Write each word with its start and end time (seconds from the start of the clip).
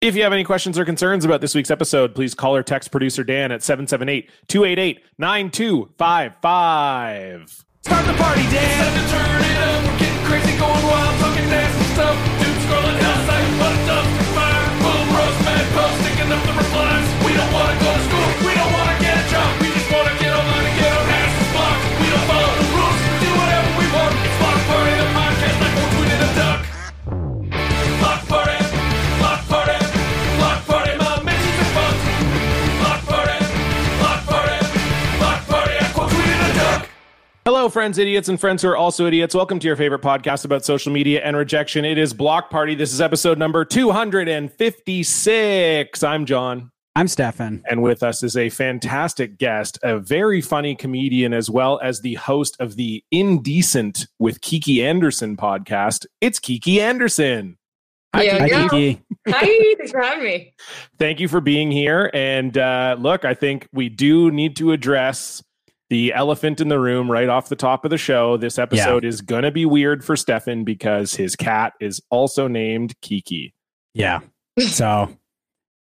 If 0.00 0.14
you 0.14 0.22
have 0.22 0.32
any 0.32 0.44
questions 0.44 0.78
or 0.78 0.84
concerns 0.84 1.24
about 1.24 1.40
this 1.40 1.56
week's 1.56 1.72
episode, 1.72 2.14
please 2.14 2.32
call 2.32 2.54
or 2.54 2.62
text 2.62 2.92
producer 2.92 3.24
Dan 3.24 3.50
at 3.50 3.64
778 3.64 4.30
288 4.46 5.00
9255. 5.18 7.64
Start 7.82 8.06
the 8.06 8.14
party, 8.14 8.42
Dan! 8.42 8.78
Time 8.78 8.94
to 8.94 9.02
turn 9.10 9.42
it 9.42 9.58
up. 9.58 9.82
We're 9.90 9.98
getting 9.98 10.22
crazy, 10.24 10.56
going 10.56 10.84
wild, 10.86 11.18
talking 11.18 11.50
nasty 11.50 11.82
stuff. 11.94 12.14
Dude 12.38 12.54
scrolling 12.62 12.94
hell 12.94 13.26
like 13.26 13.50
what 13.58 13.74
a 13.90 13.98
fire. 14.38 14.70
Boom, 14.86 15.10
roast, 15.18 15.42
mad 15.42 15.66
post, 15.74 15.98
sticking 16.06 16.30
up 16.30 16.46
the 16.46 16.52
replies. 16.52 16.87
Hello, 37.58 37.68
friends, 37.68 37.98
idiots, 37.98 38.28
and 38.28 38.38
friends 38.38 38.62
who 38.62 38.68
are 38.68 38.76
also 38.76 39.06
idiots. 39.06 39.34
Welcome 39.34 39.58
to 39.58 39.66
your 39.66 39.74
favorite 39.74 40.00
podcast 40.00 40.44
about 40.44 40.64
social 40.64 40.92
media 40.92 41.22
and 41.24 41.36
rejection. 41.36 41.84
It 41.84 41.98
is 41.98 42.14
Blocked 42.14 42.52
Party. 42.52 42.76
This 42.76 42.92
is 42.92 43.00
episode 43.00 43.36
number 43.36 43.64
256. 43.64 46.02
I'm 46.04 46.24
John. 46.24 46.70
I'm 46.94 47.08
Stefan. 47.08 47.64
And 47.68 47.82
with 47.82 48.04
us 48.04 48.22
is 48.22 48.36
a 48.36 48.48
fantastic 48.48 49.38
guest, 49.38 49.76
a 49.82 49.98
very 49.98 50.40
funny 50.40 50.76
comedian, 50.76 51.34
as 51.34 51.50
well 51.50 51.80
as 51.82 52.00
the 52.00 52.14
host 52.14 52.56
of 52.60 52.76
the 52.76 53.02
Indecent 53.10 54.06
with 54.20 54.40
Kiki 54.40 54.86
Andersen 54.86 55.36
podcast. 55.36 56.06
It's 56.20 56.38
Kiki 56.38 56.80
Andersen. 56.80 57.58
Hi, 58.14 58.22
Yeah, 58.22 58.38
Kiki. 58.38 58.54
Hi, 58.54 58.60
yeah. 58.60 58.68
Kiki. 58.68 59.02
Hi, 59.30 59.74
thanks 59.78 59.90
for 59.90 60.00
having 60.00 60.22
me. 60.24 60.54
Thank 61.00 61.18
you 61.18 61.26
for 61.26 61.40
being 61.40 61.72
here. 61.72 62.08
And 62.14 62.56
uh, 62.56 62.94
look, 63.00 63.24
I 63.24 63.34
think 63.34 63.66
we 63.72 63.88
do 63.88 64.30
need 64.30 64.54
to 64.58 64.70
address 64.70 65.42
the 65.90 66.12
elephant 66.12 66.60
in 66.60 66.68
the 66.68 66.78
room 66.78 67.10
right 67.10 67.28
off 67.28 67.48
the 67.48 67.56
top 67.56 67.84
of 67.84 67.90
the 67.90 67.98
show. 67.98 68.36
This 68.36 68.58
episode 68.58 69.04
is 69.04 69.20
going 69.22 69.42
to 69.44 69.50
be 69.50 69.64
weird 69.66 70.04
for 70.04 70.16
Stefan 70.16 70.64
because 70.64 71.14
his 71.14 71.34
cat 71.36 71.72
is 71.80 72.00
also 72.10 72.46
named 72.48 72.94
Kiki. 73.00 73.54
Yeah. 73.94 74.20
So 74.60 75.08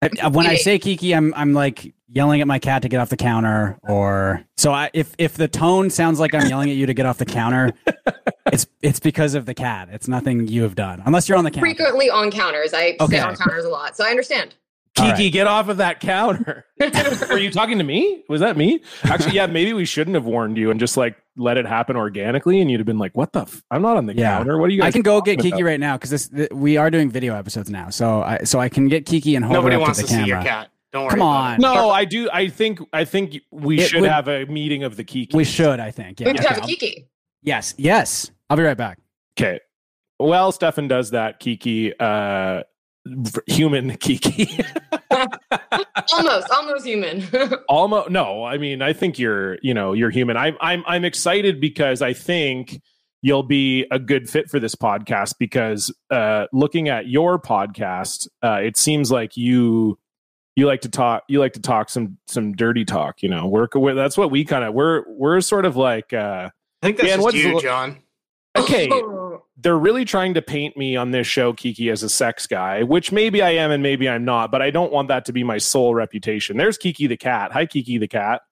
I- 0.03 0.29
when 0.29 0.47
I 0.47 0.57
say 0.57 0.79
Kiki, 0.79 1.15
I'm 1.15 1.33
I'm 1.35 1.55
like 1.55 1.95
yelling 2.09 2.41
at 2.43 2.47
my 2.47 2.59
cat 2.59 2.83
to 2.83 2.89
get 2.91 3.01
off 3.01 3.09
the 3.09 3.17
counter, 3.17 3.79
or 3.83 4.45
so 4.59 4.71
I, 4.71 4.91
if 4.93 5.15
if 5.17 5.35
the 5.35 5.49
tone 5.49 5.89
sounds 5.89 6.21
like 6.21 6.35
I'm 6.35 6.47
yelling 6.47 6.69
at 6.71 6.77
you 6.77 6.85
to 6.85 6.93
get 6.95 7.07
off 7.07 7.17
the 7.17 7.25
counter, 7.25 7.73
it's 8.53 8.67
it's 8.83 9.01
because 9.01 9.35
of 9.35 9.47
the 9.47 9.55
cat. 9.55 9.89
It's 9.91 10.07
nothing 10.09 10.47
you 10.47 10.63
have 10.63 10.75
done, 10.75 11.03
unless 11.07 11.27
you're 11.27 11.39
on 11.39 11.45
the 11.45 11.51
counter. 11.51 11.65
Frequently 11.67 12.11
on 12.11 12.31
counters. 12.31 12.75
I 12.75 12.97
Okay. 13.01 13.17
sit 13.17 13.25
on 13.25 13.35
counters 13.37 13.65
a 13.65 13.71
lot, 13.71 13.97
so 13.97 14.05
I 14.05 14.11
understand. 14.11 14.55
All 14.99 15.11
Kiki, 15.11 15.25
right. 15.25 15.33
get 15.33 15.47
off 15.47 15.69
of 15.69 15.77
that 15.79 16.01
counter. 16.01 16.65
Were 17.31 17.39
you 17.39 17.51
talking 17.51 17.79
to 17.79 17.85
me? 17.85 18.25
Was 18.29 18.41
that 18.41 18.57
me? 18.57 18.81
Actually, 19.05 19.35
yeah, 19.35 19.47
maybe 19.47 19.73
we 19.73 19.85
shouldn't 19.85 20.15
have 20.15 20.25
warned 20.25 20.57
you 20.57 20.71
and 20.71 20.81
just 20.81 20.97
like 20.97 21.17
let 21.37 21.59
it 21.59 21.67
happen 21.67 21.97
organically. 21.97 22.61
And 22.61 22.71
you'd 22.71 22.81
have 22.81 22.87
been 22.87 22.99
like, 22.99 23.17
what 23.17 23.33
the? 23.33 23.41
F- 23.43 23.63
I'm 23.71 23.83
not 23.83 23.97
on 23.97 24.07
the 24.07 24.15
Yeah. 24.15 24.37
counter. 24.39 24.57
What 24.59 24.67
are 24.67 24.73
you 24.73 24.81
guys 24.81 24.89
I 24.89 24.93
can 24.93 25.03
go 25.03 25.21
get 25.21 25.39
Kiki 25.39 25.49
about?" 25.49 25.63
right 25.63 25.81
now 25.81 25.97
because 25.97 26.11
this 26.11 26.29
th- 26.29 26.51
we 26.51 26.77
are 26.79 26.91
doing 26.91 27.11
video 27.11 27.35
episodes 27.35 27.69
now, 27.71 27.91
so 27.91 28.23
I 28.23 28.39
so 28.45 28.59
I 28.59 28.69
can 28.69 28.89
get 28.89 29.05
Kiki 29.07 29.37
and 29.37 29.45
hold 29.45 29.55
Nobody 29.55 29.75
her 29.77 29.81
up 29.83 29.87
wants 29.89 29.99
to 30.01 30.07
to 30.07 30.13
the 30.15 30.23
see 30.23 30.29
your 30.29 30.41
cat. 30.43 30.71
Don't 30.93 31.03
worry. 31.05 31.11
Come 31.11 31.23
on. 31.23 31.55
it. 31.57 31.61
No, 31.61 31.91
I 31.91 32.05
do. 32.07 32.31
I 32.33 32.49
think 32.49 32.79
I 32.93 33.05
think 33.05 33.37
we 33.51 33.81
It 33.81 33.89
should 33.89 34.01
would- 34.01 34.11
have 34.11 34.29
a 34.29 34.47
meeting 34.47 34.83
of 34.85 34.97
the 34.97 35.05
Kiki. 35.05 35.37
We 35.37 35.45
should, 35.45 35.79
I 35.81 35.91
think. 35.91 36.21
Yeah. 36.21 36.29
we 36.29 36.35
could 36.35 36.47
have 36.47 36.59
a 36.59 36.63
Kiki. 36.63 37.07
Yes. 37.43 37.75
Yes. 37.77 38.31
I'll 38.49 38.57
be 38.57 38.63
right 38.63 38.77
back. 38.79 38.99
Okay. 39.39 39.61
Well, 40.19 40.53
Stefan 40.53 40.89
does 40.89 41.11
that. 41.11 41.39
Kiki, 41.41 41.93
uh, 42.01 42.59
v- 42.59 42.65
human 43.47 43.97
Kiki. 44.01 44.59
Almost, 46.13 46.51
almost 46.51 46.87
human. 46.87 47.25
Almost. 47.69 48.11
No, 48.11 48.45
I 48.45 48.59
mean, 48.59 48.83
I 48.83 48.93
think 48.93 49.19
you're, 49.19 49.59
you 49.63 49.75
know, 49.75 49.93
you're 49.93 50.11
human. 50.11 50.37
I'm, 50.37 50.57
I'm, 50.61 50.85
I'm 50.87 51.05
excited 51.05 51.61
because 51.61 52.03
I 52.03 52.13
think 52.13 52.81
you'll 53.23 53.43
be 53.43 53.87
a 53.91 53.99
good 53.99 54.29
fit 54.29 54.49
for 54.51 54.61
this 54.61 54.75
podcast 54.75 55.35
because, 55.39 55.93
uh, 56.11 56.47
looking 56.53 56.89
at 56.89 57.09
your 57.09 57.41
podcast, 57.41 58.29
uh, 58.43 58.61
it 58.63 58.77
seems 58.77 59.11
like 59.11 59.37
you, 59.37 59.99
you 60.55 60.67
like 60.67 60.83
to 60.83 60.89
talk, 60.89 61.25
you 61.29 61.41
like 61.41 61.55
to 61.55 61.61
talk 61.61 61.89
some, 61.91 62.19
some 62.29 62.53
dirty 62.55 62.85
talk, 62.85 63.23
you 63.23 63.29
know, 63.29 63.47
work 63.47 63.75
with, 63.75 63.97
that's 63.97 64.17
what 64.17 64.31
we 64.31 64.45
kind 64.45 64.65
of, 64.65 64.75
we're, 64.75 65.03
we're 65.09 65.41
sort 65.41 65.65
of 65.65 65.77
like, 65.77 66.13
uh, 66.13 66.51
I 66.83 66.87
think 66.87 66.99
that's 66.99 67.09
Dan, 67.09 67.17
just 67.19 67.25
what's 67.25 67.37
you, 67.37 67.55
the- 67.55 67.61
John. 67.61 67.97
okay. 68.57 68.89
They're 69.57 69.79
really 69.79 70.05
trying 70.05 70.35
to 70.35 70.43
paint 70.43 70.77
me 70.77 70.97
on 70.97 71.11
this 71.11 71.27
show, 71.27 71.53
Kiki, 71.53 71.91
as 71.91 72.03
a 72.03 72.09
sex 72.09 72.47
guy, 72.47 72.83
which 72.83 73.13
maybe 73.13 73.43
I 73.43 73.51
am 73.51 73.71
and 73.71 73.83
maybe 73.83 74.09
I'm 74.09 74.25
not, 74.25 74.51
but 74.51 74.63
I 74.63 74.71
don't 74.71 74.93
want 74.93 75.09
that 75.09 75.25
to 75.27 75.33
be 75.33 75.45
my 75.45 75.59
sole 75.59 75.95
reputation. 75.95 76.57
There's 76.57 76.79
Kiki 76.79 77.07
the 77.07 77.17
cat. 77.17 77.53
Hi, 77.53 77.67
Kiki 77.67 77.99
the 77.99 78.09
cat. 78.09 78.43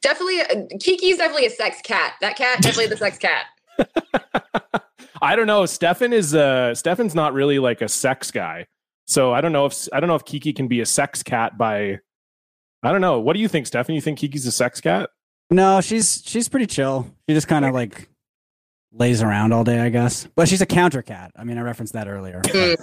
definitely, 0.00 0.40
uh, 0.40 0.66
Kiki's 0.80 1.18
definitely 1.18 1.46
a 1.46 1.50
sex 1.50 1.80
cat. 1.82 2.14
That 2.20 2.36
cat, 2.36 2.62
definitely 2.62 2.88
the 2.88 2.96
sex 2.96 3.18
cat. 3.18 3.46
I 5.22 5.36
don't 5.36 5.46
know. 5.46 5.66
Stefan 5.66 6.12
is 6.12 6.34
uh 6.34 6.74
Stefan's 6.74 7.14
not 7.14 7.32
really 7.32 7.58
like 7.58 7.80
a 7.80 7.88
sex 7.88 8.30
guy. 8.30 8.66
So 9.06 9.32
I 9.32 9.40
don't 9.40 9.52
know 9.52 9.66
if 9.66 9.88
I 9.92 10.00
don't 10.00 10.08
know 10.08 10.16
if 10.16 10.24
Kiki 10.24 10.52
can 10.52 10.68
be 10.68 10.80
a 10.80 10.86
sex 10.86 11.22
cat 11.22 11.56
by 11.56 12.00
I 12.82 12.90
don't 12.90 13.00
know. 13.00 13.20
What 13.20 13.34
do 13.34 13.40
you 13.40 13.48
think, 13.48 13.66
Stefan? 13.68 13.94
You 13.94 14.00
think 14.00 14.18
Kiki's 14.18 14.46
a 14.46 14.52
sex 14.52 14.80
cat? 14.80 15.10
No, 15.50 15.80
she's 15.80 16.22
she's 16.26 16.48
pretty 16.48 16.66
chill. 16.66 17.08
She 17.28 17.34
just 17.34 17.46
kind 17.46 17.64
of 17.64 17.72
like 17.72 18.08
lays 18.92 19.22
around 19.22 19.52
all 19.52 19.64
day, 19.64 19.80
I 19.80 19.88
guess. 19.88 20.26
But 20.34 20.48
she's 20.48 20.60
a 20.60 20.66
counter 20.66 21.02
cat. 21.02 21.32
I 21.36 21.44
mean, 21.44 21.58
I 21.58 21.62
referenced 21.62 21.94
that 21.94 22.08
earlier. 22.08 22.42
Mm. 22.52 22.76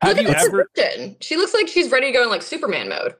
Have 0.00 0.16
Look 0.16 0.26
at 0.28 0.32
the 0.76 0.86
ever. 0.86 1.16
She 1.20 1.34
looks 1.36 1.52
like 1.52 1.66
she's 1.66 1.90
ready 1.90 2.06
to 2.06 2.12
go 2.12 2.22
in 2.22 2.28
like 2.28 2.42
Superman 2.42 2.88
mode. 2.88 3.16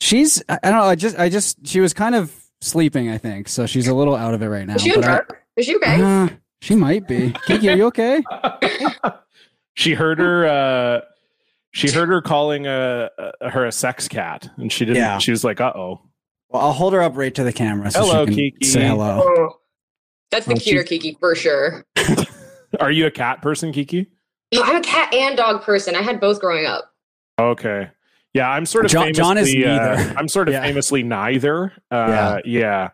She's 0.00 0.40
I 0.48 0.56
I 0.62 0.70
don't 0.70 0.78
know. 0.78 0.84
I 0.84 0.94
just 0.94 1.18
I 1.18 1.28
just 1.28 1.66
she 1.66 1.80
was 1.80 1.92
kind 1.92 2.14
of 2.14 2.32
sleeping. 2.60 3.08
I 3.10 3.18
think 3.18 3.48
so. 3.48 3.66
She's 3.66 3.88
a 3.88 3.94
little 3.94 4.14
out 4.14 4.32
of 4.32 4.40
it 4.40 4.46
right 4.46 4.64
now. 4.64 4.76
Is 4.76 4.82
she 4.82 4.94
but 4.94 5.04
I- 5.04 5.20
Is 5.56 5.66
she 5.66 5.74
okay? 5.76 6.00
Uh, 6.00 6.28
she 6.60 6.76
might 6.76 7.08
be. 7.08 7.34
Kiki, 7.46 7.68
are 7.70 7.76
you 7.76 7.86
okay? 7.86 8.22
she 9.74 9.94
heard 9.94 10.20
her 10.20 10.46
uh 10.46 11.00
she 11.72 11.90
heard 11.90 12.08
her 12.08 12.20
calling 12.22 12.68
uh, 12.68 13.08
uh, 13.18 13.50
her 13.50 13.64
a 13.66 13.72
sex 13.72 14.06
cat 14.06 14.48
and 14.58 14.70
she 14.70 14.84
didn't 14.84 14.98
Yeah. 15.02 15.18
she 15.18 15.30
was 15.32 15.42
like, 15.42 15.60
"Uh-oh." 15.60 16.02
Well, 16.50 16.62
I'll 16.62 16.72
hold 16.72 16.92
her 16.92 17.02
up 17.02 17.16
right 17.16 17.34
to 17.34 17.42
the 17.42 17.52
camera 17.52 17.90
so 17.90 18.00
Hello, 18.00 18.26
she 18.26 18.32
can 18.32 18.34
Kiki. 18.60 18.66
say 18.66 18.86
hello. 18.86 19.22
Oh. 19.24 19.56
That's 20.32 20.46
the 20.46 20.54
Well, 20.54 20.60
cuter 20.60 20.80
she's- 20.84 20.88
Kiki 20.88 21.16
for 21.20 21.34
sure. 21.36 21.84
Are 22.80 22.90
you 22.90 23.06
a 23.06 23.10
cat 23.10 23.40
person, 23.42 23.70
Kiki? 23.72 24.08
No, 24.52 24.62
I'm 24.62 24.76
a 24.76 24.80
cat 24.80 25.14
and 25.14 25.36
dog 25.36 25.62
person. 25.62 25.94
I 25.94 26.02
had 26.02 26.18
both 26.20 26.40
growing 26.40 26.66
up. 26.66 26.90
Okay. 27.40 27.88
Yeah, 28.34 28.50
I'm 28.50 28.64
sort 28.66 28.86
of 28.86 28.90
John- 28.90 29.12
John 29.12 29.36
is 29.38 29.48
famously, 29.52 29.64
uh, 29.70 29.94
neither. 29.96 30.18
I'm 30.18 30.28
sort 30.28 30.48
of 30.48 30.54
Yeah. 30.54 30.62
famously 30.62 31.02
neither. 31.02 31.72
Uh, 31.90 32.40
yeah. 32.44 32.88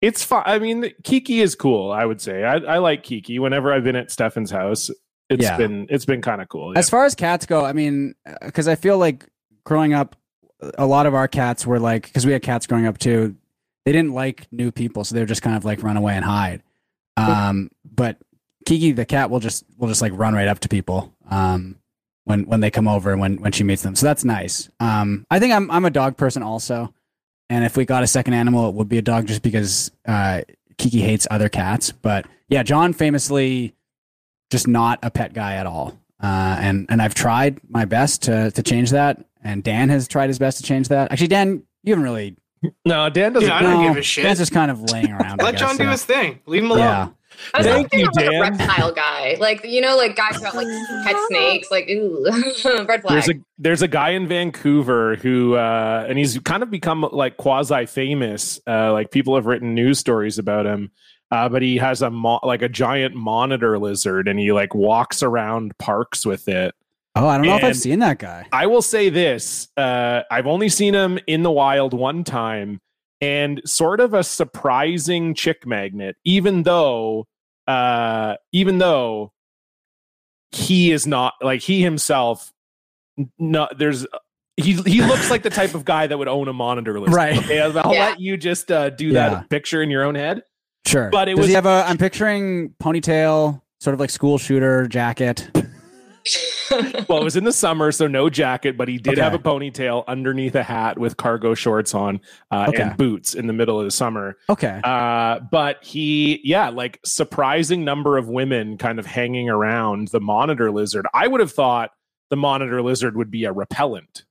It's 0.00 0.24
fun. 0.24 0.42
I 0.44 0.58
mean, 0.58 0.90
Kiki 1.04 1.40
is 1.40 1.54
cool. 1.54 1.92
I 1.92 2.04
would 2.04 2.20
say 2.20 2.42
I, 2.44 2.56
I 2.56 2.78
like 2.78 3.04
Kiki. 3.04 3.38
Whenever 3.38 3.72
I've 3.72 3.84
been 3.84 3.94
at 3.96 4.10
Stefan's 4.10 4.50
house, 4.50 4.90
it's 5.30 5.42
Yeah. 5.44 5.56
been 5.56 5.86
it's 5.88 6.04
been 6.04 6.20
kind 6.20 6.42
of 6.42 6.48
cool. 6.48 6.72
Yeah. 6.72 6.80
As 6.80 6.90
far 6.90 7.04
as 7.04 7.14
cats 7.14 7.46
go, 7.46 7.64
I 7.64 7.72
mean, 7.72 8.14
because 8.44 8.66
I 8.66 8.74
feel 8.74 8.98
like 8.98 9.24
growing 9.64 9.94
up, 9.94 10.16
a 10.76 10.86
lot 10.86 11.06
of 11.06 11.14
our 11.14 11.28
cats 11.28 11.64
were 11.64 11.78
like, 11.78 12.04
because 12.06 12.26
we 12.26 12.32
had 12.32 12.42
cats 12.42 12.66
growing 12.66 12.86
up 12.86 12.98
too. 12.98 13.36
They 13.84 13.92
didn't 13.92 14.12
like 14.14 14.46
new 14.52 14.72
people, 14.72 15.04
so 15.04 15.14
they 15.14 15.20
would 15.20 15.28
just 15.28 15.42
kind 15.42 15.56
of 15.56 15.64
like 15.64 15.82
run 15.84 15.96
away 15.96 16.14
and 16.16 16.24
hide. 16.24 16.62
Um, 17.16 17.70
but 17.84 18.16
Kiki 18.66 18.92
the 18.92 19.04
cat 19.04 19.30
will 19.30 19.40
just 19.40 19.64
will 19.76 19.88
just 19.88 20.02
like 20.02 20.12
run 20.14 20.34
right 20.34 20.48
up 20.48 20.60
to 20.60 20.68
people 20.68 21.12
um, 21.30 21.76
when 22.24 22.46
when 22.46 22.60
they 22.60 22.70
come 22.70 22.88
over 22.88 23.10
and 23.12 23.20
when 23.20 23.36
when 23.40 23.52
she 23.52 23.64
meets 23.64 23.82
them. 23.82 23.94
So 23.94 24.06
that's 24.06 24.24
nice. 24.24 24.68
Um, 24.80 25.26
I 25.30 25.38
think 25.38 25.52
I'm 25.52 25.70
I'm 25.70 25.84
a 25.84 25.90
dog 25.90 26.16
person 26.16 26.42
also, 26.42 26.94
and 27.50 27.64
if 27.64 27.76
we 27.76 27.84
got 27.84 28.02
a 28.02 28.06
second 28.06 28.34
animal, 28.34 28.68
it 28.68 28.74
would 28.74 28.88
be 28.88 28.98
a 28.98 29.02
dog 29.02 29.26
just 29.26 29.42
because 29.42 29.90
uh, 30.06 30.42
Kiki 30.78 31.00
hates 31.00 31.26
other 31.30 31.48
cats. 31.48 31.92
But 31.92 32.26
yeah, 32.48 32.62
John 32.62 32.92
famously 32.92 33.74
just 34.50 34.68
not 34.68 34.98
a 35.02 35.10
pet 35.10 35.32
guy 35.32 35.54
at 35.56 35.66
all. 35.66 35.98
Uh, 36.22 36.56
and 36.60 36.86
and 36.88 37.02
I've 37.02 37.14
tried 37.14 37.60
my 37.68 37.84
best 37.84 38.22
to 38.22 38.50
to 38.52 38.62
change 38.62 38.90
that, 38.90 39.24
and 39.42 39.62
Dan 39.64 39.88
has 39.88 40.06
tried 40.06 40.28
his 40.28 40.38
best 40.38 40.58
to 40.58 40.62
change 40.62 40.88
that. 40.88 41.10
Actually, 41.10 41.28
Dan, 41.28 41.62
you 41.82 41.92
haven't 41.92 42.04
really. 42.04 42.36
No, 42.84 43.08
Dan 43.10 43.32
doesn't. 43.32 43.48
Yeah, 43.48 43.56
I 43.56 43.62
don't 43.62 43.82
no, 43.82 43.88
give 43.88 43.96
a 43.98 44.02
shit. 44.02 44.24
Dan's 44.24 44.38
just 44.38 44.52
kind 44.52 44.70
of 44.70 44.80
laying 44.92 45.12
around. 45.12 45.40
Let 45.40 45.52
guess, 45.52 45.60
John 45.60 45.76
do 45.76 45.84
so. 45.84 45.90
his 45.90 46.04
thing. 46.04 46.40
Leave 46.46 46.64
him 46.64 46.70
alone. 46.70 46.80
Yeah, 46.80 47.08
I 47.54 47.58
was 47.58 47.66
Thank 47.66 47.90
thinking 47.90 48.00
you, 48.00 48.06
of 48.08 48.14
like 48.16 48.26
a 48.26 48.40
reptile 48.40 48.92
guy. 48.92 49.36
Like, 49.38 49.64
you 49.64 49.80
know, 49.80 49.96
like 49.96 50.16
guys 50.16 50.36
who 50.36 50.44
have 50.44 50.54
like 50.54 50.66
pet 51.04 51.16
snakes. 51.28 51.70
Like, 51.70 51.88
ooh, 51.90 52.24
red 52.64 53.02
flag. 53.02 53.02
There's 53.08 53.28
a 53.28 53.34
there's 53.58 53.82
a 53.82 53.88
guy 53.88 54.10
in 54.10 54.26
Vancouver 54.26 55.16
who 55.16 55.54
uh, 55.54 56.06
and 56.08 56.18
he's 56.18 56.38
kind 56.40 56.62
of 56.62 56.70
become 56.70 57.08
like 57.12 57.36
quasi 57.36 57.86
famous. 57.86 58.60
Uh, 58.66 58.92
like 58.92 59.10
people 59.10 59.34
have 59.34 59.46
written 59.46 59.74
news 59.74 59.98
stories 59.98 60.38
about 60.38 60.66
him. 60.66 60.90
Uh, 61.30 61.48
but 61.48 61.62
he 61.62 61.78
has 61.78 62.02
a 62.02 62.10
mo- 62.10 62.40
like 62.42 62.60
a 62.60 62.68
giant 62.68 63.14
monitor 63.14 63.78
lizard, 63.78 64.28
and 64.28 64.38
he 64.38 64.52
like 64.52 64.74
walks 64.74 65.22
around 65.22 65.76
parks 65.78 66.26
with 66.26 66.46
it. 66.46 66.74
Oh, 67.14 67.28
I 67.28 67.36
don't 67.36 67.46
know 67.46 67.56
if 67.56 67.64
I've 67.64 67.76
seen 67.76 67.98
that 67.98 68.18
guy. 68.18 68.46
I 68.52 68.66
will 68.66 68.80
say 68.82 69.08
this: 69.10 69.68
uh, 69.76 70.22
I've 70.30 70.46
only 70.46 70.68
seen 70.68 70.94
him 70.94 71.18
in 71.26 71.42
the 71.42 71.50
wild 71.50 71.92
one 71.92 72.24
time, 72.24 72.80
and 73.20 73.60
sort 73.66 74.00
of 74.00 74.14
a 74.14 74.24
surprising 74.24 75.34
chick 75.34 75.66
magnet. 75.66 76.16
Even 76.24 76.62
though, 76.62 77.26
uh, 77.66 78.36
even 78.52 78.78
though 78.78 79.32
he 80.52 80.90
is 80.90 81.06
not 81.06 81.34
like 81.42 81.60
he 81.60 81.82
himself 81.82 82.50
no, 83.38 83.68
there's 83.76 84.06
he 84.56 84.72
he 84.82 85.02
looks 85.02 85.30
like 85.30 85.42
the 85.42 85.50
type 85.50 85.74
of 85.74 85.84
guy 85.84 86.06
that 86.06 86.16
would 86.16 86.28
own 86.28 86.48
a 86.48 86.52
monitor 86.54 86.98
list. 86.98 87.14
Right. 87.14 87.36
Okay, 87.36 87.60
I'll 87.60 87.78
I'll 87.78 87.92
Yeah. 87.94 88.06
let 88.06 88.20
you 88.20 88.38
just 88.38 88.72
uh, 88.72 88.88
do 88.90 89.08
Yeah. 89.08 89.28
that 89.28 89.50
picture 89.50 89.82
in 89.82 89.90
your 89.90 90.02
own 90.04 90.14
head. 90.14 90.42
Sure. 90.86 91.10
But 91.10 91.28
it 91.28 91.32
Does 91.32 91.40
was- 91.40 91.48
he 91.48 91.54
have 91.54 91.66
a? 91.66 91.84
I'm 91.86 91.98
picturing 91.98 92.74
ponytail, 92.82 93.60
sort 93.80 93.92
of 93.94 94.00
like 94.00 94.08
school 94.10 94.38
shooter 94.38 94.86
jacket. 94.88 95.50
Well, 97.08 97.20
it 97.20 97.24
was 97.24 97.36
in 97.36 97.44
the 97.44 97.52
summer, 97.52 97.92
so 97.92 98.06
no 98.06 98.30
jacket, 98.30 98.76
but 98.76 98.88
he 98.88 98.98
did 98.98 99.14
Okay. 99.14 99.20
have 99.22 99.34
a 99.34 99.38
ponytail 99.38 100.04
underneath 100.06 100.54
a 100.54 100.62
hat 100.62 100.98
with 100.98 101.16
cargo 101.16 101.54
shorts 101.54 101.94
on 101.94 102.20
uh, 102.50 102.66
Okay. 102.68 102.82
and 102.82 102.96
boots 102.96 103.34
in 103.34 103.46
the 103.46 103.52
middle 103.52 103.78
of 103.78 103.84
the 103.84 103.90
summer. 103.90 104.36
Okay. 104.48 104.80
Uh, 104.84 105.40
but 105.50 105.82
he, 105.84 106.40
yeah, 106.44 106.68
like 106.70 107.00
surprising 107.04 107.84
number 107.84 108.16
of 108.18 108.28
women 108.28 108.78
kind 108.78 108.98
of 108.98 109.06
hanging 109.06 109.48
around 109.50 110.08
the 110.08 110.20
monitor 110.20 110.70
lizard. 110.70 111.06
I 111.12 111.26
would 111.26 111.40
have 111.40 111.52
thought 111.52 111.90
the 112.30 112.36
monitor 112.36 112.80
lizard 112.82 113.16
would 113.16 113.30
be 113.30 113.44
a 113.44 113.52
repellent. 113.52 114.24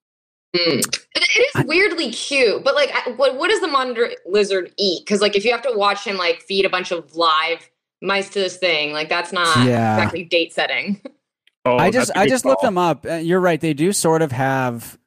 Mm. 0.56 0.80
It, 0.80 0.98
it 1.16 1.48
is 1.56 1.66
weirdly 1.66 2.12
cute, 2.12 2.64
but 2.64 2.76
like, 2.76 2.92
what 3.18 3.38
what 3.38 3.50
does 3.50 3.62
the 3.62 3.68
monitor 3.68 4.12
lizard 4.26 4.74
eat? 4.78 5.06
Because 5.06 5.22
like, 5.22 5.36
if 5.36 5.46
you 5.46 5.52
have 5.52 5.62
to 5.62 5.72
watch 5.76 6.04
him 6.04 6.18
like 6.18 6.42
feed 6.42 6.66
a 6.66 6.70
bunch 6.70 6.92
of 6.92 7.16
live 7.16 7.70
mice 8.02 8.28
to 8.30 8.40
this 8.40 8.58
thing, 8.58 8.92
like 8.92 9.08
that's 9.08 9.32
not 9.32 9.66
Yeah. 9.66 9.96
exactly 9.96 10.24
date 10.26 10.52
setting. 10.54 11.00
Oh, 11.66 11.78
I 11.78 11.92
just 11.92 12.12
I 12.16 12.26
good 12.26 12.30
just 12.32 12.46
looked 12.46 12.62
them 12.64 12.78
up. 12.78 13.06
Uh, 13.06 13.16
you're 13.16 13.40
right. 13.40 13.60
They 13.62 13.74
do 13.74 13.92
sort 13.94 14.22
of 14.22 14.32
have. 14.32 14.98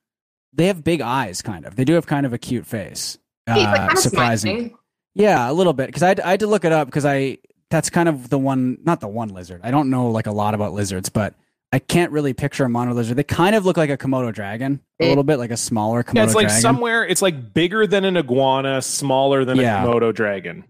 They 0.52 0.66
have 0.68 0.84
big 0.84 1.00
eyes, 1.00 1.42
kind 1.42 1.64
of. 1.66 1.74
They 1.74 1.84
do 1.84 1.94
have 1.94 2.06
kind 2.06 2.24
of 2.24 2.32
a 2.32 2.38
cute 2.38 2.64
face. 2.66 3.18
He's 3.46 3.56
like 3.56 3.66
Uh, 3.68 3.76
kind 3.76 3.92
of 3.92 3.98
surprising. 3.98 4.56
smiling. 4.56 4.78
Yeah, 5.16 5.50
a 5.50 5.52
little 5.52 5.72
bit 5.72 5.86
because 5.86 6.02
I, 6.04 6.08
had- 6.08 6.20
I 6.20 6.30
had 6.30 6.40
to 6.40 6.46
look 6.46 6.64
it 6.64 6.72
up 6.72 6.86
because 6.86 7.04
I 7.04 7.38
that's 7.70 7.90
kind 7.90 8.08
of 8.08 8.28
the 8.30 8.38
one 8.38 8.78
not 8.84 9.00
the 9.00 9.08
one 9.08 9.28
lizard. 9.30 9.60
I 9.64 9.70
don't 9.72 9.90
know 9.90 10.10
like 10.10 10.26
a 10.28 10.32
lot 10.32 10.54
about 10.54 10.72
lizards, 10.72 11.08
but 11.08 11.34
I 11.72 11.80
can't 11.80 12.12
really 12.12 12.34
picture 12.34 12.64
a 12.64 12.68
monitor 12.68 12.94
lizard. 12.94 13.16
They 13.16 13.24
kind 13.24 13.56
of 13.56 13.66
look 13.66 13.76
like 13.76 13.90
a 13.90 13.96
Komodo 13.96 14.32
dragon, 14.32 14.80
a 15.00 15.08
little 15.08 15.24
bit 15.24 15.38
like 15.38 15.50
a 15.50 15.56
smaller 15.56 16.04
Komodo 16.04 16.14
Yeah, 16.16 16.24
it's 16.24 16.34
like 16.36 16.46
dragon. 16.46 16.62
somewhere. 16.62 17.04
It's 17.04 17.20
like 17.22 17.52
bigger 17.52 17.84
than 17.88 18.04
an 18.04 18.16
iguana, 18.16 18.80
smaller 18.80 19.44
than 19.44 19.56
Yeah. 19.56 19.82
a 19.82 19.86
Komodo 19.88 20.14
dragon. 20.14 20.64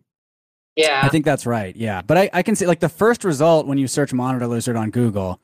Yeah. 0.77 1.01
I 1.05 1.09
think 1.11 1.25
that's 1.27 1.45
right. 1.47 1.77
Yeah, 1.77 2.01
but 2.03 2.17
I, 2.17 2.31
I 2.33 2.43
can 2.43 2.57
see 2.57 2.67
like 2.67 2.81
the 2.81 2.89
first 2.89 3.23
result 3.23 3.67
when 3.67 3.77
you 3.77 3.87
search 3.87 4.13
monitor 4.15 4.47
lizard 4.47 4.77
on 4.77 4.91
Google, 4.91 5.41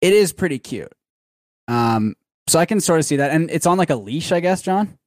it 0.00 0.12
is 0.12 0.32
pretty 0.32 0.58
cute. 0.58 0.92
Um, 1.66 2.14
so 2.46 2.58
I 2.58 2.66
can 2.66 2.80
sort 2.80 2.98
of 2.98 3.04
see 3.06 3.16
that, 3.16 3.30
and 3.30 3.50
it's 3.50 3.66
on 3.66 3.78
like 3.78 3.90
a 3.90 3.96
leash, 3.96 4.32
I 4.32 4.40
guess, 4.40 4.62
John. 4.62 4.98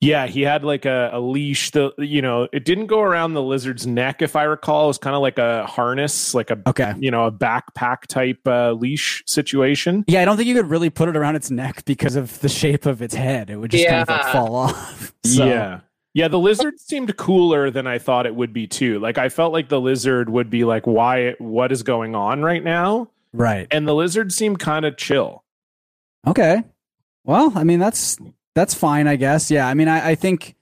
Yeah, 0.00 0.26
he 0.26 0.42
had 0.42 0.62
like 0.62 0.84
a, 0.84 1.08
a 1.14 1.20
leash. 1.20 1.70
The 1.70 1.90
you 1.98 2.20
know, 2.20 2.48
it 2.52 2.64
didn't 2.66 2.86
go 2.86 3.00
around 3.00 3.32
the 3.32 3.42
lizard's 3.42 3.86
neck, 3.86 4.20
if 4.20 4.36
I 4.36 4.42
recall. 4.44 4.84
It 4.84 4.88
was 4.88 4.98
kind 4.98 5.16
of 5.16 5.22
like 5.22 5.38
a 5.38 5.64
harness, 5.66 6.34
like 6.34 6.50
a 6.50 6.60
Okay. 6.66 6.92
you 6.98 7.10
know 7.10 7.24
a 7.24 7.32
backpack 7.32 8.02
type 8.06 8.46
uh, 8.46 8.72
leash 8.72 9.22
situation. 9.26 10.04
Yeah, 10.06 10.20
I 10.20 10.26
don't 10.26 10.36
think 10.36 10.48
you 10.48 10.54
could 10.54 10.68
really 10.68 10.90
put 10.90 11.08
it 11.08 11.16
around 11.16 11.34
its 11.36 11.50
neck 11.50 11.84
because 11.86 12.14
of 12.14 12.38
the 12.40 12.48
shape 12.50 12.84
of 12.84 13.00
its 13.00 13.14
head. 13.14 13.48
It 13.48 13.56
would 13.56 13.70
just 13.70 13.88
kind 13.88 14.02
of 14.02 14.08
like 14.08 14.32
fall 14.32 14.54
off. 14.54 15.12
So- 15.24 15.46
Yeah. 15.46 15.80
Yeah, 16.14 16.28
the 16.28 16.38
lizard 16.38 16.80
seemed 16.80 17.14
cooler 17.18 17.70
than 17.70 17.86
I 17.86 17.98
thought 17.98 18.24
it 18.24 18.34
would 18.34 18.52
be 18.54 18.66
too. 18.66 18.98
Like 19.00 19.18
I 19.18 19.28
felt 19.28 19.52
like 19.52 19.68
the 19.68 19.78
lizard 19.80 20.30
would 20.30 20.48
be 20.48 20.64
like, 20.64 20.86
"Why? 20.86 21.32
What 21.38 21.72
is 21.72 21.82
going 21.82 22.14
on 22.14 22.40
right 22.42 22.64
now?" 22.64 23.10
Right. 23.32 23.66
And 23.70 23.86
the 23.86 23.94
lizards 23.94 24.36
seem 24.36 24.56
kind 24.56 24.84
of 24.84 24.96
chill. 24.96 25.44
Okay. 26.26 26.62
Well, 27.24 27.52
I 27.54 27.64
mean 27.64 27.78
that's 27.78 28.18
that's 28.54 28.74
fine, 28.74 29.06
I 29.06 29.16
guess. 29.16 29.50
Yeah. 29.50 29.66
I 29.66 29.74
mean, 29.74 29.88
I, 29.88 30.10
I 30.10 30.14
think 30.14 30.56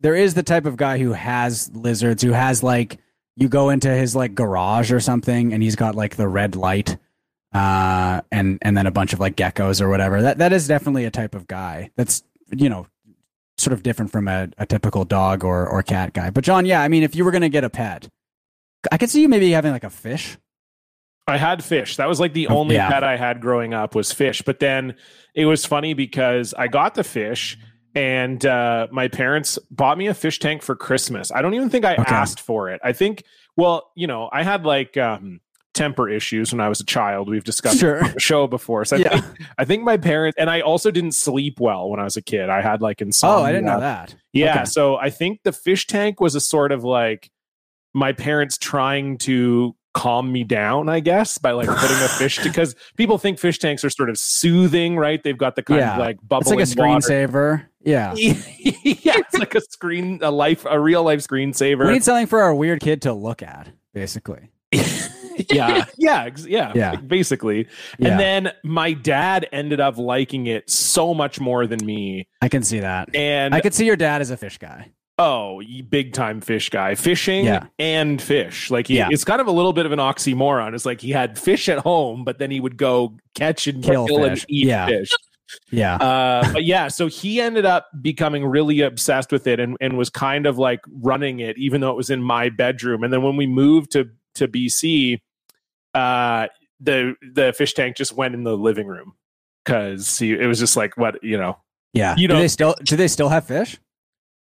there 0.00 0.14
is 0.14 0.34
the 0.34 0.42
type 0.42 0.66
of 0.66 0.76
guy 0.76 0.98
who 0.98 1.12
has 1.12 1.70
lizards, 1.74 2.22
who 2.22 2.32
has 2.32 2.62
like 2.62 2.98
you 3.36 3.48
go 3.48 3.70
into 3.70 3.90
his 3.90 4.16
like 4.16 4.34
garage 4.34 4.90
or 4.92 5.00
something, 5.00 5.52
and 5.52 5.62
he's 5.62 5.76
got 5.76 5.94
like 5.94 6.16
the 6.16 6.28
red 6.28 6.56
light, 6.56 6.96
uh, 7.52 8.22
and 8.32 8.58
and 8.62 8.76
then 8.76 8.86
a 8.86 8.90
bunch 8.90 9.12
of 9.12 9.20
like 9.20 9.36
geckos 9.36 9.80
or 9.80 9.88
whatever. 9.88 10.22
That 10.22 10.38
that 10.38 10.52
is 10.52 10.66
definitely 10.66 11.04
a 11.04 11.10
type 11.10 11.34
of 11.34 11.46
guy. 11.46 11.90
That's 11.96 12.22
you 12.50 12.68
know 12.68 12.86
sort 13.58 13.72
of 13.72 13.82
different 13.82 14.12
from 14.12 14.28
a, 14.28 14.48
a 14.58 14.66
typical 14.66 15.04
dog 15.04 15.44
or 15.44 15.66
or 15.66 15.82
cat 15.82 16.12
guy. 16.12 16.30
But 16.30 16.44
John, 16.44 16.66
yeah, 16.66 16.82
I 16.82 16.88
mean, 16.88 17.02
if 17.02 17.14
you 17.14 17.24
were 17.24 17.30
gonna 17.30 17.48
get 17.48 17.64
a 17.64 17.70
pet, 17.70 18.08
I 18.90 18.98
could 18.98 19.10
see 19.10 19.20
you 19.22 19.28
maybe 19.28 19.50
having 19.50 19.72
like 19.72 19.84
a 19.84 19.90
fish. 19.90 20.38
I 21.28 21.36
had 21.38 21.64
fish. 21.64 21.96
That 21.96 22.08
was 22.08 22.20
like 22.20 22.32
the 22.34 22.46
only 22.48 22.76
yeah. 22.76 22.88
pet 22.88 23.02
I 23.02 23.16
had 23.16 23.40
growing 23.40 23.74
up 23.74 23.94
was 23.94 24.12
fish. 24.12 24.42
But 24.42 24.60
then 24.60 24.94
it 25.34 25.46
was 25.46 25.64
funny 25.66 25.92
because 25.94 26.54
I 26.54 26.68
got 26.68 26.94
the 26.94 27.02
fish 27.04 27.58
and 27.94 28.44
uh, 28.46 28.86
my 28.92 29.08
parents 29.08 29.58
bought 29.70 29.98
me 29.98 30.06
a 30.06 30.14
fish 30.14 30.38
tank 30.38 30.62
for 30.62 30.76
Christmas. 30.76 31.32
I 31.32 31.42
don't 31.42 31.54
even 31.54 31.70
think 31.70 31.84
I 31.84 31.94
Okay. 31.94 32.04
asked 32.14 32.40
for 32.40 32.70
it. 32.70 32.80
I 32.84 32.92
think, 32.92 33.24
well, 33.56 33.90
you 33.96 34.06
know, 34.06 34.28
I 34.32 34.42
had 34.44 34.64
like 34.64 34.96
um, 34.98 35.40
temper 35.74 36.08
issues 36.08 36.52
when 36.52 36.60
I 36.60 36.68
was 36.68 36.80
a 36.80 36.84
child. 36.84 37.28
We've 37.28 37.42
discussed 37.42 37.80
Sure. 37.80 38.04
on 38.04 38.12
the 38.12 38.20
show 38.20 38.46
before. 38.46 38.84
So 38.84 38.96
I, 38.96 39.00
Yeah. 39.00 39.20
think, 39.20 39.48
I 39.58 39.64
think 39.64 39.82
my 39.82 39.96
parents, 39.96 40.36
and 40.38 40.48
I 40.48 40.60
also 40.60 40.90
didn't 40.92 41.12
sleep 41.12 41.58
well 41.58 41.88
when 41.90 41.98
I 41.98 42.04
was 42.04 42.16
a 42.16 42.22
kid. 42.22 42.50
I 42.50 42.60
had 42.62 42.80
like 42.82 43.00
insomnia. 43.02 43.42
Oh, 43.42 43.44
I 43.44 43.50
didn't 43.52 43.66
know 43.66 43.80
that. 43.80 44.14
Yeah. 44.32 44.54
Okay. 44.56 44.64
So 44.66 44.96
I 44.96 45.10
think 45.10 45.40
the 45.42 45.52
fish 45.52 45.86
tank 45.88 46.20
was 46.20 46.34
a 46.36 46.40
sort 46.40 46.70
of 46.70 46.84
like 46.84 47.30
my 47.94 48.12
parents 48.12 48.58
trying 48.58 49.18
to 49.18 49.74
calm 49.96 50.30
me 50.30 50.44
down, 50.44 50.88
I 50.90 51.00
guess, 51.00 51.38
by 51.38 51.52
like 51.52 51.66
putting 51.68 51.96
a 51.96 52.08
fish 52.08 52.38
because 52.42 52.76
people 52.96 53.16
think 53.16 53.38
fish 53.38 53.58
tanks 53.58 53.82
are 53.82 53.88
sort 53.90 54.10
of 54.10 54.18
soothing, 54.18 54.96
right? 54.98 55.22
They've 55.22 55.36
got 55.38 55.56
the 55.56 55.62
kind 55.62 55.80
Yeah. 55.80 55.92
of 55.94 55.98
like 55.98 56.18
It's 56.30 56.50
like 56.50 56.58
a 56.60 56.62
screensaver. 56.62 57.64
Yeah. 57.82 58.14
yeah, 58.16 58.34
it's 59.18 59.38
like 59.38 59.54
a 59.54 59.60
screen, 59.62 60.18
a 60.22 60.30
life, 60.30 60.66
a 60.68 60.78
real 60.78 61.02
life 61.02 61.20
screensaver. 61.26 61.86
We 61.86 61.94
need 61.94 62.04
something 62.04 62.26
for 62.26 62.42
our 62.42 62.54
weird 62.54 62.80
kid 62.80 63.02
to 63.02 63.14
look 63.14 63.42
at, 63.42 63.68
basically. 63.94 64.50
yeah, 64.72 65.84
yeah, 65.96 66.28
yeah, 66.46 66.72
Yeah. 66.74 66.96
basically. 66.96 67.68
Yeah, 67.98 68.08
And 68.10 68.20
then 68.20 68.52
my 68.64 68.92
dad 68.92 69.48
ended 69.52 69.80
up 69.80 69.96
liking 69.96 70.46
it 70.46 70.68
so 70.68 71.14
much 71.14 71.40
more 71.40 71.66
than 71.66 71.84
me. 71.84 72.28
I 72.42 72.48
can 72.48 72.62
see 72.62 72.80
that. 72.80 73.14
And 73.14 73.54
I 73.54 73.60
could 73.60 73.72
see 73.74 73.86
your 73.86 73.96
dad 73.96 74.20
as 74.20 74.30
a 74.30 74.36
fish 74.36 74.58
guy. 74.58 74.90
Oh, 75.18 75.62
big 75.88 76.12
time 76.12 76.40
fish 76.42 76.68
guy, 76.68 76.94
fishing 76.94 77.46
Yeah. 77.46 77.66
and 77.78 78.20
fish. 78.20 78.70
Like 78.70 78.86
he, 78.86 78.98
Yeah. 78.98 79.08
it's 79.10 79.24
kind 79.24 79.40
of 79.40 79.46
a 79.46 79.50
little 79.52 79.72
bit 79.72 79.86
of 79.86 79.92
an 79.92 79.98
oxymoron. 79.98 80.74
It's 80.74 80.84
like 80.84 81.00
he 81.00 81.10
had 81.10 81.38
fish 81.38 81.68
at 81.70 81.78
home, 81.78 82.22
but 82.22 82.38
then 82.38 82.50
he 82.50 82.60
would 82.60 82.76
go 82.76 83.16
catch 83.34 83.66
and 83.66 83.82
Kill 83.82 84.06
kill, 84.06 84.24
and 84.24 84.34
fish. 84.38 84.46
eat 84.48 84.66
Yeah. 84.66 84.86
fish. 84.86 85.08
Yeah. 85.70 85.94
Uh, 85.96 86.52
but 86.52 86.64
yeah, 86.64 86.88
so 86.88 87.06
he 87.06 87.40
ended 87.40 87.64
up 87.64 87.86
becoming 88.02 88.44
really 88.44 88.80
obsessed 88.82 89.32
with 89.32 89.46
it 89.46 89.58
and, 89.58 89.76
and 89.80 89.96
was 89.96 90.10
kind 90.10 90.44
of 90.44 90.58
like 90.58 90.80
running 90.90 91.40
it, 91.40 91.56
even 91.56 91.80
though 91.80 91.90
it 91.90 91.96
was 91.96 92.10
in 92.10 92.22
my 92.22 92.50
bedroom. 92.50 93.02
And 93.02 93.10
then 93.12 93.22
when 93.22 93.36
we 93.36 93.46
moved 93.46 93.92
to 93.92 94.10
to 94.34 94.48
BC, 94.48 95.18
uh, 95.94 96.48
the 96.80 97.14
the 97.32 97.54
fish 97.54 97.72
tank 97.72 97.96
just 97.96 98.12
went 98.14 98.34
in 98.34 98.42
the 98.44 98.56
living 98.56 98.86
room 98.86 99.14
because 99.64 100.20
it 100.20 100.46
was 100.46 100.58
just 100.58 100.76
like 100.76 100.96
what 100.98 101.22
you 101.24 101.38
know. 101.38 101.56
yeah. 101.94 102.14
you 102.18 102.28
do 102.28 102.34
know- 102.34 102.40
they 102.40 102.48
still 102.48 102.74
do 102.84 102.96
they 102.96 103.08
still 103.08 103.30
have 103.30 103.46
fish? 103.46 103.78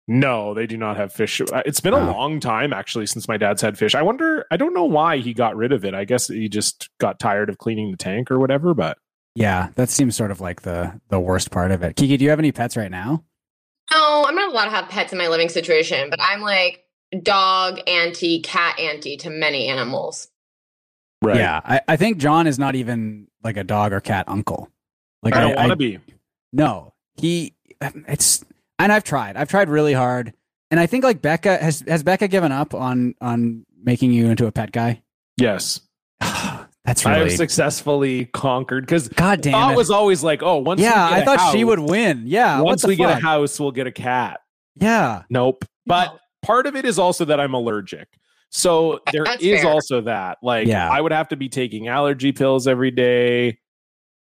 No, 0.10 0.54
they 0.54 0.66
do 0.68 0.78
not 0.78 0.96
have 0.96 1.12
fish. 1.12 1.42
Uh, 1.42 1.62
It's 1.66 1.82
been 1.82 1.94
a 1.94 2.12
long 2.12 2.40
time 2.40 2.72
actually 2.72 3.08
since 3.08 3.28
my 3.28 3.36
dad's 3.36 3.62
had 3.62 3.78
fish. 3.78 3.94
I 3.94 4.02
wonder. 4.02 4.46
I 4.52 4.56
don't 4.58 4.74
know 4.74 4.86
why 4.86 5.18
he 5.18 5.34
got 5.34 5.56
rid 5.58 5.74
of 5.74 5.84
it. 5.84 5.94
I 5.94 6.06
guess 6.06 6.28
he 6.28 6.48
just 6.48 6.90
got 7.00 7.20
tired 7.20 7.50
of 7.50 7.58
cleaning 7.58 7.92
the 7.92 7.98
tank 7.98 8.32
or 8.32 8.40
whatever. 8.40 8.74
But 8.74 8.98
Yeah, 9.36 9.70
that 9.76 9.90
seems 9.90 10.16
sort 10.16 10.32
of 10.32 10.40
like 10.40 10.62
the 10.62 11.00
the 11.10 11.20
worst 11.20 11.52
part 11.52 11.72
of 11.72 11.84
it. 11.84 11.98
Kiki, 11.98 12.16
do 12.16 12.24
you 12.24 12.30
have 12.30 12.40
any 12.40 12.54
pets 12.54 12.78
right 12.78 12.92
now? 12.92 13.26
No, 13.92 14.26
I'm 14.28 14.36
not 14.36 14.52
allowed 14.52 14.66
to 14.66 14.72
have 14.72 14.90
pets 14.90 15.12
in 15.12 15.18
my 15.18 15.28
living 15.28 15.50
situation, 15.50 16.10
but 16.10 16.20
I'm 16.22 16.42
like 16.42 16.86
dog 17.24 17.80
auntie, 17.88 18.42
cat 18.42 18.80
auntie 18.80 19.18
to 19.18 19.30
many 19.30 19.68
animals. 19.68 20.30
Right. 21.22 21.38
Yeah, 21.38 21.62
I, 21.66 21.82
I 21.88 21.96
think 21.98 22.18
John 22.18 22.48
is 22.48 22.58
not 22.60 22.76
even 22.76 23.28
like 23.44 23.58
a 23.58 23.64
dog 23.64 23.92
or 23.92 24.00
cat 24.00 24.26
uncle. 24.30 24.70
Like 25.24 25.36
I 25.36 25.42
don't 25.42 25.56
want 25.56 25.70
to 25.72 25.76
be. 25.76 26.00
No, 26.54 26.94
he. 27.16 27.56
It's 27.82 28.44
and 28.80 28.92
I've 28.92 29.04
tried. 29.04 29.38
I've 29.38 29.50
tried 29.50 29.70
really 29.70 29.94
hard, 29.94 30.34
and 30.72 30.80
I 30.80 30.86
think 30.86 31.04
like 31.04 31.22
Becca 31.22 31.58
has 31.58 31.84
has 31.88 32.04
Becca 32.04 32.28
given 32.28 32.52
up 32.52 32.74
on 32.74 33.16
on 33.22 33.66
making 33.84 34.12
you 34.12 34.28
into 34.30 34.48
a 34.48 34.52
pet 34.52 34.72
guy. 34.72 35.02
Yes, 35.38 35.82
That's 36.20 37.04
really... 37.06 37.18
I 37.18 37.20
have 37.24 37.32
successfully 37.34 38.26
conquered 38.28 38.86
because 38.86 39.10
God 39.10 39.42
damn 39.42 39.54
thought 39.54 39.74
it. 39.74 39.78
was 39.78 39.92
always 39.92 40.24
like, 40.24 40.42
oh, 40.42 40.58
once 40.60 40.80
yeah, 40.80 41.10
we 41.10 41.16
get 41.16 41.28
I 41.28 41.34
a 41.34 41.38
thought 41.38 41.52
she 41.52 41.64
would 41.64 41.80
win. 41.80 42.24
Yeah, 42.26 42.62
Once 42.62 42.84
the 42.84 42.88
we 42.88 42.96
get 42.96 43.10
a 43.10 43.16
house, 43.22 43.60
we'll 43.60 43.72
get 43.72 43.88
a 43.88 43.92
cat. 43.92 44.40
Yeah, 44.76 45.24
Nope. 45.30 45.66
But 45.86 46.18
part 46.44 46.66
of 46.66 46.76
it 46.76 46.86
is 46.86 46.98
also 46.98 47.26
that 47.26 47.40
I'm 47.40 47.54
allergic. 47.54 48.08
So 48.50 49.02
there 49.12 49.24
is 49.24 49.30
That's 49.30 49.44
fair. 49.44 49.68
also 49.68 50.02
that. 50.02 50.38
Like 50.42 50.68
Yeah. 50.68 50.90
I 50.90 51.02
would 51.02 51.12
have 51.12 51.28
to 51.30 51.36
be 51.36 51.50
taking 51.50 51.88
allergy 51.90 52.32
pills 52.32 52.68
every 52.68 52.92
day. 52.92 53.60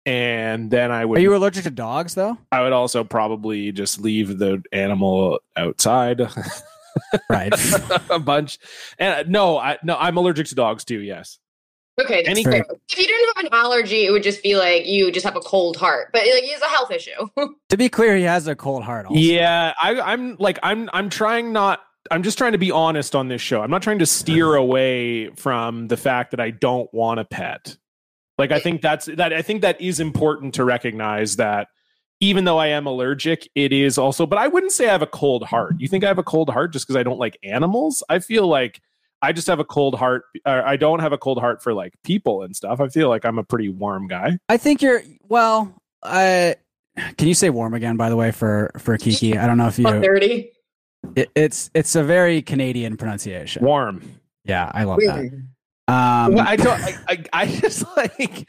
And 0.05 0.71
then 0.71 0.91
I 0.91 1.05
would 1.05 1.19
are 1.19 1.21
you 1.21 1.35
allergic 1.35 1.63
to 1.65 1.69
dogs 1.71 2.15
though? 2.15 2.37
I 2.51 2.61
would 2.63 2.73
also 2.73 3.03
probably 3.03 3.71
just 3.71 3.99
leave 4.01 4.39
the 4.39 4.63
animal 4.71 5.39
outside 5.55 6.21
Right. 7.29 7.53
a 8.09 8.19
bunch. 8.19 8.59
And 8.99 9.13
uh, 9.13 9.23
no, 9.29 9.57
I 9.57 9.77
no, 9.83 9.95
I'm 9.97 10.17
allergic 10.17 10.47
to 10.47 10.55
dogs 10.55 10.83
too. 10.83 10.99
Yes. 10.99 11.39
Okay, 11.99 12.23
that's 12.23 12.29
Any- 12.29 12.43
fair. 12.43 12.65
If 12.89 12.97
you 12.97 13.05
didn't 13.05 13.35
have 13.35 13.45
an 13.45 13.49
allergy, 13.53 14.05
it 14.05 14.11
would 14.11 14.23
just 14.23 14.41
be 14.41 14.55
like 14.55 14.85
you 14.85 15.11
just 15.11 15.25
have 15.25 15.35
a 15.35 15.41
cold 15.41 15.77
heart. 15.77 16.09
But 16.13 16.21
like 16.23 16.43
it's 16.43 16.61
a 16.61 16.65
health 16.67 16.91
issue. 16.91 17.27
to 17.69 17.77
be 17.77 17.89
clear, 17.89 18.15
he 18.15 18.23
has 18.23 18.47
a 18.47 18.55
cold 18.55 18.83
heart. 18.83 19.05
Also. 19.05 19.19
Yeah, 19.19 19.73
I, 19.81 19.99
I'm 20.01 20.35
like 20.39 20.57
I'm 20.63 20.89
I'm 20.93 21.09
trying 21.09 21.53
not. 21.53 21.81
I'm 22.09 22.23
just 22.23 22.37
trying 22.37 22.53
to 22.53 22.57
be 22.57 22.71
honest 22.71 23.15
on 23.15 23.27
this 23.27 23.41
show. 23.41 23.61
I'm 23.61 23.69
not 23.69 23.83
trying 23.83 23.99
to 23.99 24.05
steer 24.05 24.55
away 24.55 25.29
from 25.35 25.87
the 25.87 25.97
fact 25.97 26.31
that 26.31 26.39
I 26.39 26.49
don't 26.49 26.91
want 26.93 27.19
a 27.19 27.25
pet. 27.25 27.77
Like 28.41 28.51
I 28.51 28.59
think 28.59 28.81
that's 28.81 29.05
that 29.05 29.33
I 29.33 29.43
think 29.43 29.61
that 29.61 29.79
is 29.79 29.99
important 29.99 30.55
to 30.55 30.65
recognize 30.65 31.35
that 31.35 31.67
even 32.19 32.43
though 32.43 32.57
I 32.57 32.67
am 32.67 32.87
allergic, 32.87 33.47
it 33.53 33.71
is 33.71 33.99
also 33.99 34.25
but 34.25 34.39
I 34.39 34.47
wouldn't 34.47 34.71
say 34.71 34.87
I 34.87 34.91
have 34.91 35.03
a 35.03 35.07
cold 35.07 35.43
heart. 35.43 35.75
You 35.77 35.87
think 35.87 36.03
I 36.03 36.07
have 36.07 36.17
a 36.17 36.23
cold 36.23 36.49
heart 36.49 36.73
just 36.73 36.87
because 36.87 36.97
I 36.99 37.03
don't 37.03 37.19
like 37.19 37.37
animals? 37.43 38.01
I 38.09 38.17
feel 38.17 38.47
like 38.47 38.81
I 39.21 39.31
just 39.31 39.45
have 39.45 39.59
a 39.59 39.63
cold 39.63 39.93
heart. 39.93 40.23
Uh, 40.43 40.63
I 40.65 40.75
don't 40.75 41.01
have 41.01 41.13
a 41.13 41.19
cold 41.19 41.37
heart 41.37 41.61
for 41.61 41.71
like 41.75 41.93
people 42.03 42.41
and 42.41 42.55
stuff. 42.55 42.81
I 42.81 42.87
feel 42.87 43.09
like 43.09 43.25
I'm 43.25 43.37
a 43.37 43.43
pretty 43.43 43.69
warm 43.69 44.07
guy. 44.07 44.39
I 44.49 44.57
think 44.57 44.81
you're 44.81 45.03
well. 45.29 45.79
Uh, 46.01 46.55
can 47.17 47.27
you 47.27 47.35
say 47.35 47.51
warm 47.51 47.75
again? 47.75 47.95
By 47.95 48.09
the 48.09 48.15
way, 48.15 48.31
for 48.31 48.71
for 48.79 48.97
Kiki, 48.97 49.37
I 49.37 49.45
don't 49.45 49.59
know 49.59 49.67
if 49.67 49.77
you. 49.77 49.85
Fuck 49.85 50.01
dirty. 50.01 50.51
It, 51.15 51.29
it's 51.35 51.69
it's 51.75 51.95
a 51.95 52.03
very 52.03 52.41
Canadian 52.41 52.97
pronunciation. 52.97 53.63
Warm. 53.63 54.01
Yeah, 54.45 54.71
I 54.73 54.85
love 54.85 54.97
that. 55.01 55.29
Um, 55.87 56.33
Well, 56.35 56.45
I 56.47 56.55
don't. 56.55 56.79
I, 56.81 56.95
I, 57.07 57.23
I 57.33 57.45
just 57.61 57.85
like 57.97 58.47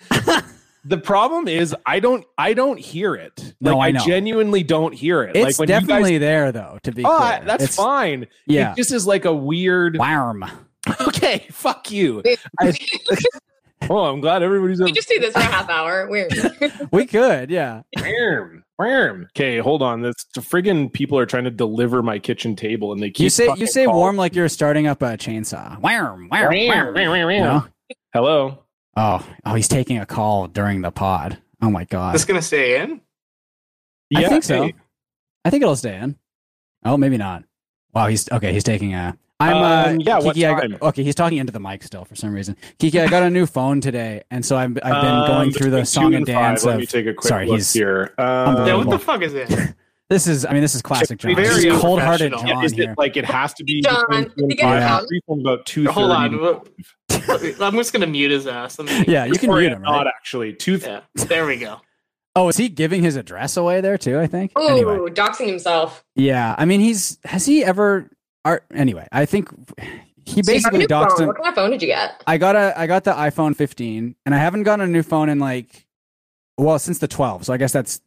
the 0.85 0.99
problem 0.99 1.49
is 1.49 1.75
I 1.87 2.01
don't. 2.01 2.25
I 2.39 2.55
don't 2.55 2.79
hear 2.79 3.15
it. 3.15 3.55
No, 3.61 3.79
like, 3.79 3.95
I 3.95 3.99
know. 3.99 4.05
genuinely 4.05 4.63
don't 4.63 4.93
hear 4.93 5.23
it. 5.23 5.37
it's 5.37 5.45
like 5.45 5.59
when 5.59 5.69
definitely 5.69 6.15
You 6.15 6.19
guys, 6.19 6.27
there 6.27 6.53
though. 6.53 6.79
To 6.83 6.93
be 6.93 7.05
oh, 7.05 7.17
clear. 7.17 7.43
That's 7.45 7.63
It's- 7.65 7.77
fine. 7.77 8.27
Yeah, 8.47 8.73
It 8.73 8.77
just 8.77 8.93
is 8.93 9.07
like 9.07 9.25
a 9.25 9.35
weird. 9.35 9.97
warm. 9.99 10.45
Okay, 11.01 11.47
fuck 11.53 11.93
you. 11.93 12.23
I- 12.61 12.77
oh, 13.89 13.99
I'm 13.99 14.21
glad 14.21 14.43
everybody's 14.43 14.81
we 14.81 14.91
just 14.91 15.09
do 15.09 15.21
this 15.21 15.33
for 15.33 15.39
a 15.39 15.45
half 15.45 15.71
hour. 15.71 16.09
Weird. 16.09 16.33
We 16.91 17.07
could, 17.07 17.51
yeah. 17.51 17.83
Wham, 17.97 18.05
wham. 18.05 18.65
Okay, 18.87 19.59
hold 19.59 19.83
on. 19.83 20.03
This 20.03 20.15
friggin' 20.37 20.93
people 20.93 21.19
are 21.19 21.27
trying 21.27 21.45
to 21.45 21.51
deliver 21.51 22.03
my 22.03 22.19
kitchen 22.19 22.57
table, 22.57 22.93
and 22.93 23.03
they 23.03 23.11
keep 23.11 23.25
You 23.25 23.31
say 23.31 23.49
you 23.57 23.67
say 23.67 23.85
calling. 23.85 23.99
warm 23.99 24.17
like 24.17 24.35
you're 24.35 24.49
starting 24.49 24.87
up 24.87 25.03
a 25.03 25.17
chainsaw. 25.17 25.81
Warm, 25.81 26.29
warm, 26.31 26.55
warm. 26.67 26.97
You 26.97 27.41
know? 27.41 27.67
Hello. 28.13 28.59
Oh, 28.97 29.27
oh, 29.45 29.55
he's 29.55 29.69
taking 29.69 29.99
a 29.99 30.07
call 30.07 30.49
during 30.49 30.83
the 30.83 30.91
pod. 30.91 31.39
Oh 31.63 31.71
my 31.71 31.85
god. 31.85 32.15
This 32.15 32.25
gonna 32.25 32.43
stay 32.43 32.81
in? 32.81 33.01
I 34.15 34.29
think 34.29 34.45
so. 34.45 34.65
hey. 34.65 34.75
I 35.45 35.51
think 35.51 35.63
it'll 35.63 35.77
stay 35.77 35.97
in. 35.97 36.17
Oh, 36.85 36.97
maybe 36.97 37.17
not. 37.17 37.45
Wow, 37.95 38.09
he's 38.09 38.31
okay. 38.31 38.53
He's 38.53 38.65
taking 38.65 38.95
a. 38.95 39.17
I'm 39.51 39.57
Um, 39.57 39.99
uh, 39.99 40.03
yeah, 40.03 40.21
Kiki, 40.21 40.47
I 40.47 40.61
time? 40.61 40.71
got- 40.73 40.83
okay, 40.83 41.03
he's 41.03 41.15
talking 41.15 41.39
into 41.39 41.53
the 41.53 41.61
mic 41.61 41.83
still 41.83 42.05
for 42.05 42.15
some 42.15 42.33
reason. 42.33 42.57
Kiki, 42.79 43.01
I 43.01 43.09
got 43.09 43.23
a 43.23 43.31
new 43.31 43.47
phone 43.47 43.81
today, 43.81 44.23
and 44.31 44.45
so 44.45 44.57
I've 44.57 44.79
I've 44.83 45.03
been 45.03 45.15
Um, 45.15 45.27
going 45.27 45.53
through 45.53 45.71
the 45.71 45.85
song 45.85 46.11
two 46.13 46.17
and 46.19 46.27
five, 46.27 46.35
dance 46.35 46.65
Let 46.65 46.75
of. 46.75 46.81
me 46.81 46.87
take 46.87 47.07
a 47.07 47.15
quick 47.15 47.29
sorry, 47.29 47.47
look 47.47 47.57
he's- 47.57 47.73
here. 47.73 48.13
Yeah, 48.19 48.43
Um, 48.45 48.79
what 48.79 48.91
the 48.91 48.99
fuck 48.99 49.23
is 49.23 49.35
it? 49.35 49.49
This 50.11 50.27
is, 50.27 50.45
I 50.45 50.53
mean, 50.53 50.61
this 50.61 50.75
is 50.75 50.83
classic 50.83 51.19
John. 51.21 51.35
Very 51.35 51.49
This 51.49 51.65
is 51.65 51.81
cold-hearted 51.81 52.35
unprofessional. 52.35 52.55
John 52.57 52.65
is 52.67 52.73
here. 52.73 52.91
it 52.91 52.99
like 52.99 53.17
it 53.17 53.25
has 53.25 53.55
to 53.55 53.65
be 53.65 53.81
John, 53.81 54.05
between 54.11 54.25
two 54.27 54.33
and 54.43 54.51
you 54.53 54.59
five? 54.61 54.77
it 54.77 54.83
out. 54.83 55.01
I'm 55.01 55.07
free 55.09 55.21
from 55.27 55.41
about 55.41 55.65
two. 55.65 55.87
Hold 55.91 56.11
on. 56.11 56.61
I'm 57.61 57.75
just 57.77 57.95
gonna 57.95 58.07
mute 58.07 58.31
his 58.31 58.47
ass. 58.47 58.79
Yeah, 59.09 59.25
you 59.25 59.35
can 59.39 59.49
mute 59.51 59.73
him, 59.73 59.81
Not 59.81 60.05
right? 60.05 60.07
actually 60.15 60.53
two. 60.53 60.77
Yeah, 60.77 61.01
there 61.15 61.47
we 61.47 61.57
go. 61.57 61.81
Oh, 62.37 62.49
is 62.49 62.59
he 62.59 62.69
giving 62.69 63.03
his 63.03 63.17
address 63.17 63.57
away 63.57 63.81
there 63.81 63.97
too? 63.97 64.19
I 64.19 64.27
think. 64.27 64.53
Ooh, 64.59 64.67
Anyway, 64.69 64.97
doxing 65.11 65.47
himself. 65.47 66.05
yeah. 66.15 66.55
I 66.59 66.67
mean, 66.67 66.81
he's 66.81 67.19
has 67.25 67.47
he 67.47 67.65
ever? 67.65 68.11
Art, 68.45 68.65
anyway, 68.75 69.07
I 69.13 69.25
think 69.25 69.49
he 70.25 70.43
So 70.43 70.53
you 70.53 70.61
have 70.61 70.75
a 70.75 70.79
basically 70.79 70.87
doxed 70.87 71.11
phone. 71.11 71.21
him. 71.23 71.27
What 71.29 71.37
kind 71.37 71.49
of 71.49 71.55
phone 71.55 71.71
did 71.71 71.83
you 71.83 71.89
get? 71.89 72.23
I 72.27 72.39
got 72.39 72.57
a 72.57 72.79
I 72.79 72.87
got 72.87 73.05
the 73.05 73.13
iPhone 73.13 73.57
15, 73.57 74.17
and 74.27 74.35
I 74.35 74.39
haven't 74.39 74.65
gotten 74.65 74.85
a 74.85 74.89
new 74.91 75.03
phone 75.03 75.29
in 75.29 75.39
like, 75.39 75.87
well, 76.59 76.79
since 76.79 76.99
the 76.99 77.09
12. 77.09 77.47
So 77.47 77.53
I 77.53 77.57
guess 77.57 77.73
that's 77.73 78.01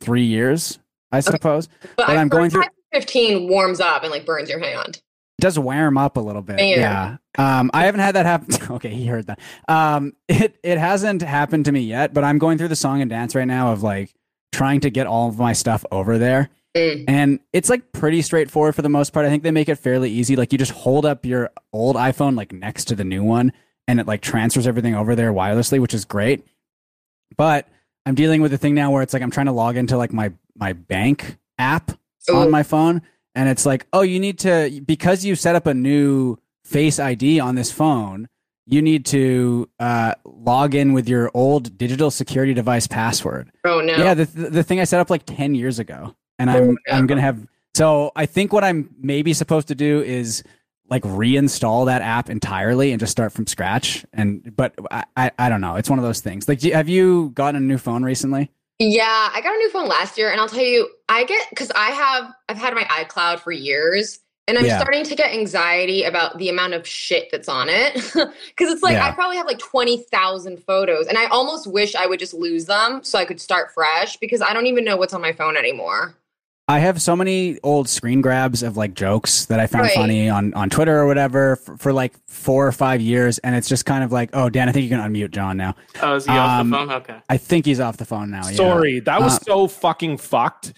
three 0.00 0.24
years, 0.24 0.78
I 1.10 1.20
suppose. 1.20 1.68
But, 1.96 2.06
But 2.06 2.10
I'm 2.10 2.28
going 2.28 2.50
through- 2.50 2.64
15 2.92 3.48
warms 3.48 3.80
up 3.80 4.02
and 4.02 4.10
like 4.12 4.26
burns 4.26 4.50
your 4.50 4.58
hand. 4.60 5.00
It 5.38 5.42
does 5.42 5.58
wear 5.58 5.86
him 5.86 5.96
up 5.96 6.16
a 6.16 6.20
little 6.20 6.42
bit. 6.42 6.58
Fair. 6.58 6.78
Yeah. 6.78 7.16
Um, 7.38 7.70
I 7.72 7.86
haven't 7.86 8.00
had 8.02 8.14
that 8.16 8.26
happen. 8.26 8.54
okay, 8.76 8.90
he 8.90 9.06
heard 9.06 9.26
that. 9.28 9.40
Um, 9.66 10.12
it 10.28 10.56
it 10.62 10.78
hasn't 10.78 11.22
happened 11.22 11.64
to 11.64 11.72
me 11.72 11.80
yet, 11.80 12.12
but 12.14 12.22
I'm 12.22 12.38
going 12.38 12.58
through 12.58 12.68
the 12.68 12.76
song 12.76 13.00
and 13.00 13.08
dance 13.10 13.34
right 13.34 13.46
now 13.46 13.72
of 13.72 13.82
like 13.82 14.12
trying 14.52 14.80
to 14.80 14.90
get 14.90 15.06
all 15.06 15.28
of 15.28 15.38
my 15.38 15.52
stuff 15.54 15.84
over 15.90 16.18
there. 16.18 16.50
Mm. 16.76 17.04
And 17.06 17.40
it's 17.52 17.68
like 17.68 17.92
pretty 17.92 18.22
straightforward 18.22 18.74
for 18.74 18.82
the 18.82 18.88
most 18.88 19.12
part. 19.12 19.26
I 19.26 19.28
think 19.28 19.42
they 19.42 19.50
make 19.50 19.68
it 19.68 19.76
fairly 19.76 20.10
easy. 20.10 20.36
Like 20.36 20.52
you 20.52 20.58
just 20.58 20.72
hold 20.72 21.04
up 21.04 21.26
your 21.26 21.50
old 21.72 21.96
iPhone 21.96 22.36
like 22.36 22.52
next 22.52 22.86
to 22.86 22.94
the 22.94 23.04
new 23.04 23.22
one 23.22 23.52
and 23.86 24.00
it 24.00 24.06
like 24.06 24.22
transfers 24.22 24.66
everything 24.66 24.94
over 24.94 25.14
there 25.14 25.32
wirelessly, 25.32 25.80
which 25.80 25.94
is 25.94 26.04
great. 26.04 26.46
But 27.36 27.68
I'm 28.06 28.14
dealing 28.14 28.42
with 28.42 28.52
a 28.52 28.58
thing 28.58 28.74
now 28.74 28.90
where 28.90 29.02
it's 29.02 29.12
like 29.12 29.22
I'm 29.22 29.30
trying 29.30 29.46
to 29.46 29.52
log 29.52 29.76
into 29.76 29.96
like 29.96 30.12
my 30.12 30.32
my 30.56 30.72
bank 30.72 31.38
app 31.58 31.92
on 32.30 32.50
my 32.50 32.62
phone 32.62 33.02
and 33.34 33.48
it's 33.48 33.64
like, 33.66 33.86
"Oh, 33.92 34.02
you 34.02 34.20
need 34.20 34.38
to 34.40 34.80
because 34.84 35.24
you 35.24 35.34
set 35.34 35.54
up 35.54 35.66
a 35.66 35.74
new 35.74 36.38
Face 36.64 37.00
ID 37.00 37.40
on 37.40 37.56
this 37.56 37.72
phone, 37.72 38.28
you 38.66 38.80
need 38.80 39.04
to 39.06 39.68
uh, 39.80 40.14
log 40.24 40.76
in 40.76 40.92
with 40.92 41.08
your 41.08 41.30
old 41.34 41.76
digital 41.76 42.10
security 42.10 42.54
device 42.54 42.86
password." 42.86 43.50
Oh 43.64 43.80
no. 43.80 43.96
Yeah, 43.96 44.14
the, 44.14 44.24
the 44.26 44.50
the 44.50 44.62
thing 44.62 44.80
I 44.80 44.84
set 44.84 45.00
up 45.00 45.10
like 45.10 45.24
ten 45.26 45.54
years 45.54 45.78
ago, 45.78 46.14
and 46.42 46.50
I'm 46.50 46.76
yeah. 46.86 46.96
I'm 46.96 47.06
gonna 47.06 47.20
have. 47.20 47.46
So 47.74 48.12
I 48.16 48.26
think 48.26 48.52
what 48.52 48.64
I'm 48.64 48.94
maybe 49.00 49.32
supposed 49.32 49.68
to 49.68 49.74
do 49.74 50.02
is 50.02 50.42
like 50.90 51.02
reinstall 51.04 51.86
that 51.86 52.02
app 52.02 52.28
entirely 52.28 52.90
and 52.92 53.00
just 53.00 53.12
start 53.12 53.32
from 53.32 53.46
scratch. 53.46 54.04
And 54.12 54.54
but 54.54 54.74
I 54.90 55.04
I, 55.16 55.30
I 55.38 55.48
don't 55.48 55.60
know. 55.60 55.76
It's 55.76 55.88
one 55.88 55.98
of 55.98 56.04
those 56.04 56.20
things. 56.20 56.48
Like, 56.48 56.60
have 56.62 56.88
you 56.88 57.30
gotten 57.34 57.62
a 57.62 57.64
new 57.64 57.78
phone 57.78 58.02
recently? 58.02 58.50
Yeah, 58.78 59.30
I 59.32 59.40
got 59.40 59.54
a 59.54 59.58
new 59.58 59.70
phone 59.70 59.88
last 59.88 60.18
year, 60.18 60.30
and 60.32 60.40
I'll 60.40 60.48
tell 60.48 60.64
you, 60.64 60.88
I 61.08 61.24
get 61.24 61.46
because 61.50 61.70
I 61.76 61.90
have 61.90 62.32
I've 62.48 62.56
had 62.58 62.74
my 62.74 62.82
iCloud 62.84 63.38
for 63.38 63.52
years, 63.52 64.18
and 64.48 64.58
I'm 64.58 64.64
Yeah. 64.66 64.78
starting 64.80 65.04
to 65.04 65.14
get 65.14 65.32
anxiety 65.32 66.02
about 66.02 66.36
the 66.38 66.48
amount 66.48 66.74
of 66.74 66.86
shit 66.86 67.28
that's 67.30 67.48
on 67.48 67.68
it. 67.68 67.94
Because 68.14 68.72
it's 68.72 68.82
like 68.82 68.94
Yeah. 68.94 69.06
I 69.06 69.12
probably 69.12 69.36
have 69.36 69.46
like 69.46 69.60
twenty 69.60 69.98
thousand 70.10 70.58
photos, 70.64 71.06
and 71.06 71.16
I 71.16 71.26
almost 71.26 71.66
wish 71.68 71.94
I 71.94 72.06
would 72.06 72.18
just 72.18 72.34
lose 72.34 72.66
them 72.66 73.04
so 73.04 73.18
I 73.18 73.24
could 73.24 73.40
start 73.40 73.72
fresh 73.72 74.16
because 74.16 74.42
I 74.42 74.52
don't 74.52 74.66
even 74.66 74.84
know 74.84 74.96
what's 74.96 75.14
on 75.14 75.20
my 75.22 75.32
phone 75.32 75.56
anymore. 75.56 76.14
I 76.68 76.78
have 76.78 77.02
so 77.02 77.16
many 77.16 77.58
old 77.62 77.88
screen 77.88 78.20
grabs 78.20 78.62
of 78.62 78.76
like 78.76 78.94
jokes 78.94 79.46
that 79.46 79.58
I 79.60 79.66
found 79.66 79.82
Right. 79.84 79.94
funny 79.94 80.28
on, 80.28 80.54
on 80.54 80.70
Twitter 80.70 80.96
or 80.96 81.06
whatever 81.06 81.56
for, 81.56 81.76
for 81.76 81.92
like 81.92 82.14
four 82.28 82.66
or 82.66 82.72
five 82.72 83.00
years. 83.00 83.38
And 83.38 83.56
it's 83.56 83.68
just 83.68 83.84
kind 83.84 84.04
of 84.04 84.12
like, 84.12 84.30
oh, 84.32 84.48
Dan, 84.48 84.68
I 84.68 84.72
think 84.72 84.84
you 84.84 84.88
can 84.88 85.00
unmute 85.00 85.32
John 85.32 85.56
now. 85.56 85.74
Oh, 86.00 86.14
is 86.14 86.24
he 86.24 86.30
off 86.30 86.60
Um, 86.60 86.70
the 86.70 86.76
phone? 86.76 86.90
Okay. 86.92 87.16
I 87.28 87.36
think 87.36 87.66
he's 87.66 87.80
off 87.80 87.96
the 87.96 88.04
phone 88.04 88.30
now. 88.30 88.46
yeah. 88.48 88.54
Sorry, 88.56 89.00
that 89.00 89.20
was 89.20 89.34
Uh, 89.36 89.38
so 89.40 89.66
fucking 89.66 90.18
fucked. 90.18 90.72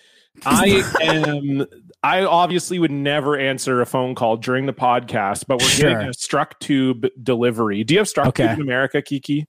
I 0.46 0.82
am. 1.02 1.66
I 2.02 2.24
obviously 2.24 2.78
would 2.78 2.90
never 2.90 3.38
answer 3.38 3.80
a 3.80 3.86
phone 3.86 4.14
call 4.14 4.36
during 4.36 4.66
the 4.66 4.72
podcast, 4.74 5.44
but 5.46 5.60
we're 5.60 5.68
Sure. 5.68 5.90
getting 5.90 6.08
a 6.08 6.10
Structube 6.10 7.08
delivery. 7.22 7.84
Do 7.84 7.94
you 7.94 8.00
have 8.00 8.08
struck 8.08 8.28
Okay. 8.28 8.48
tube 8.48 8.56
in 8.58 8.62
America, 8.62 9.00
Kiki? 9.00 9.46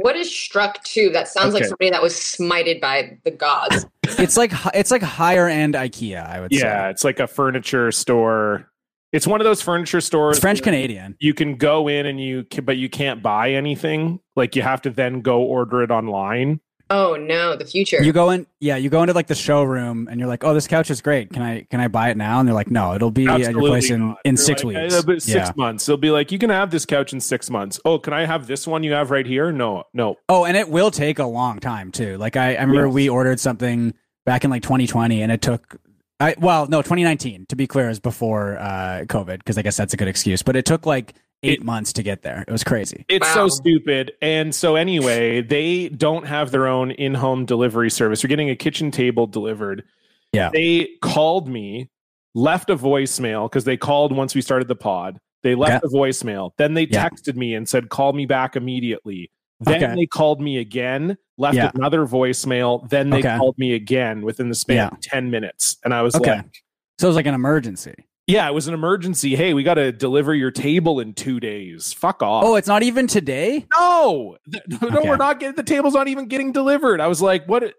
What 0.00 0.16
is 0.16 0.28
Structube? 0.28 1.12
That 1.12 1.28
sounds 1.28 1.54
like 1.54 1.64
somebody 1.64 1.90
that 1.90 2.02
was 2.02 2.14
smited 2.14 2.80
by 2.80 3.18
the 3.24 3.30
gods. 3.30 3.86
It's 4.18 4.38
like 4.38 4.52
it's 4.74 4.90
like 4.90 5.02
higher 5.02 5.46
end 5.46 5.74
IKEA, 5.74 6.26
I 6.26 6.40
would 6.40 6.50
Yeah, 6.50 6.58
say. 6.58 6.66
Yeah, 6.66 6.88
it's 6.88 7.04
like 7.04 7.20
a 7.20 7.26
furniture 7.26 7.92
store. 7.92 8.70
It's 9.12 9.26
one 9.26 9.40
of 9.40 9.44
those 9.44 9.60
furniture 9.60 10.00
stores. 10.00 10.38
It's 10.38 10.40
French 10.40 10.62
Canadian. 10.62 11.14
You 11.20 11.34
can 11.34 11.56
go 11.56 11.88
in 11.88 12.06
and 12.06 12.18
you, 12.18 12.44
can, 12.44 12.64
but 12.64 12.78
you 12.78 12.88
can't 12.88 13.22
buy 13.22 13.52
anything. 13.52 14.18
Like 14.34 14.56
you 14.56 14.62
have 14.62 14.80
to 14.82 14.90
then 14.90 15.20
go 15.20 15.42
order 15.42 15.82
it 15.82 15.90
online. 15.90 16.60
Oh 16.90 17.16
no, 17.16 17.56
the 17.56 17.64
future. 17.64 18.02
You 18.02 18.12
go 18.12 18.30
in, 18.30 18.46
yeah, 18.60 18.76
you 18.76 18.90
go 18.90 19.02
into 19.02 19.12
like 19.14 19.26
the 19.26 19.34
showroom 19.34 20.08
and 20.10 20.18
you're 20.18 20.28
like, 20.28 20.44
oh, 20.44 20.54
this 20.54 20.66
couch 20.66 20.90
is 20.90 21.00
great. 21.00 21.30
Can 21.32 21.42
I 21.42 21.62
can 21.70 21.80
I 21.80 21.88
buy 21.88 22.10
it 22.10 22.16
now? 22.16 22.38
And 22.38 22.48
they're 22.48 22.54
like, 22.54 22.70
no, 22.70 22.94
it'll 22.94 23.10
be 23.10 23.26
at 23.28 23.40
your 23.40 23.60
place 23.60 23.90
in, 23.90 24.08
not. 24.08 24.18
in 24.24 24.34
They're 24.36 24.44
six 24.44 24.64
like, 24.64 24.76
weeks. 24.76 24.94
"Uh, 24.94 25.02
six 25.18 25.28
Yeah. 25.28 25.52
months. 25.56 25.86
They'll 25.86 25.96
be 25.96 26.10
like, 26.10 26.32
you 26.32 26.38
can 26.38 26.50
have 26.50 26.70
this 26.70 26.86
couch 26.86 27.12
in 27.12 27.20
six 27.20 27.50
months. 27.50 27.78
Oh, 27.84 27.98
can 27.98 28.12
I 28.12 28.24
have 28.26 28.46
this 28.46 28.66
one 28.66 28.82
you 28.82 28.92
have 28.92 29.10
right 29.10 29.26
here? 29.26 29.52
No, 29.52 29.84
no. 29.92 30.16
Oh, 30.28 30.44
and 30.44 30.56
it 30.56 30.68
will 30.68 30.90
take 30.90 31.18
a 31.18 31.26
long 31.26 31.58
time 31.60 31.90
too. 31.92 32.16
Like 32.18 32.36
I, 32.36 32.54
I 32.54 32.60
remember 32.62 32.86
Yes. 32.86 32.94
we 32.94 33.08
ordered 33.08 33.40
something 33.40 33.94
back 34.26 34.44
in 34.44 34.50
like 34.50 34.62
2020, 34.62 35.22
and 35.22 35.32
it 35.32 35.42
took. 35.42 35.76
I 36.20 36.34
well, 36.38 36.66
no, 36.66 36.82
2019 36.82 37.46
to 37.46 37.54
be 37.56 37.66
clear 37.68 37.88
is 37.88 38.00
before 38.00 38.58
uh, 38.58 39.04
COVID 39.06 39.38
because 39.38 39.56
I 39.56 39.62
guess 39.62 39.76
that's 39.76 39.94
a 39.94 39.96
good 39.96 40.08
excuse. 40.08 40.42
But 40.42 40.56
it 40.56 40.64
took 40.64 40.84
like 40.84 41.14
eight 41.42 41.60
It- 41.60 41.64
months 41.64 41.92
to 41.94 42.02
get 42.02 42.22
there. 42.22 42.44
It 42.46 42.50
was 42.52 42.64
crazy. 42.64 43.04
It's 43.08 43.26
Wow. 43.28 43.34
so 43.34 43.48
stupid. 43.48 44.12
And 44.20 44.54
so 44.54 44.76
anyway, 44.76 45.40
they 45.42 45.88
don't 45.88 46.26
have 46.26 46.50
their 46.50 46.66
own 46.66 46.90
in-home 46.92 47.44
delivery 47.44 47.90
service. 47.90 48.22
You're 48.22 48.28
getting 48.28 48.50
a 48.50 48.56
kitchen 48.56 48.90
table 48.90 49.26
delivered. 49.26 49.84
Yeah. 50.32 50.50
They 50.52 50.88
called 51.00 51.48
me, 51.48 51.90
left 52.34 52.70
a 52.70 52.76
voicemail 52.76 53.48
because 53.48 53.64
they 53.64 53.76
called 53.76 54.14
once 54.14 54.34
we 54.34 54.40
started 54.40 54.68
the 54.68 54.76
pod. 54.76 55.18
They 55.44 55.54
left 55.54 55.84
a 55.84 55.88
voicemail. 55.88 56.50
Then 56.58 56.74
they 56.74 56.86
Yeah. 56.90 57.08
texted 57.08 57.36
me 57.36 57.54
and 57.54 57.68
said, 57.68 57.88
call 57.88 58.12
me 58.12 58.26
back 58.26 58.56
immediately. 58.56 59.30
Then 59.60 59.82
Okay. 59.82 59.94
they 59.94 60.06
called 60.06 60.40
me 60.40 60.58
again, 60.58 61.16
left 61.36 61.56
Yeah. 61.56 61.70
another 61.74 62.04
voicemail. 62.06 62.88
Then 62.88 63.10
they 63.10 63.18
Okay. 63.20 63.36
called 63.36 63.56
me 63.58 63.74
again 63.74 64.22
within 64.22 64.48
the 64.48 64.54
span 64.54 64.76
Yeah. 64.76 64.88
of 64.88 65.00
10 65.00 65.30
minutes. 65.30 65.78
And 65.84 65.94
I 65.94 66.02
was 66.02 66.14
Okay. 66.16 66.32
like, 66.36 66.62
So 67.00 67.06
it 67.06 67.10
was 67.10 67.16
like 67.16 67.26
an 67.26 67.34
emergency. 67.34 67.94
Yeah, 68.28 68.46
it 68.46 68.52
was 68.54 68.68
an 68.68 68.74
emergency. 68.74 69.34
Hey, 69.34 69.54
we 69.54 69.62
got 69.64 69.74
to 69.74 69.90
deliver 69.90 70.34
your 70.34 70.50
table 70.52 71.00
in 71.00 71.14
two 71.14 71.40
days. 71.40 71.92
Fuck 71.94 72.22
off. 72.22 72.44
Oh, 72.44 72.54
it's 72.54 72.68
not 72.68 72.82
even 72.84 73.06
today. 73.08 73.66
No, 73.74 74.36
Th- 74.52 74.62
no, 74.82 74.98
Okay. 74.98 75.08
we're 75.08 75.16
not 75.16 75.40
getting 75.40 75.56
the 75.56 75.62
table's 75.64 75.94
not 75.94 76.06
even 76.06 76.26
getting 76.26 76.52
delivered. 76.52 77.00
I 77.00 77.08
was 77.08 77.20
like, 77.20 77.46
what? 77.46 77.74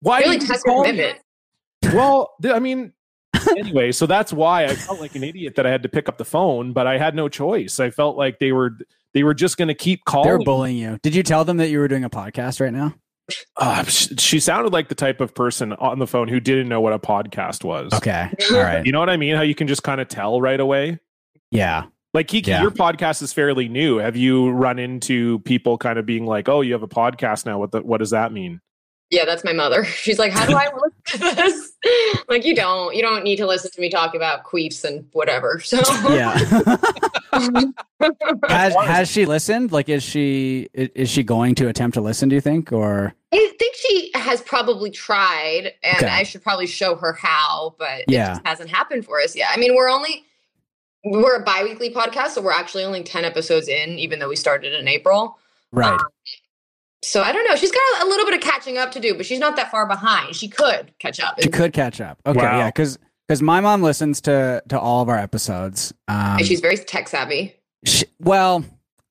Why 0.00 0.20
really 0.20 0.38
did 0.38 0.42
you 0.42 0.48
test 0.48 0.64
call 0.64 0.82
me? 0.90 1.12
Well, 1.92 2.32
th- 2.42 2.54
I 2.54 2.58
mean, 2.58 2.92
anyway, 3.56 3.92
so 3.92 4.06
that's 4.06 4.32
why 4.32 4.64
I 4.64 4.74
felt 4.74 5.00
like 5.00 5.14
an 5.14 5.22
idiot 5.22 5.54
that 5.56 5.66
I 5.66 5.70
had 5.70 5.82
to 5.82 5.88
pick 5.88 6.08
up 6.08 6.18
the 6.18 6.24
phone, 6.24 6.72
but 6.72 6.86
I 6.86 6.96
had 6.98 7.14
no 7.14 7.28
choice. 7.28 7.78
I 7.78 7.90
felt 7.90 8.16
like 8.16 8.38
they 8.38 8.52
were 8.52 8.76
they 9.12 9.22
were 9.22 9.34
just 9.34 9.56
going 9.58 9.68
to 9.68 9.74
keep 9.74 10.04
calling. 10.06 10.28
They're 10.28 10.38
bullying 10.38 10.76
you. 10.78 10.98
Did 11.02 11.14
you 11.14 11.22
tell 11.22 11.44
them 11.44 11.58
that 11.58 11.68
you 11.68 11.78
were 11.78 11.88
doing 11.88 12.04
a 12.04 12.10
podcast 12.10 12.60
right 12.60 12.72
now? 12.72 12.94
Uh, 13.56 13.84
she, 13.84 14.40
sounded 14.40 14.72
like 14.72 14.88
the 14.88 14.94
type 14.94 15.20
of 15.20 15.34
person 15.34 15.72
on 15.74 15.98
the 15.98 16.06
phone 16.06 16.28
who 16.28 16.40
didn't 16.40 16.68
know 16.68 16.80
what 16.80 16.92
a 16.92 16.98
podcast 16.98 17.64
was. 17.64 17.92
Okay. 17.92 18.30
All 18.52 18.58
right. 18.58 18.84
You 18.84 18.92
know 18.92 19.00
what 19.00 19.10
I 19.10 19.16
mean? 19.16 19.36
How 19.36 19.42
you 19.42 19.54
can 19.54 19.68
just 19.68 19.82
kind 19.82 20.00
of 20.00 20.08
tell 20.08 20.40
right 20.40 20.58
away. 20.58 20.98
Yeah. 21.50 21.84
Like 22.14 22.26
Kiki, 22.28 22.50
Yeah. 22.50 22.62
your 22.62 22.70
podcast 22.70 23.22
is 23.22 23.32
fairly 23.32 23.68
new. 23.68 23.98
Have 23.98 24.16
you 24.16 24.50
run 24.50 24.78
into 24.78 25.38
people 25.40 25.78
kind 25.78 25.98
of 25.98 26.06
being 26.06 26.26
like, 26.26 26.48
"Oh, 26.48 26.60
you 26.60 26.72
have 26.72 26.82
a 26.82 26.88
podcast 26.88 27.46
now"? 27.46 27.58
What 27.58 27.70
the, 27.72 27.82
what 27.82 27.98
does 27.98 28.10
that 28.10 28.32
mean? 28.32 28.60
Yeah, 29.10 29.24
that's 29.24 29.42
my 29.44 29.52
mother. 29.52 29.84
She's 30.04 30.18
like, 30.18 30.32
"How 30.32 30.46
do 30.46 30.54
I 30.56 30.68
listen 30.72 31.28
to 31.30 31.34
this?" 31.36 31.72
like, 32.28 32.44
you 32.44 32.54
don't. 32.54 32.94
You 32.94 33.02
don't 33.02 33.24
need 33.24 33.36
to 33.36 33.46
listen 33.46 33.70
to 33.72 33.80
me 33.80 33.90
talk 33.90 34.14
about 34.14 34.44
queefs 34.44 34.84
and 34.84 35.04
whatever. 35.12 35.60
So 35.60 35.78
Yeah. 36.10 36.38
has 38.48 38.74
has 38.74 39.10
she 39.10 39.26
listened? 39.26 39.72
Like, 39.72 39.88
is 39.88 40.02
she 40.02 40.68
is 40.74 41.08
she 41.10 41.22
going 41.22 41.54
to 41.56 41.68
attempt 41.68 41.94
to 41.94 42.00
listen? 42.00 42.28
Do 42.28 42.34
you 42.34 42.40
think, 42.40 42.72
or 42.72 43.14
I 43.32 43.52
think 43.58 43.76
she 43.76 44.10
has 44.14 44.40
probably 44.42 44.90
tried, 44.90 45.72
and 45.82 45.96
Okay. 45.96 46.06
I 46.08 46.22
should 46.22 46.42
probably 46.42 46.66
show 46.66 46.94
her 46.96 47.12
how, 47.12 47.74
but 47.78 48.00
it 48.00 48.04
Yeah. 48.08 48.28
just 48.34 48.46
hasn't 48.46 48.70
happened 48.70 49.04
for 49.04 49.20
us 49.20 49.34
yet. 49.36 49.48
I 49.52 49.56
mean, 49.58 49.74
we're 49.74 49.90
only 49.90 50.24
we're 51.04 51.36
a 51.36 51.42
biweekly 51.44 51.90
podcast, 51.92 52.28
so 52.30 52.42
we're 52.42 52.52
actually 52.52 52.84
only 52.84 53.02
ten 53.02 53.24
episodes 53.24 53.68
in, 53.68 53.98
even 53.98 54.18
though 54.18 54.28
we 54.28 54.36
started 54.36 54.72
in 54.74 54.86
April. 54.88 55.38
right? 55.72 55.92
Um, 55.94 56.00
So 57.02 57.22
I 57.22 57.32
don't 57.32 57.44
know. 57.48 57.56
She's 57.56 57.72
got 57.72 58.02
a 58.02 58.06
little 58.06 58.26
bit 58.26 58.34
of 58.34 58.40
catching 58.40 58.76
up 58.78 58.92
to 58.92 59.00
do, 59.00 59.14
but 59.14 59.24
she's 59.26 59.38
not 59.38 59.56
that 59.56 59.70
far 59.70 59.86
behind. 59.86 60.36
She 60.36 60.48
could 60.48 60.92
catch 60.98 61.18
up. 61.20 61.40
She 61.40 61.48
could 61.48 61.72
catch 61.72 62.00
up. 62.00 62.18
Okay, 62.26 62.38
Wow. 62.40 62.58
yeah, 62.58 62.66
because 62.68 62.98
because 63.26 63.40
my 63.42 63.60
mom 63.60 63.82
listens 63.82 64.20
to 64.22 64.62
to 64.68 64.78
all 64.78 65.02
of 65.02 65.08
our 65.08 65.18
episodes. 65.18 65.92
Um, 66.08 66.38
and 66.38 66.46
she's 66.46 66.60
very 66.60 66.76
tech 66.76 67.08
savvy. 67.08 67.56
she, 67.86 68.04
well, 68.20 68.64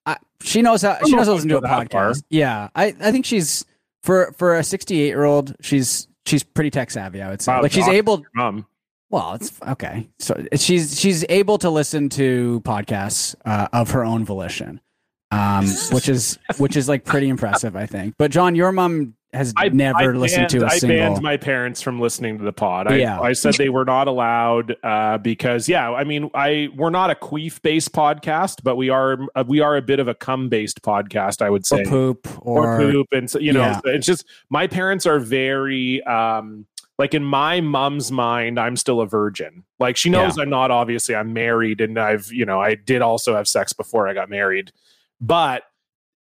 I, 0.05 0.17
she 0.41 0.61
knows 0.61 0.81
how 0.83 0.97
don't 0.99 1.09
she 1.09 1.15
knows 1.15 1.25
how 1.27 1.33
to 1.33 1.39
if 1.39 1.45
listen 1.45 1.49
to 1.49 1.55
a 1.55 1.57
I'd 1.57 1.61
go 1.61 1.67
that 1.67 1.91
far. 1.91 2.11
podcast. 2.11 2.23
Yeah, 2.29 2.69
I 2.75 2.85
I 2.99 3.11
think 3.11 3.25
she's 3.25 3.65
for 4.03 4.33
for 4.37 4.55
a 4.57 4.63
sixty 4.63 5.01
eight 5.01 5.07
year 5.07 5.23
old. 5.23 5.55
She's 5.61 6.07
she's 6.27 6.43
pretty 6.43 6.69
tech 6.69 6.91
savvy. 6.91 7.21
I 7.23 7.29
would 7.29 7.41
say. 7.41 7.51
Wow, 7.53 7.61
like 7.63 7.71
she's 7.71 7.85
doc- 7.85 7.93
able. 7.95 8.21
Um, 8.39 8.67
Well, 9.09 9.33
it's 9.33 9.51
okay. 9.67 10.07
So 10.19 10.45
she's 10.55 10.99
she's 10.99 11.25
able 11.29 11.57
to 11.57 11.71
listen 11.71 12.09
to 12.09 12.61
podcasts 12.63 13.33
uh, 13.45 13.67
of 13.73 13.89
her 13.91 14.05
own 14.05 14.25
volition, 14.25 14.79
um, 15.31 15.65
which 15.91 16.09
is 16.09 16.39
which 16.57 16.75
is 16.75 16.89
like 16.89 17.05
pretty 17.05 17.29
impressive, 17.29 17.75
I 17.75 17.85
think. 17.85 18.15
But 18.17 18.31
John, 18.31 18.55
your 18.55 18.71
mom 18.71 19.15
has 19.31 19.53
I 19.55 19.69
never 19.69 20.15
I 20.15 20.17
listened 20.17 20.47
banned, 20.47 20.61
to 20.61 20.63
a 20.63 20.65
I 20.65 20.77
single. 20.79 20.97
I 20.97 21.09
banned 21.09 21.21
my 21.21 21.37
parents 21.37 21.83
from 21.83 21.99
listening 21.99 22.39
to 22.39 22.43
the 22.43 22.51
pod. 22.51 22.87
I, 22.91 22.95
Yeah. 22.95 23.19
I 23.19 23.33
said 23.33 23.53
they 23.53 23.69
were 23.69 23.85
not 23.85 24.07
allowed 24.07 24.75
uh, 24.81 25.19
because, 25.19 25.69
yeah, 25.69 25.91
I 25.91 26.03
mean, 26.03 26.31
I 26.33 26.69
we're 26.75 26.89
not 26.89 27.11
a 27.11 27.15
queef 27.15 27.61
based 27.61 27.91
podcast, 27.93 28.63
but 28.63 28.75
we 28.75 28.89
are 28.89 29.19
uh, 29.35 29.43
we 29.47 29.59
are 29.59 29.77
a 29.77 29.83
bit 29.83 29.99
of 29.99 30.07
a 30.07 30.15
cum 30.15 30.49
based 30.49 30.81
podcast. 30.81 31.43
I 31.43 31.49
would 31.51 31.63
say 31.63 31.81
or 31.81 31.85
poop 31.85 32.27
or, 32.41 32.75
or 32.75 32.79
poop 32.79 33.07
and 33.11 33.29
so, 33.29 33.37
you 33.37 33.53
know 33.53 33.59
Yeah. 33.61 33.81
it's 33.85 34.07
just 34.07 34.25
my 34.49 34.65
parents 34.65 35.05
are 35.05 35.19
very 35.19 36.01
um 36.05 36.65
like 36.97 37.13
in 37.13 37.23
my 37.23 37.61
mom's 37.61 38.11
mind 38.11 38.59
i'm 38.59 38.75
still 38.75 38.99
a 38.99 39.05
virgin 39.07 39.63
like 39.79 39.95
she 39.95 40.09
knows 40.09 40.37
i'm 40.37 40.49
not 40.49 40.69
obviously 40.69 41.15
i'm 41.15 41.31
married 41.31 41.79
and 41.79 41.97
i've 41.97 42.29
you 42.33 42.45
know 42.45 42.59
i 42.59 42.75
did 42.75 43.01
also 43.01 43.35
have 43.35 43.47
sex 43.47 43.71
before 43.71 44.07
i 44.09 44.13
got 44.13 44.29
married 44.29 44.69
but 45.21 45.63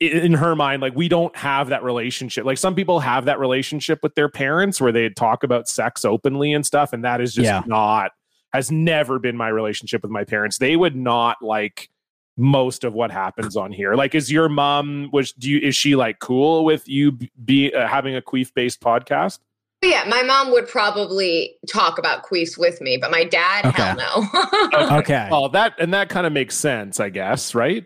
in 0.02 0.34
her 0.34 0.56
mind 0.56 0.82
like 0.82 0.94
we 0.94 1.08
don't 1.08 1.36
have 1.38 1.70
that 1.70 1.82
relationship 1.82 2.44
like 2.46 2.58
some 2.58 2.76
people 2.76 3.00
have 3.00 3.26
that 3.26 3.40
relationship 3.40 4.00
with 4.04 4.14
their 4.16 4.28
parents 4.28 4.82
where 4.82 4.92
they 4.92 5.10
talk 5.10 5.42
about 5.44 5.70
sex 5.70 6.04
openly 6.04 6.52
and 6.52 6.66
stuff 6.66 6.92
and 6.92 7.06
that 7.06 7.22
is 7.22 7.34
just 7.34 7.46
Yeah. 7.46 7.64
not 7.66 8.12
has 8.52 8.70
never 8.72 9.20
been 9.20 9.38
my 9.38 9.48
relationship 9.48 10.02
with 10.02 10.12
my 10.12 10.26
parents 10.26 10.58
they 10.58 10.76
would 10.76 10.98
not 10.98 11.38
like 11.42 11.90
most 12.36 12.84
of 12.84 12.94
what 12.94 13.10
happens 13.10 13.56
on 13.56 13.72
here 13.72 13.96
like 13.96 14.14
is 14.14 14.30
your 14.30 14.50
mom 14.50 15.10
was 15.14 15.32
do 15.32 15.50
you 15.50 15.60
is 15.60 15.78
she 15.78 15.96
like 15.96 16.20
cool 16.20 16.66
with 16.66 16.86
you 16.90 17.18
be 17.46 17.74
uh, 17.74 17.88
having 17.88 18.18
a 18.18 18.22
queef 18.22 18.54
based 18.54 18.82
podcast 18.82 19.40
yeah, 19.82 20.04
my 20.08 20.24
mom 20.24 20.52
would 20.52 20.68
probably 20.68 21.58
talk 21.72 22.00
about 22.00 22.24
queefs 22.26 22.58
with 22.58 22.82
me, 22.82 22.98
but 22.98 23.12
my 23.12 23.24
dad, 23.24 23.68
Okay. 23.68 23.84
hell 23.84 23.96
no. 24.74 24.98
okay. 25.00 25.30
oh 25.32 25.48
that 25.50 25.74
and 25.80 25.94
that 25.94 26.10
kind 26.10 26.26
of 26.26 26.34
makes 26.34 26.56
sense 26.56 27.00
i 27.00 27.10
guess 27.10 27.54
right 27.54 27.86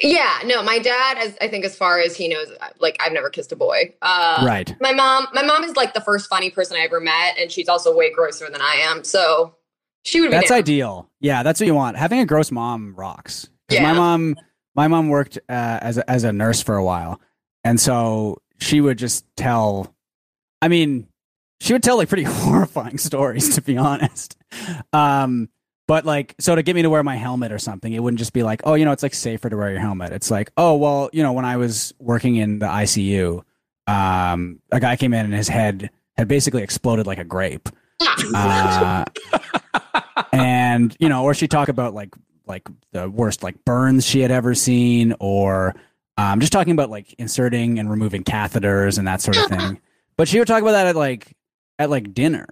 yeah, 0.00 0.40
no, 0.44 0.62
my 0.62 0.78
dad, 0.78 1.18
as 1.18 1.36
I 1.40 1.48
think, 1.48 1.64
as 1.64 1.76
far 1.76 1.98
as 1.98 2.16
he 2.16 2.28
knows, 2.28 2.48
like 2.78 2.96
I've 3.00 3.12
never 3.12 3.30
kissed 3.30 3.50
a 3.52 3.56
boy. 3.56 3.94
Uh, 4.02 4.42
right. 4.46 4.72
My 4.80 4.92
mom, 4.92 5.26
my 5.32 5.42
mom 5.42 5.64
is 5.64 5.74
like 5.76 5.94
the 5.94 6.00
first 6.00 6.28
funny 6.28 6.50
person 6.50 6.76
I 6.76 6.80
ever 6.80 7.00
met, 7.00 7.36
and 7.38 7.50
she's 7.50 7.68
also 7.68 7.96
way 7.96 8.12
grosser 8.12 8.48
than 8.50 8.60
I 8.62 8.80
am. 8.84 9.02
So 9.04 9.56
she 10.04 10.20
would 10.20 10.30
be. 10.30 10.36
That's 10.36 10.50
down. 10.50 10.58
ideal. 10.58 11.10
Yeah, 11.20 11.42
that's 11.42 11.58
what 11.60 11.66
you 11.66 11.74
want. 11.74 11.96
Having 11.96 12.20
a 12.20 12.26
gross 12.26 12.50
mom 12.50 12.94
rocks. 12.96 13.48
'Cause 13.68 13.80
My 13.80 13.92
mom, 13.92 14.36
my 14.74 14.88
mom 14.88 15.08
worked 15.08 15.36
uh, 15.48 15.78
as 15.82 15.98
a, 15.98 16.08
as 16.10 16.24
a 16.24 16.32
nurse 16.32 16.62
for 16.62 16.76
a 16.76 16.84
while, 16.84 17.20
and 17.64 17.78
so 17.80 18.40
she 18.60 18.80
would 18.80 18.98
just 18.98 19.24
tell. 19.36 19.94
I 20.62 20.68
mean, 20.68 21.06
she 21.60 21.72
would 21.72 21.82
tell 21.82 21.96
like 21.96 22.08
pretty 22.08 22.22
horrifying 22.26 22.98
stories, 22.98 23.54
to 23.56 23.62
be 23.62 23.76
honest. 23.76 24.36
Um, 24.92 25.48
but 25.88 26.04
like, 26.04 26.34
so 26.38 26.54
to 26.54 26.62
get 26.62 26.76
me 26.76 26.82
to 26.82 26.90
wear 26.90 27.02
my 27.02 27.16
helmet 27.16 27.50
or 27.50 27.58
something, 27.58 27.92
it 27.92 28.00
wouldn't 28.00 28.18
just 28.18 28.34
be 28.34 28.42
like, 28.42 28.60
oh, 28.64 28.74
you 28.74 28.84
know, 28.84 28.92
it's 28.92 29.02
like 29.02 29.14
safer 29.14 29.48
to 29.48 29.56
wear 29.56 29.70
your 29.70 29.80
helmet. 29.80 30.12
It's 30.12 30.30
like, 30.30 30.52
oh, 30.58 30.76
well, 30.76 31.08
you 31.14 31.22
know, 31.22 31.32
when 31.32 31.46
I 31.46 31.56
was 31.56 31.94
working 31.98 32.36
in 32.36 32.58
the 32.58 32.66
ICU, 32.66 33.42
um, 33.86 34.60
a 34.70 34.80
guy 34.80 34.96
came 34.96 35.14
in 35.14 35.24
and 35.24 35.32
his 35.32 35.48
head 35.48 35.90
had 36.18 36.28
basically 36.28 36.62
exploded 36.62 37.06
like 37.06 37.18
a 37.18 37.24
grape. 37.24 37.70
Uh, 38.34 39.06
and 40.32 40.94
you 41.00 41.08
know, 41.08 41.24
or 41.24 41.32
she 41.32 41.48
talk 41.48 41.68
about 41.68 41.94
like 41.94 42.14
like 42.46 42.68
the 42.92 43.08
worst 43.08 43.42
like 43.42 43.64
burns 43.64 44.06
she 44.06 44.20
had 44.20 44.30
ever 44.30 44.54
seen, 44.54 45.14
or 45.20 45.74
um, 46.18 46.38
just 46.38 46.52
talking 46.52 46.74
about 46.74 46.90
like 46.90 47.14
inserting 47.14 47.78
and 47.78 47.90
removing 47.90 48.24
catheters 48.24 48.98
and 48.98 49.08
that 49.08 49.22
sort 49.22 49.38
of 49.38 49.46
thing. 49.46 49.80
But 50.18 50.28
she 50.28 50.38
would 50.38 50.48
talk 50.48 50.60
about 50.60 50.72
that 50.72 50.86
at 50.86 50.96
like 50.96 51.34
at 51.78 51.88
like 51.88 52.12
dinner. 52.12 52.46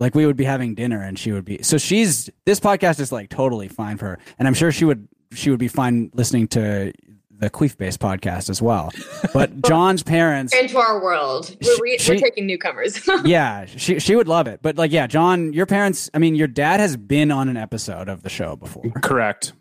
Like 0.00 0.14
we 0.16 0.26
would 0.26 0.36
be 0.36 0.44
having 0.44 0.74
dinner 0.74 1.00
and 1.02 1.16
she 1.18 1.30
would 1.30 1.44
be 1.44 1.62
so 1.62 1.78
she's 1.78 2.28
this 2.46 2.58
podcast 2.58 2.98
is 2.98 3.12
like 3.12 3.28
totally 3.30 3.68
fine 3.68 3.96
for 3.98 4.06
her. 4.06 4.18
And 4.38 4.48
I'm 4.48 4.54
sure 4.54 4.72
she 4.72 4.84
would 4.84 5.06
she 5.32 5.50
would 5.50 5.60
be 5.60 5.68
fine 5.68 6.10
listening 6.14 6.48
to 6.48 6.92
the 7.30 7.48
Queef 7.48 7.76
based 7.78 8.00
podcast 8.00 8.50
as 8.50 8.60
well. 8.60 8.90
But 9.32 9.62
John's 9.66 10.02
parents 10.02 10.54
into 10.54 10.76
our 10.78 11.02
world. 11.02 11.56
We're, 11.62 11.76
re- 11.80 11.98
She- 11.98 12.12
we're 12.12 12.18
taking 12.18 12.46
newcomers. 12.46 13.06
yeah, 13.24 13.64
she 13.66 13.98
she 13.98 14.16
would 14.16 14.28
love 14.28 14.46
it. 14.46 14.60
But 14.62 14.76
like, 14.76 14.90
yeah, 14.90 15.06
John, 15.06 15.52
your 15.52 15.64
parents. 15.66 16.10
I 16.12 16.18
mean, 16.18 16.34
your 16.34 16.48
dad 16.48 16.80
has 16.80 16.96
been 16.96 17.30
on 17.30 17.48
an 17.48 17.56
episode 17.56 18.08
of 18.08 18.22
the 18.22 18.28
show 18.28 18.56
before. 18.56 18.84
correct 19.02 19.52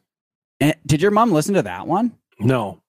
And 0.59 0.73
did 0.85 1.01
your 1.01 1.11
mom 1.11 1.31
listen 1.31 1.53
to 1.55 1.61
that 1.63 1.85
one? 1.87 2.17
no 2.39 2.81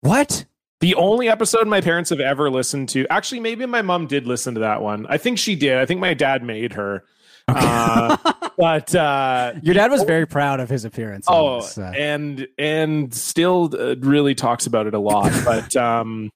What? 0.00 0.44
The 0.86 0.94
only 0.94 1.28
episode 1.28 1.66
my 1.66 1.80
parents 1.80 2.10
have 2.10 2.20
ever 2.20 2.48
listened 2.48 2.88
to 2.90 3.06
actually 3.10 3.40
maybe 3.40 3.66
my 3.66 3.82
mom 3.82 4.06
did 4.06 4.24
listen 4.24 4.54
to 4.54 4.60
that 4.60 4.82
one. 4.82 5.04
I 5.08 5.18
think 5.18 5.36
she 5.38 5.56
did. 5.56 5.78
I 5.78 5.84
think 5.86 5.98
my 6.00 6.14
dad 6.14 6.44
made 6.44 6.74
her. 6.74 7.02
Uh, 7.48 8.16
but 8.56 8.94
uh 8.94 9.54
your 9.62 9.74
dad 9.74 9.90
was 9.90 10.04
very 10.04 10.26
proud 10.26 10.60
of 10.60 10.68
his 10.68 10.84
appearance. 10.84 11.26
oh 11.28 11.60
this, 11.60 11.76
uh, 11.78 11.92
and 11.96 12.46
and 12.56 13.12
still 13.12 13.70
uh, 13.76 13.96
really 13.96 14.34
talks 14.36 14.66
about 14.66 14.86
it 14.86 14.94
a 14.94 14.98
lot. 15.00 15.32
But 15.44 15.74
um 15.74 16.30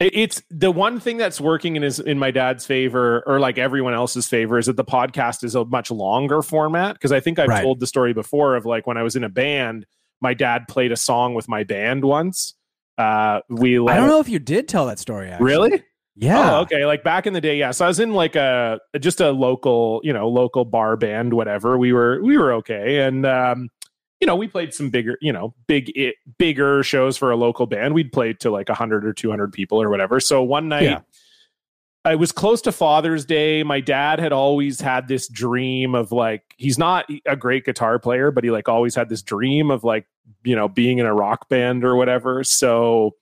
it- 0.00 0.14
it's 0.14 0.42
the 0.50 0.70
one 0.70 1.00
thing 1.00 1.16
that's 1.16 1.40
working 1.40 1.74
in 1.76 1.82
his 1.82 1.98
in 1.98 2.18
my 2.20 2.30
dad's 2.30 2.64
favor 2.66 3.22
or 3.26 3.40
like 3.40 3.58
everyone 3.58 3.94
else's 3.94 4.28
favor 4.28 4.58
is 4.58 4.66
that 4.66 4.76
the 4.76 4.84
podcast 4.84 5.42
is 5.44 5.54
a 5.56 5.64
much 5.64 5.90
longer 5.90 6.40
format 6.42 6.94
because 6.94 7.12
i 7.12 7.20
think 7.20 7.38
i've 7.38 7.48
Right. 7.48 7.62
told 7.62 7.78
the 7.80 7.86
story 7.86 8.12
before 8.12 8.54
of 8.56 8.64
like 8.66 8.86
when 8.86 8.96
i 8.96 9.02
was 9.04 9.14
in 9.16 9.24
a 9.24 9.28
band 9.28 9.86
my 10.20 10.34
dad 10.34 10.66
played 10.68 10.90
a 10.92 10.96
song 10.96 11.34
with 11.34 11.48
my 11.48 11.62
band 11.64 12.04
once 12.04 12.54
uh 12.98 13.40
we 13.48 13.78
I 13.78 13.96
don't 13.96 14.08
know 14.08 14.20
if 14.20 14.28
you 14.28 14.38
did 14.38 14.68
tell 14.68 14.86
that 14.86 14.98
story. 14.98 15.30
Actually. 15.30 15.46
really 15.46 15.82
Yeah. 16.14 16.56
Oh, 16.56 16.60
okay. 16.62 16.84
Like 16.84 17.02
back 17.02 17.26
in 17.26 17.32
the 17.32 17.40
day, 17.40 17.56
yeah. 17.58 17.70
So 17.70 17.84
I 17.84 17.88
was 17.88 17.98
in 17.98 18.12
like 18.12 18.36
a 18.36 18.78
just 19.00 19.20
a 19.20 19.30
local, 19.30 20.00
you 20.04 20.12
know, 20.12 20.28
local 20.28 20.64
bar 20.64 20.96
band, 20.96 21.32
whatever. 21.32 21.78
We 21.78 21.92
were 21.92 22.22
we 22.22 22.36
were 22.36 22.52
okay, 22.54 23.00
and 23.00 23.24
um, 23.24 23.70
you 24.20 24.26
know, 24.26 24.36
we 24.36 24.46
played 24.46 24.74
some 24.74 24.90
bigger, 24.90 25.16
you 25.20 25.32
know, 25.32 25.54
big 25.66 25.90
it, 25.96 26.16
bigger 26.38 26.82
shows 26.82 27.16
for 27.16 27.30
a 27.30 27.36
local 27.36 27.66
band. 27.66 27.94
We'd 27.94 28.12
played 28.12 28.40
to 28.40 28.50
like 28.50 28.68
hundred 28.68 29.06
or 29.06 29.12
two 29.12 29.30
hundred 29.30 29.52
people 29.52 29.80
or 29.80 29.88
whatever. 29.88 30.20
So 30.20 30.42
one 30.42 30.68
night. 30.68 30.84
Yeah. 30.84 31.00
I 32.04 32.16
was 32.16 32.32
close 32.32 32.60
to 32.62 32.72
Father's 32.72 33.24
Day. 33.24 33.62
My 33.62 33.80
dad 33.80 34.18
had 34.18 34.32
always 34.32 34.80
had 34.80 35.06
this 35.06 35.28
dream 35.28 35.94
of 35.94 36.10
like 36.10 36.54
he's 36.56 36.78
not 36.78 37.08
a 37.26 37.36
great 37.36 37.64
guitar 37.64 37.98
player, 37.98 38.30
but 38.30 38.42
he 38.42 38.50
like 38.50 38.68
always 38.68 38.94
had 38.94 39.08
this 39.08 39.22
dream 39.22 39.70
of 39.70 39.84
like, 39.84 40.06
you 40.42 40.56
know, 40.56 40.68
being 40.68 40.98
in 40.98 41.06
a 41.06 41.14
rock 41.14 41.48
band 41.48 41.84
or 41.84 41.94
whatever. 41.94 42.42
So 42.42 43.12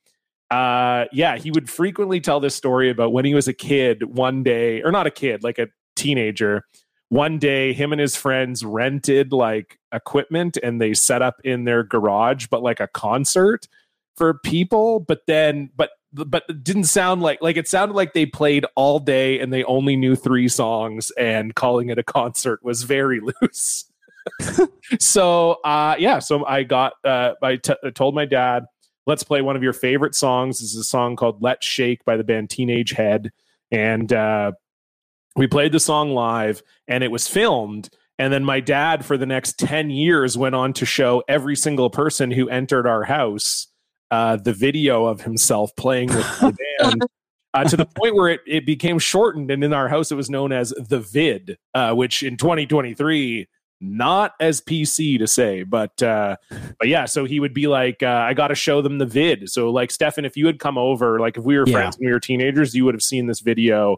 uh 0.51 1.05
yeah 1.13 1.37
he 1.37 1.49
would 1.49 1.69
frequently 1.69 2.19
tell 2.19 2.41
this 2.41 2.53
story 2.53 2.89
about 2.89 3.13
when 3.13 3.23
he 3.23 3.33
was 3.33 3.47
a 3.47 3.53
kid 3.53 4.03
one 4.03 4.43
day 4.43 4.81
or 4.83 4.91
not 4.91 5.07
a 5.07 5.11
kid 5.11 5.43
like 5.43 5.57
a 5.57 5.67
teenager 5.95 6.65
one 7.07 7.39
day 7.39 7.71
him 7.71 7.93
and 7.93 8.01
his 8.01 8.17
friends 8.17 8.63
rented 8.65 9.31
like 9.31 9.79
equipment 9.93 10.57
and 10.61 10.81
they 10.81 10.93
set 10.93 11.21
up 11.21 11.39
in 11.45 11.63
their 11.63 11.83
garage 11.83 12.47
but 12.47 12.61
like 12.61 12.81
a 12.81 12.87
concert 12.87 13.65
for 14.17 14.39
people 14.43 14.99
but 14.99 15.21
then 15.25 15.69
but 15.73 15.91
but 16.13 16.43
it 16.49 16.63
didn't 16.63 16.85
sound 16.85 17.21
like 17.21 17.41
like 17.41 17.57
it 17.57 17.67
sounded 17.67 17.93
like 17.93 18.13
they 18.13 18.25
played 18.25 18.65
all 18.75 18.99
day 18.99 19.39
and 19.39 19.53
they 19.53 19.63
only 19.63 19.95
knew 19.95 20.15
three 20.15 20.47
songs 20.47 21.09
and 21.11 21.55
calling 21.55 21.89
it 21.89 21.97
a 21.97 22.03
concert 22.03 22.59
was 22.63 22.83
very 22.83 23.21
loose 23.41 23.85
so 24.99 25.51
uh 25.63 25.95
yeah 25.97 26.19
so 26.19 26.45
i 26.45 26.63
got 26.63 26.93
uh 27.05 27.33
i 27.41 27.55
t- 27.55 27.73
told 27.95 28.13
my 28.13 28.25
dad 28.25 28.65
let's 29.07 29.23
play 29.23 29.41
one 29.41 29.55
of 29.55 29.63
your 29.63 29.73
favorite 29.73 30.15
songs. 30.15 30.59
This 30.59 30.73
is 30.73 30.79
a 30.79 30.83
song 30.83 31.15
called 31.15 31.41
Let's 31.41 31.65
Shake 31.65 32.05
by 32.05 32.17
the 32.17 32.23
band 32.23 32.49
Teenage 32.49 32.91
Head. 32.91 33.31
And 33.71 34.11
uh, 34.11 34.53
we 35.35 35.47
played 35.47 35.71
the 35.71 35.79
song 35.79 36.11
live 36.13 36.61
and 36.87 37.03
it 37.03 37.11
was 37.11 37.27
filmed. 37.27 37.89
And 38.19 38.31
then 38.31 38.43
my 38.43 38.59
dad, 38.59 39.03
for 39.03 39.17
the 39.17 39.25
next 39.25 39.57
10 39.57 39.89
years, 39.89 40.37
went 40.37 40.53
on 40.53 40.73
to 40.73 40.85
show 40.85 41.23
every 41.27 41.55
single 41.55 41.89
person 41.89 42.29
who 42.29 42.49
entered 42.49 42.85
our 42.85 43.03
house 43.03 43.67
uh, 44.11 44.35
the 44.35 44.53
video 44.53 45.05
of 45.05 45.21
himself 45.21 45.75
playing 45.75 46.09
with 46.09 46.25
the 46.39 46.55
band. 46.79 47.03
Uh, 47.53 47.65
to 47.65 47.75
the 47.75 47.85
point 47.85 48.15
where 48.15 48.29
it, 48.29 48.39
it 48.47 48.65
became 48.65 48.97
shortened, 48.97 49.51
and 49.51 49.61
in 49.63 49.73
our 49.73 49.89
house 49.89 50.09
it 50.11 50.15
was 50.15 50.29
known 50.29 50.53
as 50.53 50.69
the 50.69 50.99
vid, 50.99 51.57
uh, 51.73 51.93
which 51.93 52.23
in 52.23 52.37
2023 52.37 53.47
not 53.83 54.33
as 54.39 54.61
PC 54.61 55.17
to 55.17 55.27
say, 55.27 55.63
but 55.63 56.01
uh, 56.03 56.37
but 56.79 56.87
yeah. 56.87 57.05
So 57.05 57.25
he 57.25 57.39
would 57.39 57.53
be 57.53 57.67
like, 57.67 58.03
uh, 58.03 58.25
I 58.27 58.33
got 58.35 58.49
to 58.49 58.55
show 58.55 58.81
them 58.81 58.99
the 58.99 59.05
vid. 59.07 59.49
So 59.49 59.69
like 59.71 59.89
Stefan, 59.91 60.23
if 60.23 60.37
you 60.37 60.45
had 60.45 60.59
come 60.59 60.77
over, 60.77 61.19
like 61.19 61.35
if 61.37 61.43
we 61.43 61.57
were 61.57 61.65
Yeah. 61.65 61.73
friends 61.73 61.97
when 61.97 62.05
we 62.07 62.13
were 62.13 62.19
teenagers, 62.19 62.75
you 62.75 62.85
would 62.85 62.93
have 62.93 63.01
seen 63.01 63.25
this 63.25 63.39
video 63.39 63.97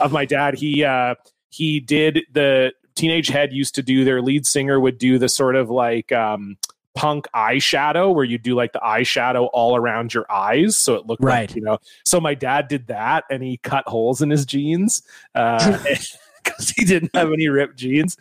of 0.00 0.12
my 0.12 0.24
dad. 0.24 0.54
He 0.54 0.84
uh, 0.84 1.16
he 1.50 1.80
did 1.80 2.22
the 2.32 2.72
Teenage 2.94 3.26
Head 3.28 3.52
used 3.52 3.74
to 3.74 3.82
do. 3.82 4.04
Their 4.04 4.22
lead 4.22 4.46
singer 4.46 4.78
would 4.78 4.98
do 4.98 5.18
the 5.18 5.28
sort 5.28 5.56
of 5.56 5.68
like 5.68 6.12
um, 6.12 6.56
punk 6.94 7.26
eyeshadow 7.34 8.14
where 8.14 8.24
you 8.24 8.38
do 8.38 8.54
like 8.54 8.72
the 8.72 8.80
eyeshadow 8.80 9.48
all 9.52 9.76
around 9.76 10.14
your 10.14 10.30
eyes, 10.30 10.76
so 10.76 10.94
it 10.94 11.06
looked 11.06 11.22
Right. 11.24 11.48
like 11.48 11.56
you 11.56 11.62
know. 11.62 11.78
So 12.04 12.20
my 12.20 12.34
dad 12.34 12.68
did 12.68 12.86
that, 12.88 13.24
and 13.30 13.42
he 13.42 13.56
cut 13.58 13.86
holes 13.86 14.22
in 14.22 14.30
his 14.30 14.46
jeans. 14.46 15.02
Uh, 15.34 15.82
because 16.44 16.70
he 16.70 16.84
didn't 16.84 17.10
have 17.14 17.32
any 17.32 17.48
ripped 17.48 17.76
jeans 17.76 18.18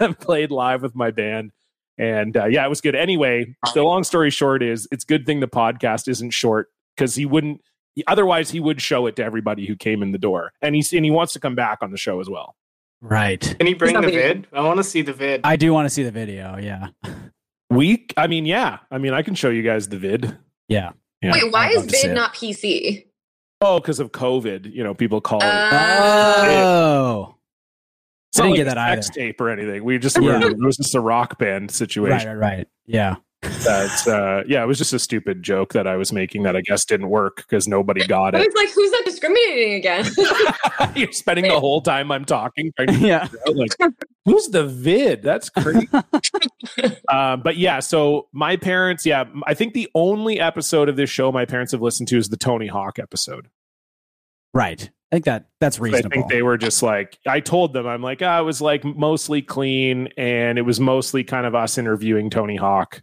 and 0.00 0.18
played 0.20 0.50
live 0.50 0.80
with 0.80 0.94
my 0.94 1.10
band. 1.10 1.52
And 1.98 2.34
uh, 2.34 2.46
yeah, 2.46 2.64
it 2.64 2.68
was 2.70 2.80
good. 2.80 2.94
Anyway, 2.96 3.54
the 3.74 3.82
long 3.82 4.04
story 4.04 4.30
short 4.30 4.62
is 4.62 4.88
it's 4.90 5.04
good 5.04 5.26
thing 5.26 5.40
the 5.40 5.48
podcast 5.48 6.08
isn't 6.08 6.30
short 6.30 6.70
because 6.96 7.14
he 7.14 7.26
wouldn't. 7.26 7.60
Otherwise, 8.06 8.50
he 8.50 8.58
would 8.58 8.80
show 8.80 9.06
it 9.06 9.16
to 9.16 9.24
everybody 9.24 9.66
who 9.66 9.76
came 9.76 10.02
in 10.02 10.12
the 10.12 10.18
door, 10.18 10.54
and 10.62 10.74
he's 10.74 10.92
and 10.94 11.04
he 11.04 11.10
wants 11.10 11.34
to 11.34 11.40
come 11.40 11.54
back 11.54 11.78
on 11.82 11.90
the 11.90 11.98
show 11.98 12.20
as 12.20 12.30
well. 12.30 12.56
Right. 13.02 13.40
Can 13.58 13.66
he 13.66 13.74
bring 13.74 14.00
the 14.00 14.08
vid? 14.08 14.46
I 14.52 14.62
want 14.62 14.78
to 14.78 14.84
see 14.84 15.02
the 15.02 15.12
vid. 15.12 15.42
I 15.44 15.56
do 15.56 15.74
want 15.74 15.84
to 15.84 15.90
see 15.90 16.02
the 16.04 16.10
video. 16.10 16.56
Yeah. 16.56 16.88
We, 17.74 18.06
I 18.16 18.26
mean, 18.26 18.44
yeah, 18.46 18.78
I 18.90 18.98
mean, 18.98 19.14
I 19.14 19.22
can 19.22 19.34
show 19.34 19.48
you 19.50 19.62
guys 19.62 19.88
the 19.88 19.98
vid. 19.98 20.36
Yeah. 20.68 20.90
Yeah. 21.22 21.32
Wait, 21.32 21.52
why 21.52 21.68
is 21.70 21.76
love 21.78 21.86
to 21.88 21.96
see 21.96 22.02
vid 22.08 22.10
it. 22.12 22.14
not 22.14 22.34
PC? 22.34 23.06
Oh, 23.60 23.78
because 23.80 24.00
of 24.00 24.10
COVID, 24.12 24.72
you 24.74 24.82
know, 24.82 24.92
people 24.94 25.20
call 25.20 25.40
it. 25.40 25.46
Oh. 25.46 27.36
It's 28.30 28.40
I 28.40 28.44
didn't 28.44 28.50
like 28.58 28.66
get 28.66 28.74
that 28.74 28.94
sex 28.94 29.10
either. 29.10 29.26
tape 29.26 29.40
or 29.40 29.50
anything. 29.50 29.84
We 29.84 29.98
just 29.98 30.16
Yeah. 30.20 30.38
were, 30.40 30.50
it 30.50 30.58
was 30.58 30.76
just 30.76 30.94
a 30.94 31.00
rock 31.00 31.38
band 31.38 31.64
Right. 31.64 31.70
situation. 31.70 32.38
Right. 32.38 32.56
Right. 32.58 32.68
Yeah. 32.86 33.16
That's 33.42 34.06
uh, 34.06 34.42
yeah, 34.46 34.62
it 34.62 34.66
was 34.66 34.78
just 34.78 34.92
a 34.92 34.98
stupid 34.98 35.42
joke 35.42 35.72
that 35.72 35.86
I 35.86 35.96
was 35.96 36.12
making 36.12 36.44
that 36.44 36.56
I 36.56 36.60
guess 36.60 36.84
didn't 36.84 37.08
work 37.08 37.38
because 37.38 37.66
nobody 37.66 38.06
got 38.06 38.34
I 38.34 38.40
it. 38.40 38.46
was 38.46 38.54
like, 38.54 38.72
who's 38.74 38.90
that 38.92 39.02
discriminating 39.04 39.74
again? 39.74 40.04
You're 40.96 41.12
spending 41.12 41.48
the 41.48 41.58
whole 41.58 41.80
time 41.80 42.10
I'm 42.12 42.24
talking 42.24 42.72
trying 42.76 42.88
to 43.00 43.06
Yeah. 43.06 43.28
out, 43.46 43.56
like 43.56 43.72
who's 44.24 44.48
the 44.48 44.64
vid? 44.64 45.22
That's 45.22 45.50
crazy. 45.50 45.88
um, 47.08 47.42
but 47.42 47.56
yeah, 47.56 47.80
so 47.80 48.28
my 48.32 48.56
parents, 48.56 49.04
yeah, 49.04 49.24
I 49.46 49.54
think 49.54 49.74
the 49.74 49.88
only 49.94 50.38
episode 50.40 50.88
of 50.88 50.96
this 50.96 51.10
show 51.10 51.32
my 51.32 51.44
parents 51.44 51.72
have 51.72 51.82
listened 51.82 52.08
to 52.08 52.18
is 52.18 52.28
the 52.28 52.36
Tony 52.36 52.68
Hawk 52.68 52.98
episode. 53.00 53.48
Right. 54.54 54.88
I 55.10 55.16
think 55.16 55.24
that 55.26 55.46
that's 55.60 55.78
reasonable. 55.78 56.08
I 56.10 56.14
think 56.14 56.30
they 56.30 56.42
were 56.42 56.56
just 56.56 56.82
like 56.82 57.18
I 57.26 57.40
told 57.40 57.72
them 57.74 57.86
I'm 57.86 58.02
like 58.02 58.22
ah, 58.22 58.40
it 58.40 58.44
was 58.44 58.60
like 58.62 58.84
mostly 58.84 59.42
clean 59.42 60.08
and 60.16 60.58
it 60.58 60.62
was 60.62 60.80
mostly 60.80 61.22
kind 61.24 61.44
of 61.44 61.54
us 61.54 61.76
interviewing 61.76 62.30
Tony 62.30 62.56
Hawk. 62.56 63.02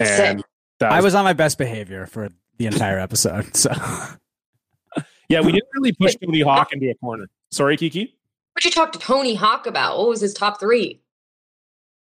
And 0.00 0.38
Sick. 0.38 0.46
that 0.80 0.92
I 0.92 1.00
was 1.00 1.14
on 1.14 1.24
my 1.24 1.32
best 1.32 1.58
behavior 1.58 2.06
for 2.06 2.28
the 2.58 2.66
entire 2.66 2.98
episode. 2.98 3.56
So 3.56 3.70
yeah, 5.28 5.40
we 5.40 5.52
didn't 5.52 5.68
really 5.74 5.92
push 5.92 6.16
Tony 6.24 6.40
Hawk 6.40 6.72
into 6.72 6.90
a 6.90 6.94
corner. 6.94 7.26
Sorry, 7.50 7.76
Kiki. 7.76 8.16
What'd 8.54 8.64
you 8.64 8.70
talk 8.70 8.92
to 8.92 8.98
Tony 8.98 9.34
Hawk 9.34 9.66
about? 9.66 9.98
What 9.98 10.08
was 10.08 10.20
his 10.20 10.34
top 10.34 10.60
three? 10.60 11.00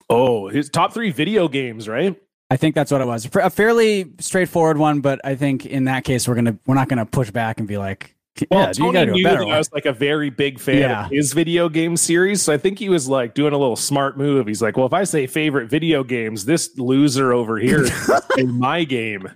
Oh, 0.09 0.47
his 0.47 0.69
top 0.69 0.93
three 0.93 1.11
video 1.11 1.47
games, 1.47 1.87
right? 1.87 2.19
I 2.49 2.57
think 2.57 2.73
that's 2.73 2.91
what 2.91 3.01
it 3.01 3.07
was. 3.07 3.29
A 3.35 3.49
fairly 3.49 4.11
straightforward 4.19 4.77
one, 4.77 5.01
but 5.01 5.21
I 5.23 5.35
think 5.35 5.65
in 5.65 5.83
that 5.83 6.03
case 6.03 6.27
we're 6.27 6.35
gonna 6.35 6.57
we're 6.65 6.75
not 6.75 6.89
gonna 6.89 7.05
push 7.05 7.29
back 7.29 7.59
and 7.59 7.67
be 7.67 7.77
like, 7.77 8.15
Well, 8.51 8.67
yeah, 8.67 8.71
Tony 8.73 8.93
gotta 8.93 9.05
do 9.07 9.11
a 9.11 9.15
knew 9.15 9.23
that 9.23 9.39
one. 9.43 9.51
I 9.53 9.57
was 9.57 9.71
like 9.71 9.85
a 9.85 9.93
very 9.93 10.29
big 10.29 10.59
fan 10.59 10.77
Yeah. 10.79 11.05
of 11.05 11.11
his 11.11 11.33
video 11.33 11.69
game 11.69 11.97
series. 11.97 12.41
So 12.41 12.53
I 12.53 12.57
think 12.57 12.79
he 12.79 12.89
was 12.89 13.07
like 13.07 13.33
doing 13.33 13.53
a 13.53 13.57
little 13.57 13.75
smart 13.75 14.17
move. 14.17 14.47
He's 14.47 14.61
like, 14.61 14.77
well, 14.77 14.85
if 14.85 14.93
I 14.93 15.03
say 15.03 15.27
favorite 15.27 15.69
video 15.69 16.03
games, 16.03 16.45
this 16.45 16.77
loser 16.77 17.33
over 17.33 17.57
here 17.57 17.83
is 17.83 18.11
in 18.37 18.57
my 18.59 18.83
game. 18.83 19.27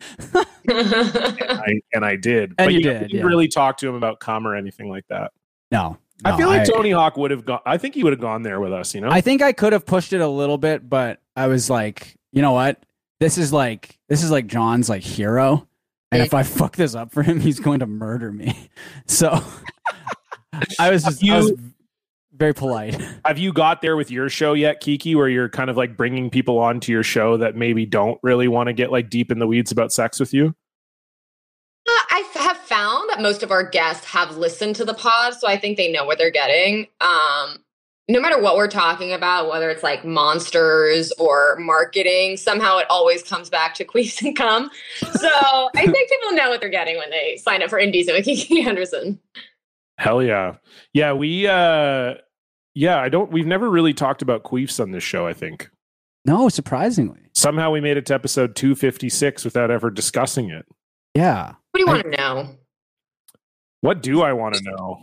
I, 0.70 1.80
and 1.94 2.06
I 2.06 2.16
did. 2.16 2.54
And 2.58 2.72
you 2.72 2.80
yeah, 2.80 2.94
did, 2.94 3.00
didn't 3.10 3.20
yeah. 3.20 3.24
really 3.24 3.48
talk 3.48 3.78
to 3.78 3.88
him 3.88 3.96
about 3.96 4.20
cum 4.20 4.48
or 4.48 4.56
anything 4.56 4.89
like 4.89 5.06
that. 5.10 5.32
No, 5.72 5.98
I 6.24 6.38
feel 6.38 6.48
like 6.48 6.68
Tony 6.68 6.92
Hawk 6.92 7.18
would 7.18 7.32
have 7.32 7.46
gone. 7.46 7.60
I 7.66 7.78
think 7.78 7.96
he 7.96 8.04
would 8.04 8.13
have 8.13 8.20
gone 8.22 8.44
there 8.44 8.60
with 8.60 8.72
us. 8.74 8.94
You 8.94 9.02
know, 9.02 9.10
I 9.10 9.22
think 9.22 9.42
I 9.42 9.52
could 9.54 9.74
have 9.74 9.86
pushed 9.86 10.13
it 10.13 10.22
a 10.22 10.28
little 10.28 10.58
bit, 10.58 10.88
but 10.88 11.20
I 11.36 11.48
was 11.48 11.70
like, 11.70 12.16
you 12.32 12.42
know 12.42 12.52
what? 12.52 12.84
This 13.20 13.38
is 13.38 13.52
like 13.52 13.98
this 14.08 14.24
is 14.24 14.32
like 14.32 14.48
John's 14.48 14.89
like 14.89 15.02
hero, 15.04 15.68
and 16.13 16.23
if 16.23 16.34
I 16.34 16.43
fuck 16.43 16.76
this 16.76 16.95
up 16.95 17.12
for 17.12 17.23
him, 17.23 17.39
he's 17.41 17.60
going 17.60 17.80
to 17.80 17.88
murder 17.88 18.32
me. 18.32 18.69
So 19.06 19.43
I 20.80 20.91
was 20.91 21.04
just 21.04 21.23
I 21.28 21.38
was 21.38 21.52
very 22.36 22.54
polite. 22.54 22.99
have 23.26 23.38
you 23.38 23.54
got 23.54 23.82
there 23.82 23.95
with 23.95 24.12
your 24.12 24.30
show 24.30 24.54
yet, 24.54 24.80
Kiki, 24.80 25.15
where 25.15 25.28
you're 25.28 25.49
kind 25.49 25.69
of 25.69 25.78
like 25.78 25.97
bringing 25.97 26.30
people 26.30 26.58
onto 26.60 26.91
your 26.91 27.04
show 27.04 27.38
that 27.38 27.56
maybe 27.56 27.86
don't 27.86 28.19
really 28.23 28.47
want 28.47 28.67
to 28.67 28.73
get 28.73 28.91
like 28.91 29.10
deep 29.10 29.32
in 29.32 29.39
the 29.39 29.47
weeds 29.47 29.71
about 29.71 29.91
sex 29.91 30.19
with 30.19 30.34
you? 30.34 30.56
I 31.88 32.23
f- 32.34 32.41
have 32.41 32.58
found 32.58 33.10
that 33.10 33.21
most 33.21 33.43
of 33.43 33.52
our 33.52 33.67
guests 33.67 34.06
have 34.06 34.38
listened 34.38 34.76
to 34.78 34.86
the 34.86 34.93
pod, 34.93 35.34
so 35.34 35.47
I 35.47 35.58
think 35.58 35.78
they 35.78 35.91
know 35.91 36.06
what 36.06 36.17
they're 36.17 36.32
getting. 36.32 36.88
Um, 37.02 37.62
no 38.10 38.20
matter 38.20 38.39
what 38.42 38.56
we're 38.58 38.68
talking 38.68 39.13
about, 39.13 39.50
whether 39.50 39.70
it's 39.70 39.84
like 39.84 40.04
monsters 40.04 41.12
or 41.13 41.56
marketing, 41.60 42.36
somehow 42.38 42.78
it 42.80 42.86
always 42.89 43.24
comes 43.24 43.50
back 43.50 43.74
to 43.76 43.86
queefs 43.86 44.22
and 44.22 44.36
cum. 44.36 44.70
So 44.98 45.30
I 45.76 45.86
think 45.86 46.10
people 46.10 46.32
know 46.36 46.50
what 46.50 46.60
they're 46.60 46.70
getting 46.70 46.98
when 46.98 47.10
they 47.10 47.38
sign 47.38 47.63
up 47.63 47.70
for 47.70 47.80
Indecent 47.80 48.18
with 48.18 48.26
Kiki 48.26 48.62
Andersen. 48.68 49.20
Hell 49.98 50.22
yeah. 50.24 50.56
Yeah, 50.94 51.13
we 51.13 51.48
uh 51.48 52.16
yeah, 52.76 52.98
I 53.00 53.08
don't 53.10 53.32
we've 53.32 53.46
never 53.48 53.70
really 53.70 53.94
talked 53.94 54.22
about 54.22 54.44
queefs 54.44 54.80
on 54.82 54.92
this 54.92 55.04
show, 55.04 55.28
I 55.28 55.34
think. 55.34 55.70
No, 56.26 56.50
surprisingly, 56.50 57.20
Somehow 57.34 57.72
we 57.72 57.82
made 57.82 57.98
it 57.98 58.06
to 58.08 58.13
episode 58.13 58.56
256 58.56 59.44
without 59.46 59.70
ever 59.72 59.89
discussing 59.92 60.50
it. 60.50 60.66
yeah. 61.16 61.54
What 61.72 61.80
do 61.80 61.80
you 61.82 61.88
want 61.88 62.04
to 62.04 62.10
know? 62.18 62.50
What 63.82 64.02
do 64.02 64.22
I 64.22 64.34
want 64.34 64.56
to 64.56 64.63
know? 64.63 65.02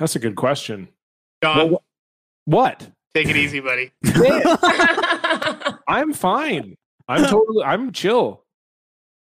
That's 0.00 0.16
a 0.16 0.18
good 0.18 0.34
question. 0.36 0.88
John, 1.42 1.56
Well, 1.56 1.68
wh- 1.80 1.85
what? 2.46 2.90
take 3.14 3.28
it 3.28 3.36
easy, 3.36 3.60
buddy. 3.60 3.92
I'm 5.88 6.12
fine. 6.12 6.76
I'm 7.08 7.24
totally 7.24 7.64
I'm 7.64 7.92
chill. 7.92 8.44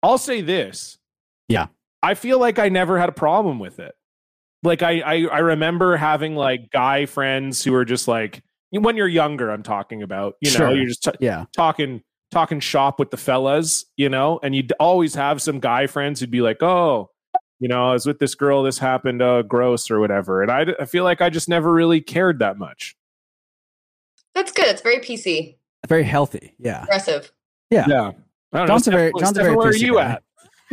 I'll 0.03 0.17
say 0.17 0.41
this. 0.41 0.97
Yeah. 1.47 1.67
I 2.01 2.13
feel 2.15 2.39
like 2.39 2.59
I 2.59 2.69
never 2.69 2.97
had 2.99 3.09
a 3.09 3.13
problem 3.13 3.59
with 3.59 3.79
it. 3.79 3.93
Like 4.63 4.81
I 4.83 4.99
I, 5.01 5.15
I 5.31 5.39
remember 5.39 5.95
having 5.97 6.35
like 6.35 6.71
guy 6.71 7.05
friends 7.05 7.63
who 7.63 7.71
were 7.71 7.85
just 7.85 8.07
like 8.07 8.41
when 8.71 8.97
you're 8.97 9.07
younger, 9.07 9.49
I'm 9.49 9.63
talking 9.63 10.03
about, 10.03 10.35
you 10.41 10.51
know, 10.51 10.57
Sure. 10.57 10.75
you're 10.75 10.87
just 10.87 11.03
t- 11.03 11.11
Yeah. 11.19 11.45
talking 11.55 12.01
talking 12.31 12.59
shop 12.59 12.99
with 12.99 13.09
the 13.11 13.17
fellas, 13.17 13.85
you 13.97 14.09
know, 14.09 14.39
and 14.43 14.53
you'd 14.53 14.71
always 14.79 15.15
have 15.15 15.41
some 15.41 15.59
guy 15.59 15.87
friends 15.87 16.19
who'd 16.19 16.29
be 16.29 16.41
like, 16.41 16.61
"Oh, 16.61 17.09
you 17.59 17.67
know, 17.67 17.89
I 17.89 17.93
was 17.93 18.05
with 18.05 18.19
this 18.19 18.35
girl, 18.35 18.61
this 18.61 18.77
happened, 18.77 19.21
uh, 19.21 19.41
gross 19.41 19.89
or 19.89 19.99
whatever." 19.99 20.43
And 20.43 20.51
I, 20.51 20.67
I 20.79 20.85
feel 20.85 21.03
like 21.03 21.21
I 21.21 21.29
just 21.31 21.49
never 21.49 21.71
really 21.73 22.01
cared 22.01 22.37
that 22.39 22.57
much. 22.59 22.95
That's 24.39 24.51
good. 24.53 24.67
It's 24.67 24.81
very 24.81 24.99
PC, 24.99 25.55
Very 25.87 26.03
healthy. 26.03 26.53
Yeah. 26.57 26.83
aggressive. 26.83 27.31
Yeah, 27.69 27.81
I 27.81 27.87
don't 27.87 28.15
know. 28.53 28.67
John's 28.67 28.87
a 28.87 28.91
very- 28.91 29.11
John's 29.19 29.37
a 29.37 29.41
very 29.43 29.55
where 29.55 29.67
are 29.67 29.75
you 29.75 29.95
guy. 29.95 30.17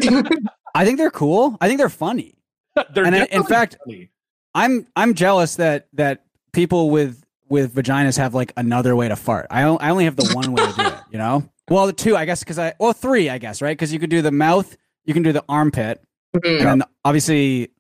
at? 0.01 0.33
I 0.75 0.85
think 0.85 0.99
they're 0.99 1.11
cool. 1.11 1.57
I 1.61 1.69
think 1.69 1.79
they're 1.79 1.89
funny. 1.89 2.35
They're 2.95 3.05
And 3.05 3.15
in- 3.17 3.27
in 3.31 3.43
fact- 3.45 3.77
funny. 3.85 4.11
I'm 4.55 4.87
I'm 4.97 5.15
jealous 5.15 5.57
that 5.57 5.89
that 5.95 6.25
people 6.53 6.91
with 6.91 7.23
with 7.49 7.75
vaginas 7.75 8.17
have 8.19 8.35
like 8.35 8.53
another 8.57 8.95
way 8.97 9.09
to 9.09 9.17
fart. 9.17 9.47
I 9.51 9.63
I 9.63 9.91
only 9.91 10.05
have 10.05 10.17
the 10.17 10.31
one 10.35 10.53
way 10.53 10.65
to 10.65 10.73
do 10.73 10.87
it. 10.87 10.95
You 11.11 11.19
know. 11.19 11.49
Well, 11.69 11.87
the 11.89 11.93
two, 11.93 12.17
I 12.17 12.27
guess, 12.27 12.45
because 12.45 12.61
I 12.61 12.75
well 12.79 12.93
three, 12.93 13.29
I 13.29 13.39
guess, 13.39 13.61
right? 13.61 13.77
Because 13.77 13.93
you 13.93 13.99
could 13.99 14.09
do 14.11 14.23
the 14.23 14.31
mouth, 14.31 14.77
you 15.05 15.13
can 15.13 15.25
do 15.25 15.33
the 15.33 15.45
armpit, 15.49 16.01
Mhm. 16.37 16.59
and 16.61 16.67
then 16.67 16.83
obviously 17.05 17.71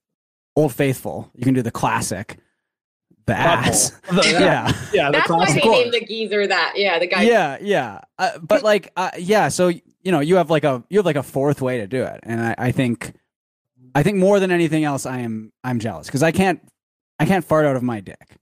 Old 0.56 0.74
Faithful. 0.74 1.30
You 1.36 1.44
can 1.44 1.54
do 1.54 1.62
the 1.62 1.70
classic, 1.70 2.36
the 3.26 3.34
ass. 3.36 3.90
The- 4.10 4.22
yeah, 4.40 4.72
yeah, 4.92 5.06
the 5.06 5.12
That's 5.18 5.28
why 5.30 5.36
classic. 5.46 5.62
they 5.62 5.68
named 5.68 5.92
the 5.94 6.00
geezer 6.06 6.46
that. 6.46 6.72
Yeah, 6.76 6.98
the 6.98 7.06
guy. 7.08 7.22
yeah, 7.22 7.58
yeah. 7.60 8.00
Uh, 8.18 8.38
but 8.38 8.62
like, 8.62 8.92
uh, 8.96 9.10
yeah. 9.18 9.48
So 9.48 9.68
you 9.68 9.82
know, 10.12 10.20
you 10.20 10.36
have 10.36 10.48
like 10.50 10.64
a 10.64 10.82
you 10.88 10.98
have 10.98 11.06
like 11.06 11.16
a 11.16 11.22
fourth 11.22 11.60
way 11.60 11.78
to 11.78 11.86
do 11.86 12.02
it, 12.04 12.20
and 12.22 12.40
I, 12.40 12.54
I 12.58 12.72
think, 12.72 13.12
I 13.94 14.02
think 14.04 14.18
more 14.18 14.38
than 14.40 14.50
anything 14.52 14.84
else, 14.84 15.06
I 15.06 15.18
am 15.18 15.52
I'm 15.64 15.78
jealous 15.80 16.06
because 16.06 16.22
I 16.22 16.30
can't 16.32 16.60
I 17.18 17.26
can't 17.26 17.44
fart 17.44 17.66
out 17.66 17.74
of 17.76 17.82
my 17.82 18.00
dick. 18.00 18.36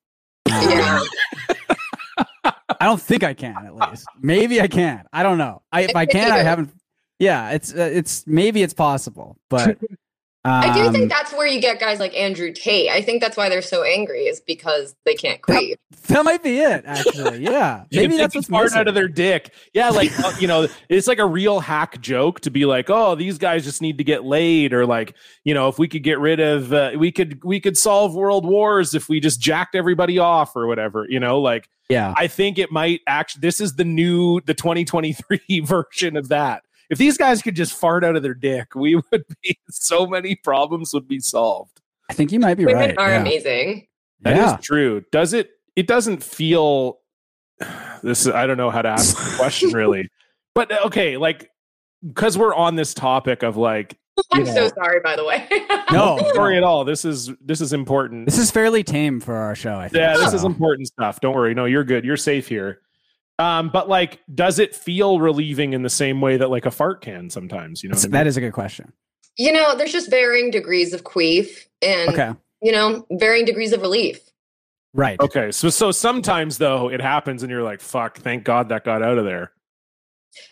Um, 0.53 0.69
Yeah. 0.71 1.01
I 2.81 2.87
don't 2.87 3.01
think 3.01 3.25
I 3.25 3.33
can. 3.35 3.57
At 3.67 3.75
least 3.75 4.07
maybe 4.21 4.61
I 4.61 4.67
can. 4.69 5.05
I 5.13 5.23
don't 5.23 5.39
know. 5.39 5.63
I, 5.73 5.83
if 5.83 5.97
I 5.97 6.05
can, 6.17 6.31
I 6.31 6.39
haven't. 6.39 6.71
yeah, 7.19 7.51
it's 7.53 7.73
uh, 7.73 7.91
it's 7.93 8.27
maybe 8.27 8.63
it's 8.63 8.75
possible, 8.75 9.37
but 9.49 9.79
I 10.47 10.75
do 10.75 10.87
um, 10.87 10.93
think 10.93 11.09
that's 11.09 11.33
where 11.33 11.47
you 11.47 11.59
get 11.59 11.81
guys 11.81 11.99
like 11.99 12.15
Andrew 12.15 12.53
Tate. 12.53 12.91
I 12.91 13.01
think 13.01 13.23
that's 13.23 13.35
why 13.35 13.49
they're 13.49 13.63
so 13.63 13.83
angry 13.83 14.25
is 14.25 14.41
because 14.41 14.95
they 15.07 15.15
can't 15.15 15.41
creep. 15.41 15.79
that 16.09 16.23
might 16.23 16.43
be 16.43 16.59
it. 16.59 16.85
Actually, 16.85 17.39
yeah, 17.39 17.85
maybe 17.93 18.19
that's 18.19 18.35
take 18.35 18.41
what's 18.41 18.49
the 18.49 18.53
fart 18.53 18.65
missing. 18.65 18.79
out 18.81 18.89
of 18.89 18.95
their 18.95 19.09
dick. 19.09 19.55
Yeah, 19.73 19.89
like 19.89 20.19
uh, 20.21 20.35
you 20.39 20.47
know, 20.47 20.69
it's 20.91 21.09
like 21.09 21.19
a 21.19 21.27
real 21.27 21.61
hack 21.61 21.99
joke 22.03 22.41
to 22.41 22.51
be 22.51 22.67
like, 22.67 22.91
oh, 22.91 23.15
these 23.15 23.39
guys 23.39 23.65
just 23.65 23.81
need 23.81 23.97
to 23.99 24.05
get 24.05 24.25
laid, 24.25 24.75
or 24.75 24.85
like, 24.85 25.15
you 25.45 25.55
know, 25.55 25.69
if 25.69 25.79
we 25.79 25.89
could 25.89 26.03
get 26.03 26.19
rid 26.19 26.41
of, 26.41 26.75
uh, 26.75 26.93
we 26.99 27.11
could 27.11 27.43
we 27.43 27.59
could 27.59 27.79
solve 27.79 28.15
world 28.15 28.45
wars 28.45 28.95
if 28.95 29.09
we 29.09 29.21
just 29.21 29.41
jacked 29.41 29.75
everybody 29.75 30.19
off 30.19 30.55
or 30.55 30.67
whatever. 30.67 31.07
You 31.09 31.21
know, 31.21 31.41
like 31.41 31.71
yeah, 31.89 32.13
I 32.17 32.27
think 32.27 32.59
it 32.59 32.71
might 32.71 33.01
actually. 33.07 33.41
This 33.41 33.61
is 33.61 33.77
the 33.77 33.85
new 33.85 34.41
the 34.43 34.55
2023 34.55 35.61
version 35.65 36.17
of 36.17 36.29
that. 36.29 36.64
If 36.91 36.99
these 36.99 37.17
guys 37.17 37.43
could 37.43 37.57
just 37.57 37.73
fart 37.73 38.05
out 38.05 38.17
of 38.17 38.23
their 38.23 38.35
dick, 38.35 38.75
we 38.75 38.97
would 39.13 39.25
be 39.43 39.59
so 39.71 40.07
many 40.07 40.37
problems 40.37 40.93
would 40.95 41.09
be 41.09 41.21
solved. 41.21 41.81
I 42.11 42.13
think 42.15 42.33
you 42.33 42.41
might 42.41 42.55
be 42.55 42.67
Women 42.67 42.91
right. 42.91 42.99
are 42.99 43.11
yeah. 43.11 43.21
amazing. 43.21 43.87
That 44.21 44.33
is 44.37 44.39
yeah. 44.39 44.57
true. 44.63 45.05
Does 45.13 45.33
it? 45.33 45.51
It 45.77 45.87
doesn't 45.87 46.23
feel. 46.23 46.99
This 48.03 48.27
is, 48.27 48.35
I 48.35 48.47
don't 48.47 48.59
know 48.59 48.69
how 48.69 48.83
to 48.83 48.89
ask 48.91 49.17
the 49.17 49.37
question 49.39 49.73
really, 49.73 50.11
but 50.55 50.71
uh, 50.71 50.81
okay, 50.85 51.17
like 51.17 51.49
because 52.07 52.37
we're 52.37 52.55
on 52.55 52.75
this 52.75 52.93
topic 52.93 53.43
of 53.43 53.57
like 53.57 53.97
I'm 54.33 54.41
You 54.41 54.47
so 54.47 54.69
sorry, 54.69 55.01
by 55.01 55.17
the 55.17 55.25
way. 55.25 55.49
No, 55.93 56.19
don't 56.19 56.37
worry 56.37 56.57
at 56.57 56.65
all. 56.65 56.85
This 56.85 57.05
is 57.05 57.31
this 57.41 57.61
is 57.61 57.73
important. 57.73 58.25
This 58.25 58.39
is 58.39 58.51
fairly 58.51 58.83
tame 58.83 59.21
for 59.21 59.37
our 59.37 59.55
show. 59.55 59.77
I 59.77 59.89
think. 59.89 60.01
yeah, 60.01 60.17
this 60.17 60.33
is 60.33 60.43
important 60.43 60.89
stuff. 60.89 61.21
Don't 61.21 61.37
worry. 61.37 61.55
No, 61.55 61.67
you're 61.67 61.85
good. 61.85 62.05
You're 62.05 62.17
safe 62.17 62.49
here. 62.49 62.81
Um, 63.39 63.69
but 63.71 63.89
like, 63.89 64.21
does 64.33 64.59
it 64.59 64.75
feel 64.77 65.19
relieving 65.21 65.73
in 65.73 65.83
the 65.83 65.91
same 65.91 66.21
way 66.21 66.37
that 66.37 66.51
like 66.51 66.67
a 66.67 66.71
fart 66.71 67.01
can 67.01 67.31
sometimes? 67.31 67.83
You 67.83 67.89
know, 67.89 67.95
what 67.95 68.05
I 68.05 68.07
mean? 68.07 68.13
That 68.13 68.27
is 68.27 68.37
a 68.37 68.41
good 68.41 68.53
question. 68.53 68.93
you 69.37 69.53
know, 69.53 69.75
there's 69.75 69.93
just 69.93 70.09
varying 70.11 70.51
degrees 70.51 70.93
of 70.93 71.03
queef 71.05 71.67
and 71.83 72.11
Okay, 72.11 72.33
you 72.63 72.71
know, 72.73 73.05
varying 73.11 73.45
degrees 73.45 73.73
of 73.73 73.81
relief. 73.83 74.21
right. 74.93 75.19
okay. 75.21 75.51
So 75.51 75.69
so 75.71 75.91
sometimes 75.91 76.59
though 76.59 76.89
it 76.91 77.01
happens 77.01 77.43
and 77.43 77.51
you're 77.51 77.65
like, 77.65 77.81
fuck, 77.81 78.19
thank 78.19 78.45
God 78.45 78.69
that 78.69 78.85
got 78.85 79.03
out 79.03 79.19
of 79.19 79.25
there. 79.25 79.51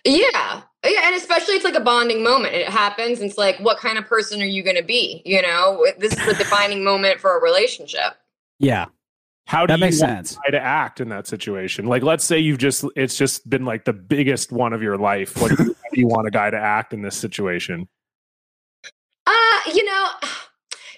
Yeah. 0.05 0.62
Yeah, 0.85 1.01
and 1.07 1.14
especially 1.14 1.55
it's 1.55 1.64
like 1.64 1.77
a 1.77 1.81
bonding 1.81 2.25
moment. 2.25 2.55
It 2.55 2.68
happens, 2.68 3.21
and 3.21 3.29
it's 3.31 3.38
like, 3.38 3.57
what 3.61 3.79
kind 3.79 3.99
of 3.99 4.07
person 4.07 4.42
are 4.42 4.47
you 4.47 4.64
going 4.64 4.75
to 4.75 4.83
be? 4.83 5.23
You 5.25 5.40
know, 5.42 5.87
this 5.99 6.12
is 6.12 6.27
the 6.27 6.35
defining 6.35 6.83
moment 6.83 7.21
for 7.21 7.38
a 7.38 7.40
relationship. 7.40 8.14
Yeah, 8.59 8.87
How 9.46 9.66
do 9.66 9.72
that 9.72 9.78
you 9.78 9.87
makes 9.87 10.00
want 10.00 10.26
sense. 10.28 10.33
a 10.37 10.50
guy 10.50 10.59
to 10.59 10.64
act 10.64 11.00
in 11.00 11.09
that 11.11 11.26
situation? 11.26 11.87
Like, 11.87 12.02
let's 12.02 12.24
say 12.24 12.38
you've 12.38 12.59
just 12.59 12.85
it's 12.96 13.16
just 13.16 13.48
been 13.50 13.64
like 13.64 13.85
the 13.85 13.92
biggest 13.92 14.52
one 14.52 14.72
of 14.72 14.83
your 14.83 14.96
life. 14.96 15.40
What 15.40 15.50
how 15.59 15.64
do 15.64 15.74
you 16.00 16.07
want 16.07 16.26
a 16.26 16.31
guy 16.31 16.50
to 16.50 16.57
act 16.59 16.92
in 16.92 17.02
this 17.02 17.16
situation? 17.16 17.88
Uh, 19.26 19.61
you 19.74 19.85
know, 19.85 20.09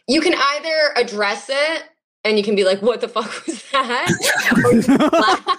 you 0.07 0.21
can 0.21 0.35
either 0.35 0.93
address 0.97 1.49
it 1.51 1.85
and 2.25 2.39
you 2.39 2.45
can 2.45 2.55
be 2.57 2.65
like, 2.65 2.81
what 2.81 3.01
the 3.01 3.09
fuck 3.09 3.47
was 3.47 3.63
that? 3.73 4.09
or, 4.65 4.73
you 4.73 4.83
can 4.83 4.97
laugh, 4.99 5.59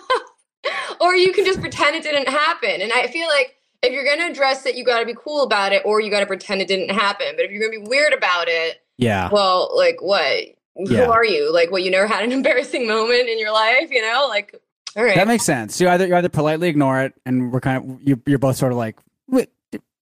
or 1.02 1.15
you 1.15 1.32
can 1.34 1.45
just 1.45 1.60
pretend 1.60 1.95
it 1.95 2.04
didn't 2.04 2.28
happen. 2.28 2.82
And 2.82 2.91
I 2.93 3.08
feel 3.08 3.28
like 3.28 3.56
if 3.84 3.93
you're 3.93 4.04
going 4.04 4.19
to 4.19 4.28
address 4.32 4.65
it, 4.65 4.76
you 4.76 4.84
got 4.84 5.00
to 5.00 5.06
be 5.06 5.13
cool 5.15 5.43
about 5.43 5.74
it, 5.74 5.84
or 5.86 6.02
you 6.02 6.10
got 6.10 6.21
to 6.21 6.26
pretend 6.26 6.62
it 6.62 6.67
didn't 6.67 6.89
happen. 6.89 7.28
But 7.36 7.45
if 7.45 7.52
you're 7.52 7.60
going 7.60 7.74
to 7.74 7.84
be 7.84 7.88
weird 7.89 8.13
about 8.13 8.48
it, 8.48 8.82
Yeah, 8.98 9.30
well, 9.32 9.71
like 9.76 9.98
what? 10.02 10.55
Yeah. 10.78 11.06
Who 11.06 11.12
are 11.12 11.26
you? 11.26 11.54
Like, 11.54 11.72
what? 11.72 11.84
You 11.84 11.92
never 11.92 12.08
had 12.08 12.24
an 12.24 12.32
embarrassing 12.40 12.88
moment 12.88 13.30
in 13.30 13.40
your 13.40 13.52
life, 13.54 13.90
you 13.92 14.02
know? 14.02 14.26
Like, 14.30 14.60
all 14.98 15.04
right. 15.04 15.16
that 15.16 15.28
makes 15.28 15.44
sense. 15.46 15.80
You 15.82 15.90
either 15.90 16.08
you 16.08 16.16
either 16.16 16.30
politely 16.30 16.68
ignore 16.70 17.02
it, 17.02 17.14
and 17.26 17.52
we're 17.52 17.60
kind 17.62 17.78
of 17.92 18.02
you, 18.08 18.22
you're 18.26 18.40
both 18.40 18.56
sort 18.58 18.72
of 18.72 18.78
like, 18.78 18.98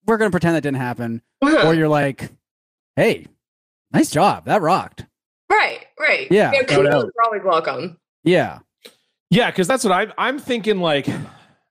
we're 0.06 0.18
going 0.18 0.30
to 0.30 0.32
pretend 0.32 0.56
that 0.56 0.62
didn't 0.62 0.78
happen, 0.78 1.22
Uh-huh. 1.42 1.68
or 1.68 1.74
you're 1.74 1.88
like, 1.88 2.30
hey, 2.96 3.28
nice 3.92 4.12
job, 4.12 4.46
that 4.46 4.62
rocked. 4.62 5.06
right, 5.50 5.86
right. 6.00 6.28
Yeah. 6.30 6.52
you 6.52 6.60
know, 6.62 6.66
kudos 6.68 7.04
are 7.06 7.24
always 7.26 7.42
welcome. 7.44 7.98
Yeah, 8.24 8.60
Yeah, 9.30 9.50
because 9.50 9.68
that's 9.68 9.84
what 9.84 9.94
I'm 9.94 10.12
I'm 10.18 10.40
thinking. 10.40 10.80
Like, 10.80 11.06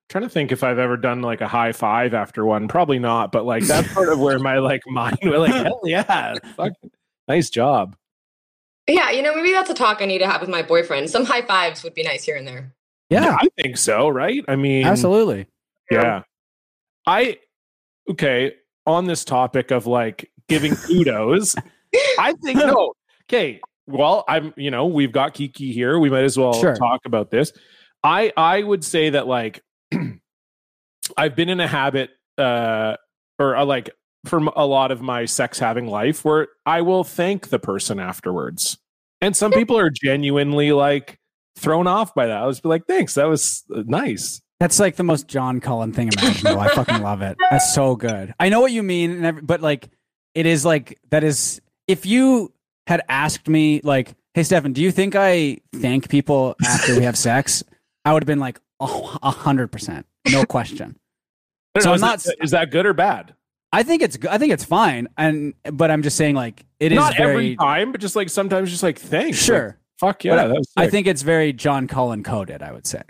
trying 0.08 0.24
to 0.24 0.28
think 0.30 0.50
if 0.52 0.62
I've 0.64 0.78
ever 0.78 0.96
done 0.96 1.22
like 1.22 1.40
a 1.40 1.48
high 1.48 1.72
five 1.72 2.12
after 2.14 2.44
one. 2.44 2.68
Probably 2.68 2.98
not, 2.98 3.32
but 3.32 3.44
like 3.44 3.64
that's 3.64 3.90
sort 3.92 4.08
of 4.10 4.18
where 4.18 4.38
my 4.38 4.58
like 4.58 4.82
mind 4.86 5.18
was 5.22 5.40
like, 5.48 5.52
hell 5.52 5.80
yeah, 5.84 6.34
fuck, 6.56 6.72
nice 7.28 7.50
job. 7.50 7.96
Yeah, 8.88 9.10
you 9.10 9.22
know, 9.22 9.34
maybe 9.34 9.52
that's 9.52 9.70
a 9.70 9.74
talk 9.74 10.02
I 10.02 10.06
need 10.06 10.18
to 10.18 10.26
have 10.26 10.40
with 10.40 10.50
my 10.50 10.62
boyfriend. 10.62 11.08
Some 11.08 11.24
high 11.24 11.42
fives 11.42 11.82
would 11.84 11.94
be 11.94 12.02
nice 12.02 12.24
here 12.24 12.36
and 12.36 12.46
there. 12.46 12.74
yeah, 13.10 13.36
I 13.40 13.46
think 13.60 13.76
so. 13.78 14.08
Right? 14.08 14.44
I 14.48 14.56
mean, 14.56 14.86
absolutely. 14.86 15.46
Yeah. 15.90 16.22
I 17.06 17.38
okay, 18.10 18.54
on 18.86 19.06
this 19.06 19.24
topic 19.24 19.70
of 19.70 19.86
like 19.86 20.30
giving 20.48 20.74
kudos, 20.86 21.54
I 22.18 22.34
think 22.44 22.58
no. 22.58 22.94
Okay. 23.30 23.60
Well, 23.86 24.24
I'm 24.28 24.52
you 24.56 24.70
know, 24.70 24.86
we've 24.86 25.12
got 25.12 25.34
Kiki 25.34 25.72
here. 25.72 25.98
We 25.98 26.10
might 26.10 26.24
as 26.24 26.36
well 26.38 26.52
Sure. 26.54 26.74
talk 26.74 27.00
about 27.06 27.30
this. 27.30 27.52
I 28.02 28.32
I 28.36 28.62
would 28.62 28.84
say 28.84 29.10
that 29.10 29.26
like 29.26 29.62
I've 31.16 31.36
been 31.36 31.48
in 31.48 31.60
a 31.60 31.66
habit 31.68 32.10
uh 32.38 32.96
or 33.38 33.56
uh, 33.56 33.64
like 33.64 33.90
for 34.24 34.38
a 34.56 34.66
lot 34.66 34.90
of 34.90 35.00
my 35.02 35.24
sex 35.24 35.58
having 35.58 35.86
life 35.86 36.24
where 36.24 36.48
I 36.64 36.82
will 36.82 37.04
thank 37.04 37.48
the 37.48 37.58
person 37.58 37.98
afterwards. 37.98 38.78
And 39.20 39.36
some 39.36 39.52
people 39.52 39.78
are 39.78 39.90
genuinely 39.90 40.72
like 40.72 41.18
thrown 41.56 41.86
off 41.86 42.14
by 42.14 42.26
that. 42.26 42.36
I 42.42 42.46
was 42.46 42.64
like, 42.64 42.86
thanks. 42.86 43.14
That 43.14 43.24
was 43.28 43.64
uh, 43.74 43.82
nice. 43.86 44.40
That's 44.60 44.78
like 44.78 44.94
the 44.96 45.02
most 45.02 45.26
John 45.26 45.60
Cullen 45.60 45.92
thing 45.92 46.08
imaginable. 46.16 46.60
I 46.60 46.68
fucking 46.68 47.02
love 47.02 47.20
it. 47.22 47.36
That's 47.50 47.74
so 47.74 47.96
good. 47.96 48.32
I 48.38 48.48
know 48.48 48.60
what 48.60 48.70
you 48.72 48.82
mean, 48.84 49.24
every, 49.24 49.42
but 49.42 49.60
like, 49.60 49.88
it 50.34 50.46
is 50.46 50.64
like 50.64 50.98
that 51.10 51.24
is. 51.24 51.60
If 51.88 52.06
you 52.06 52.52
had 52.86 53.02
asked 53.08 53.48
me, 53.48 53.80
like, 53.82 54.14
"Hey, 54.34 54.44
Stefan, 54.44 54.72
do 54.72 54.80
you 54.80 54.92
think 54.92 55.14
I 55.16 55.58
thank 55.74 56.08
people 56.08 56.54
after 56.64 56.96
we 56.96 57.02
have 57.02 57.18
sex?" 57.18 57.64
I 58.04 58.12
would 58.12 58.22
have 58.22 58.28
been 58.28 58.38
like, 58.38 58.60
"Oh, 58.78 59.18
a 59.22 59.30
hundred 59.32 59.72
percent, 59.72 60.06
no 60.30 60.44
question." 60.44 60.96
So 61.80 61.86
know, 61.86 61.90
I'm 61.90 61.94
is 61.96 62.00
not- 62.00 62.18
that- 62.20 62.36
is 62.40 62.50
that 62.52 62.70
good 62.70 62.86
or 62.86 62.94
bad? 62.94 63.34
I 63.72 63.82
think 63.82 64.02
it's. 64.02 64.18
I 64.28 64.38
think 64.38 64.52
it's 64.52 64.64
fine, 64.64 65.08
and 65.16 65.54
but 65.72 65.90
I'm 65.90 66.02
just 66.02 66.16
saying, 66.16 66.34
like, 66.34 66.64
it 66.78 66.92
is 66.92 66.96
Not 66.96 67.16
very 67.16 67.30
every 67.30 67.56
time, 67.56 67.92
but 67.92 68.00
just 68.00 68.14
like 68.14 68.28
sometimes, 68.28 68.70
just 68.70 68.82
like 68.82 68.98
thanks. 68.98 69.38
sure. 69.38 69.66
Like, 69.66 69.76
fuck 69.98 70.24
yeah. 70.24 70.36
But 70.36 70.48
that 70.48 70.54
was 70.54 70.68
I 70.76 70.88
think 70.88 71.06
it's 71.06 71.22
very 71.22 71.52
John 71.52 71.86
Cullen 71.86 72.22
coded. 72.22 72.62
I 72.62 72.72
would 72.72 72.86
say. 72.86 73.02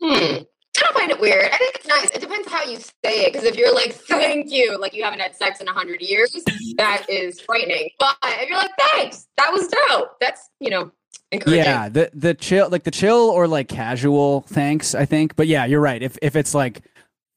Hmm. 0.00 0.44
I 0.76 0.80
don't 0.80 0.94
find 0.94 1.10
it 1.10 1.20
weird. 1.20 1.44
I 1.52 1.56
think 1.56 1.76
it's 1.76 1.86
nice. 1.86 2.10
It 2.10 2.20
depends 2.20 2.48
how 2.48 2.64
you 2.64 2.78
say 2.78 3.26
it. 3.26 3.32
Because 3.32 3.46
if 3.46 3.56
you're 3.56 3.72
like, 3.72 3.92
thank 3.92 4.50
you, 4.50 4.76
like 4.78 4.92
you 4.92 5.04
haven't 5.04 5.20
had 5.20 5.36
sex 5.36 5.60
in 5.60 5.68
a 5.68 5.72
hundred 5.72 6.00
years, 6.00 6.36
that 6.78 7.06
is 7.08 7.40
frightening. 7.40 7.90
But 7.98 8.16
if 8.24 8.48
you're 8.48 8.58
like, 8.58 8.72
thanks, 8.92 9.26
that 9.36 9.50
was 9.52 9.68
dope. 9.68 10.18
That's 10.20 10.50
you 10.58 10.70
know 10.70 10.90
encouraging. 11.32 11.64
Yeah, 11.64 11.88
the 11.88 12.10
the 12.14 12.34
chill 12.34 12.68
like 12.70 12.84
the 12.84 12.90
chill 12.90 13.30
or 13.30 13.46
like 13.46 13.68
casual 13.68 14.42
thanks, 14.42 14.94
I 14.94 15.04
think. 15.04 15.36
But 15.36 15.46
yeah, 15.46 15.64
you're 15.64 15.80
right. 15.80 16.02
If 16.02 16.18
if 16.22 16.34
it's 16.34 16.54
like 16.54 16.82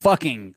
fucking 0.01 0.43
th- 0.43 0.55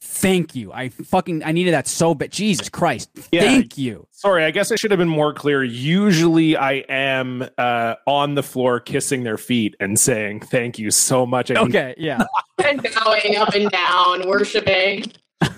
thank 0.00 0.54
you. 0.54 0.72
I 0.72 0.88
fucking 0.90 1.42
I 1.44 1.52
needed 1.52 1.72
that 1.74 1.86
so 1.88 2.14
bad. 2.14 2.30
Jesus 2.32 2.68
Christ. 2.68 3.10
Yeah. 3.32 3.42
Thank 3.42 3.76
you. 3.78 4.06
Sorry, 4.12 4.44
I 4.44 4.50
guess 4.50 4.70
I 4.72 4.76
should 4.76 4.90
have 4.90 4.98
been 4.98 5.08
more 5.08 5.34
clear. 5.34 5.62
Usually, 5.64 6.56
I 6.56 6.84
am 6.88 7.48
uh, 7.58 7.94
on 8.06 8.34
the 8.34 8.42
floor 8.42 8.80
kissing 8.80 9.22
their 9.24 9.36
feet 9.38 9.74
and 9.80 9.98
saying 9.98 10.40
thank 10.40 10.78
you 10.78 10.90
so 10.90 11.26
much. 11.26 11.50
I 11.50 11.54
think- 11.54 11.70
Okay, 11.70 11.94
yeah. 11.98 12.22
and 12.64 12.82
bowing 12.94 13.36
up 13.36 13.54
and 13.54 13.70
down, 13.70 14.26
worshiping. 14.28 15.12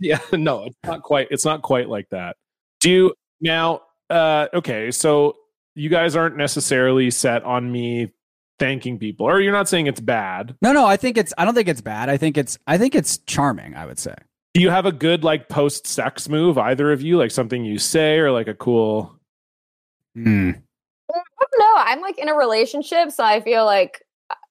yeah, 0.00 0.18
no, 0.32 0.64
it's 0.64 0.76
not 0.84 1.02
quite. 1.02 1.28
It's 1.30 1.44
not 1.44 1.62
quite 1.62 1.88
like 1.88 2.08
that. 2.10 2.36
Do 2.80 2.90
you 2.90 3.14
now? 3.40 3.82
Uh, 4.08 4.48
okay, 4.54 4.90
so 4.90 5.36
you 5.74 5.88
guys 5.88 6.16
aren't 6.16 6.36
necessarily 6.36 7.10
set 7.10 7.44
on 7.44 7.70
me 7.70 8.12
thanking 8.60 8.98
people, 8.98 9.26
or 9.26 9.40
you're 9.40 9.50
not 9.52 9.68
saying 9.68 9.88
it's 9.88 9.98
bad. 10.00 10.54
No, 10.62 10.72
no, 10.72 10.86
I 10.86 10.96
think 10.96 11.16
it's 11.18 11.34
I 11.36 11.44
don't 11.44 11.54
think 11.54 11.66
it's 11.68 11.80
bad. 11.80 12.08
I 12.08 12.16
think 12.16 12.38
it's 12.38 12.56
I 12.68 12.78
think 12.78 12.94
it's 12.94 13.18
charming, 13.26 13.74
I 13.74 13.86
would 13.86 13.98
say. 13.98 14.14
Do 14.54 14.60
you 14.60 14.70
have 14.70 14.86
a 14.86 14.92
good 14.92 15.24
like 15.24 15.48
post 15.48 15.86
sex 15.88 16.28
move, 16.28 16.58
either 16.58 16.92
of 16.92 17.02
you, 17.02 17.16
like 17.18 17.32
something 17.32 17.64
you 17.64 17.78
say, 17.78 18.18
or 18.18 18.30
like 18.30 18.46
a 18.46 18.54
cool? 18.54 19.16
Hmm. 20.14 20.50
I 21.12 21.14
don't 21.14 21.58
know. 21.58 21.74
I'm 21.76 22.00
like 22.00 22.18
in 22.18 22.28
a 22.28 22.34
relationship, 22.34 23.10
so 23.10 23.24
I 23.24 23.40
feel 23.40 23.64
like 23.64 24.00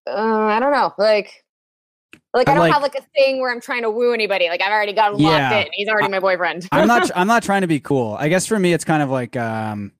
uh, 0.07 0.11
I 0.11 0.59
don't 0.59 0.71
know. 0.71 0.93
Like, 0.97 1.43
like 2.33 2.47
I 2.47 2.51
I'm 2.51 2.57
don't 2.57 2.65
like- 2.65 2.73
have 2.73 2.81
like 2.81 2.95
a 2.95 3.05
thing 3.15 3.39
where 3.39 3.51
I'm 3.51 3.61
trying 3.61 3.83
to 3.83 3.91
woo 3.91 4.13
anybody. 4.13 4.49
Like 4.49 4.61
I've 4.61 4.71
already 4.71 4.93
got 4.93 5.13
him 5.13 5.19
locked 5.19 5.37
Yeah. 5.39 5.59
in. 5.59 5.67
He's 5.73 5.87
already 5.87 6.09
my 6.09 6.19
boyfriend. 6.19 6.67
I'm 6.71 6.87
not 6.87 7.11
I'm 7.15 7.27
not 7.27 7.43
trying 7.43 7.61
to 7.61 7.67
be 7.67 7.79
cool. 7.79 8.15
I 8.19 8.29
guess 8.29 8.45
for 8.45 8.57
me 8.59 8.73
it's 8.73 8.85
kind 8.85 9.03
of 9.03 9.09
like 9.09 9.35
um 9.37 9.91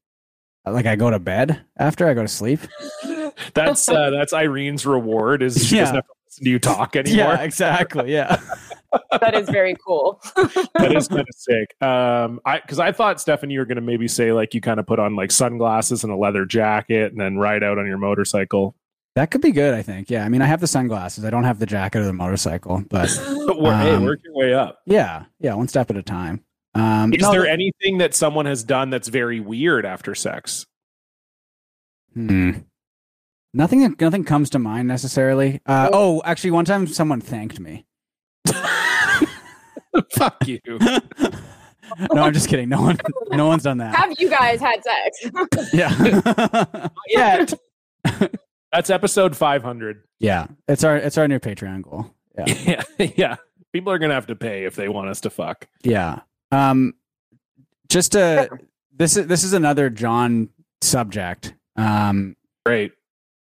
like 0.65 0.85
I 0.85 0.95
go 0.95 1.09
to 1.09 1.19
bed 1.19 1.61
after 1.77 2.07
I 2.07 2.13
go 2.13 2.21
to 2.21 2.27
sleep. 2.27 2.59
That's 3.53 3.87
uh, 3.89 4.09
that's 4.11 4.33
Irene's 4.33 4.85
reward. 4.85 5.41
Is 5.43 5.65
she 5.67 5.75
Yeah. 5.75 5.81
doesn't 5.81 5.95
have 5.95 6.05
to 6.05 6.13
listen 6.27 6.43
to 6.45 6.49
you 6.49 6.59
talk 6.59 6.95
anymore. 6.95 7.17
Yeah, 7.33 7.41
exactly. 7.41 8.11
Yeah. 8.13 8.39
that 9.19 9.35
is 9.35 9.49
very 9.49 9.75
cool. 9.85 10.21
that 10.35 10.93
is 10.95 11.07
kind 11.07 11.21
of 11.21 11.27
sick. 11.35 11.75
Um, 11.81 12.39
I 12.45 12.59
because 12.59 12.79
I 12.79 12.91
thought 12.91 13.19
Stephanie, 13.21 13.53
you 13.53 13.59
were 13.59 13.65
going 13.65 13.75
to 13.77 13.81
maybe 13.81 14.07
say 14.07 14.31
like 14.33 14.53
you 14.53 14.61
kind 14.61 14.79
of 14.79 14.87
put 14.87 14.99
on 14.99 15.15
like 15.15 15.31
sunglasses 15.31 16.03
and 16.03 16.11
a 16.11 16.15
leather 16.15 16.45
jacket 16.45 17.11
and 17.11 17.19
then 17.21 17.37
ride 17.37 17.63
out 17.63 17.77
on 17.77 17.85
your 17.87 17.97
motorcycle. 17.97 18.75
That 19.15 19.31
could 19.31 19.41
be 19.41 19.51
good, 19.51 19.73
I 19.73 19.81
think. 19.81 20.09
Yeah. 20.09 20.23
I 20.23 20.29
mean, 20.29 20.41
I 20.41 20.45
have 20.45 20.61
the 20.61 20.67
sunglasses. 20.67 21.25
I 21.25 21.29
don't 21.29 21.43
have 21.43 21.59
the 21.59 21.65
jacket 21.65 21.99
or 21.99 22.05
the 22.05 22.13
motorcycle, 22.13 22.83
but 22.89 23.09
But 23.47 23.59
we're, 23.59 23.75
hey, 23.77 23.91
Um, 23.95 24.05
work 24.05 24.19
your 24.23 24.35
way 24.35 24.53
up. 24.53 24.79
yeah, 24.85 25.25
yeah, 25.39 25.55
one 25.55 25.67
step 25.67 25.89
at 25.89 25.97
a 25.97 26.03
time. 26.03 26.43
Um, 26.75 27.11
Is 27.13 27.21
no, 27.23 27.31
there 27.31 27.47
anything 27.47 27.97
that 27.97 28.13
someone 28.13 28.45
has 28.45 28.63
done 28.63 28.91
that's 28.91 29.07
very 29.07 29.39
weird 29.39 29.85
after 29.85 30.13
sex? 30.13 30.65
Hmm. 32.13 32.51
Nothing. 33.53 33.95
Nothing 33.99 34.23
comes 34.23 34.49
to 34.51 34.59
mind 34.59 34.87
necessarily. 34.87 35.59
Uh, 35.65 35.89
oh, 35.91 36.21
actually, 36.23 36.51
one 36.51 36.65
time 36.65 36.85
someone 36.87 37.19
thanked 37.21 37.59
me. 37.59 37.85
Fuck 40.13 40.47
you. 40.47 40.59
no, 42.13 42.21
I'm 42.23 42.33
just 42.33 42.47
kidding. 42.47 42.69
No 42.69 42.81
one. 42.81 42.97
No 43.31 43.47
one's 43.47 43.63
done 43.63 43.79
that. 43.79 43.95
Have 43.95 44.13
you 44.19 44.29
guys 44.29 44.59
had 44.61 44.83
sex? 44.83 45.71
Yeah. 45.73 46.87
Yet. 47.07 47.53
That's 48.71 48.89
episode 48.89 49.35
500. 49.35 50.03
yeah. 50.19 50.47
It's 50.67 50.83
our. 50.83 50.95
It's 50.97 51.17
our 51.17 51.27
new 51.27 51.39
Patreon 51.39 51.81
goal. 51.83 52.13
Yeah. 52.37 52.83
Yeah. 52.99 53.11
yeah. 53.15 53.35
People 53.73 53.91
are 53.91 53.97
going 53.99 54.09
to 54.09 54.15
have 54.15 54.27
to 54.27 54.35
pay 54.35 54.65
if 54.65 54.75
they 54.75 54.89
want 54.89 55.09
us 55.09 55.21
to 55.21 55.29
fuck. 55.29 55.67
Yeah. 55.83 56.19
Um. 56.51 56.93
Just 57.89 58.11
to. 58.11 58.49
This 58.95 59.17
is 59.17 59.25
this 59.27 59.43
is 59.43 59.53
another 59.53 59.89
John 59.89 60.49
subject. 60.81 61.55
Um. 61.75 62.35
Great. 62.65 62.91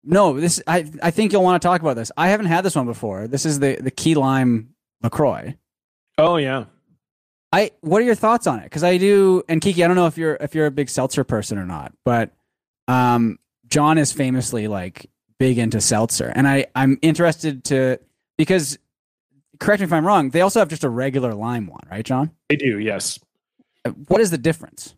No, 0.05 0.39
this 0.39 0.63
I 0.67 0.91
I 1.03 1.11
think 1.11 1.33
you'll 1.33 1.43
want 1.43 1.61
to 1.61 1.67
talk 1.67 1.81
about 1.81 1.97
this. 1.97 2.11
I 2.17 2.29
haven't 2.29 2.47
had 2.47 2.65
this 2.65 2.77
one 2.77 2.87
before. 2.87 3.27
This 3.27 3.45
is 3.45 3.59
the 3.59 3.77
the 3.81 3.91
key 3.91 4.15
lime 4.15 4.75
Lacroix. 5.03 5.57
Oh, 6.17 6.37
yeah. 6.37 6.65
I 7.53 7.71
what 7.81 8.03
are 8.03 8.05
your 8.05 8.15
thoughts 8.15 8.47
on 8.47 8.59
it? 8.59 8.65
Because 8.65 8.85
I 8.85 8.99
do, 8.99 9.43
and 9.49 9.61
Kiki, 9.61 9.83
I 9.83 9.87
don't 9.87 9.97
know 9.97 10.07
if 10.07 10.19
you're 10.19 10.37
if 10.41 10.55
you're 10.55 10.67
a 10.67 10.71
big 10.71 10.91
seltzer 10.91 11.25
person 11.25 11.57
or 11.59 11.65
not, 11.65 11.93
but 12.05 12.31
um, 12.89 13.39
John 13.69 13.97
is 13.97 14.13
famously 14.13 14.69
like 14.69 15.11
big 15.39 15.59
into 15.59 15.81
seltzer, 15.81 16.31
and 16.35 16.47
I 16.47 16.67
I'm 16.75 16.99
interested 17.01 17.65
to 17.65 17.99
because 18.37 18.79
correct 19.61 19.81
me 19.81 19.85
if 19.85 19.93
I'm 19.93 20.07
wrong. 20.07 20.31
They 20.31 20.43
also 20.43 20.59
have 20.59 20.69
just 20.69 20.85
a 20.85 20.91
regular 20.91 21.35
lime 21.35 21.67
one, 21.67 21.81
right, 21.91 22.05
John? 22.05 22.33
They 22.51 22.57
do, 22.57 22.79
yes. 22.79 23.19
What 24.09 24.21
is 24.21 24.31
the 24.31 24.39
difference? 24.39 24.95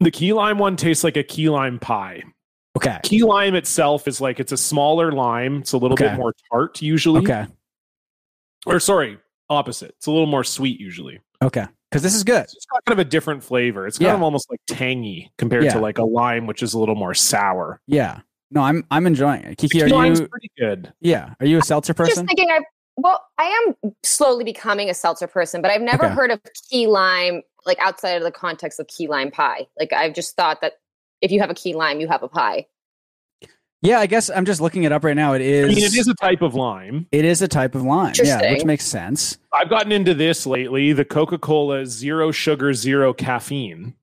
The 0.00 0.10
key 0.10 0.32
lime 0.32 0.58
one 0.58 0.76
tastes 0.76 1.04
like 1.04 1.16
a 1.16 1.22
key 1.22 1.48
lime 1.48 1.78
pie. 1.78 2.24
Okay, 2.76 2.98
Key 3.02 3.22
lime 3.24 3.54
itself 3.56 4.06
is 4.06 4.20
like 4.20 4.38
it's 4.38 4.52
a 4.52 4.56
smaller 4.56 5.10
lime. 5.10 5.58
It's 5.58 5.72
a 5.72 5.76
little 5.78 5.94
Okay. 5.94 6.08
bit 6.08 6.16
more 6.16 6.32
tart 6.50 6.80
usually. 6.80 7.18
okay, 7.20 7.46
Or 8.64 8.78
sorry, 8.78 9.18
opposite. 9.48 9.90
It's 9.96 10.06
a 10.06 10.10
little 10.12 10.26
more 10.26 10.44
sweet 10.44 10.78
usually. 10.78 11.20
okay, 11.42 11.66
because 11.90 12.02
this 12.02 12.14
is 12.14 12.22
good. 12.22 12.42
It's 12.44 12.66
got 12.70 12.84
kind 12.84 12.98
of 13.00 13.04
a 13.04 13.08
different 13.08 13.42
flavor. 13.42 13.86
It's 13.86 13.98
kind 13.98 14.10
Yeah. 14.10 14.14
of 14.14 14.22
almost 14.22 14.48
like 14.50 14.60
tangy 14.68 15.32
compared 15.36 15.64
Yeah. 15.64 15.72
to 15.72 15.78
like 15.80 15.98
a 15.98 16.04
lime, 16.04 16.46
which 16.46 16.62
is 16.62 16.72
a 16.74 16.78
little 16.78 16.94
more 16.94 17.12
sour. 17.12 17.80
Yeah, 17.88 18.20
no, 18.52 18.62
I'm 18.62 18.86
I'm 18.92 19.06
enjoying 19.06 19.42
it. 19.42 19.58
Kiki, 19.58 19.78
Key 19.78 19.84
are 19.84 19.88
lime's 19.88 20.20
you? 20.20 20.28
pretty 20.28 20.50
good. 20.56 20.92
Yeah, 21.00 21.34
are 21.40 21.46
you 21.46 21.58
a 21.58 21.62
seltzer 21.62 21.92
person? 21.92 22.10
Just 22.10 22.16
person? 22.20 22.26
thinking, 22.28 22.50
I 22.52 22.60
well, 22.96 23.24
I 23.38 23.44
am 23.84 23.92
slowly 24.04 24.44
becoming 24.44 24.90
a 24.90 24.94
seltzer 24.94 25.26
person, 25.26 25.60
but 25.62 25.70
I've 25.72 25.80
never 25.80 26.04
Okay. 26.04 26.14
heard 26.14 26.30
of 26.30 26.40
key 26.70 26.86
lime 26.86 27.42
like 27.66 27.78
outside 27.80 28.10
of 28.12 28.22
the 28.22 28.30
context 28.30 28.78
of 28.78 28.86
key 28.86 29.08
lime 29.08 29.30
pie. 29.32 29.66
Like 29.78 29.92
I've 29.92 30.14
just 30.14 30.36
thought 30.36 30.60
that 30.60 30.74
if 31.20 31.30
you 31.30 31.40
have 31.40 31.50
a 31.50 31.54
key 31.54 31.74
lime, 31.74 32.00
you 32.00 32.08
have 32.08 32.22
a 32.22 32.28
pie. 32.28 32.66
Yeah, 33.82 33.98
I 33.98 34.06
guess 34.06 34.28
I'm 34.28 34.44
just 34.44 34.60
looking 34.60 34.82
it 34.84 34.92
up 34.92 35.04
right 35.04 35.16
now. 35.16 35.32
It 35.32 35.40
is. 35.40 35.64
I 35.64 35.68
mean, 35.74 35.78
it 35.84 35.94
is 35.94 36.06
a 36.06 36.14
type 36.14 36.42
of 36.42 36.54
lime. 36.54 37.06
It 37.12 37.24
is 37.24 37.40
a 37.40 37.48
type 37.48 37.74
of 37.74 37.82
lime. 37.82 38.12
Yeah, 38.22 38.52
which 38.52 38.64
makes 38.66 38.84
sense. 38.84 39.38
I've 39.54 39.70
gotten 39.70 39.90
into 39.90 40.12
this 40.12 40.46
lately. 40.46 40.92
The 40.92 41.04
Coca 41.04 41.38
Cola 41.38 41.86
zero 41.86 42.30
sugar, 42.30 42.74
zero 42.74 43.14
caffeine. 43.14 43.94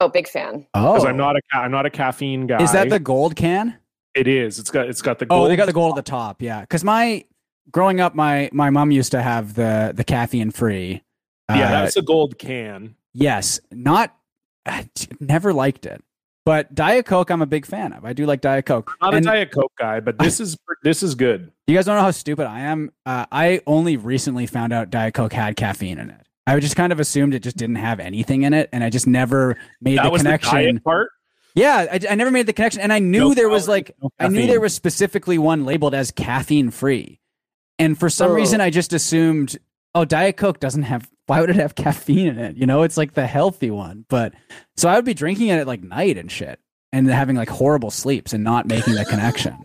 Oh, 0.00 0.08
big 0.08 0.26
fan. 0.26 0.66
Oh, 0.72 0.94
Because 0.94 1.04
I'm 1.04 1.18
not 1.18 1.36
a 1.36 1.40
ca- 1.52 1.60
I'm 1.60 1.70
not 1.70 1.84
a 1.84 1.90
caffeine 1.90 2.46
guy. 2.46 2.62
Is 2.62 2.72
that 2.72 2.88
the 2.88 2.98
gold 2.98 3.36
can? 3.36 3.76
It 4.14 4.26
is. 4.26 4.58
It's 4.58 4.70
got 4.70 4.88
it's 4.88 5.02
got 5.02 5.18
the 5.18 5.26
gold. 5.26 5.44
Oh, 5.44 5.48
they 5.48 5.56
got 5.56 5.66
the 5.66 5.74
gold 5.74 5.98
at 5.98 6.02
the 6.04 6.10
top. 6.10 6.40
Yeah, 6.40 6.62
because 6.62 6.82
my 6.82 7.22
growing 7.70 8.00
up, 8.00 8.14
my 8.14 8.48
my 8.54 8.70
mom 8.70 8.90
used 8.90 9.10
to 9.12 9.20
have 9.20 9.52
the 9.52 9.92
the 9.94 10.02
caffeine 10.04 10.50
free. 10.50 11.02
Yeah, 11.50 11.66
Uh, 11.66 11.70
that's 11.72 11.96
a 11.98 12.02
gold 12.02 12.38
can. 12.38 12.94
yes. 13.12 13.60
Not, 13.70 14.16
I 14.64 14.88
j- 14.94 15.08
never 15.20 15.52
liked 15.52 15.84
it, 15.84 16.02
but 16.44 16.74
Diet 16.74 17.06
Coke, 17.06 17.30
I'm 17.30 17.42
a 17.42 17.46
big 17.46 17.66
fan 17.66 17.92
of. 17.92 18.04
I 18.04 18.12
do 18.12 18.26
like 18.26 18.40
Diet 18.40 18.66
Coke. 18.66 18.96
Not 19.00 19.14
And 19.14 19.24
a 19.26 19.28
Diet 19.30 19.52
Coke 19.52 19.72
guy, 19.78 20.00
but 20.00 20.18
this 20.18 20.40
is 20.40 20.56
this 20.82 21.02
is 21.02 21.14
good. 21.14 21.52
you 21.66 21.74
guys 21.76 21.86
don't 21.86 21.96
know 21.96 22.02
how 22.02 22.10
stupid 22.10 22.46
I 22.46 22.60
am. 22.60 22.90
Uh, 23.06 23.26
I 23.30 23.60
only 23.66 23.96
recently 23.96 24.46
found 24.46 24.72
out 24.72 24.90
Diet 24.90 25.14
Coke 25.14 25.32
had 25.32 25.56
caffeine 25.56 25.98
in 25.98 26.10
it. 26.10 26.20
I 26.46 26.58
just 26.58 26.74
kind 26.74 26.92
of 26.92 26.98
assumed 26.98 27.34
it 27.34 27.42
just 27.42 27.56
didn't 27.56 27.76
have 27.76 28.00
anything 28.00 28.42
in 28.42 28.54
it, 28.54 28.68
and 28.72 28.82
I 28.82 28.90
just 28.90 29.06
never 29.06 29.56
made 29.80 29.98
That 29.98 30.04
the 30.04 30.10
was 30.10 30.22
the 30.22 30.28
connection. 30.28 30.54
diet 30.54 30.84
part. 30.84 31.10
Yeah, 31.54 31.86
I, 31.92 32.00
I 32.10 32.14
never 32.14 32.30
made 32.30 32.46
the 32.46 32.52
connection, 32.52 32.80
and 32.80 32.92
I 32.92 32.98
knew 33.00 33.20
No 33.30 33.34
there 33.34 33.48
was 33.48 33.68
like 33.68 33.94
no 34.02 34.10
I 34.18 34.28
knew 34.28 34.46
there 34.46 34.60
was 34.60 34.74
specifically 34.74 35.36
one 35.38 35.64
labeled 35.64 35.94
as 35.94 36.10
caffeine 36.10 36.70
free, 36.70 37.20
and 37.78 37.98
for 37.98 38.08
some 38.08 38.30
Oh. 38.30 38.34
reason 38.34 38.60
I 38.60 38.70
just 38.70 38.92
assumed, 38.92 39.58
oh, 39.94 40.04
Diet 40.04 40.36
Coke 40.36 40.60
doesn't 40.60 40.82
have. 40.84 41.08
Why 41.26 41.40
would 41.40 41.50
it 41.50 41.56
have 41.56 41.74
caffeine 41.76 42.26
in 42.28 42.38
it? 42.38 42.56
You 42.56 42.66
know, 42.66 42.82
it's 42.82 42.96
like 42.96 43.14
the 43.14 43.26
healthy 43.26 43.70
one. 43.70 44.04
But 44.08 44.34
so 44.76 44.88
I 44.88 44.96
would 44.96 45.04
be 45.04 45.14
drinking 45.14 45.48
it 45.48 45.58
at 45.58 45.66
like 45.66 45.82
night 45.82 46.18
and 46.18 46.30
shit, 46.30 46.58
and 46.92 47.06
having 47.08 47.36
like 47.36 47.48
horrible 47.48 47.90
sleeps 47.90 48.32
and 48.32 48.42
not 48.44 48.66
making 48.66 48.94
that 48.94 49.08
connection. 49.08 49.56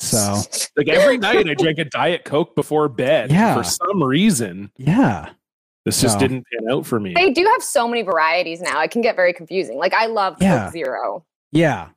So 0.00 0.40
Like 0.76 0.86
every 0.88 1.18
night, 1.18 1.48
I 1.48 1.54
drank 1.54 1.78
a 1.78 1.84
Diet 1.84 2.24
Coke 2.24 2.54
before 2.54 2.88
bed. 2.88 3.32
Yeah. 3.32 3.56
For 3.56 3.64
some 3.64 4.00
reason, 4.00 4.70
yeah, 4.76 5.30
this 5.84 6.00
just 6.00 6.16
No. 6.16 6.20
didn't 6.20 6.44
pan 6.52 6.70
out 6.72 6.86
for 6.86 7.00
me. 7.00 7.14
They 7.14 7.32
do 7.32 7.42
have 7.44 7.64
so 7.64 7.88
many 7.88 8.02
varieties 8.02 8.60
now. 8.60 8.80
It 8.80 8.92
can 8.92 9.02
get 9.02 9.16
very 9.16 9.32
confusing. 9.32 9.76
Like 9.76 9.94
I 9.94 10.06
love 10.06 10.36
Yeah. 10.40 10.64
Coke 10.66 10.72
Zero. 10.72 11.24
yeah. 11.50 11.88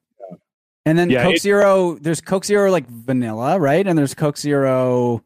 And 0.87 0.97
then 0.97 1.11
Yeah, 1.11 1.21
Coke 1.21 1.35
it- 1.35 1.41
Zero, 1.43 1.99
there's 2.01 2.21
Coke 2.21 2.43
Zero 2.43 2.71
like 2.71 2.87
vanilla, 2.89 3.59
right? 3.59 3.85
And 3.85 3.95
there's 3.95 4.15
Coke 4.15 4.35
Zero 4.37 5.23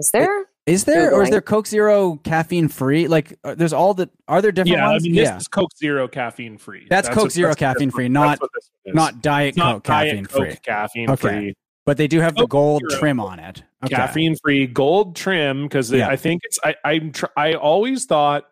Is 0.00 0.10
there? 0.10 0.46
Is 0.66 0.82
there 0.84 1.14
or 1.14 1.22
is 1.22 1.30
there 1.30 1.40
Coke 1.40 1.66
Zero 1.68 2.16
caffeine 2.24 2.66
free? 2.68 3.06
Like, 3.06 3.38
uh, 3.44 3.54
there's 3.54 3.72
all 3.72 3.94
the 3.94 4.10
are 4.26 4.42
there 4.42 4.50
different 4.50 4.78
yeah, 4.78 4.88
I 4.88 4.90
ones? 4.92 5.04
mean, 5.04 5.14
this 5.14 5.28
yeah, 5.28 5.36
is 5.36 5.46
Coke 5.46 5.70
Zero 5.78 6.08
caffeine 6.08 6.58
free. 6.58 6.86
That's 6.90 7.08
Coke 7.08 7.24
what- 7.24 7.32
Zero 7.32 7.50
that's 7.50 7.60
caffeine 7.60 7.90
free, 7.92 8.08
not- 8.08 8.40
what 8.40 8.50
this 8.52 8.68
one 8.82 8.90
is. 8.90 8.94
not 8.96 9.22
Diet 9.22 9.48
It's 9.50 9.56
not 9.58 9.74
Coke 9.74 9.82
Diet 9.84 10.08
caffeine 10.10 10.26
Coke 10.26 10.42
free. 10.46 10.56
caffeine 10.64 11.10
Okay. 11.10 11.28
free. 11.28 11.54
But 11.84 11.98
they 11.98 12.08
do 12.08 12.18
have 12.20 12.34
the 12.34 12.48
gold 12.48 12.82
Zero. 12.90 12.98
trim 13.00 13.20
on 13.20 13.38
it. 13.38 13.62
Okay. 13.84 13.94
caffeine 13.94 14.34
free 14.42 14.66
gold 14.66 15.14
trim 15.14 15.62
because 15.62 15.92
Yeah. 15.92 16.08
I 16.08 16.16
think 16.16 16.42
it's 16.44 16.58
I 16.64 16.74
I'm 16.84 17.12
tr- 17.12 17.26
I 17.36 17.54
always 17.54 18.04
thought 18.06 18.48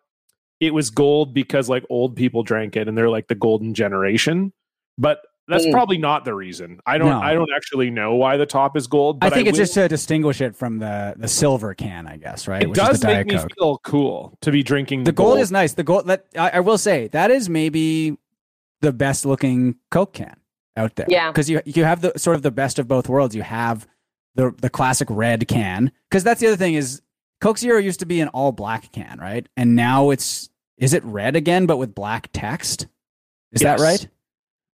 it 0.61 0.73
was 0.73 0.91
gold 0.91 1.35
because 1.35 1.69
like 1.69 1.85
old 1.91 2.15
people 2.15 2.45
drank 2.45 2.77
it 2.77 2.87
and 2.87 2.97
they're 2.97 3.11
like 3.11 3.27
the 3.27 3.35
golden 3.35 3.75
generation, 3.75 4.53
but 4.97 5.21
that's 5.49 5.67
Mm. 5.67 5.73
probably 5.73 5.99
not 5.99 6.25
the 6.25 6.35
reason. 6.35 6.81
I 6.87 6.99
don't 6.99 7.11
No. 7.11 7.21
I 7.21 7.35
don't 7.35 7.51
actually 7.55 7.91
know 7.91 8.15
why 8.15 8.37
the 8.37 8.47
top 8.47 8.77
is 8.77 8.87
gold. 8.87 9.19
I 9.23 9.29
But 9.29 9.35
think 9.35 9.49
it's 9.49 9.59
will- 9.59 9.63
just 9.65 9.75
to 9.75 9.89
distinguish 9.89 10.41
it 10.41 10.57
from 10.57 10.79
the 10.79 11.15
the 11.17 11.29
silver 11.29 11.75
can, 11.75 12.07
I 12.07 12.17
guess, 12.17 12.49
right? 12.49 12.63
it 12.63 12.69
Which 12.71 12.79
is 12.79 12.87
does 12.89 13.01
the 13.01 13.07
make 13.09 13.15
Diet 13.17 13.27
me 13.27 13.35
Coke. 13.37 13.51
feel 13.59 13.79
cool 13.85 14.39
to 14.41 14.51
be 14.51 14.63
drinking 14.63 15.05
The 15.05 15.13
gold 15.13 15.39
is 15.39 15.51
nice. 15.53 15.75
The 15.75 15.83
gold 15.85 16.07
that 16.07 16.25
I, 16.37 16.51
I 16.55 16.61
will 16.61 16.79
say 16.79 17.09
that 17.09 17.31
is 17.31 17.49
maybe 17.49 18.17
the 18.81 18.93
best 18.93 19.25
looking 19.27 19.77
Coke 19.91 20.15
can 20.15 20.37
out 20.77 20.97
there. 20.97 21.07
Yeah. 21.09 21.31
because 21.31 21.49
you 21.51 21.61
you 21.65 21.85
have 21.85 22.01
the 22.01 22.13
sort 22.19 22.37
of 22.37 22.43
the 22.43 22.51
best 22.51 22.79
of 22.79 22.89
both 22.89 23.09
worlds. 23.09 23.35
You 23.37 23.43
have 23.43 23.87
the 24.35 24.55
the 24.61 24.71
classic 24.71 25.09
red 25.11 25.47
can 25.47 25.93
because 26.11 26.25
that's 26.25 26.41
the 26.41 26.47
other 26.49 26.57
thing 26.57 26.75
is 26.75 27.01
Coke 27.41 27.59
Zero 27.59 27.79
used 27.79 28.01
to 28.01 28.07
be 28.07 28.21
an 28.21 28.29
all 28.29 28.53
black 28.53 28.91
can, 28.93 29.19
right? 29.21 29.47
And 29.57 29.77
now 29.77 30.11
it's 30.11 30.49
is 30.79 30.93
it 30.95 31.05
red 31.05 31.37
again 31.37 31.67
but 31.67 31.77
with 31.77 31.95
black 31.95 32.31
text? 32.33 32.87
Is 33.53 33.61
that 33.61 33.79
right? 33.79 34.09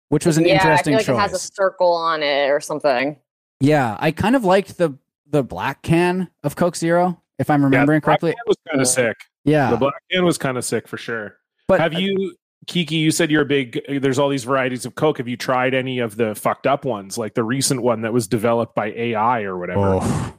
Which 0.08 0.24
was 0.26 0.36
an 0.38 0.44
yeah, 0.44 0.52
I 0.52 0.54
interesting 0.56 0.92
feel 0.92 0.98
like 0.98 1.06
choice. 1.06 1.16
it 1.16 1.20
has 1.20 1.32
a 1.50 1.52
circle 1.54 1.92
on 1.92 2.22
it 2.22 2.48
or 2.48 2.60
something. 2.60 3.16
yeah, 3.60 3.96
I 3.98 4.10
kind 4.12 4.36
of 4.36 4.44
liked 4.44 4.78
the 4.78 4.96
the 5.28 5.42
black 5.42 5.82
can 5.82 6.30
of 6.44 6.54
Coke 6.54 6.76
Zero, 6.76 7.20
if 7.38 7.50
I'm 7.50 7.60
Yeah, 7.62 7.64
remembering 7.66 8.00
the 8.00 8.04
black 8.06 8.20
correctly. 8.20 8.30
can 8.32 8.38
was 8.46 8.56
kind 8.70 8.80
of 8.80 8.86
sick. 8.88 9.16
Yeah, 9.44 9.70
The 9.70 9.76
black 9.76 9.94
can 10.12 10.24
was 10.24 10.38
kind 10.38 10.56
of 10.56 10.64
sick 10.64 10.86
for 10.88 10.96
sure. 10.96 11.36
but 11.68 11.80
Have 11.80 11.94
you, 11.94 12.34
Kiki? 12.68 12.96
You 12.96 13.10
said 13.10 13.30
you're 13.30 13.42
a 13.42 13.46
big. 13.46 13.80
There's 14.00 14.18
all 14.20 14.28
these 14.28 14.44
varieties 14.44 14.86
of 14.86 14.94
Coke. 14.94 15.18
Have 15.18 15.26
you 15.28 15.36
tried 15.36 15.74
any 15.74 15.98
of 15.98 16.16
the 16.16 16.34
fucked 16.36 16.66
up 16.68 16.84
ones, 16.84 17.18
like 17.18 17.34
the 17.34 17.42
recent 17.44 17.82
one 17.82 18.02
that 18.02 18.12
was 18.12 18.26
developed 18.28 18.74
by 18.76 18.92
AI 18.92 19.42
or 19.42 19.56
whatever? 19.58 19.98
Oh. 20.02 20.34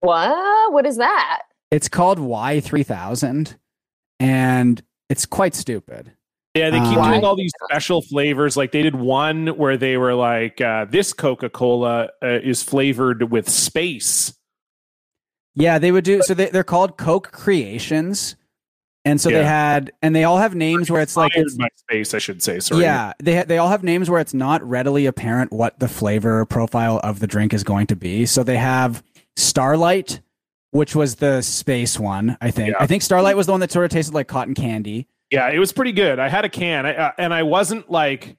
What? 0.00 0.72
What 0.72 0.86
is 0.86 0.96
that? 0.96 1.42
It's 1.70 1.88
called 1.88 2.18
Y3000 2.18 3.56
and 4.20 4.82
it's 5.08 5.26
quite 5.26 5.54
stupid. 5.54 6.12
Yeah, 6.54 6.70
they 6.70 6.80
keep 6.80 6.98
Uh, 6.98 7.10
doing 7.10 7.24
all 7.24 7.36
these 7.36 7.52
special 7.64 8.02
flavors. 8.02 8.56
Like 8.56 8.72
they 8.72 8.82
did 8.82 8.94
one 8.94 9.48
where 9.48 9.76
they 9.76 9.96
were 9.96 10.14
like, 10.14 10.60
uh, 10.60 10.84
"This 10.84 11.12
Coca 11.12 11.48
Cola 11.48 12.10
uh, 12.22 12.26
is 12.42 12.62
flavored 12.62 13.30
with 13.30 13.48
space." 13.48 14.34
Yeah, 15.54 15.78
they 15.78 15.92
would 15.92 16.04
do 16.04 16.22
so 16.22 16.34
they, 16.34 16.46
they're 16.46 16.64
called 16.64 16.96
Coke 16.96 17.32
Creations. 17.32 18.36
And 19.04 19.20
so 19.20 19.30
they 19.30 19.44
had 19.44 19.90
and 20.00 20.14
they 20.14 20.22
all 20.22 20.38
have 20.38 20.54
names 20.54 20.88
where 20.88 21.02
it's 21.02 21.16
like 21.16 21.32
it's 21.34 21.58
space, 21.78 22.14
I 22.14 22.18
should 22.18 22.40
say. 22.40 22.60
Sorry. 22.60 22.82
Yeah, 22.82 23.12
they 23.20 23.42
they 23.42 23.58
all 23.58 23.68
have 23.68 23.82
names 23.82 24.08
where 24.08 24.20
it's 24.20 24.32
not 24.32 24.62
readily 24.62 25.06
apparent 25.06 25.52
what 25.52 25.80
the 25.80 25.88
flavor 25.88 26.46
profile 26.46 27.00
of 27.02 27.18
the 27.18 27.26
drink 27.26 27.52
is 27.52 27.64
going 27.64 27.88
to 27.88 27.96
be. 27.96 28.26
So 28.26 28.44
they 28.44 28.58
have 28.58 29.02
Starlight, 29.36 30.20
which 30.70 30.94
was 30.94 31.16
the 31.16 31.42
space 31.42 31.98
one, 31.98 32.38
I 32.40 32.52
think. 32.52 32.70
Yeah. 32.70 32.76
I 32.78 32.86
think 32.86 33.02
Starlight 33.02 33.36
was 33.36 33.46
the 33.46 33.52
one 33.52 33.60
that 33.60 33.72
sort 33.72 33.86
of 33.86 33.90
tasted 33.90 34.14
like 34.14 34.28
cotton 34.28 34.54
candy. 34.54 35.08
Yeah, 35.32 35.48
it 35.48 35.58
was 35.58 35.72
pretty 35.72 35.92
good. 35.92 36.18
I 36.18 36.28
had 36.28 36.44
a 36.44 36.48
can, 36.50 36.84
I, 36.84 36.94
uh, 36.94 37.12
and 37.16 37.32
I 37.32 37.42
wasn't 37.42 37.90
like, 37.90 38.36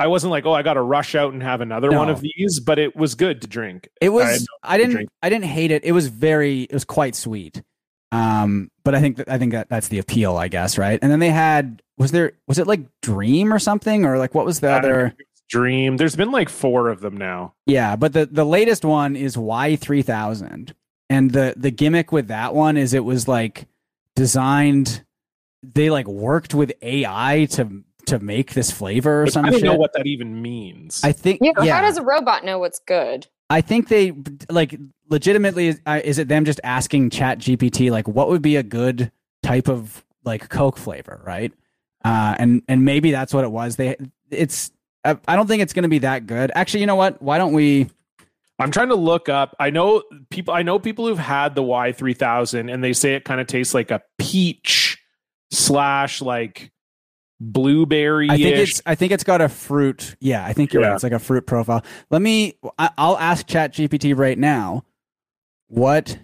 I 0.00 0.06
wasn't 0.06 0.30
like, 0.30 0.46
oh, 0.46 0.52
I 0.52 0.62
got 0.62 0.74
to 0.74 0.82
rush 0.82 1.14
out 1.14 1.34
and 1.34 1.42
have 1.42 1.60
another 1.60 1.90
one 1.90 2.08
of 2.08 2.20
these, 2.20 2.60
but 2.60 2.78
it 2.78 2.96
was 2.96 3.14
good 3.14 3.42
to 3.42 3.46
drink. 3.46 3.88
It 4.00 4.08
was. 4.08 4.26
had 4.26 4.46
I, 4.62 4.78
didn't. 4.78 5.08
I 5.22 5.28
didn't 5.28 5.44
hate 5.44 5.70
it. 5.70 5.84
It 5.84 5.92
was 5.92 6.08
very. 6.08 6.62
It 6.62 6.72
was 6.72 6.84
quite 6.84 7.14
sweet. 7.14 7.62
Um, 8.10 8.70
but 8.84 8.94
I 8.94 9.00
think 9.00 9.18
that 9.18 9.28
I 9.28 9.38
think 9.38 9.52
that 9.52 9.68
that's 9.68 9.88
the 9.88 9.98
appeal, 9.98 10.36
I 10.36 10.48
guess, 10.48 10.78
right? 10.78 10.98
And 11.02 11.12
then 11.12 11.18
they 11.18 11.30
had 11.30 11.82
was 11.98 12.10
there 12.12 12.32
was 12.46 12.58
it 12.58 12.66
like 12.66 12.80
Dream 13.02 13.52
or 13.52 13.58
something 13.58 14.04
or 14.04 14.18
like 14.18 14.34
what 14.34 14.46
was 14.46 14.60
the 14.60 14.68
I 14.68 14.78
other? 14.78 15.08
think 15.08 15.20
it 15.20 15.26
was 15.32 15.42
Dream. 15.48 15.96
There's 15.96 16.16
been 16.16 16.32
like 16.32 16.48
four 16.48 16.88
of 16.88 17.00
them 17.00 17.16
now. 17.16 17.54
Yeah, 17.66 17.96
but 17.96 18.12
the 18.12 18.26
the 18.26 18.44
latest 18.44 18.84
one 18.84 19.16
is 19.16 19.36
Y 19.36 19.76
three 19.76 20.02
thousand, 20.02 20.74
and 21.10 21.32
the 21.32 21.54
the 21.56 21.70
gimmick 21.70 22.12
with 22.12 22.28
that 22.28 22.54
one 22.54 22.76
is 22.76 22.94
it 22.94 23.04
was 23.04 23.28
like 23.28 23.66
designed. 24.16 25.04
They 25.72 25.90
like 25.90 26.06
worked 26.06 26.54
with 26.54 26.72
AI 26.82 27.46
to 27.52 27.82
to 28.06 28.18
make 28.18 28.52
this 28.52 28.70
flavor 28.70 29.22
or 29.22 29.24
But 29.24 29.32
some 29.32 29.44
I 29.46 29.50
don't 29.50 29.60
shit. 29.60 29.66
know 29.70 29.76
what 29.76 29.92
that 29.94 30.06
even 30.06 30.42
means. 30.42 31.00
I 31.02 31.12
think 31.12 31.40
Yeah, 31.42 31.52
yeah, 31.62 31.74
how 31.76 31.80
does 31.82 31.96
a 31.96 32.02
robot 32.02 32.44
know 32.44 32.58
what's 32.58 32.78
good? 32.80 33.26
I 33.50 33.60
think 33.60 33.88
they 33.88 34.12
like 34.50 34.78
legitimately. 35.08 35.76
Uh, 35.86 36.00
is 36.02 36.18
it 36.18 36.28
them 36.28 36.44
just 36.44 36.60
asking 36.64 37.10
Chat 37.10 37.38
GPT 37.38 37.90
like 37.90 38.08
what 38.08 38.28
would 38.28 38.42
be 38.42 38.56
a 38.56 38.62
good 38.62 39.10
type 39.42 39.68
of 39.68 40.04
like 40.24 40.48
Coke 40.48 40.76
flavor, 40.78 41.22
right? 41.24 41.52
Uh, 42.04 42.34
and 42.38 42.62
and 42.68 42.84
maybe 42.84 43.10
that's 43.10 43.32
what 43.32 43.44
it 43.44 43.50
was. 43.50 43.76
They 43.76 43.96
it's. 44.30 44.70
I 45.04 45.18
I 45.28 45.36
don't 45.36 45.46
think 45.46 45.62
it's 45.62 45.72
going 45.72 45.84
to 45.84 45.88
be 45.88 46.00
that 46.00 46.26
good. 46.26 46.50
Actually, 46.54 46.80
you 46.80 46.86
know 46.86 46.96
what? 46.96 47.20
Why 47.22 47.38
don't 47.38 47.52
we? 47.52 47.90
I'm 48.58 48.70
trying 48.70 48.88
to 48.88 48.94
look 48.94 49.28
up. 49.28 49.54
I 49.58 49.70
know 49.70 50.02
people. 50.30 50.54
I 50.54 50.62
know 50.62 50.78
people 50.78 51.06
who've 51.06 51.18
had 51.18 51.54
the 51.54 51.62
Y3000, 51.62 52.72
and 52.72 52.82
they 52.82 52.92
say 52.92 53.14
it 53.14 53.24
kind 53.24 53.40
of 53.40 53.46
tastes 53.46 53.74
like 53.74 53.90
a 53.90 54.00
peach 54.18 54.98
slash 55.54 56.20
like 56.20 56.70
blueberry. 57.40 58.30
I 58.30 58.36
think 58.36 58.56
it's. 58.56 58.82
I 58.86 58.94
think 58.94 59.12
it's 59.12 59.24
got 59.24 59.40
a 59.40 59.48
fruit. 59.48 60.16
Yeah, 60.20 60.44
I 60.44 60.52
think 60.52 60.72
you're 60.72 60.82
Yeah. 60.82 60.88
right. 60.88 60.94
It's 60.94 61.02
like 61.02 61.12
a 61.12 61.18
fruit 61.18 61.46
profile. 61.46 61.84
Let 62.10 62.22
me. 62.22 62.54
I, 62.78 62.90
I'll 62.98 63.18
ask 63.18 63.46
Chat 63.46 63.72
GPT 63.72 64.16
right 64.16 64.38
now. 64.38 64.84
What? 65.68 66.18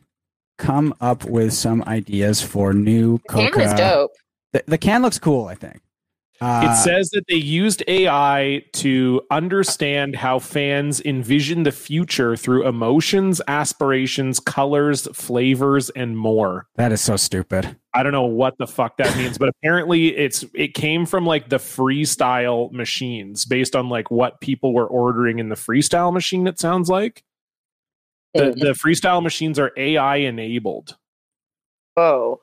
Come 0.59 0.95
up 1.01 1.25
with 1.25 1.55
some 1.55 1.83
ideas 1.87 2.43
for 2.43 2.75
new 2.75 3.19
The 3.29 3.51
can 3.51 3.61
is 3.63 3.73
dope. 3.75 4.11
The, 4.53 4.63
the 4.67 4.79
can 4.79 5.01
looks 5.03 5.19
cool. 5.19 5.47
I 5.47 5.55
think. 5.55 5.81
Uh, 6.41 6.69
It 6.71 6.77
says 6.77 7.11
that 7.11 7.25
they 7.29 7.35
used 7.37 7.83
AI 7.87 8.63
to 8.75 9.21
understand 9.31 10.17
how 10.17 10.39
fans 10.39 11.01
envision 11.03 11.65
the 11.65 11.73
future 11.73 12.35
through 12.35 12.67
emotions, 12.67 13.43
aspirations, 13.47 14.41
colors, 14.41 15.07
flavors, 15.13 15.91
and 15.91 16.17
more. 16.17 16.67
that 16.77 16.93
is 16.93 17.01
so 17.03 17.17
stupid. 17.17 17.77
I 17.93 18.03
don't 18.03 18.13
know 18.13 18.23
what 18.25 18.57
the 18.59 18.67
fuck 18.67 18.97
that 18.99 19.15
means, 19.19 19.37
but 19.37 19.49
apparently 19.51 20.17
it's 20.17 20.45
it 20.55 20.75
came 20.75 21.05
from 21.07 21.27
like 21.27 21.49
the 21.51 21.57
freestyle 21.59 22.71
machines 22.73 23.45
based 23.45 23.77
on 23.77 23.89
like 23.91 24.11
what 24.11 24.41
people 24.41 24.73
were 24.73 24.87
ordering 24.87 25.41
in 25.41 25.49
the 25.51 25.57
freestyle 25.57 26.13
machine, 26.13 26.47
it 26.47 26.59
sounds 26.59 26.89
like. 26.89 27.23
The 28.33 28.53
the 28.53 28.73
freestyle 28.73 29.23
machines 29.23 29.59
are 29.59 29.73
AI 29.77 30.17
enabled, 30.19 30.97
Oh. 31.97 32.41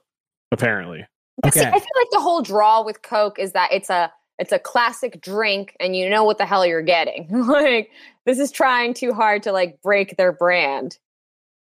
apparently. 0.51 1.05
See, 1.45 1.61
I 1.61 1.71
feel 1.71 1.71
like 1.71 2.09
the 2.11 2.19
whole 2.19 2.41
draw 2.41 2.83
with 2.83 3.01
Coke 3.03 3.37
is 3.37 3.51
that 3.51 3.71
it's 3.71 3.89
a 3.89 4.11
it's 4.39 4.51
a 4.51 4.59
classic 4.59 5.21
drink 5.21 5.75
and 5.79 5.95
you 5.95 6.09
know 6.09 6.23
what 6.23 6.37
the 6.37 6.45
hell 6.45 6.65
you're 6.65 6.81
getting. 6.81 7.27
like 7.47 7.91
this 8.25 8.39
is 8.39 8.51
trying 8.51 8.93
too 8.93 9.13
hard 9.13 9.43
to 9.43 9.51
like 9.51 9.81
break 9.81 10.17
their 10.17 10.31
brand. 10.31 10.97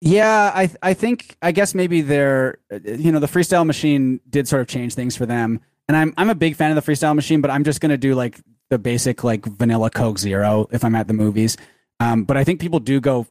Yeah, 0.01 0.51
I 0.55 0.71
I 0.83 0.95
think 0.95 1.37
I 1.43 1.53
guess 1.53 1.75
maybe 1.75 2.03
they're 2.03 2.59
you 2.85 3.13
know 3.13 3.21
the 3.21 3.27
freestyle 3.27 3.67
machine 3.67 4.21
did 4.29 4.49
sort 4.49 4.61
of 4.61 4.69
change 4.69 4.95
things 4.95 5.17
for 5.17 5.27
them, 5.27 5.61
and 5.89 5.97
I'm 5.97 6.13
I'm 6.17 6.29
a 6.29 6.35
big 6.35 6.57
fan 6.57 6.77
of 6.77 6.85
the 6.85 6.93
freestyle 6.93 7.15
machine, 7.15 7.41
but 7.41 7.51
I'm 7.51 7.65
just 7.65 7.81
gonna 7.81 7.97
do 7.97 8.15
like 8.15 8.41
the 8.69 8.79
basic 8.79 9.23
like 9.25 9.45
vanilla 9.45 9.91
Coke 9.91 10.19
Zero 10.19 10.69
if 10.71 10.85
I'm 10.85 10.95
at 10.95 11.09
the 11.09 11.15
movies. 11.15 11.57
Um, 12.01 12.25
but 12.25 12.37
I 12.37 12.45
think 12.45 12.61
people 12.61 12.81
do 12.81 13.01
go 13.01 13.27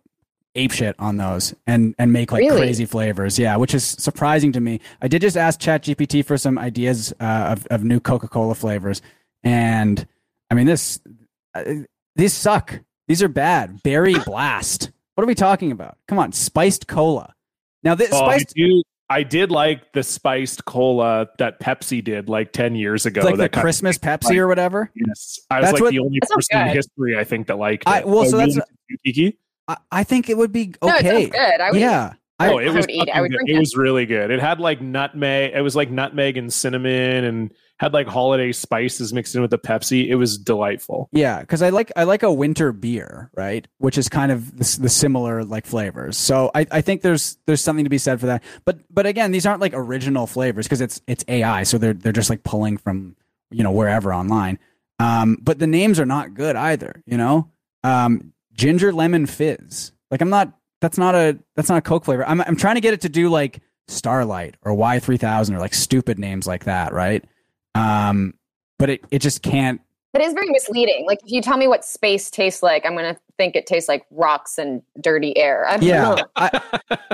ape 0.55 0.71
shit 0.71 0.95
on 0.99 1.17
those 1.17 1.53
and 1.65 1.95
and 1.97 2.11
make 2.11 2.31
like 2.31 2.41
Really? 2.41 2.57
crazy 2.61 2.85
flavors. 2.85 3.39
Yeah, 3.39 3.55
which 3.57 3.73
is 3.73 3.83
surprising 3.85 4.51
to 4.53 4.59
me. 4.59 4.81
I 5.01 5.07
did 5.07 5.21
just 5.21 5.37
ask 5.37 5.59
ChatGPT 5.59 6.25
for 6.25 6.37
some 6.37 6.57
ideas 6.57 7.13
uh, 7.19 7.23
of 7.57 7.65
of 7.67 7.83
new 7.83 7.99
Coca 7.99 8.27
Cola 8.27 8.55
flavors, 8.55 9.01
and 9.43 10.05
I 10.49 10.55
mean 10.55 10.65
this 10.65 10.99
uh, 11.55 11.63
these 12.15 12.33
suck. 12.33 12.79
These 13.07 13.23
are 13.23 13.27
bad. 13.29 13.81
Berry 13.83 14.13
Blast. 14.25 14.91
What 15.15 15.23
are 15.23 15.27
we 15.27 15.35
talking 15.35 15.71
about? 15.71 15.97
Come 16.07 16.19
on, 16.19 16.31
spiced 16.31 16.87
cola. 16.87 17.33
Now 17.83 17.95
this 17.95 18.09
Oh, 18.13 18.25
I 18.25 18.39
do. 18.39 18.83
I 19.09 19.23
did 19.23 19.51
like 19.51 19.91
the 19.91 20.03
spiced 20.03 20.63
cola 20.63 21.27
that 21.37 21.59
Pepsi 21.59 22.01
did 22.01 22.29
like 22.29 22.53
ten 22.53 22.75
years 22.75 23.05
ago. 23.05 23.19
it's 23.19 23.25
like 23.25 23.35
the 23.35 23.41
that 23.43 23.55
of- 23.57 23.61
Christmas 23.61 23.97
Pepsi 23.97 24.37
or 24.37 24.47
whatever. 24.47 24.89
yes, 24.95 25.39
I 25.49 25.59
was 25.59 25.65
That's 25.65 25.73
like 25.73 25.81
what- 25.83 25.91
the 25.91 25.99
only 25.99 26.19
That 26.21 26.29
sounds 26.29 26.47
person 26.47 26.67
in 26.69 26.73
history 26.75 27.17
I 27.17 27.25
think 27.25 27.47
that 27.47 27.57
liked 27.57 27.83
it. 27.83 27.89
I- 27.89 28.03
well, 28.05 28.23
so 28.25 28.37
you 28.39 28.47
that's- 28.47 28.55
liked 28.55 28.69
it 28.87 28.89
too, 28.89 28.97
Kiki? 29.05 29.37
I, 29.72 29.99
I 29.99 30.03
think 30.03 30.30
it 30.30 30.38
would 30.38 30.51
be 30.51 30.74
okay. 30.82 31.09
sounds 31.09 31.30
good. 31.30 31.61
I 31.61 31.72
would 31.72 31.80
yeah. 31.80 32.13
I, 32.39 32.51
oh, 32.51 32.57
it 32.57 32.69
I 32.69 32.72
was 32.72 32.88
would 32.88 32.91
eat 32.91 33.07
it. 33.07 33.09
I 33.09 33.22
would 33.22 33.30
good. 33.30 33.38
drink 33.38 33.49
it 33.49 33.55
it. 33.55 33.59
was 33.59 33.76
really 33.76 34.05
good. 34.07 34.32
It 34.32 34.39
had 34.39 34.59
like 34.59 34.82
nutmeg. 34.82 35.53
It 35.53 35.61
was 35.61 35.76
like 35.76 35.91
nutmeg 35.91 36.38
and 36.38 36.51
cinnamon, 36.51 37.24
and 37.24 37.53
had 37.78 37.93
like 37.93 38.07
holiday 38.07 38.51
spices 38.51 39.13
mixed 39.13 39.36
in 39.36 39.41
with 39.41 39.51
the 39.51 39.59
Pepsi. 39.59 40.07
It 40.07 40.15
was 40.15 40.38
delightful. 40.38 41.09
Yeah, 41.11 41.41
because 41.41 41.61
I 41.61 41.69
like 41.69 41.91
I 41.95 42.03
like 42.03 42.24
a 42.24 42.34
winter 42.34 42.72
beer, 42.72 43.30
right? 43.36 43.67
Which 43.78 43.97
is 43.97 44.09
kind 44.09 44.32
of 44.32 44.57
the, 44.57 44.82
the 44.82 44.89
similar 44.89 45.43
like 45.43 45.65
flavors. 45.65 46.17
So 46.17 46.49
I, 46.55 46.65
I 46.72 46.82
think 46.82 47.01
there's 47.01 47.38
there's 47.45 47.61
something 47.61 47.86
to 47.86 47.89
be 47.89 47.97
said 47.99 48.19
for 48.19 48.28
that. 48.28 48.43
But 48.65 48.80
but 48.89 49.05
again, 49.05 49.32
these 49.32 49.45
aren't 49.45 49.61
like 49.61 49.74
original 49.76 50.26
flavors 50.26 50.65
because 50.65 50.82
it's 50.82 51.01
it's 51.07 51.26
AI, 51.28 51.63
so 51.63 51.78
they're 51.78 51.93
they're 51.93 52.11
just 52.11 52.30
like 52.30 52.43
pulling 52.43 52.78
from 52.78 53.15
you 53.51 53.63
know 53.63 53.72
wherever 53.72 54.13
online. 54.13 54.57
Um, 54.99 55.38
but 55.41 55.59
the 55.59 55.67
names 55.67 55.99
are 55.99 56.05
not 56.05 56.34
good 56.34 56.55
either. 56.55 57.03
You 57.05 57.17
know, 57.17 57.49
um, 57.84 58.34
ginger 58.53 58.91
lemon 58.93 59.25
fizz. 59.25 59.91
Like 60.09 60.21
I'm 60.21 60.29
not. 60.29 60.53
That's 60.81 60.97
not 60.97 61.13
a 61.13 61.37
that's 61.55 61.69
not 61.69 61.77
a 61.77 61.81
Coke 61.81 62.05
flavor. 62.05 62.25
I'm 62.27 62.41
I'm 62.41 62.55
trying 62.55 62.75
to 62.75 62.81
get 62.81 62.93
it 62.93 63.01
to 63.01 63.09
do 63.09 63.29
like 63.29 63.61
Starlight 63.87 64.55
or 64.63 64.73
Y 64.73 64.99
three 64.99 65.17
thousand 65.17 65.55
or 65.55 65.59
like 65.59 65.73
stupid 65.73 66.17
names 66.17 66.47
like 66.47 66.63
that, 66.65 66.91
right? 66.93 67.23
Um, 67.75 68.33
but 68.79 68.89
it 68.89 69.05
it 69.11 69.19
just 69.19 69.43
can't 69.43 69.79
It 70.13 70.21
is 70.21 70.33
very 70.33 70.49
misleading. 70.49 71.05
Like 71.07 71.19
if 71.23 71.31
you 71.31 71.41
tell 71.41 71.57
me 71.57 71.67
what 71.67 71.85
space 71.85 72.31
tastes 72.31 72.63
like, 72.63 72.85
I'm 72.85 72.95
gonna 72.95 73.17
think 73.37 73.55
it 73.55 73.67
tastes 73.67 73.87
like 73.87 74.05
rocks 74.09 74.57
and 74.57 74.81
dirty 74.99 75.37
air. 75.37 75.67
I 75.67 75.75
yeah. 75.77 76.15
I, 76.35 76.61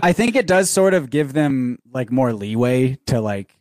I 0.01 0.13
think 0.13 0.35
it 0.38 0.47
does 0.47 0.69
sort 0.69 0.93
of 0.93 1.09
give 1.09 1.33
them 1.33 1.79
like 1.91 2.09
more 2.11 2.31
leeway 2.33 2.97
to 3.07 3.19
like 3.19 3.53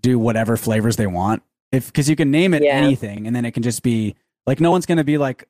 do 0.00 0.18
whatever 0.20 0.56
flavors 0.56 0.94
they 0.96 1.08
want 1.08 1.42
if 1.72 1.86
because 1.88 2.08
you 2.08 2.14
can 2.14 2.30
name 2.30 2.54
it 2.54 2.62
Yeah. 2.62 2.74
anything 2.76 3.26
and 3.26 3.34
then 3.34 3.44
it 3.44 3.50
can 3.50 3.64
just 3.64 3.82
be 3.82 4.14
like 4.46 4.60
no 4.60 4.70
one's 4.70 4.86
gonna 4.86 5.02
be 5.04 5.18
like 5.18 5.48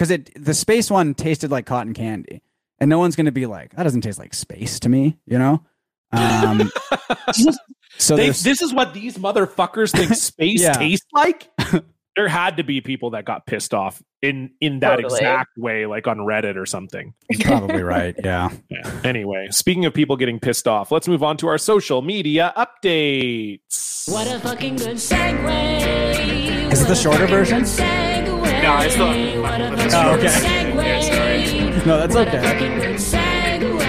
because 0.00 0.10
it 0.10 0.30
the 0.42 0.54
space 0.54 0.90
one 0.90 1.12
tasted 1.12 1.50
like 1.50 1.66
cotton 1.66 1.92
candy 1.92 2.40
and 2.78 2.88
no 2.88 2.98
one's 2.98 3.16
gonna 3.16 3.30
be 3.30 3.44
like 3.44 3.76
that 3.76 3.82
doesn't 3.82 4.00
taste 4.00 4.18
like 4.18 4.32
space 4.32 4.80
to 4.80 4.88
me 4.88 5.18
you 5.26 5.38
know 5.38 5.62
um 6.12 6.72
so 7.98 8.16
They, 8.16 8.28
this 8.30 8.62
is 8.62 8.72
what 8.72 8.94
these 8.94 9.18
motherfuckers 9.18 9.92
think 9.92 10.14
space 10.14 10.62
Yeah. 10.62 10.72
tastes 10.72 11.06
like. 11.12 11.50
there 12.16 12.26
had 12.28 12.56
to 12.56 12.64
be 12.64 12.80
people 12.80 13.10
that 13.10 13.24
got 13.24 13.46
pissed 13.46 13.72
off 13.74 14.02
in 14.22 14.50
in 14.60 14.80
that 14.80 14.96
Totally. 14.96 15.14
exact 15.14 15.56
way, 15.56 15.86
like 15.86 16.08
on 16.08 16.18
Reddit 16.18 16.56
or 16.56 16.66
something. 16.66 17.14
You're 17.30 17.40
probably 17.46 17.82
right 17.82 18.16
yeah 18.24 18.48
Yeah. 18.70 19.00
Anyway, 19.04 19.48
speaking 19.52 19.84
of 19.84 19.94
people 19.94 20.16
getting 20.16 20.40
pissed 20.40 20.66
off, 20.66 20.90
let's 20.90 21.06
move 21.06 21.22
on 21.22 21.36
to 21.38 21.46
our 21.48 21.58
social 21.58 22.02
media 22.02 22.52
updates. 22.56 24.10
What 24.10 24.26
a 24.26 24.40
fucking 24.40 24.76
good 24.76 24.96
segue. 24.96 26.72
Is 26.72 26.82
it 26.82 26.88
the 26.88 26.94
shorter 26.96 27.28
fucking 27.28 27.34
version? 27.36 28.09
Good 28.78 28.92
segue. 28.92 28.96
No, 28.96 28.96
it's 28.96 28.96
the- 28.96 29.40
What 29.40 29.60
a 29.60 29.72
it's 29.72 29.94
fucking 29.94 29.94
Oh, 29.94 30.16
good 30.16 30.26
okay. 30.26 30.46
segue. 30.46 30.84
Yeah, 30.84 31.00
sorry. 31.00 31.40
no 31.86 31.94
that's 31.98 32.14
What 32.14 32.28
a 32.28 32.30
okay 32.30 32.42
fucking 32.48 32.74
good 32.78 32.96
segue. 32.96 33.80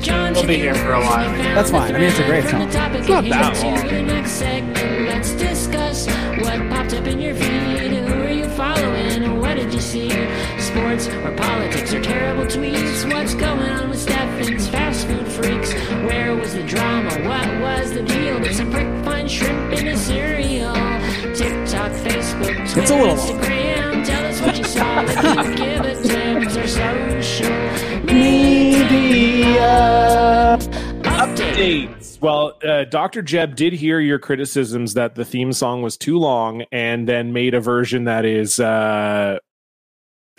John 0.00 0.32
We'll 0.32 0.46
be 0.46 0.56
here 0.56 0.74
for 0.74 0.92
a 0.92 1.00
while. 1.00 1.30
That's 1.54 1.70
fine. 1.70 1.94
I 1.94 1.98
mean, 1.98 2.08
it's 2.08 2.18
a 2.18 2.24
great 2.24 2.48
song. 2.48 2.62
It's 2.62 2.74
not 3.08 3.24
that 3.24 3.62
long. 3.62 3.86
The 3.86 4.02
next 4.02 4.32
segment, 4.32 5.06
let's 5.08 5.32
discuss 5.32 6.06
what 6.40 6.58
popped 6.70 6.94
up 6.94 7.06
in 7.06 7.20
your 7.20 7.34
feed. 7.34 7.92
Who 7.92 8.22
are 8.22 8.30
you 8.30 8.48
following? 8.50 9.22
and 9.22 9.40
What 9.40 9.56
did 9.56 9.72
you 9.74 9.80
see? 9.80 10.08
Sports 10.70 11.08
or 11.08 11.32
politics 11.36 11.92
or 11.92 12.00
terrible 12.00 12.44
tweets? 12.44 13.12
What's 13.12 13.34
going 13.34 13.58
on 13.70 13.90
with 13.90 13.98
Stefan's 14.00 14.68
fast 14.68 15.04
food 15.06 15.26
freaks? 15.26 15.72
Where 15.74 16.36
was 16.36 16.54
the 16.54 16.62
drama? 16.62 17.10
What 17.28 17.60
was 17.60 17.92
the 17.92 18.04
deal? 18.04 18.38
Did 18.38 18.54
some 18.54 18.70
prick 18.70 18.86
find 19.04 19.28
shrimp 19.28 19.72
in 19.78 19.88
a 19.88 19.96
cereal? 19.96 20.72
TikTok, 21.34 21.90
Facebook, 21.90 22.54
Twitter, 22.72 22.80
It's 22.82 22.90
a 22.90 22.94
little 22.94 23.16
long. 23.16 23.40
Instagram. 23.40 24.06
Tell 24.06 24.24
us 24.26 24.40
what 24.42 24.58
you 24.58 24.64
saw. 24.64 25.02
We 25.02 25.08
can 25.14 25.56
give 25.56 25.86
it 25.86 26.04
tips 26.04 26.56
or 26.56 26.68
social 26.68 27.46
Updates. 31.02 32.20
Well, 32.20 32.58
uh, 32.64 32.84
Dr. 32.84 33.22
Jeb 33.22 33.56
did 33.56 33.72
hear 33.72 33.98
your 33.98 34.18
criticisms 34.20 34.94
that 34.94 35.16
the 35.16 35.24
theme 35.24 35.52
song 35.52 35.82
was 35.82 35.96
too 35.96 36.18
long 36.18 36.62
and 36.70 37.08
then 37.08 37.32
made 37.32 37.54
a 37.54 37.60
version 37.60 38.04
that 38.04 38.24
is 38.24 38.60
uh, 38.60 39.38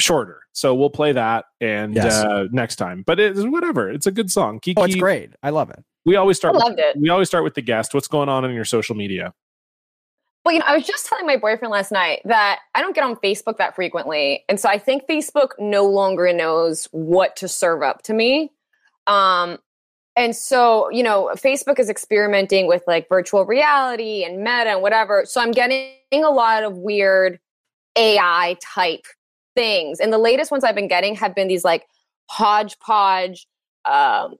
shorter. 0.01 0.41
So 0.53 0.75
we'll 0.75 0.89
play 0.89 1.13
that 1.13 1.45
and 1.61 1.95
Yes. 1.95 2.23
uh, 2.23 2.45
next 2.51 2.75
time. 2.75 3.03
But 3.05 3.19
it's 3.19 3.41
whatever. 3.41 3.89
It's 3.89 4.07
a 4.07 4.11
good 4.11 4.29
song. 4.31 4.59
Kiki, 4.59 4.79
oh 4.81 4.83
it's 4.85 4.95
great 4.95 5.31
i 5.43 5.49
love 5.49 5.69
it 5.69 5.83
we 6.05 6.15
always 6.15 6.37
I 6.37 6.39
start 6.39 6.55
with, 6.55 6.79
it. 6.79 6.97
we 6.97 7.09
always 7.09 7.27
start 7.27 7.43
with 7.43 7.53
the 7.53 7.61
guest. 7.61 7.93
What's 7.93 8.07
going 8.07 8.29
on 8.29 8.43
in 8.45 8.53
your 8.53 8.65
social 8.65 8.95
media? 8.95 9.33
Well, 10.43 10.53
you 10.53 10.59
know, 10.59 10.65
I 10.67 10.75
was 10.75 10.85
just 10.87 11.05
telling 11.05 11.27
my 11.27 11.37
boyfriend 11.37 11.71
last 11.71 11.91
night 11.91 12.21
that 12.25 12.59
I 12.73 12.81
don't 12.81 12.95
get 12.95 13.03
on 13.03 13.15
Facebook 13.17 13.57
that 13.57 13.75
frequently. 13.75 14.43
And 14.49 14.59
so 14.59 14.67
I 14.67 14.79
think 14.79 15.03
Facebook 15.07 15.49
no 15.59 15.85
longer 15.85 16.33
knows 16.33 16.87
what 16.91 17.35
to 17.37 17.47
serve 17.47 17.83
up 17.83 18.01
to 18.03 18.13
me. 18.13 18.51
Um, 19.05 19.59
and 20.15 20.35
so, 20.35 20.89
you 20.89 21.03
know, 21.03 21.29
Facebook 21.35 21.79
is 21.79 21.89
experimenting 21.89 22.67
with 22.67 22.83
like 22.87 23.07
virtual 23.07 23.45
reality 23.45 24.23
and 24.23 24.39
meta 24.39 24.71
and 24.71 24.81
whatever. 24.81 25.25
So 25.25 25.39
I'm 25.39 25.51
getting 25.51 25.93
a 26.11 26.29
lot 26.29 26.63
of 26.63 26.75
weird 26.75 27.39
AI 27.95 28.57
type 28.61 29.05
things. 29.55 29.99
And 29.99 30.11
the 30.11 30.17
latest 30.17 30.51
ones 30.51 30.63
I've 30.63 30.75
been 30.75 30.87
getting 30.87 31.15
have 31.15 31.35
been 31.35 31.47
these 31.47 31.63
like 31.63 31.87
hodgepodge 32.29 33.47
um, 33.85 34.35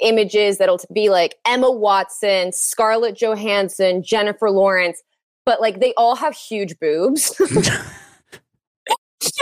images 0.00 0.58
that'll 0.58 0.80
be 0.92 1.10
like 1.10 1.36
Emma 1.46 1.70
Watson, 1.70 2.52
Scarlett 2.52 3.16
Johansson, 3.16 4.02
Jennifer 4.02 4.50
Lawrence, 4.50 5.02
but 5.44 5.60
like 5.60 5.80
they 5.80 5.92
all 5.96 6.16
have 6.16 6.34
huge 6.34 6.78
boobs. 6.78 7.40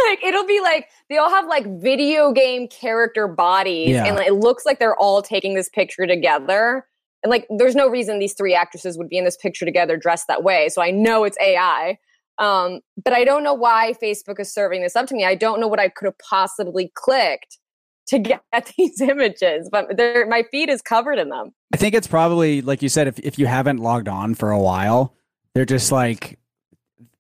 like 0.07 0.23
it'll 0.23 0.47
be 0.47 0.61
like 0.61 0.89
they 1.09 1.17
all 1.17 1.31
have 1.31 1.47
like 1.47 1.67
video 1.81 2.33
game 2.33 2.69
character 2.69 3.27
bodies 3.27 3.91
Yeah. 3.91 4.07
and 4.07 4.17
like, 4.17 4.29
it 4.29 4.35
looks 4.35 4.67
like 4.67 4.79
they're 4.79 4.97
all 4.97 5.23
taking 5.23 5.55
this 5.55 5.69
picture 5.69 6.07
together 6.07 6.87
and 7.23 7.31
like 7.31 7.47
there's 7.57 7.75
no 7.75 7.89
reason 7.89 8.19
these 8.19 8.35
three 8.35 8.55
actresses 8.55 8.99
would 8.99 9.09
be 9.09 9.17
in 9.19 9.25
this 9.25 9.37
picture 9.37 9.65
together 9.65 9.97
dressed 9.97 10.27
that 10.29 10.43
way 10.43 10.69
so 10.69 10.83
i 10.83 10.91
know 10.91 11.25
it's 11.25 11.39
ai 11.41 11.99
um, 12.39 12.81
but 13.05 13.13
i 13.13 13.25
don't 13.25 13.43
know 13.45 13.55
why 13.55 13.95
facebook 14.03 14.39
is 14.41 14.53
serving 14.53 14.83
this 14.83 14.97
up 14.97 15.07
to 15.07 15.15
me 15.15 15.25
i 15.25 15.35
don't 15.35 15.61
know 15.61 15.69
what 15.69 15.81
i 15.81 15.89
could 15.89 16.07
have 16.07 16.19
possibly 16.19 16.91
clicked 16.95 17.59
to 18.07 18.19
get 18.31 18.43
these 18.77 19.01
images 19.01 19.69
but 19.71 19.97
they're- 19.97 20.27
my 20.27 20.43
feed 20.51 20.69
is 20.71 20.81
covered 20.83 21.19
in 21.19 21.29
them 21.29 21.53
I 21.73 21.77
think 21.77 21.95
it's 21.95 22.09
probably 22.09 22.63
like 22.63 22.83
you 22.83 22.89
said, 22.89 23.07
if 23.07 23.19
if 23.21 23.39
you 23.39 23.47
haven't 23.47 23.77
logged 23.79 24.09
on 24.09 24.35
for 24.35 24.51
a 24.51 24.59
while, 24.59 25.15
they're 25.55 25.65
just 25.65 25.93
like, 25.93 26.37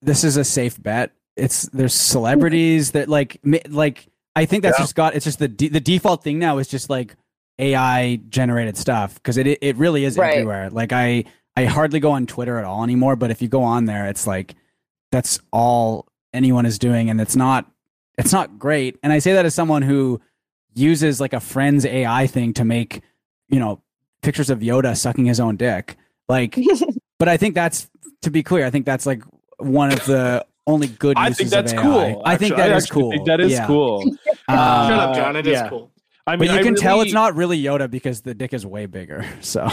this 0.03 0.25
is 0.25 0.37
a 0.37 0.43
safe 0.45 0.83
bet. 0.83 1.13
It's 1.37 1.69
there's 1.69 1.95
celebrities 1.95 2.91
that 2.91 3.09
like 3.09 3.39
like 3.69 4.09
I 4.35 4.47
think 4.47 4.65
that's 4.65 4.77
Yeah. 4.77 4.83
just 4.83 4.97
got 4.97 5.15
it's 5.15 5.25
just 5.25 5.39
the 5.39 5.47
de- 5.47 5.69
the 5.69 5.79
default 5.79 6.25
thing 6.25 6.41
now 6.41 6.59
is 6.59 6.67
just 6.67 6.91
like 6.91 7.15
AI 7.61 8.17
generated 8.29 8.77
stuff 8.77 9.15
because 9.15 9.37
it 9.37 9.47
it 9.47 9.77
really 9.77 10.05
is 10.05 10.17
Right. 10.19 10.33
everywhere. 10.35 10.69
Like 10.71 10.93
I 10.93 11.25
I 11.57 11.67
hardly 11.67 12.01
go 12.01 12.11
on 12.11 12.27
Twitter 12.27 12.59
at 12.59 12.65
all 12.65 12.83
anymore, 12.83 13.15
but 13.15 13.31
if 13.31 13.41
you 13.41 13.47
go 13.47 13.63
on 13.63 13.85
there, 13.85 14.09
it's 14.09 14.27
like 14.27 14.57
that's 15.13 15.41
all 15.53 16.07
anyone 16.33 16.67
is 16.67 16.79
doing, 16.79 17.11
and 17.11 17.21
it's 17.21 17.37
not 17.37 17.67
it's 18.19 18.33
not 18.33 18.59
great. 18.59 18.99
And 19.03 19.13
I 19.13 19.19
say 19.19 19.33
that 19.33 19.45
as 19.47 19.55
someone 19.55 19.83
who 19.83 20.21
uses 20.75 21.21
like 21.21 21.33
a 21.33 21.41
friend's 21.41 21.85
AI 21.87 22.27
thing 22.27 22.55
to 22.55 22.65
make 22.65 23.03
you 23.49 23.59
know 23.59 23.83
pictures 24.23 24.51
of 24.51 24.61
Yoda 24.61 24.97
sucking 24.97 25.25
his 25.27 25.41
own 25.41 25.57
dick. 25.57 25.97
Like, 26.29 26.57
but 27.19 27.29
I 27.29 27.37
think 27.37 27.55
that's 27.55 27.89
to 28.23 28.31
be 28.31 28.43
clear. 28.43 28.65
I 28.67 28.71
think 28.71 28.87
that's 28.87 29.07
like 29.07 29.23
one 29.59 29.93
of 29.93 30.05
the 30.05 30.47
only 30.67 30.87
good. 30.87 31.17
I 31.17 31.33
think 31.33 31.51
that's 31.51 31.73
of 31.73 31.79
AI. 31.79 31.83
cool. 31.83 32.23
I 32.25 32.37
think 32.37 32.53
actually. 32.53 32.63
that 32.69 32.73
I 32.73 32.77
is 32.77 32.87
cool. 32.87 33.11
think 33.11 33.27
that 33.27 33.41
is 33.41 33.53
Yeah. 33.53 33.67
cool. 33.67 34.03
Um, 34.49 34.57
Shut 34.57 34.99
up, 34.99 35.11
Uh, 35.11 35.15
John. 35.15 35.37
It 35.37 35.47
is 35.47 35.53
yeah. 35.53 35.69
cool. 35.69 35.91
I 36.27 36.37
but 36.37 36.49
you 36.49 36.55
I 36.55 36.63
can 36.63 36.75
tell 36.75 37.01
it's 37.03 37.13
not 37.13 37.35
really 37.37 37.61
Yoda 37.63 37.89
because 37.91 38.21
the 38.23 38.35
dick 38.35 38.53
is 38.53 38.67
way 38.67 38.87
bigger. 38.87 39.25
So 39.41 39.69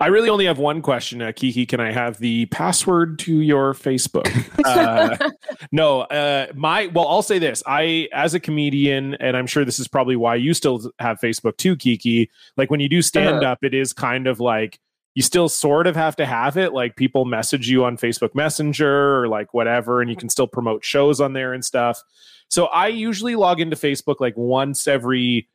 I 0.00 0.06
really 0.06 0.30
only 0.30 0.46
have 0.46 0.58
one 0.58 0.80
question, 0.80 1.20
uh, 1.20 1.32
Kiki. 1.34 1.66
Can 1.66 1.78
I 1.78 1.92
have 1.92 2.18
the 2.18 2.46
password 2.46 3.18
to 3.20 3.40
your 3.40 3.74
Facebook? 3.74 4.26
uh, 4.64 5.30
no, 5.70 6.02
uh, 6.02 6.46
my 6.54 6.86
well, 6.88 7.06
I'll 7.08 7.22
say 7.22 7.38
this: 7.38 7.62
I, 7.66 8.08
as 8.12 8.34
a 8.34 8.40
comedian, 8.40 9.14
and 9.16 9.36
I'm 9.36 9.46
sure 9.46 9.64
this 9.64 9.78
is 9.78 9.88
probably 9.88 10.16
why 10.16 10.36
you 10.36 10.54
still 10.54 10.90
have 10.98 11.20
Facebook 11.20 11.56
too, 11.58 11.76
Kiki. 11.76 12.30
Like 12.56 12.70
when 12.70 12.80
you 12.80 12.88
do 12.88 13.02
stand 13.02 13.44
up, 13.44 13.58
it 13.62 13.74
is 13.74 13.92
kind 13.92 14.26
of 14.26 14.40
like 14.40 14.80
you 15.14 15.22
still 15.22 15.48
sort 15.48 15.86
of 15.86 15.94
have 15.94 16.16
to 16.16 16.26
have 16.26 16.56
it. 16.56 16.72
Like 16.72 16.96
people 16.96 17.26
message 17.26 17.68
you 17.68 17.84
on 17.84 17.98
Facebook 17.98 18.34
Messenger 18.34 19.20
or 19.20 19.28
like 19.28 19.52
whatever, 19.52 20.00
and 20.00 20.08
you 20.08 20.16
can 20.16 20.30
still 20.30 20.46
promote 20.46 20.84
shows 20.84 21.20
on 21.20 21.34
there 21.34 21.52
and 21.52 21.64
stuff. 21.64 22.02
So 22.48 22.66
I 22.66 22.88
usually 22.88 23.36
log 23.36 23.60
into 23.60 23.76
Facebook 23.76 24.20
like 24.20 24.36
once 24.36 24.86
every 24.88 25.48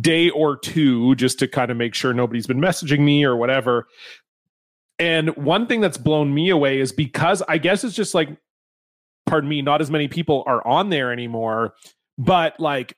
day 0.00 0.30
or 0.30 0.56
two 0.56 1.14
just 1.16 1.38
to 1.38 1.48
kind 1.48 1.70
of 1.70 1.76
make 1.76 1.94
sure 1.94 2.12
nobody's 2.14 2.46
been 2.46 2.60
messaging 2.60 3.00
me 3.00 3.24
or 3.24 3.36
whatever. 3.36 3.86
And 4.98 5.34
one 5.36 5.66
thing 5.66 5.80
that's 5.80 5.98
blown 5.98 6.32
me 6.32 6.48
away 6.50 6.80
is 6.80 6.92
because 6.92 7.42
I 7.48 7.58
guess 7.58 7.84
it's 7.84 7.94
just 7.94 8.14
like, 8.14 8.28
pardon 9.26 9.48
me, 9.50 9.62
not 9.62 9.80
as 9.80 9.90
many 9.90 10.08
people 10.08 10.44
are 10.46 10.66
on 10.66 10.90
there 10.90 11.12
anymore, 11.12 11.74
but 12.18 12.58
like 12.60 12.94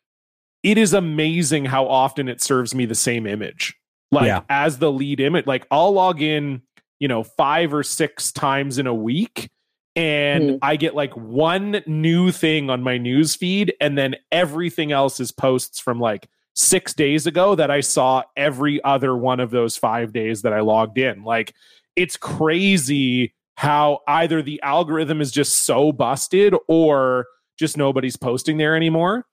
it 0.63 0.79
is 0.79 0.93
amazing 0.95 1.65
how 1.65 1.87
often 1.87 2.29
it 2.29 2.41
serves 2.41 2.75
me 2.75 2.87
the 2.87 2.95
same 2.95 3.27
image. 3.27 3.75
Like 4.13 4.27
Yeah. 4.27 4.43
as 4.49 4.79
the 4.79 4.93
lead 4.93 5.21
image, 5.21 5.47
like 5.47 5.67
I'll 5.71 5.93
log 5.93 6.23
in, 6.23 6.63
you 7.01 7.09
know, 7.09 7.23
five 7.25 7.75
or 7.75 7.83
six 7.83 8.31
times 8.33 8.79
in 8.79 8.87
a 8.87 8.95
week 8.95 9.51
and 9.97 10.51
Hmm. 10.51 10.57
I 10.63 10.77
get 10.77 10.95
like 10.95 11.13
one 11.15 11.83
new 11.87 12.31
thing 12.33 12.69
on 12.71 12.83
my 12.83 12.99
news 12.99 13.37
feed, 13.37 13.75
and 13.81 13.97
then 13.97 14.17
everything 14.33 14.91
else 14.91 15.21
is 15.21 15.31
posts 15.31 15.79
from 15.79 16.01
like 16.01 16.29
six 16.55 16.95
days 16.95 17.27
ago 17.27 17.55
that 17.55 17.71
I 17.71 17.81
saw 17.81 18.23
every 18.37 18.83
other 18.85 19.17
one 19.17 19.41
of 19.41 19.51
those 19.51 19.77
five 19.77 20.13
days 20.13 20.43
that 20.43 20.53
I 20.53 20.61
logged 20.61 20.99
in. 20.99 21.25
Like 21.25 21.55
it's 21.97 22.17
crazy 22.17 23.35
how 23.57 24.01
either 24.09 24.43
the 24.43 24.61
algorithm 24.63 25.21
is 25.21 25.31
just 25.31 25.65
so 25.65 25.93
busted 25.93 26.55
or 26.69 27.27
just 27.59 27.77
nobody's 27.77 28.17
posting 28.17 28.57
there 28.57 28.75
anymore. 28.77 29.27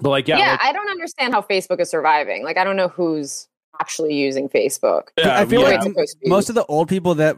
But 0.00 0.10
like, 0.10 0.28
yeah, 0.28 0.38
yeah, 0.38 0.50
like, 0.52 0.60
I 0.62 0.72
don't 0.72 0.90
understand 0.90 1.34
how 1.34 1.42
Facebook 1.42 1.80
is 1.80 1.90
surviving. 1.90 2.42
Like, 2.42 2.56
I 2.56 2.64
don't 2.64 2.76
know 2.76 2.88
who's 2.88 3.48
actually 3.80 4.14
using 4.14 4.48
Facebook. 4.48 5.08
yeah, 5.18 5.38
I 5.38 5.44
feel 5.44 5.60
yeah. 5.60 5.68
like 5.68 5.76
It's 5.76 5.86
supposed 5.86 6.12
to 6.14 6.18
be. 6.20 6.28
most 6.28 6.48
of 6.48 6.54
the 6.54 6.64
old 6.66 6.88
people 6.88 7.14
that 7.16 7.36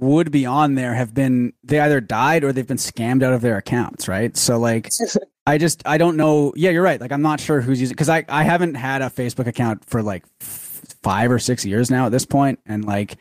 would 0.00 0.30
be 0.30 0.46
on 0.46 0.74
there 0.74 0.94
have 0.94 1.12
been 1.14 1.52
they 1.64 1.80
either 1.80 2.00
died 2.00 2.44
or 2.44 2.52
they've 2.52 2.66
been 2.66 2.76
scammed 2.76 3.22
out 3.22 3.32
of 3.32 3.40
their 3.40 3.56
accounts, 3.56 4.08
right? 4.08 4.36
So 4.36 4.58
like 4.58 4.90
I 5.46 5.58
just 5.58 5.82
I 5.86 5.98
don't 5.98 6.16
know. 6.16 6.52
Yeah, 6.56 6.70
you're 6.70 6.82
right. 6.82 7.00
Like 7.00 7.12
I'm 7.12 7.22
not 7.22 7.40
sure 7.40 7.60
who's 7.60 7.80
using 7.80 7.94
because 7.94 8.08
I 8.08 8.24
I 8.28 8.42
haven't 8.44 8.74
had 8.74 9.02
a 9.02 9.06
Facebook 9.10 9.46
account 9.46 9.84
for 9.84 10.02
like 10.02 10.24
f- 10.40 10.82
five 11.02 11.30
or 11.30 11.38
six 11.38 11.64
years 11.64 11.90
now 11.90 12.06
at 12.06 12.12
this 12.12 12.26
point, 12.26 12.60
and 12.66 12.84
like 12.84 13.16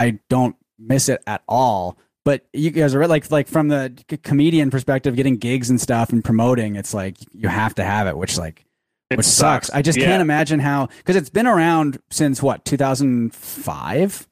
I 0.00 0.18
don't 0.28 0.56
miss 0.78 1.08
it 1.08 1.22
at 1.26 1.42
all. 1.48 1.96
But 2.24 2.44
you 2.52 2.70
guys 2.70 2.94
are. 2.94 3.06
Like 3.06 3.30
like 3.30 3.48
from 3.48 3.68
the 3.68 3.92
c- 4.10 4.16
comedian 4.18 4.70
perspective, 4.70 5.16
getting 5.16 5.36
gigs 5.38 5.70
and 5.70 5.80
stuff 5.80 6.10
and 6.10 6.22
promoting, 6.24 6.76
it's 6.76 6.92
like 6.92 7.16
you 7.32 7.48
have 7.48 7.74
to 7.76 7.84
have 7.84 8.06
it, 8.06 8.16
which 8.18 8.36
like 8.36 8.66
It 9.08 9.16
which 9.16 9.26
sucks. 9.26 9.70
I 9.70 9.80
just 9.80 9.98
Yeah. 9.98 10.06
can't 10.06 10.20
imagine 10.20 10.60
how 10.60 10.88
because 10.98 11.16
it's 11.16 11.30
been 11.30 11.46
around 11.46 11.98
since 12.10 12.42
what 12.42 12.64
2005. 12.66 14.27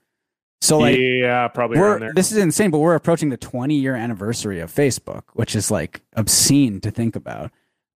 So 0.60 0.78
like 0.78 0.96
yeah, 0.98 1.48
probably 1.48 1.78
we're 1.78 1.98
there. 1.98 2.12
this 2.14 2.32
is 2.32 2.38
insane, 2.38 2.70
but 2.70 2.78
we're 2.78 2.94
approaching 2.94 3.28
the 3.28 3.36
20 3.36 3.74
year 3.74 3.94
anniversary 3.94 4.58
of 4.60 4.72
Facebook, 4.74 5.22
which 5.34 5.54
is 5.54 5.70
like 5.70 6.00
obscene 6.14 6.80
to 6.80 6.90
think 6.90 7.14
about. 7.14 7.50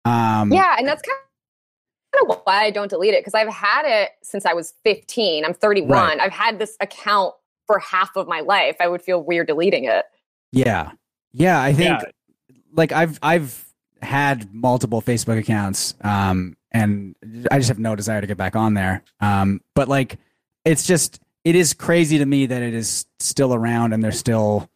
Um, 0.05 0.53
Yeah, 0.53 0.75
and 0.79 0.87
that's 0.89 1.03
kind 1.03 2.31
of 2.31 2.41
why 2.45 2.65
I 2.65 2.71
don't 2.71 2.89
delete 2.89 3.13
it 3.15 3.21
because 3.21 3.35
I've 3.35 3.49
had 3.53 3.83
it 3.85 4.13
since 4.23 4.47
I 4.47 4.55
was 4.55 4.73
15. 4.85 5.45
I'm 5.45 5.53
31. 5.55 5.91
Right. 5.91 6.19
I've 6.21 6.33
had 6.33 6.59
this 6.59 6.77
account 6.81 7.35
for 7.67 7.79
half 7.79 8.17
of 8.17 8.27
my 8.27 8.41
life. 8.41 8.77
I 8.81 8.89
would 8.89 9.03
feel 9.03 9.23
weird 9.23 9.49
deleting 9.49 9.85
it. 9.85 10.05
yeah, 10.53 10.93
yeah. 11.33 11.61
I 11.61 11.73
think 11.75 12.01
Yeah. 12.01 12.57
like 12.73 12.93
I've 12.93 13.19
I've 13.23 13.65
had 14.03 14.53
multiple 14.55 15.03
Facebook 15.03 15.39
accounts, 15.39 15.95
um, 16.03 16.57
and 16.73 17.15
I 17.51 17.59
just 17.59 17.69
have 17.69 17.79
no 17.79 17.95
desire 17.97 18.21
to 18.23 18.27
get 18.27 18.37
back 18.39 18.57
on 18.57 18.75
there. 18.75 19.03
Um, 19.21 19.61
but 19.75 19.89
like 19.89 20.19
it's 20.65 20.87
just 20.87 21.21
it 21.47 21.55
is 21.55 21.73
crazy 21.73 22.19
to 22.19 22.27
me 22.27 22.45
that 22.47 22.61
it 22.61 22.75
is 22.75 23.07
still 23.21 23.55
around 23.55 23.93
and 23.93 24.03
they're 24.03 24.11
still. 24.11 24.69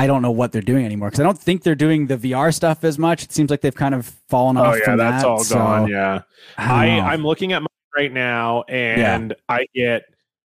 I 0.00 0.06
don't 0.06 0.22
know 0.22 0.30
what 0.30 0.52
they're 0.52 0.62
doing 0.62 0.86
anymore 0.86 1.08
because 1.10 1.18
I 1.20 1.24
don't 1.24 1.38
think 1.38 1.64
they're 1.64 1.74
doing 1.74 2.06
the 2.06 2.16
VR 2.16 2.54
stuff 2.54 2.82
as 2.84 2.98
much. 2.98 3.24
It 3.24 3.32
seems 3.32 3.50
like 3.50 3.60
they've 3.60 3.74
kind 3.74 3.94
of 3.94 4.06
fallen 4.28 4.56
Oh 4.56 4.62
off. 4.62 4.78
yeah, 4.78 4.84
from 4.84 4.96
that's 4.98 5.22
that, 5.24 5.28
all 5.28 5.42
so 5.44 5.56
gone. 5.56 5.88
Yeah. 5.88 6.22
I, 6.56 6.98
I 7.00 7.12
I'm 7.12 7.24
looking 7.24 7.52
at 7.52 7.60
mine 7.62 7.66
right 7.96 8.12
now 8.12 8.62
and 8.68 9.34
I 9.48 9.66
get 9.74 10.04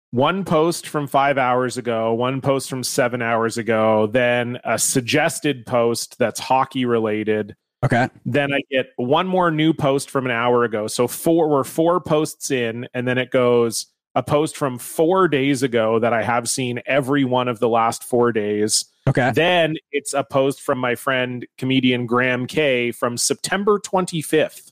one 0.10 0.44
post 0.44 0.88
from 0.88 1.06
five 1.06 1.38
hours 1.38 1.78
ago, 1.78 2.14
one 2.16 2.42
post 2.42 2.68
from 2.70 2.84
seven 2.84 3.22
hours 3.22 3.58
ago, 3.60 4.08
then 4.08 4.58
a 4.64 4.78
suggested 4.80 5.66
post 5.68 6.18
that's 6.18 6.40
hockey 6.40 6.86
related. 6.86 7.56
okay. 7.86 8.10
Then 8.26 8.52
I 8.54 8.60
get 8.72 8.88
one 8.96 9.28
more 9.28 9.52
new 9.52 9.72
post 9.72 10.10
from 10.10 10.26
an 10.26 10.32
hour 10.32 10.64
ago. 10.64 10.88
So 10.88 11.08
four 11.08 11.48
we're 11.48 11.64
four 11.64 12.02
posts 12.02 12.50
in, 12.50 12.88
and 12.96 13.08
then 13.08 13.20
it 13.20 13.30
goes 13.30 13.86
a 14.16 14.24
post 14.24 14.56
from 14.56 14.78
four 14.78 15.28
days 15.28 15.64
ago 15.64 16.00
that 16.00 16.14
I 16.14 16.24
have 16.24 16.48
seen 16.48 16.82
every 16.86 17.26
one 17.26 17.48
of 17.48 17.60
the 17.60 17.70
last 17.70 18.04
four 18.04 18.32
days. 18.32 18.86
Okay. 19.08 19.32
Then 19.34 19.76
it's 19.92 20.14
a 20.14 20.24
post 20.24 20.62
from 20.62 20.78
my 20.78 20.96
friend 20.96 21.46
comedian 21.58 22.06
Graham 22.06 22.46
K 22.46 22.92
from 22.92 23.18
September 23.18 23.80
25th. 23.80 24.72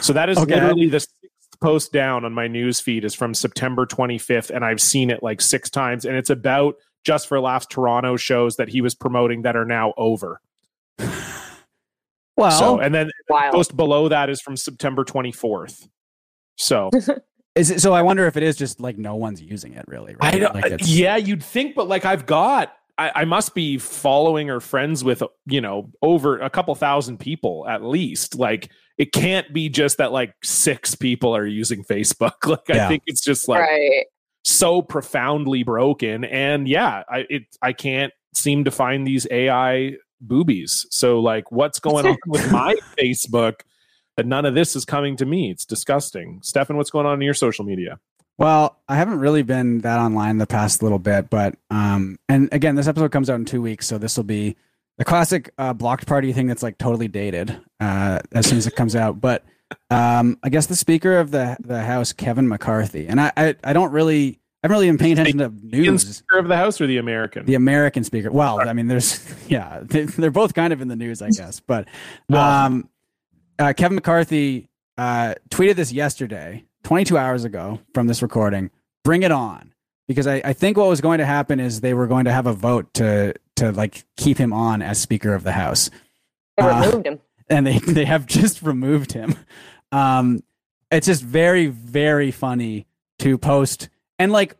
So 0.00 0.12
that 0.12 0.28
is 0.28 0.38
Okay. 0.38 0.54
literally 0.54 0.88
the 0.88 1.00
sixth 1.00 1.60
post 1.60 1.92
down 1.92 2.24
on 2.24 2.32
my 2.32 2.48
news 2.48 2.80
feed 2.80 3.04
is 3.04 3.14
from 3.14 3.34
September 3.34 3.86
25th, 3.86 4.50
and 4.50 4.64
I've 4.64 4.80
seen 4.80 5.10
it 5.10 5.22
like 5.22 5.40
six 5.40 5.70
times, 5.70 6.04
and 6.04 6.16
it's 6.16 6.30
about 6.30 6.76
just 7.04 7.28
for 7.28 7.40
laughs 7.40 7.66
Toronto 7.66 8.16
shows 8.16 8.56
that 8.56 8.68
he 8.68 8.80
was 8.80 8.94
promoting 8.94 9.42
that 9.42 9.56
are 9.56 9.64
now 9.64 9.94
over. 9.96 10.40
Well, 12.36 12.50
so 12.50 12.80
and 12.80 12.94
then 12.94 13.10
the 13.28 13.50
post 13.52 13.76
below 13.76 14.08
that 14.08 14.30
is 14.30 14.40
from 14.40 14.56
September 14.56 15.04
24th. 15.04 15.88
So 16.56 16.90
Is 17.56 17.70
it, 17.70 17.80
so 17.80 17.92
I 17.92 18.02
wonder 18.02 18.26
if 18.26 18.36
it 18.36 18.42
is 18.42 18.56
just 18.56 18.80
like 18.80 18.96
no 18.96 19.16
one's 19.16 19.42
using 19.42 19.72
it 19.74 19.84
really. 19.88 20.14
Right? 20.22 20.34
I 20.34 20.38
don't, 20.38 20.54
Like, 20.54 20.66
it's- 20.66 20.88
yeah, 20.88 21.16
you'd 21.16 21.42
think, 21.42 21.74
but 21.74 21.88
like 21.88 22.04
I've 22.04 22.26
got, 22.26 22.72
I, 22.96 23.10
I 23.16 23.24
must 23.24 23.54
be 23.54 23.78
following 23.78 24.50
or 24.50 24.60
friends 24.60 25.02
with, 25.02 25.22
you 25.46 25.60
know, 25.60 25.90
over 26.02 26.38
a 26.38 26.50
couple 26.50 26.74
thousand 26.74 27.18
people 27.18 27.66
at 27.66 27.82
least. 27.82 28.36
Like 28.36 28.70
it 28.98 29.12
can't 29.12 29.52
be 29.52 29.68
just 29.68 29.96
that 29.98 30.12
like 30.12 30.34
six 30.44 30.94
people 30.94 31.34
are 31.34 31.46
using 31.46 31.82
Facebook. 31.84 32.32
Like 32.46 32.60
Yeah. 32.68 32.84
I 32.84 32.88
think 32.88 33.02
it's 33.06 33.22
just 33.22 33.48
like 33.48 33.60
right. 33.62 34.04
so 34.44 34.82
profoundly 34.82 35.62
broken. 35.62 36.24
And 36.24 36.68
yeah, 36.68 37.02
I 37.08 37.26
it 37.30 37.42
I 37.62 37.72
can't 37.72 38.12
seem 38.34 38.64
to 38.64 38.70
find 38.70 39.06
these 39.06 39.26
AI 39.30 39.96
boobies. 40.20 40.86
So 40.90 41.20
like, 41.20 41.50
what's 41.50 41.80
going 41.80 42.06
on 42.06 42.16
with 42.26 42.52
my 42.52 42.76
Facebook? 42.98 43.60
That 44.20 44.26
none 44.26 44.44
of 44.44 44.54
this 44.54 44.76
is 44.76 44.84
coming 44.84 45.16
to 45.16 45.24
me. 45.24 45.50
It's 45.50 45.64
disgusting. 45.64 46.40
Stefan, 46.42 46.76
what's 46.76 46.90
going 46.90 47.06
on 47.06 47.14
in 47.14 47.22
your 47.22 47.32
social 47.32 47.64
media? 47.64 47.98
Well, 48.36 48.76
I 48.86 48.96
haven't 48.96 49.18
really 49.18 49.42
been 49.42 49.78
that 49.78 49.98
online 49.98 50.36
the 50.36 50.46
past 50.46 50.82
little 50.82 50.98
bit, 50.98 51.30
but 51.30 51.54
um, 51.70 52.18
and 52.28 52.50
again, 52.52 52.74
this 52.74 52.86
episode 52.86 53.12
comes 53.12 53.30
out 53.30 53.36
in 53.36 53.46
two 53.46 53.62
weeks, 53.62 53.86
so 53.86 53.96
this 53.96 54.18
will 54.18 54.24
be 54.24 54.56
the 54.98 55.06
classic 55.06 55.54
uh, 55.56 55.72
blocked 55.72 56.06
party 56.06 56.34
thing 56.34 56.48
that's 56.48 56.62
like 56.62 56.76
totally 56.76 57.08
dated 57.08 57.58
uh, 57.80 58.18
as 58.32 58.46
soon 58.46 58.58
as 58.58 58.66
it 58.66 58.76
comes 58.76 58.94
out. 58.94 59.18
But 59.22 59.42
um, 59.88 60.38
I 60.42 60.50
guess 60.50 60.66
the 60.66 60.76
Speaker 60.76 61.16
of 61.16 61.30
the 61.30 61.56
the 61.60 61.80
House, 61.80 62.12
Kevin 62.12 62.46
McCarthy, 62.46 63.06
and 63.06 63.18
I 63.22 63.32
I, 63.38 63.54
I 63.64 63.72
don't 63.72 63.90
really 63.90 64.38
I 64.62 64.66
haven't 64.66 64.74
really 64.74 64.88
been 64.88 64.98
paying 64.98 65.12
attention 65.12 65.38
to 65.38 65.44
Indian 65.46 65.92
news. 65.94 66.16
Speaker 66.16 66.38
of 66.40 66.48
the 66.48 66.58
House 66.58 66.78
or 66.78 66.86
the 66.86 66.98
American? 66.98 67.46
The 67.46 67.54
American 67.54 68.04
Speaker. 68.04 68.30
Well, 68.30 68.68
I 68.68 68.74
mean, 68.74 68.88
there's 68.88 69.24
yeah, 69.48 69.80
they, 69.82 70.02
they're 70.04 70.30
both 70.30 70.52
kind 70.52 70.74
of 70.74 70.82
in 70.82 70.88
the 70.88 70.96
news, 70.96 71.22
I 71.22 71.30
guess. 71.30 71.60
But 71.60 71.88
Well- 72.28 72.42
um, 72.42 72.90
uh, 73.60 73.72
Kevin 73.74 73.94
McCarthy 73.94 74.68
uh, 74.98 75.34
tweeted 75.50 75.76
this 75.76 75.92
yesterday, 75.92 76.64
22 76.84 77.16
hours 77.16 77.44
ago 77.44 77.78
from 77.94 78.06
this 78.06 78.22
recording. 78.22 78.70
Bring 79.04 79.22
it 79.22 79.30
on, 79.30 79.72
because 80.08 80.26
I, 80.26 80.42
I 80.44 80.52
think 80.52 80.76
what 80.76 80.88
was 80.88 81.00
going 81.00 81.18
to 81.18 81.26
happen 81.26 81.60
is 81.60 81.80
they 81.80 81.94
were 81.94 82.06
going 82.06 82.24
to 82.24 82.32
have 82.32 82.46
a 82.46 82.52
vote 82.52 82.92
to 82.94 83.34
to 83.56 83.72
like 83.72 84.04
keep 84.16 84.38
him 84.38 84.52
on 84.52 84.82
as 84.82 85.00
Speaker 85.00 85.34
of 85.34 85.42
the 85.42 85.52
House 85.52 85.90
They 86.56 86.62
Uh, 86.64 86.80
removed 86.86 87.06
him. 87.06 87.20
and 87.48 87.66
they 87.66 87.78
they 87.78 88.04
have 88.04 88.26
just 88.26 88.62
removed 88.62 89.12
him. 89.12 89.34
Um, 89.92 90.42
it's 90.90 91.06
just 91.06 91.22
very 91.22 91.66
very 91.66 92.30
funny 92.30 92.86
to 93.20 93.38
post 93.38 93.88
and 94.18 94.32
like 94.32 94.56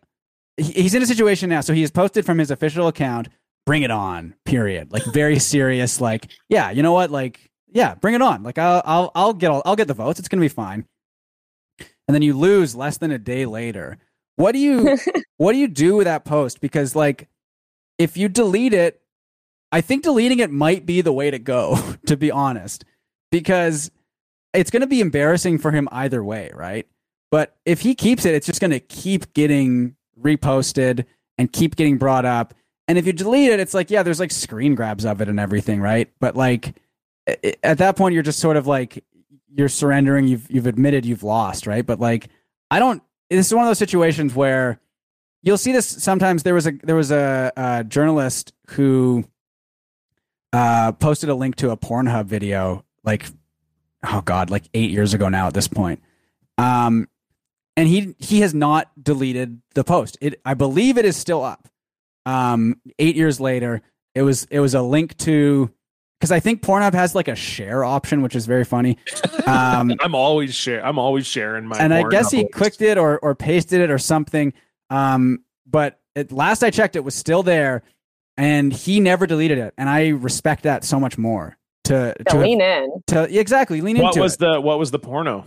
he's 0.56 0.94
in 0.94 1.02
a 1.02 1.06
situation 1.06 1.48
now, 1.48 1.60
so 1.62 1.72
he 1.72 1.80
has 1.82 1.90
posted 1.90 2.24
from 2.26 2.38
his 2.38 2.50
official 2.50 2.86
account. 2.88 3.28
Bring 3.66 3.82
it 3.82 3.90
on, 3.90 4.34
period. 4.44 4.90
Like 4.92 5.04
very 5.12 5.38
serious. 5.38 6.00
Like 6.00 6.28
yeah, 6.48 6.70
you 6.70 6.82
know 6.82 6.92
what? 6.92 7.10
Like 7.10 7.49
yeah, 7.72 7.94
bring 7.94 8.14
it 8.14 8.22
on. 8.22 8.42
Like 8.42 8.58
I'll 8.58 8.82
I'll 8.84 9.12
I'll 9.14 9.34
get 9.34 9.50
all, 9.50 9.62
I'll 9.64 9.76
get 9.76 9.88
the 9.88 9.94
votes. 9.94 10.18
It's 10.18 10.28
gonna 10.28 10.40
be 10.40 10.48
fine. 10.48 10.86
And 12.08 12.14
then 12.14 12.22
you 12.22 12.36
lose 12.36 12.74
less 12.74 12.98
than 12.98 13.10
a 13.10 13.18
day 13.18 13.46
later. 13.46 13.98
What 14.36 14.52
do 14.52 14.58
you 14.58 14.98
what 15.36 15.52
do 15.52 15.58
you 15.58 15.68
do 15.68 15.96
with 15.96 16.06
that 16.06 16.24
post? 16.24 16.60
Because 16.60 16.96
like 16.96 17.28
if 17.98 18.16
you 18.16 18.28
delete 18.28 18.72
it, 18.72 19.00
I 19.72 19.80
think 19.80 20.02
deleting 20.02 20.40
it 20.40 20.50
might 20.50 20.86
be 20.86 21.00
the 21.00 21.12
way 21.12 21.30
to 21.30 21.38
go, 21.38 21.78
to 22.06 22.16
be 22.16 22.30
honest, 22.30 22.84
because 23.30 23.90
it's 24.52 24.70
going 24.70 24.80
to 24.80 24.86
be 24.86 25.00
embarrassing 25.00 25.58
for 25.58 25.70
him 25.70 25.88
either 25.92 26.24
way, 26.24 26.50
right? 26.54 26.86
But 27.30 27.56
if 27.64 27.82
he 27.82 27.94
keeps 27.94 28.24
it, 28.24 28.34
it's 28.34 28.46
just 28.46 28.60
going 28.60 28.72
to 28.72 28.80
keep 28.80 29.32
getting 29.34 29.94
reposted 30.20 31.04
and 31.38 31.52
keep 31.52 31.76
getting 31.76 31.98
brought 31.98 32.24
up. 32.24 32.54
And 32.88 32.98
if 32.98 33.06
you 33.06 33.12
delete 33.12 33.52
it, 33.52 33.60
it's 33.60 33.74
like, 33.74 33.90
yeah, 33.90 34.02
there's 34.02 34.18
like 34.18 34.32
screen 34.32 34.74
grabs 34.74 35.04
of 35.04 35.20
it 35.20 35.28
and 35.28 35.38
everything, 35.38 35.80
right? 35.80 36.10
But 36.18 36.34
like 36.34 36.74
at 37.26 37.78
that 37.78 37.96
point, 37.96 38.14
you're 38.14 38.22
just 38.22 38.38
sort 38.38 38.56
of 38.56 38.66
like, 38.66 39.04
you're 39.54 39.68
surrendering. 39.68 40.28
You've, 40.28 40.50
you've 40.50 40.66
admitted 40.66 41.04
you've 41.04 41.22
lost, 41.22 41.66
right? 41.66 41.84
But 41.84 42.00
like, 42.00 42.28
I 42.70 42.78
don't, 42.78 43.02
this 43.28 43.46
is 43.46 43.54
one 43.54 43.64
of 43.64 43.68
those 43.68 43.78
situations 43.78 44.34
where 44.34 44.80
you'll 45.42 45.58
see 45.58 45.72
this 45.72 45.86
sometimes. 45.86 46.42
There 46.42 46.54
was 46.54 46.66
a, 46.66 46.72
there 46.82 46.96
was 46.96 47.10
a, 47.10 47.52
a 47.56 47.84
journalist 47.84 48.52
who 48.70 49.24
uh, 50.52 50.92
posted 50.92 51.28
a 51.28 51.34
link 51.34 51.56
to 51.56 51.70
a 51.70 51.76
Pornhub 51.76 52.26
video, 52.26 52.84
like, 53.04 53.26
oh 54.04 54.20
god, 54.22 54.50
like 54.50 54.64
eight 54.74 54.90
years 54.90 55.14
ago 55.14 55.28
now 55.28 55.46
at 55.46 55.54
this 55.54 55.68
point. 55.68 56.02
Um, 56.58 57.08
and 57.76 57.88
he 57.88 58.14
he 58.18 58.40
has 58.40 58.52
not 58.52 58.90
deleted 59.02 59.62
the 59.74 59.84
post. 59.84 60.18
It 60.20 60.40
I 60.44 60.54
believe 60.54 60.98
it 60.98 61.04
is 61.04 61.16
still 61.16 61.42
up. 61.42 61.68
Um, 62.26 62.80
eight 62.98 63.16
years 63.16 63.40
later, 63.40 63.80
it 64.14 64.22
was 64.22 64.46
it 64.50 64.60
was 64.60 64.74
a 64.74 64.82
link 64.82 65.16
to 65.18 65.70
because 66.20 66.30
I 66.30 66.38
think 66.38 66.60
Pornhub 66.62 66.92
has 66.92 67.14
like 67.14 67.28
a 67.28 67.34
share 67.34 67.82
option, 67.82 68.20
which 68.20 68.36
is 68.36 68.44
very 68.44 68.64
funny. 68.64 68.98
Um, 69.46 69.94
I'm 70.00 70.14
always 70.14 70.54
share. 70.54 70.84
I'm 70.84 70.98
always 70.98 71.26
sharing 71.26 71.64
my. 71.66 71.78
and 71.78 71.94
I 71.94 72.02
guess 72.08 72.30
he 72.30 72.44
uploads. 72.44 72.52
clicked 72.52 72.82
it 72.82 72.98
or 72.98 73.18
or 73.20 73.34
pasted 73.34 73.80
it 73.80 73.90
or 73.90 73.98
something. 73.98 74.52
Um, 74.90 75.44
but 75.66 75.98
at 76.14 76.30
last 76.30 76.62
I 76.62 76.70
checked, 76.70 76.94
it 76.96 77.04
was 77.04 77.14
still 77.14 77.42
there, 77.42 77.82
and 78.36 78.70
he 78.72 79.00
never 79.00 79.26
deleted 79.26 79.56
it. 79.58 79.72
And 79.78 79.88
I 79.88 80.08
respect 80.08 80.64
that 80.64 80.84
so 80.84 81.00
much 81.00 81.16
more. 81.16 81.56
To 81.84 82.14
To 82.18 82.24
to, 82.24 82.38
lean 82.38 82.60
in. 82.60 82.90
to 83.06 83.38
exactly 83.38 83.80
lean 83.80 83.96
What 83.96 84.08
into 84.08 84.18
What 84.20 84.24
was 84.24 84.34
it. 84.34 84.40
the 84.40 84.60
What 84.60 84.78
was 84.78 84.90
the 84.90 84.98
porno? 84.98 85.46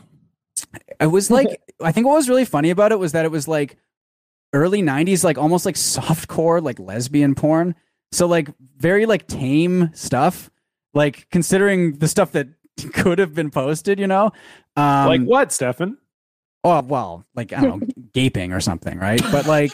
It 1.00 1.08
was 1.08 1.30
like 1.30 1.62
I 1.82 1.92
think 1.92 2.08
what 2.08 2.16
was 2.16 2.28
really 2.28 2.46
funny 2.46 2.72
about 2.72 2.92
it 2.92 2.98
was 2.98 3.12
that 3.12 3.26
it 3.26 3.32
was 3.32 3.48
like 3.48 3.78
early 4.54 4.82
'90s, 4.82 5.24
like 5.24 5.38
almost 5.38 5.66
like 5.68 5.76
softcore, 5.76 6.64
like 6.64 6.80
lesbian 6.80 7.36
porn. 7.36 7.76
So 8.12 8.26
like 8.26 8.50
very 8.78 9.06
like 9.06 9.28
tame 9.28 9.92
stuff. 9.94 10.50
Like 10.94 11.28
considering 11.32 11.98
the 11.98 12.08
stuff 12.08 12.32
that 12.34 12.48
could 12.94 13.20
have 13.20 13.34
been 13.34 13.52
posted, 13.52 14.00
you 14.00 14.08
know. 14.08 14.32
Um, 14.76 15.08
like 15.08 15.22
what, 15.22 15.52
Stefan? 15.52 15.98
Oh 16.64 16.82
well, 16.82 17.26
like 17.36 17.52
I 17.54 17.62
don't 17.62 17.82
know, 17.82 18.04
gaping 18.14 18.54
or 18.54 18.60
something, 18.60 18.98
right? 18.98 19.22
But 19.32 19.46
like, 19.48 19.72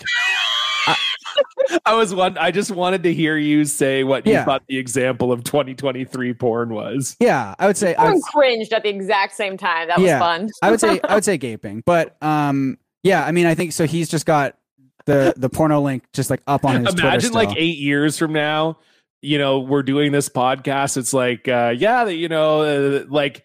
I 1.85 1.93
was 1.93 2.13
one. 2.15 2.37
I 2.37 2.51
just 2.51 2.71
wanted 2.71 3.03
to 3.03 3.13
hear 3.13 3.37
you 3.37 3.65
say 3.65 4.03
what 4.03 4.25
you 4.25 4.35
thought 4.43 4.63
the 4.67 4.77
example 4.77 5.31
of 5.31 5.43
2023 5.43 6.33
porn 6.33 6.73
was. 6.73 7.15
yeah, 7.19 7.53
I 7.59 7.67
would 7.67 7.77
say, 7.77 7.93
I 7.93 8.05
would, 8.05 8.07
Everyone 8.07 8.21
cringed 8.23 8.73
at 8.73 8.83
the 8.83 8.89
exact 8.89 9.35
same 9.35 9.55
time. 9.55 9.87
That 9.89 9.99
was 9.99 10.11
fun. 10.11 10.49
I 10.63 10.71
would 10.71 10.79
say, 10.79 10.99
I 11.03 11.13
would 11.13 11.23
say 11.23 11.37
gaping. 11.37 11.83
But 11.85 12.17
um, 12.23 12.79
yeah, 13.03 13.23
I 13.23 13.31
mean, 13.31 13.45
I 13.45 13.55
think 13.55 13.73
so. 13.73 13.85
He's 13.85 14.09
just 14.09 14.25
got 14.25 14.57
the 15.05 15.33
the 15.37 15.49
porno 15.49 15.81
link 15.81 16.03
just 16.13 16.29
like 16.29 16.41
up 16.47 16.65
on 16.65 16.85
his 16.85 16.93
Twitter 16.93 17.07
Imagine 17.07 17.33
like 17.33 17.55
eight 17.55 17.77
years 17.77 18.17
from 18.17 18.33
now, 18.33 18.79
you 19.21 19.37
know, 19.37 19.59
we're 19.59 19.83
doing 19.83 20.11
this 20.11 20.29
podcast. 20.29 20.97
It's 20.97 21.13
like, 21.13 21.47
uh, 21.47 21.73
yeah, 21.77 22.07
you 22.07 22.27
know, 22.29 22.61
uh, 22.61 23.05
like. 23.09 23.43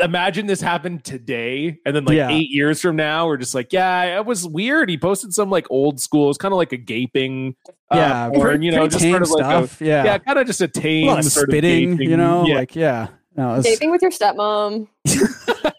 Imagine 0.00 0.48
this 0.48 0.60
happened 0.60 1.04
today, 1.04 1.78
and 1.86 1.94
then 1.94 2.04
like 2.04 2.16
Yeah. 2.16 2.28
eight 2.28 2.50
years 2.50 2.80
from 2.80 2.96
now, 2.96 3.28
we're 3.28 3.36
just 3.36 3.54
like, 3.54 3.72
yeah, 3.72 4.18
it 4.18 4.26
was 4.26 4.44
weird. 4.44 4.90
He 4.90 4.98
posted 4.98 5.32
some 5.32 5.50
like 5.50 5.68
old 5.70 6.00
school. 6.00 6.30
It's 6.30 6.36
kind 6.36 6.52
of 6.52 6.58
like 6.58 6.72
a 6.72 6.76
gaping, 6.76 7.54
uh, 7.92 7.96
yeah, 7.96 8.28
porn, 8.30 8.60
you 8.62 8.72
know, 8.72 8.88
just 8.88 9.04
tame 9.04 9.12
sort 9.12 9.22
of 9.22 9.30
like 9.30 9.80
a, 9.80 9.84
yeah, 9.84 10.02
yeah, 10.04 10.18
kind 10.18 10.36
of 10.40 10.48
just 10.48 10.60
a 10.60 10.64
a 10.64 10.66
tame 10.66 11.06
lot 11.06 11.20
of 11.20 11.26
sort 11.26 11.48
spitting, 11.48 11.92
of 11.92 11.98
gaping, 11.98 12.10
you 12.10 12.16
know, 12.16 12.44
yeah. 12.44 12.54
like 12.56 12.74
yeah. 12.74 13.06
No, 13.36 13.50
was- 13.50 13.64
Dating 13.64 13.92
with 13.92 14.02
your 14.02 14.10
stepmom. 14.10 14.88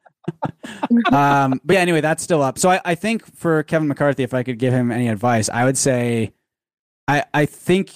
um, 1.11 1.59
but 1.65 1.73
yeah, 1.73 1.79
anyway, 1.81 1.99
that's 1.99 2.23
still 2.23 2.41
up. 2.41 2.57
So 2.57 2.69
I, 2.69 2.79
I 2.85 2.95
think 2.95 3.25
for 3.35 3.63
Kevin 3.63 3.89
McCarthy, 3.89 4.23
if 4.23 4.33
I 4.33 4.43
could 4.43 4.59
give 4.59 4.71
him 4.71 4.93
any 4.93 5.09
advice, 5.09 5.49
I 5.49 5.65
would 5.65 5.77
say, 5.77 6.31
I, 7.09 7.25
I 7.33 7.45
think, 7.45 7.91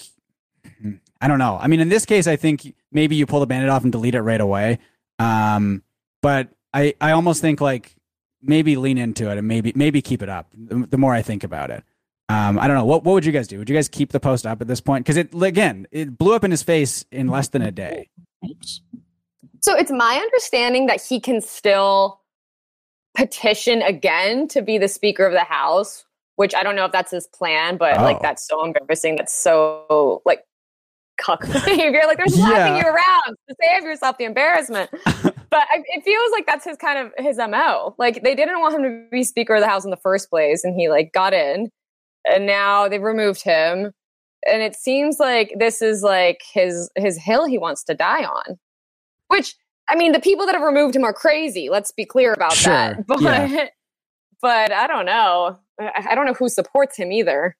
I 1.20 1.28
don't 1.28 1.38
know. 1.38 1.58
I 1.60 1.66
mean, 1.66 1.80
in 1.80 1.88
this 1.88 2.06
case, 2.06 2.26
I 2.26 2.36
think 2.36 2.74
maybe 2.92 3.14
you 3.16 3.26
pull 3.26 3.40
the 3.40 3.46
bandit 3.46 3.68
off 3.68 3.82
and 3.82 3.92
delete 3.92 4.14
it 4.14 4.22
right 4.22 4.40
away. 4.40 4.78
Um, 5.18 5.82
but 6.22 6.48
I, 6.72 6.94
I 7.00 7.12
almost 7.12 7.40
think 7.42 7.60
like 7.60 7.94
maybe 8.42 8.76
lean 8.76 8.96
into 8.98 9.30
it 9.30 9.36
and 9.36 9.46
maybe, 9.46 9.72
maybe 9.74 10.00
keep 10.00 10.22
it 10.22 10.28
up. 10.28 10.48
The, 10.54 10.96
more 10.96 11.12
I 11.14 11.20
think 11.22 11.44
about 11.44 11.70
it, 11.70 11.84
um, 12.30 12.58
I 12.58 12.66
don't 12.68 12.76
know. 12.76 12.84
What, 12.84 13.04
what 13.04 13.12
would 13.14 13.24
you 13.26 13.32
guys 13.32 13.48
do? 13.48 13.58
Would 13.58 13.68
you 13.68 13.74
guys 13.76 13.88
keep 13.88 14.12
the 14.12 14.20
post 14.20 14.46
up 14.46 14.60
at 14.62 14.66
this 14.68 14.80
point? 14.80 15.04
Because 15.04 15.16
it 15.16 15.34
again, 15.42 15.86
it 15.90 16.16
blew 16.16 16.34
up 16.34 16.44
in 16.44 16.50
his 16.50 16.62
face 16.62 17.04
in 17.10 17.26
less 17.28 17.48
than 17.48 17.60
a 17.60 17.70
day. 17.72 18.08
Oops. 18.48 18.80
So 19.60 19.76
it's 19.76 19.90
my 19.90 20.14
understanding 20.14 20.86
that 20.86 21.02
he 21.02 21.20
can 21.20 21.40
still 21.42 22.20
petition 23.14 23.82
again 23.82 24.48
to 24.48 24.62
be 24.62 24.78
the 24.78 24.88
Speaker 24.88 25.26
of 25.26 25.32
the 25.32 25.40
House, 25.44 26.04
which 26.36 26.54
I 26.54 26.62
don't 26.62 26.76
know 26.76 26.84
if 26.86 26.92
that's 26.92 27.10
his 27.10 27.26
plan, 27.26 27.76
but 27.76 27.98
Oh. 27.98 28.02
like 28.04 28.22
that's 28.22 28.46
so 28.46 28.64
embarrassing. 28.64 29.16
That's 29.16 29.34
so 29.34 30.22
like 30.24 30.44
cuck 31.20 31.40
behavior. 31.52 32.02
Like 32.06 32.16
they're 32.18 32.26
slapping 32.28 32.76
Yeah. 32.76 32.82
you 32.82 32.86
around 32.88 33.36
to 33.48 33.54
save 33.62 33.84
yourself 33.84 34.18
the 34.18 34.24
embarrassment. 34.24 34.90
but 35.14 35.66
I, 35.70 35.82
it 35.86 36.04
feels 36.04 36.30
like 36.32 36.46
that's 36.46 36.64
his 36.64 36.76
kind 36.76 36.98
of 36.98 37.12
his 37.24 37.36
mo. 37.38 37.94
Like 37.98 38.22
they 38.22 38.34
didn't 38.34 38.60
want 38.60 38.74
him 38.74 38.82
to 38.82 39.06
be 39.10 39.22
Speaker 39.24 39.54
of 39.56 39.60
the 39.60 39.68
House 39.68 39.84
in 39.84 39.90
the 39.90 39.96
first 39.96 40.30
place, 40.30 40.64
and 40.64 40.74
he 40.74 40.88
like 40.88 41.12
got 41.12 41.32
in, 41.34 41.70
and 42.28 42.46
now 42.46 42.88
they've 42.88 43.02
removed 43.02 43.42
him. 43.42 43.92
And 44.46 44.62
it 44.62 44.74
seems 44.74 45.18
like 45.20 45.52
this 45.58 45.82
is 45.82 46.02
like 46.02 46.40
his 46.52 46.90
his 46.96 47.18
hill 47.18 47.44
he 47.46 47.58
wants 47.58 47.84
to 47.84 47.94
die 47.94 48.24
on. 48.24 48.58
Which 49.28 49.54
I 49.88 49.96
mean, 49.96 50.12
the 50.12 50.20
people 50.20 50.46
that 50.46 50.54
have 50.54 50.62
removed 50.62 50.94
him 50.96 51.04
are 51.04 51.12
crazy. 51.12 51.68
Let's 51.68 51.92
be 51.92 52.04
clear 52.06 52.32
about 52.32 52.52
Sure, 52.54 52.72
that. 52.72 53.04
But 53.06 53.20
yeah. 53.20 53.66
but 54.40 54.72
I 54.72 54.86
don't 54.86 55.04
know. 55.04 55.58
I, 55.80 56.08
I 56.10 56.14
don't 56.14 56.26
know 56.26 56.32
who 56.34 56.48
supports 56.48 56.96
him 56.96 57.12
either. 57.12 57.56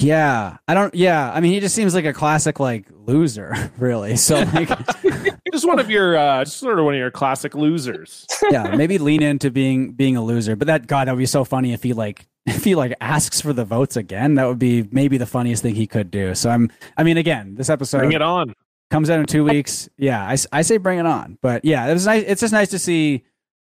Yeah, 0.00 0.56
I 0.66 0.74
don't. 0.74 0.94
Yeah, 0.94 1.30
I 1.32 1.40
mean, 1.40 1.52
he 1.52 1.60
just 1.60 1.74
seems 1.74 1.94
like 1.94 2.04
a 2.04 2.12
classic 2.12 2.58
like 2.58 2.86
loser, 3.06 3.54
really. 3.78 4.16
So 4.16 4.40
like, 4.54 4.68
Just 5.52 5.66
one 5.66 5.78
of 5.80 5.90
your 5.90 6.16
uh, 6.16 6.44
just 6.44 6.58
sort 6.58 6.78
of 6.78 6.84
one 6.84 6.94
of 6.94 6.98
your 6.98 7.10
classic 7.10 7.54
losers. 7.54 8.24
yeah, 8.50 8.74
maybe 8.76 8.98
lean 8.98 9.20
into 9.22 9.50
being 9.50 9.92
being 9.92 10.16
a 10.16 10.22
loser. 10.24 10.54
But 10.56 10.68
that 10.68 10.86
God, 10.86 11.08
that 11.08 11.12
would 11.12 11.18
be 11.18 11.26
so 11.26 11.44
funny 11.44 11.72
if 11.72 11.82
he 11.82 11.92
like 11.92 12.26
if 12.46 12.64
he 12.64 12.74
like 12.74 12.94
asks 13.00 13.40
for 13.40 13.52
the 13.52 13.64
votes 13.64 13.96
again. 13.96 14.34
That 14.36 14.46
would 14.46 14.58
be 14.60 14.88
maybe 14.92 15.18
the 15.18 15.26
funniest 15.26 15.62
thing 15.62 15.74
he 15.74 15.86
could 15.86 16.10
do. 16.10 16.34
So 16.34 16.50
I'm. 16.50 16.70
I 16.96 17.02
mean, 17.02 17.16
again, 17.16 17.56
this 17.56 17.68
episode 17.68 17.98
Bring 17.98 18.12
it 18.12 18.22
on. 18.22 18.54
comes 18.90 19.10
out 19.10 19.18
in 19.18 19.26
two 19.26 19.44
weeks. 19.44 19.88
Yeah, 19.98 20.22
I, 20.22 20.36
I 20.52 20.62
say 20.62 20.76
bring 20.76 20.98
it 21.00 21.06
on. 21.06 21.36
But 21.42 21.64
yeah, 21.64 21.86
it 21.88 21.92
was 21.92 22.06
nice. 22.06 22.24
It's 22.26 22.40
just 22.40 22.52
nice 22.52 22.70
to 22.70 22.78
see. 22.78 23.24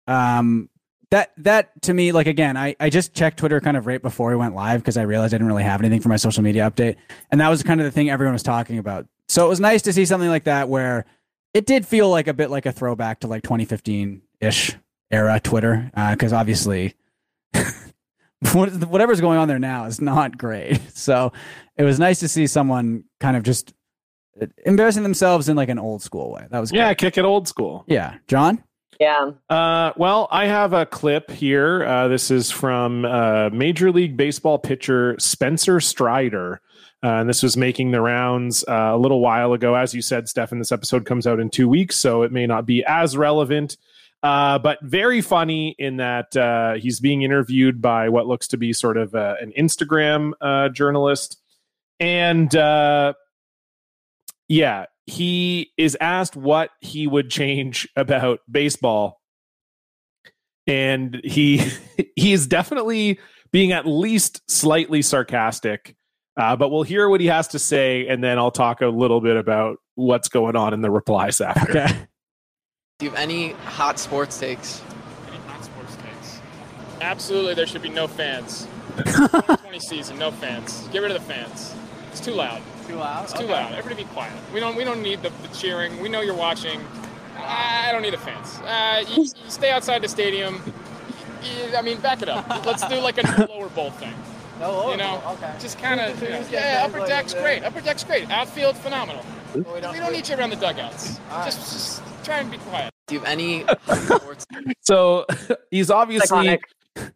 Um, 0.07 0.69
that 1.13 1.31
that 1.37 1.81
to 1.83 1.93
me, 1.93 2.11
like 2.11 2.27
again, 2.27 2.57
I 2.57 2.75
I 2.79 2.89
just 2.89 3.13
checked 3.13 3.37
Twitter 3.37 3.61
kind 3.61 3.77
of 3.77 3.85
right 3.85 4.01
before 4.01 4.29
we 4.31 4.35
went 4.35 4.55
live 4.55 4.81
because 4.81 4.97
I 4.97 5.03
realized 5.03 5.33
I 5.33 5.37
didn't 5.37 5.47
really 5.47 5.63
have 5.63 5.79
anything 5.79 6.01
for 6.01 6.09
my 6.09 6.15
social 6.17 6.41
media 6.43 6.69
update, 6.69 6.95
and 7.31 7.39
that 7.39 7.49
was 7.49 7.61
kind 7.63 7.79
of 7.79 7.85
the 7.85 7.91
thing 7.91 8.09
everyone 8.09 8.33
was 8.33 8.43
talking 8.43 8.77
about. 8.79 9.07
So 9.27 9.45
it 9.45 9.49
was 9.49 9.59
nice 9.59 9.81
to 9.83 9.93
see 9.93 10.05
something 10.05 10.29
like 10.29 10.43
that 10.45 10.69
where 10.69 11.05
it 11.53 11.65
did 11.65 11.85
feel 11.85 12.09
like 12.09 12.27
a 12.27 12.33
bit 12.33 12.49
like 12.49 12.65
a 12.65 12.71
throwback 12.71 13.19
to 13.21 13.27
like 13.27 13.43
2015 13.43 14.21
ish 14.41 14.75
era 15.11 15.39
Twitter 15.39 15.91
uh, 15.95 16.11
because 16.11 16.33
obviously. 16.33 16.95
Whatever's 18.53 19.21
going 19.21 19.37
on 19.37 19.47
there 19.47 19.59
now 19.59 19.85
is 19.85 20.01
not 20.01 20.37
great. 20.37 20.79
So 20.95 21.31
it 21.77 21.83
was 21.83 21.99
nice 21.99 22.19
to 22.21 22.27
see 22.27 22.47
someone 22.47 23.03
kind 23.19 23.35
of 23.35 23.43
just 23.43 23.73
embarrassing 24.65 25.03
themselves 25.03 25.49
in 25.49 25.55
like 25.57 25.69
an 25.69 25.77
old 25.79 26.01
school 26.01 26.31
way. 26.31 26.45
That 26.49 26.59
was 26.59 26.71
Yeah, 26.71 26.87
great. 26.89 26.97
kick 26.97 27.17
it 27.17 27.25
old 27.25 27.47
school. 27.47 27.83
yeah. 27.87 28.15
John, 28.27 28.63
Yeah. 29.03 29.31
Uh, 29.49 29.91
well, 29.97 30.29
I 30.31 30.45
have 30.45 30.71
a 30.71 30.85
clip 30.85 31.29
here. 31.29 31.83
Uh, 31.83 32.07
this 32.07 32.31
is 32.31 32.49
from 32.49 33.03
uh, 33.03 33.49
Major 33.51 33.91
League 33.91 34.15
Baseball 34.15 34.57
pitcher 34.57 35.17
Spencer 35.19 35.81
Strider. 35.81 36.61
Uh, 37.03 37.19
and 37.19 37.27
this 37.27 37.43
was 37.43 37.57
making 37.57 37.91
the 37.91 37.99
rounds 37.99 38.63
uh, 38.65 38.91
a 38.93 38.97
little 38.97 39.19
while 39.19 39.51
ago. 39.51 39.75
As 39.75 39.93
you 39.93 40.01
said, 40.01 40.29
Stefan, 40.29 40.57
this 40.57 40.71
episode 40.71 41.05
comes 41.05 41.27
out 41.27 41.41
in 41.41 41.49
two 41.49 41.67
weeks, 41.67 41.97
so 41.97 42.21
it 42.21 42.31
may 42.31 42.47
not 42.47 42.65
be 42.65 42.81
as 42.85 43.17
relevant. 43.17 43.75
Uh, 44.23 44.57
but 44.57 44.79
very 44.81 45.19
funny 45.19 45.75
in 45.77 45.97
that 45.97 46.77
he's 46.79 47.01
being 47.01 47.23
interviewed 47.23 47.81
by 47.81 48.07
what 48.07 48.25
looks 48.25 48.47
to 48.47 48.57
be 48.57 48.71
sort 48.71 48.95
of 48.95 49.13
an 49.15 49.51
Instagram 49.59 50.31
journalist. 50.73 51.41
And 51.99 52.53
yeah, 54.47 54.85
he 55.05 55.71
is 55.77 55.97
asked 55.99 56.35
what 56.35 56.69
he 56.79 57.07
would 57.07 57.29
change 57.29 57.87
about 57.95 58.39
baseball 58.49 59.19
and 60.65 61.19
he 61.23 61.57
he 62.15 62.33
is 62.33 62.47
definitely 62.47 63.19
being 63.51 63.71
at 63.71 63.85
least 63.85 64.41
slightly 64.49 65.01
sarcastic 65.01 65.95
uh, 66.35 66.55
but 66.55 66.69
we'll 66.69 66.83
hear 66.83 67.09
what 67.09 67.21
he 67.21 67.27
has 67.27 67.47
to 67.49 67.59
say 67.59 68.07
and 68.07 68.23
then 68.23 68.39
i'll 68.39 68.51
talk 68.51 68.81
a 68.81 68.87
little 68.87 69.21
bit 69.21 69.37
about 69.37 69.77
what's 69.95 70.29
going 70.29 70.55
on 70.55 70.73
in 70.73 70.81
the 70.81 70.89
replies 70.89 71.41
after 71.41 71.69
okay. 71.69 72.07
Do 72.99 73.07
you 73.07 73.11
have 73.11 73.19
any 73.19 73.49
hot 73.49 73.97
sports 73.99 74.39
takes? 74.39 74.81
Any 75.27 75.37
hot 75.47 75.65
sports 75.65 75.97
takes? 75.97 76.39
Absolutely, 77.01 77.53
there 77.55 77.65
should 77.65 77.81
be 77.81 77.89
no 77.89 78.07
fans. 78.07 78.67
2020 78.95 79.79
season, 79.79 80.19
no 80.19 80.31
fans. 80.31 80.87
Get 80.93 81.01
rid 81.01 81.11
of 81.11 81.19
the 81.19 81.33
fans. 81.33 81.73
It's 82.23 82.31
too 82.31 82.37
loud. 82.37 82.61
Too 82.87 82.95
loud. 82.95 83.23
It's 83.25 83.33
too 83.33 83.45
loud. 83.47 83.73
Everybody 83.73 84.03
be 84.03 84.09
quiet. 84.11 84.31
We 84.53 84.61
don't. 84.61 84.77
We 84.77 84.85
don't 84.85 85.01
need 85.01 85.21
the, 85.21 85.29
the 85.41 85.49
cheering. 85.49 85.99
We 85.99 86.07
know 86.07 86.21
you're 86.21 86.33
watching. 86.33 86.79
I 87.35 87.89
don't 87.91 88.01
need 88.01 88.13
the 88.13 88.17
fans. 88.17 88.59
Uh, 88.59 89.03
you, 89.09 89.23
you 89.23 89.49
stay 89.49 89.71
outside 89.71 90.01
the 90.01 90.07
stadium. 90.07 90.61
You- 91.43 91.75
I 91.75 91.81
mean, 91.81 91.99
back 91.99 92.21
it 92.21 92.29
up. 92.29 92.47
Let's 92.65 92.87
do 92.87 92.95
like 92.99 93.17
a 93.21 93.47
lower 93.49 93.67
bowl 93.67 93.91
thing. 93.91 94.13
No. 94.57 94.91
You 94.91 94.95
know, 94.97 95.21
Okay. 95.33 95.53
just 95.59 95.77
kind 95.79 95.99
of. 95.99 96.21
Yeah, 96.23 96.45
yeah, 96.49 96.79
yeah, 96.79 96.85
upper 96.85 97.05
deck's 97.05 97.33
that. 97.33 97.41
great. 97.41 97.63
Upper 97.65 97.81
deck's 97.81 98.05
great. 98.05 98.29
Outfield, 98.31 98.77
phenomenal. 98.77 99.25
We 99.53 99.59
We 99.61 99.81
don't 99.81 100.13
need 100.13 100.29
you 100.29 100.37
around 100.37 100.51
the 100.51 100.55
dugouts. 100.55 101.19
All 101.29 101.43
Just, 101.43 101.59
just 101.73 102.01
try 102.23 102.39
and 102.39 102.49
be 102.49 102.57
quiet. 102.59 102.93
Do 103.07 103.15
you 103.15 103.19
have 103.19 103.27
any 103.29 103.65
so 104.79 105.25
he's 105.71 105.91
obviously 105.91 106.37
Iconic. 106.47 106.59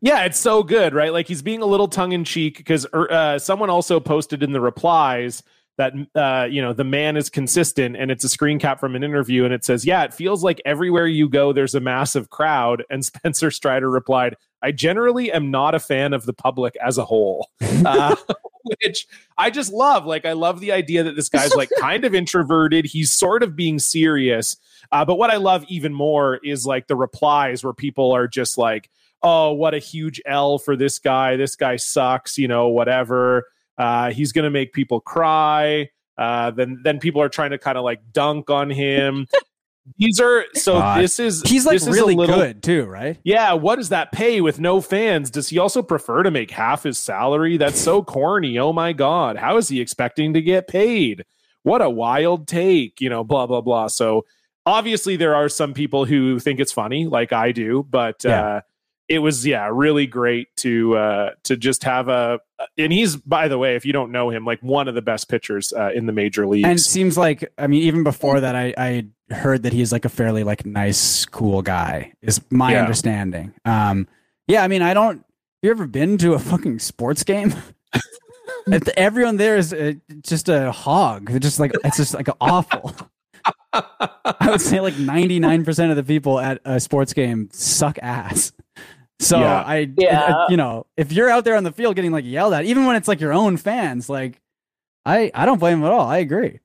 Yeah 0.02 0.24
it's 0.24 0.40
so 0.40 0.64
good 0.64 0.94
right? 0.94 1.14
Like 1.14 1.28
he's 1.28 1.42
being 1.42 1.62
a 1.62 1.66
little 1.66 1.88
tongue-in-cheek 1.88 2.58
because 2.58 2.86
uh, 2.86 3.40
someone 3.40 3.70
also 3.70 4.00
posted 4.00 4.44
in 4.44 4.52
the 4.52 4.62
replies 4.62 5.44
that 5.78 5.94
uh, 6.16 6.48
you 6.50 6.62
know 6.62 6.74
the 6.74 6.84
man 6.84 7.16
is 7.16 7.30
consistent 7.30 7.96
and 7.96 8.10
it's 8.10 8.24
a 8.24 8.30
screen 8.30 8.60
cap 8.60 8.80
from 8.80 8.96
an 8.96 9.04
interview 9.04 9.46
and 9.46 9.54
it 9.54 9.64
says 9.64 9.86
yeah 9.86 10.04
it 10.04 10.14
feels 10.14 10.44
like 10.44 10.60
everywhere 10.66 11.08
you 11.08 11.30
go 11.30 11.54
there's 11.54 11.76
a 11.76 11.80
massive 11.80 12.30
crowd. 12.30 12.84
And 12.90 13.06
spencer 13.06 13.52
strider 13.52 13.90
replied 13.90 14.36
i 14.62 14.72
generally 14.72 15.32
am 15.32 15.52
not 15.52 15.76
a 15.76 15.80
fan 15.80 16.14
of 16.14 16.26
the 16.26 16.34
public 16.34 16.76
as 16.84 16.98
a 16.98 17.06
whole. 17.06 17.50
Uh, 17.62 18.16
which 18.84 19.08
i 19.38 19.50
just 19.50 19.72
love. 19.72 20.06
Like 20.06 20.26
i 20.26 20.34
love 20.34 20.60
the 20.60 20.72
idea 20.72 21.04
that 21.04 21.16
this 21.16 21.30
guy's 21.30 21.56
like 21.56 21.70
kind 21.80 22.04
of 22.04 22.16
introverted. 22.16 22.86
He's 22.86 23.12
sort 23.12 23.44
of 23.44 23.56
being 23.56 23.80
serious. 23.80 24.58
Uh, 24.92 25.06
but 25.06 25.16
what 25.16 25.30
i 25.30 25.38
love 25.38 25.64
even 25.68 25.94
more 25.94 26.38
is 26.44 26.66
like 26.66 26.88
the 26.88 26.96
replies 26.96 27.64
where 27.64 27.74
people 27.74 28.12
are 28.14 28.28
just 28.28 28.58
like 28.58 28.90
oh 29.24 29.52
what 29.54 29.74
a 29.74 29.80
huge 29.80 30.22
l 30.26 30.58
for 30.58 30.76
this 30.76 31.00
guy 31.00 31.36
this 31.36 31.56
guy 31.56 31.76
sucks 31.76 32.38
you 32.38 32.48
know 32.48 32.68
whatever 32.70 33.46
uh, 33.78 34.10
he's 34.12 34.32
going 34.32 34.44
to 34.44 34.50
make 34.50 34.74
people 34.74 35.00
cry. 35.00 35.88
Uh, 36.18 36.50
then 36.50 36.80
then 36.84 36.98
people 36.98 37.22
are 37.22 37.30
trying 37.30 37.52
to 37.52 37.60
kind 37.60 37.78
of 37.78 37.84
like 37.84 38.00
dunk 38.12 38.50
on 38.50 38.72
him. 38.72 39.28
These 39.98 40.20
are 40.20 40.46
so. 40.56 40.74
God. 40.80 41.00
This 41.02 41.20
is 41.20 41.44
He's 41.44 41.64
like 41.66 41.76
this 41.76 41.84
is 41.84 41.88
a 41.90 41.92
really 41.92 42.16
little- 42.16 42.36
good 42.38 42.64
too, 42.64 42.86
right? 42.86 43.20
Yeah, 43.24 43.54
what 43.54 43.76
does 43.76 43.90
that 43.90 44.12
pay 44.12 44.42
with 44.42 44.60
no 44.60 44.82
fans? 44.82 45.30
Does 45.30 45.48
he 45.50 45.60
also 45.60 45.84
prefer 45.84 46.24
to 46.24 46.32
make 46.32 46.50
half 46.50 46.84
his 46.84 46.98
salary? 46.98 47.56
That's 47.58 47.80
so 47.80 48.02
corny. 48.04 48.58
Oh 48.58 48.74
my 48.74 48.94
god, 48.94 49.38
how 49.38 49.58
is 49.58 49.70
he 49.70 49.80
expecting 49.80 50.34
to 50.34 50.42
get 50.42 50.68
paid? 50.68 51.24
What 51.62 51.84
a 51.84 51.90
wild 51.90 52.48
take, 52.48 53.00
you 53.00 53.10
know, 53.12 53.24
blah 53.24 53.46
blah 53.46 53.62
blah. 53.62 53.88
So 53.88 54.26
obviously 54.66 55.16
there 55.18 55.36
are 55.36 55.48
some 55.50 55.74
people 55.76 56.04
who 56.06 56.40
think 56.40 56.60
it's 56.60 56.72
funny 56.74 57.06
like 57.06 57.32
I 57.32 57.52
do, 57.52 57.86
but 57.88 58.16
Yeah. 58.26 58.42
uh 58.48 58.62
it 59.10 59.20
was 59.20 59.46
yeah, 59.46 59.70
really 59.72 60.06
great 60.08 60.48
to 60.58 60.98
uh 60.98 61.30
to 61.44 61.56
just 61.58 61.84
have 61.84 62.10
a 62.10 62.40
and 62.78 62.92
he's 62.92 63.16
by 63.16 63.48
the 63.48 63.58
way, 63.58 63.76
if 63.76 63.86
you 63.86 63.94
don't 63.94 64.12
know 64.12 64.30
him, 64.30 64.44
like 64.46 64.60
one 64.62 64.88
of 64.88 64.96
the 64.96 65.02
best 65.02 65.30
pitchers 65.30 65.72
uh, 65.74 65.92
in 65.94 66.06
the 66.08 66.12
major 66.14 66.46
leagues. 66.48 66.68
And 66.68 66.78
it 66.78 66.82
seems 66.82 67.18
like 67.18 67.52
I 67.58 67.68
mean, 67.68 67.84
even 67.84 68.04
before 68.04 68.40
that, 68.40 68.56
I 68.56 68.74
I 68.78 69.06
heard 69.34 69.64
that 69.64 69.74
he's 69.74 69.92
like 69.92 70.06
a 70.06 70.10
fairly 70.10 70.44
like 70.44 70.66
nice, 70.66 71.26
cool 71.26 71.62
guy. 71.62 72.14
Is 72.22 72.42
my 72.50 72.74
Yeah. 72.74 72.82
understanding. 72.82 73.54
Um, 73.66 74.08
yeah. 74.48 74.64
I 74.64 74.68
mean, 74.68 74.82
I 74.82 74.94
don't. 74.94 75.24
You 75.62 75.72
ever 75.72 75.88
been 75.88 76.18
to 76.20 76.34
a 76.34 76.40
fucking 76.40 76.80
sports 76.80 77.24
game? 77.24 77.54
If 78.70 78.88
Everyone 78.98 79.38
there 79.38 79.56
is 79.56 79.72
uh, 79.72 79.94
just 80.22 80.50
a 80.50 80.74
hog. 80.74 81.30
They're 81.30 81.40
just 81.40 81.58
like 81.60 81.72
it's 81.86 81.96
just 81.96 82.14
like 82.14 82.28
awful. 82.42 82.94
I 83.74 84.50
would 84.50 84.60
say 84.62 84.82
like 84.82 84.98
ninety 84.98 85.40
nine 85.40 85.64
percent 85.64 85.90
of 85.92 85.96
the 85.96 86.04
people 86.04 86.38
at 86.40 86.60
a 86.66 86.80
sports 86.80 87.14
game 87.14 87.50
suck 87.54 87.98
ass. 88.02 88.52
So 89.20 89.40
Yeah. 89.40 89.62
I, 89.62 89.92
Yeah. 89.98 90.46
you 90.50 90.58
know, 90.58 90.86
if 90.96 91.12
you're 91.12 91.30
out 91.30 91.44
there 91.44 91.56
on 91.56 91.64
the 91.64 91.72
field 91.72 91.96
getting 91.96 92.12
like 92.12 92.26
yelled 92.26 92.54
at, 92.54 92.66
even 92.66 92.86
when 92.86 92.96
it's 92.96 93.08
like 93.08 93.20
your 93.20 93.34
own 93.34 93.58
fans, 93.58 94.10
like 94.10 94.40
I, 95.06 95.32
I 95.34 95.46
don't 95.46 95.60
blame 95.60 95.80
them 95.80 95.88
at 95.88 95.94
all. 95.94 96.08
I 96.08 96.18
agree. 96.18 96.60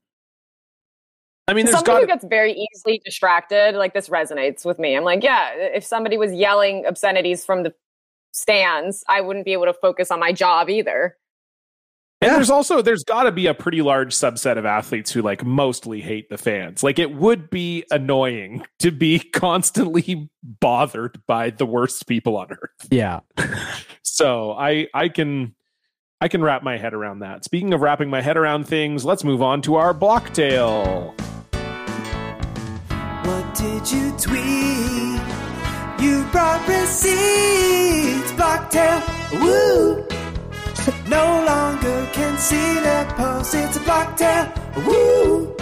I 1.48 1.54
mean, 1.54 1.66
there's 1.66 1.76
somebody 1.76 1.94
got 1.94 2.00
who 2.02 2.06
gets 2.06 2.24
very 2.24 2.52
easily 2.52 3.00
distracted, 3.04 3.74
like 3.74 3.94
this 3.94 4.08
resonates 4.08 4.64
with 4.64 4.78
me. 4.78 4.96
I'm 4.96 5.04
like, 5.04 5.22
yeah, 5.24 5.50
if 5.54 5.84
somebody 5.84 6.16
was 6.16 6.32
yelling 6.32 6.86
obscenities 6.86 7.44
from 7.44 7.62
the 7.62 7.74
stands, 8.32 9.04
I 9.08 9.20
wouldn't 9.20 9.44
be 9.44 9.52
able 9.52 9.66
to 9.66 9.74
focus 9.74 10.10
on 10.10 10.20
my 10.20 10.32
job 10.32 10.70
either. 10.70 11.16
And 12.22 12.36
there's 12.36 12.50
also 12.50 12.82
there's 12.82 13.04
got 13.04 13.24
to 13.24 13.32
be 13.32 13.46
a 13.46 13.54
pretty 13.54 13.82
large 13.82 14.14
subset 14.14 14.58
of 14.58 14.64
athletes 14.64 15.10
who 15.10 15.22
like 15.22 15.44
mostly 15.44 16.00
hate 16.00 16.28
the 16.30 16.38
fans. 16.38 16.82
Like 16.82 16.98
it 16.98 17.14
would 17.14 17.50
be 17.50 17.84
annoying 17.90 18.64
to 18.78 18.90
be 18.90 19.18
constantly 19.32 20.30
bothered 20.42 21.20
by 21.26 21.50
the 21.50 21.66
worst 21.66 22.06
people 22.06 22.36
on 22.36 22.48
earth. 22.50 22.88
Yeah. 22.90 23.20
So 24.02 24.52
I 24.52 24.88
I 24.94 25.08
can 25.08 25.54
I 26.20 26.28
can 26.28 26.42
wrap 26.42 26.62
my 26.62 26.76
head 26.76 26.94
around 26.94 27.20
that. 27.20 27.44
Speaking 27.44 27.74
of 27.74 27.80
wrapping 27.80 28.08
my 28.08 28.20
head 28.20 28.36
around 28.36 28.68
things, 28.68 29.04
let's 29.04 29.24
move 29.24 29.42
on 29.42 29.62
to 29.62 29.74
our 29.74 29.92
block 29.92 30.32
tale. 30.32 31.14
What 33.24 33.54
did 33.54 33.90
you 33.90 34.12
tweet? 34.18 35.20
You 36.00 36.24
brought 36.32 36.66
receipts, 36.68 38.32
Blocktail. 38.32 39.40
Woo! 39.40 40.21
No 41.08 41.44
longer 41.46 42.08
can 42.12 42.36
see 42.38 42.74
the 42.74 43.06
post. 43.16 43.54
It's 43.54 43.76
a 43.76 43.80
block 43.80 44.16
Blocktail. 44.16 44.86
Woo! 44.86 45.54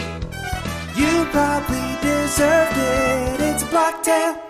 You 0.96 1.24
probably 1.26 1.96
deserved 2.00 2.76
it. 2.76 3.40
It's 3.40 3.62
a 3.62 3.66
block 3.66 4.02
Blocktail. 4.02 4.40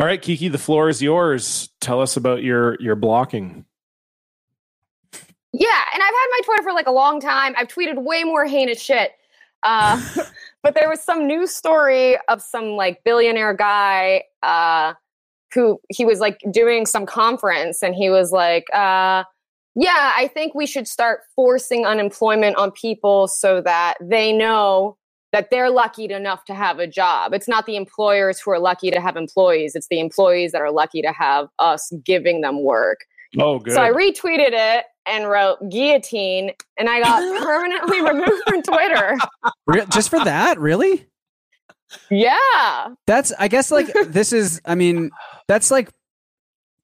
All 0.00 0.06
right, 0.06 0.20
Kiki, 0.20 0.48
the 0.48 0.58
floor 0.58 0.88
is 0.88 1.00
yours. 1.00 1.68
Tell 1.80 2.00
us 2.00 2.16
about 2.16 2.42
your 2.42 2.76
your 2.80 2.96
blocking. 2.96 3.64
Yeah, 5.52 5.82
and 5.94 6.02
I've 6.02 6.14
had 6.14 6.26
my 6.30 6.40
Twitter 6.44 6.62
for 6.64 6.72
like 6.72 6.88
a 6.88 6.92
long 6.92 7.20
time. 7.20 7.54
I've 7.56 7.68
tweeted 7.68 8.02
way 8.02 8.24
more 8.24 8.44
heinous 8.44 8.82
shit. 8.82 9.12
Uh, 9.62 10.02
but 10.64 10.74
there 10.74 10.88
was 10.88 11.00
some 11.00 11.28
news 11.28 11.54
story 11.54 12.18
of 12.28 12.42
some 12.42 12.70
like 12.70 13.04
billionaire 13.04 13.54
guy 13.54 14.24
uh, 14.42 14.94
who 15.54 15.80
he 15.88 16.04
was 16.04 16.18
like 16.18 16.40
doing 16.50 16.84
some 16.86 17.06
conference 17.06 17.82
and 17.82 17.94
he 17.94 18.10
was 18.10 18.32
like, 18.32 18.64
uh, 18.72 19.24
yeah, 19.76 20.12
I 20.16 20.28
think 20.32 20.54
we 20.54 20.66
should 20.66 20.86
start 20.86 21.20
forcing 21.34 21.86
unemployment 21.86 22.56
on 22.56 22.70
people 22.70 23.28
so 23.28 23.60
that 23.62 23.94
they 24.00 24.32
know 24.32 24.96
that 25.32 25.50
they're 25.50 25.70
lucky 25.70 26.04
enough 26.04 26.44
to 26.44 26.54
have 26.54 26.78
a 26.78 26.86
job. 26.86 27.34
It's 27.34 27.48
not 27.48 27.66
the 27.66 27.74
employers 27.74 28.38
who 28.38 28.52
are 28.52 28.60
lucky 28.60 28.92
to 28.92 29.00
have 29.00 29.16
employees. 29.16 29.74
It's 29.74 29.88
the 29.88 29.98
employees 29.98 30.52
that 30.52 30.60
are 30.60 30.70
lucky 30.70 31.02
to 31.02 31.10
have 31.10 31.48
us 31.58 31.92
giving 32.04 32.40
them 32.40 32.62
work. 32.62 33.00
Oh, 33.38 33.58
good. 33.58 33.74
So 33.74 33.82
I 33.82 33.90
retweeted 33.90 34.52
it 34.52 34.84
and 35.06 35.28
wrote 35.28 35.58
guillotine, 35.70 36.52
and 36.78 36.88
I 36.88 37.02
got 37.02 37.42
permanently 37.42 38.00
removed 38.00 38.42
from 38.46 38.62
Twitter. 38.62 39.18
Re- 39.66 39.86
just 39.90 40.08
for 40.08 40.24
that, 40.24 40.58
really? 40.60 41.06
Yeah. 42.10 42.94
That's 43.06 43.32
I 43.38 43.48
guess 43.48 43.70
like 43.70 43.92
this 44.06 44.32
is 44.32 44.60
I 44.64 44.74
mean 44.74 45.10
that's 45.48 45.70
like 45.70 45.90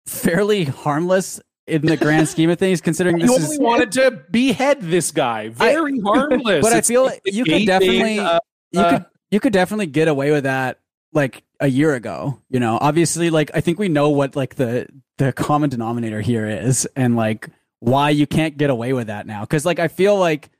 fairly 0.07 0.65
harmless 0.65 1.41
in 1.67 1.83
the 1.83 1.97
grand 1.97 2.29
scheme 2.29 2.51
of 2.51 2.59
things 2.59 2.81
considering 2.81 3.19
this 3.19 3.31
you 3.31 3.37
is 3.37 3.45
only 3.45 3.59
wanted 3.59 3.93
to 3.93 4.23
behead 4.31 4.81
this 4.81 5.11
guy. 5.13 5.49
Very 5.49 6.01
harmless. 6.01 6.63
but 6.63 6.73
I 6.73 6.81
feel 6.81 7.05
like 7.05 7.21
you 7.25 7.45
gay 7.45 7.61
could 7.61 7.67
definitely 7.67 8.17
thing, 8.17 8.21
uh, 8.21 8.41
you 8.73 8.81
uh, 8.81 8.91
could 8.91 9.07
you 9.31 9.41
could 9.41 9.53
definitely 9.53 9.87
get 9.87 10.09
away 10.09 10.31
with 10.31 10.45
that 10.45 10.81
like 11.13 11.43
a 11.61 11.67
year 11.67 11.95
ago 11.95 12.41
you 12.49 12.61
know 12.61 12.79
obviously 12.81 13.31
like 13.31 13.51
i 13.55 13.61
think 13.61 13.79
we 13.79 13.89
know 13.89 14.11
what 14.11 14.37
like 14.37 14.55
the 14.55 14.87
the 15.19 15.33
common 15.33 15.69
denominator 15.69 16.21
here 16.21 16.49
is 16.49 16.87
and 16.97 17.17
like 17.17 17.49
why 17.81 18.11
you 18.11 18.27
can't 18.27 18.57
get 18.57 18.71
away 18.71 18.93
with 18.93 19.09
that 19.09 19.27
now 19.27 19.41
because 19.41 19.67
like 19.67 19.79
i 19.79 19.89
feel 19.89 20.17
like 20.17 20.51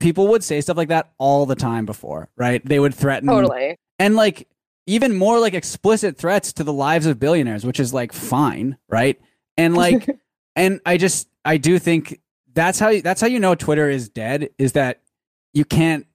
people 0.00 0.28
would 0.28 0.42
say 0.42 0.60
stuff 0.60 0.76
like 0.76 0.88
that 0.88 1.12
all 1.18 1.46
the 1.46 1.54
time 1.54 1.86
before 1.86 2.28
right 2.36 2.64
they 2.64 2.78
would 2.78 2.94
threaten 2.94 3.28
Totally. 3.28 3.76
And 3.98 4.16
like 4.16 4.48
even 4.86 5.14
more 5.14 5.38
like 5.38 5.54
explicit 5.54 6.16
threats 6.16 6.52
to 6.52 6.64
the 6.64 6.72
lives 6.72 7.06
of 7.06 7.18
billionaires 7.18 7.64
which 7.64 7.80
is 7.80 7.94
like 7.94 8.12
fine 8.12 8.76
right? 8.88 9.20
And 9.56 9.74
like 9.76 10.08
and 10.56 10.80
i 10.86 10.96
just 10.96 11.28
i 11.44 11.56
do 11.56 11.78
think 11.78 12.20
that's 12.52 12.78
how 12.78 12.88
you, 12.88 13.02
that's 13.02 13.20
how 13.20 13.26
you 13.26 13.40
know 13.40 13.54
twitter 13.54 13.90
is 13.90 14.08
dead 14.08 14.50
is 14.58 14.72
that 14.72 15.00
you 15.52 15.64
can't 15.64 16.06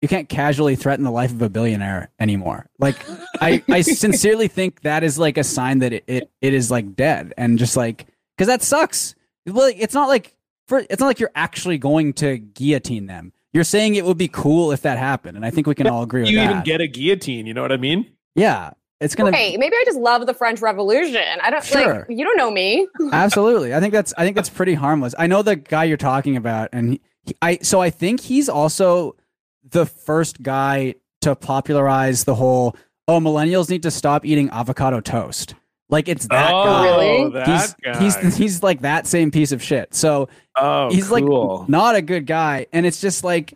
you 0.00 0.08
can't 0.08 0.28
casually 0.28 0.76
threaten 0.76 1.04
the 1.04 1.10
life 1.10 1.32
of 1.32 1.42
a 1.42 1.48
billionaire 1.48 2.10
anymore. 2.20 2.68
Like 2.78 2.96
i 3.40 3.62
i 3.68 3.80
sincerely 3.82 4.48
think 4.48 4.82
that 4.82 5.02
is 5.04 5.18
like 5.18 5.38
a 5.38 5.44
sign 5.44 5.80
that 5.80 5.92
it 5.92 6.04
it, 6.06 6.30
it 6.40 6.54
is 6.54 6.70
like 6.70 6.94
dead 6.94 7.34
and 7.36 7.58
just 7.58 7.76
like 7.76 8.06
because 8.36 8.48
that 8.48 8.62
sucks. 8.62 9.14
Well 9.46 9.72
it's 9.74 9.94
not 9.94 10.08
like 10.08 10.36
for 10.66 10.78
it's 10.90 11.00
not 11.00 11.06
like 11.06 11.20
you're 11.20 11.30
actually 11.34 11.78
going 11.78 12.12
to 12.14 12.38
guillotine 12.38 13.06
them 13.06 13.32
you're 13.52 13.64
saying 13.64 13.94
it 13.94 14.04
would 14.04 14.18
be 14.18 14.28
cool 14.28 14.72
if 14.72 14.82
that 14.82 14.98
happened 14.98 15.36
and 15.36 15.44
i 15.46 15.50
think 15.50 15.66
we 15.66 15.74
can 15.74 15.86
all 15.86 16.02
agree 16.02 16.22
with 16.22 16.30
you 16.30 16.36
that 16.38 16.50
even 16.50 16.62
get 16.64 16.80
a 16.80 16.86
guillotine. 16.86 17.46
You 17.46 17.54
know 17.54 17.62
what 17.62 17.72
I 17.72 17.76
mean? 17.76 18.06
yeah 18.34 18.70
it's 19.00 19.14
gonna 19.14 19.30
Wait, 19.30 19.58
maybe 19.60 19.76
I 19.76 19.82
just 19.86 19.98
love 19.98 20.26
the 20.26 20.34
French 20.34 20.60
Revolution. 20.60 21.22
I 21.40 21.50
don't 21.50 21.62
Sure. 21.64 21.98
like 22.00 22.06
you 22.08 22.24
don't 22.24 22.36
know 22.36 22.50
me. 22.50 22.88
Absolutely. 23.12 23.72
I 23.72 23.78
think 23.78 23.92
that's 23.92 24.12
I 24.18 24.24
think 24.24 24.34
that's 24.34 24.48
pretty 24.50 24.74
harmless. 24.74 25.14
I 25.16 25.28
know 25.28 25.42
the 25.42 25.54
guy 25.54 25.84
you're 25.84 25.96
talking 25.96 26.36
about 26.36 26.68
and 26.72 26.94
he, 26.94 27.00
he- 27.24 27.36
I 27.40 27.58
so 27.62 27.80
I 27.80 27.90
think 27.90 28.18
he's 28.20 28.48
also 28.48 29.14
the 29.62 29.86
first 29.86 30.42
guy 30.42 30.96
to 31.20 31.36
popularize 31.36 32.24
the 32.24 32.34
whole 32.34 32.74
oh 33.06 33.20
millennials 33.20 33.70
need 33.70 33.84
to 33.84 33.90
stop 33.92 34.24
eating 34.26 34.50
avocado 34.50 34.98
toast. 35.00 35.54
Like 35.90 36.08
it's 36.08 36.26
that 36.28 36.52
oh, 36.52 36.64
guy. 36.64 36.84
Really? 36.84 37.30
That 37.30 37.46
He's, 37.46 37.74
guy. 37.74 37.98
he's 38.02 38.36
he's 38.36 38.62
like 38.62 38.82
that 38.82 39.06
same 39.06 39.30
piece 39.30 39.52
of 39.52 39.62
shit. 39.62 39.94
So 39.94 40.28
oh, 40.56 40.90
he's 40.90 41.08
cool. 41.08 41.60
like 41.60 41.68
not 41.68 41.94
a 41.96 42.02
good 42.02 42.26
guy 42.26 42.66
and 42.72 42.84
it's 42.84 43.00
just 43.00 43.24
like 43.24 43.54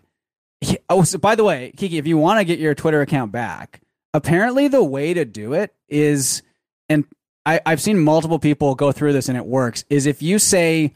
he- 0.62 0.78
oh 0.88 1.02
so 1.02 1.18
by 1.18 1.34
the 1.34 1.44
way 1.44 1.72
kiki 1.76 1.98
if 1.98 2.06
you 2.06 2.16
want 2.16 2.38
to 2.38 2.44
get 2.44 2.58
your 2.58 2.74
twitter 2.74 3.00
account 3.00 3.32
back 3.32 3.80
apparently 4.14 4.68
the 4.68 4.82
way 4.82 5.12
to 5.12 5.24
do 5.24 5.52
it 5.52 5.74
is 5.88 6.42
and 6.88 7.04
I, 7.44 7.60
i've 7.66 7.80
seen 7.80 7.98
multiple 7.98 8.38
people 8.38 8.74
go 8.74 8.92
through 8.92 9.12
this 9.12 9.28
and 9.28 9.36
it 9.36 9.44
works 9.44 9.84
is 9.90 10.06
if 10.06 10.22
you 10.22 10.38
say 10.38 10.94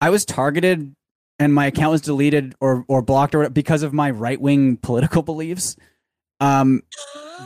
i 0.00 0.10
was 0.10 0.24
targeted 0.24 0.94
and 1.38 1.54
my 1.54 1.66
account 1.66 1.92
was 1.92 2.02
deleted 2.02 2.54
or, 2.60 2.84
or 2.86 3.02
blocked 3.02 3.34
or 3.34 3.48
because 3.48 3.82
of 3.82 3.92
my 3.92 4.10
right-wing 4.10 4.76
political 4.76 5.22
beliefs 5.22 5.74
um 6.42 6.82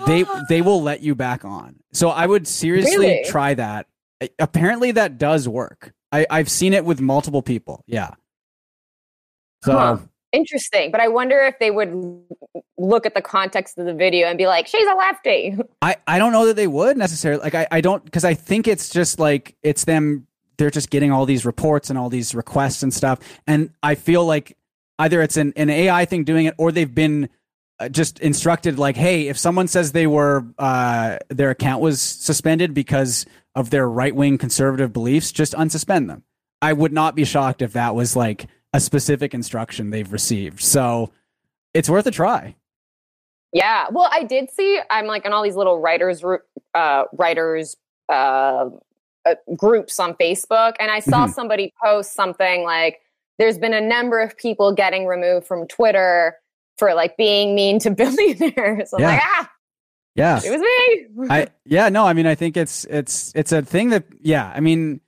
they 0.06 0.24
they 0.48 0.62
will 0.62 0.82
let 0.82 1.02
you 1.02 1.14
back 1.14 1.44
on. 1.44 1.76
So 1.92 2.08
i 2.10 2.26
would 2.26 2.46
seriously 2.48 2.96
Really? 2.98 3.24
try 3.26 3.54
that. 3.54 3.86
Apparently 4.38 4.90
that 4.92 5.18
does 5.18 5.48
work. 5.48 5.92
I, 6.12 6.26
i've 6.30 6.48
seen 6.48 6.72
it 6.72 6.84
with 6.84 7.00
multiple 7.00 7.42
people. 7.42 7.82
Yeah. 7.86 8.10
So 9.64 9.72
Huh. 9.72 9.98
Interesting, 10.32 10.90
but 10.90 11.00
I 11.00 11.08
wonder 11.08 11.38
if 11.40 11.58
they 11.60 11.70
would 11.70 11.94
look 12.76 13.06
at 13.06 13.14
the 13.14 13.22
context 13.22 13.78
of 13.78 13.86
the 13.86 13.94
video 13.94 14.26
and 14.26 14.36
be 14.36 14.46
like, 14.46 14.66
"She's 14.66 14.86
a 14.86 14.94
lefty." 14.94 15.56
I, 15.82 15.96
I 16.06 16.18
don't 16.18 16.32
know 16.32 16.44
that 16.46 16.56
they 16.56 16.66
would 16.66 16.98
necessarily 16.98 17.40
like 17.42 17.54
I, 17.54 17.66
I 17.70 17.80
don't 17.80 18.04
because 18.04 18.24
I 18.24 18.34
think 18.34 18.68
it's 18.68 18.90
just 18.90 19.18
like 19.18 19.56
it's 19.62 19.84
them 19.84 20.26
they're 20.58 20.68
just 20.70 20.90
getting 20.90 21.10
all 21.10 21.24
these 21.26 21.46
reports 21.46 21.88
and 21.90 21.98
all 21.98 22.10
these 22.10 22.34
requests 22.34 22.82
and 22.82 22.92
stuff. 22.92 23.18
And 23.46 23.70
I 23.82 23.94
feel 23.94 24.26
like 24.26 24.56
either 24.98 25.22
it's 25.22 25.36
an, 25.38 25.52
an 25.56 25.70
AI 25.70 26.04
thing 26.04 26.24
doing 26.24 26.46
it 26.46 26.54
or 26.58 26.72
they've 26.72 26.94
been 26.94 27.28
just 27.90 28.18
instructed 28.20 28.78
like 28.78 28.96
hey 28.96 29.28
if 29.28 29.36
someone 29.38 29.68
says 29.68 29.92
they 29.92 30.06
were 30.06 30.44
uh, 30.58 31.18
their 31.28 31.50
account 31.50 31.82
was 31.82 32.00
suspended 32.00 32.72
because 32.72 33.26
of 33.54 33.70
their 33.70 33.88
right 33.88 34.14
wing 34.14 34.38
conservative 34.38 34.92
beliefs 34.92 35.30
just 35.32 35.52
unsuspend 35.54 36.06
them 36.08 36.22
I 36.62 36.72
would 36.72 36.92
not 36.92 37.14
be 37.14 37.24
shocked 37.24 37.60
if 37.62 37.74
that 37.74 37.94
was 37.94 38.16
like 38.16 38.46
a 38.72 38.80
specific 38.80 39.34
instruction 39.34 39.90
they've 39.90 40.10
received 40.10 40.60
so 40.62 41.12
it's 41.74 41.90
worth 41.90 42.06
a 42.06 42.10
try 42.10 42.56
Yeah. 43.52 43.86
Well, 43.90 44.08
I 44.10 44.24
did 44.24 44.50
see. 44.50 44.80
I'm 44.90 45.06
like 45.06 45.24
in 45.26 45.32
all 45.32 45.42
these 45.42 45.56
little 45.56 45.78
writers, 45.78 46.22
uh, 46.74 47.04
writers 47.12 47.76
uh, 48.08 48.70
uh, 49.26 49.34
groups 49.56 49.98
on 50.00 50.14
Facebook, 50.14 50.74
and 50.78 50.90
I 50.90 51.00
saw 51.00 51.26
Mhm. 51.26 51.30
somebody 51.34 51.72
post 51.82 52.12
something 52.14 52.64
like, 52.64 53.00
"There's 53.38 53.58
been 53.58 53.74
a 53.74 53.80
number 53.80 54.20
of 54.20 54.36
people 54.36 54.72
getting 54.72 55.06
removed 55.06 55.46
from 55.46 55.66
Twitter 55.66 56.36
for 56.78 56.94
like 56.94 57.16
being 57.16 57.54
mean 57.54 57.78
to 57.80 57.90
billionaires." 58.02 58.92
I'm 58.92 59.00
Yeah. 59.00 59.08
like, 59.08 59.20
ah, 59.22 59.50
yeah 60.14 60.40
it 60.44 60.50
was 60.50 60.60
me. 60.60 61.26
I 61.30 61.48
yeah 61.64 61.88
no 61.90 62.06
I 62.06 62.12
mean 62.14 62.26
I 62.26 62.34
think 62.34 62.56
it's 62.56 62.84
it's 62.86 63.32
it's 63.34 63.52
a 63.52 63.62
thing 63.62 63.90
that 63.90 64.04
yeah 64.20 64.52
I 64.54 64.60
mean 64.60 65.00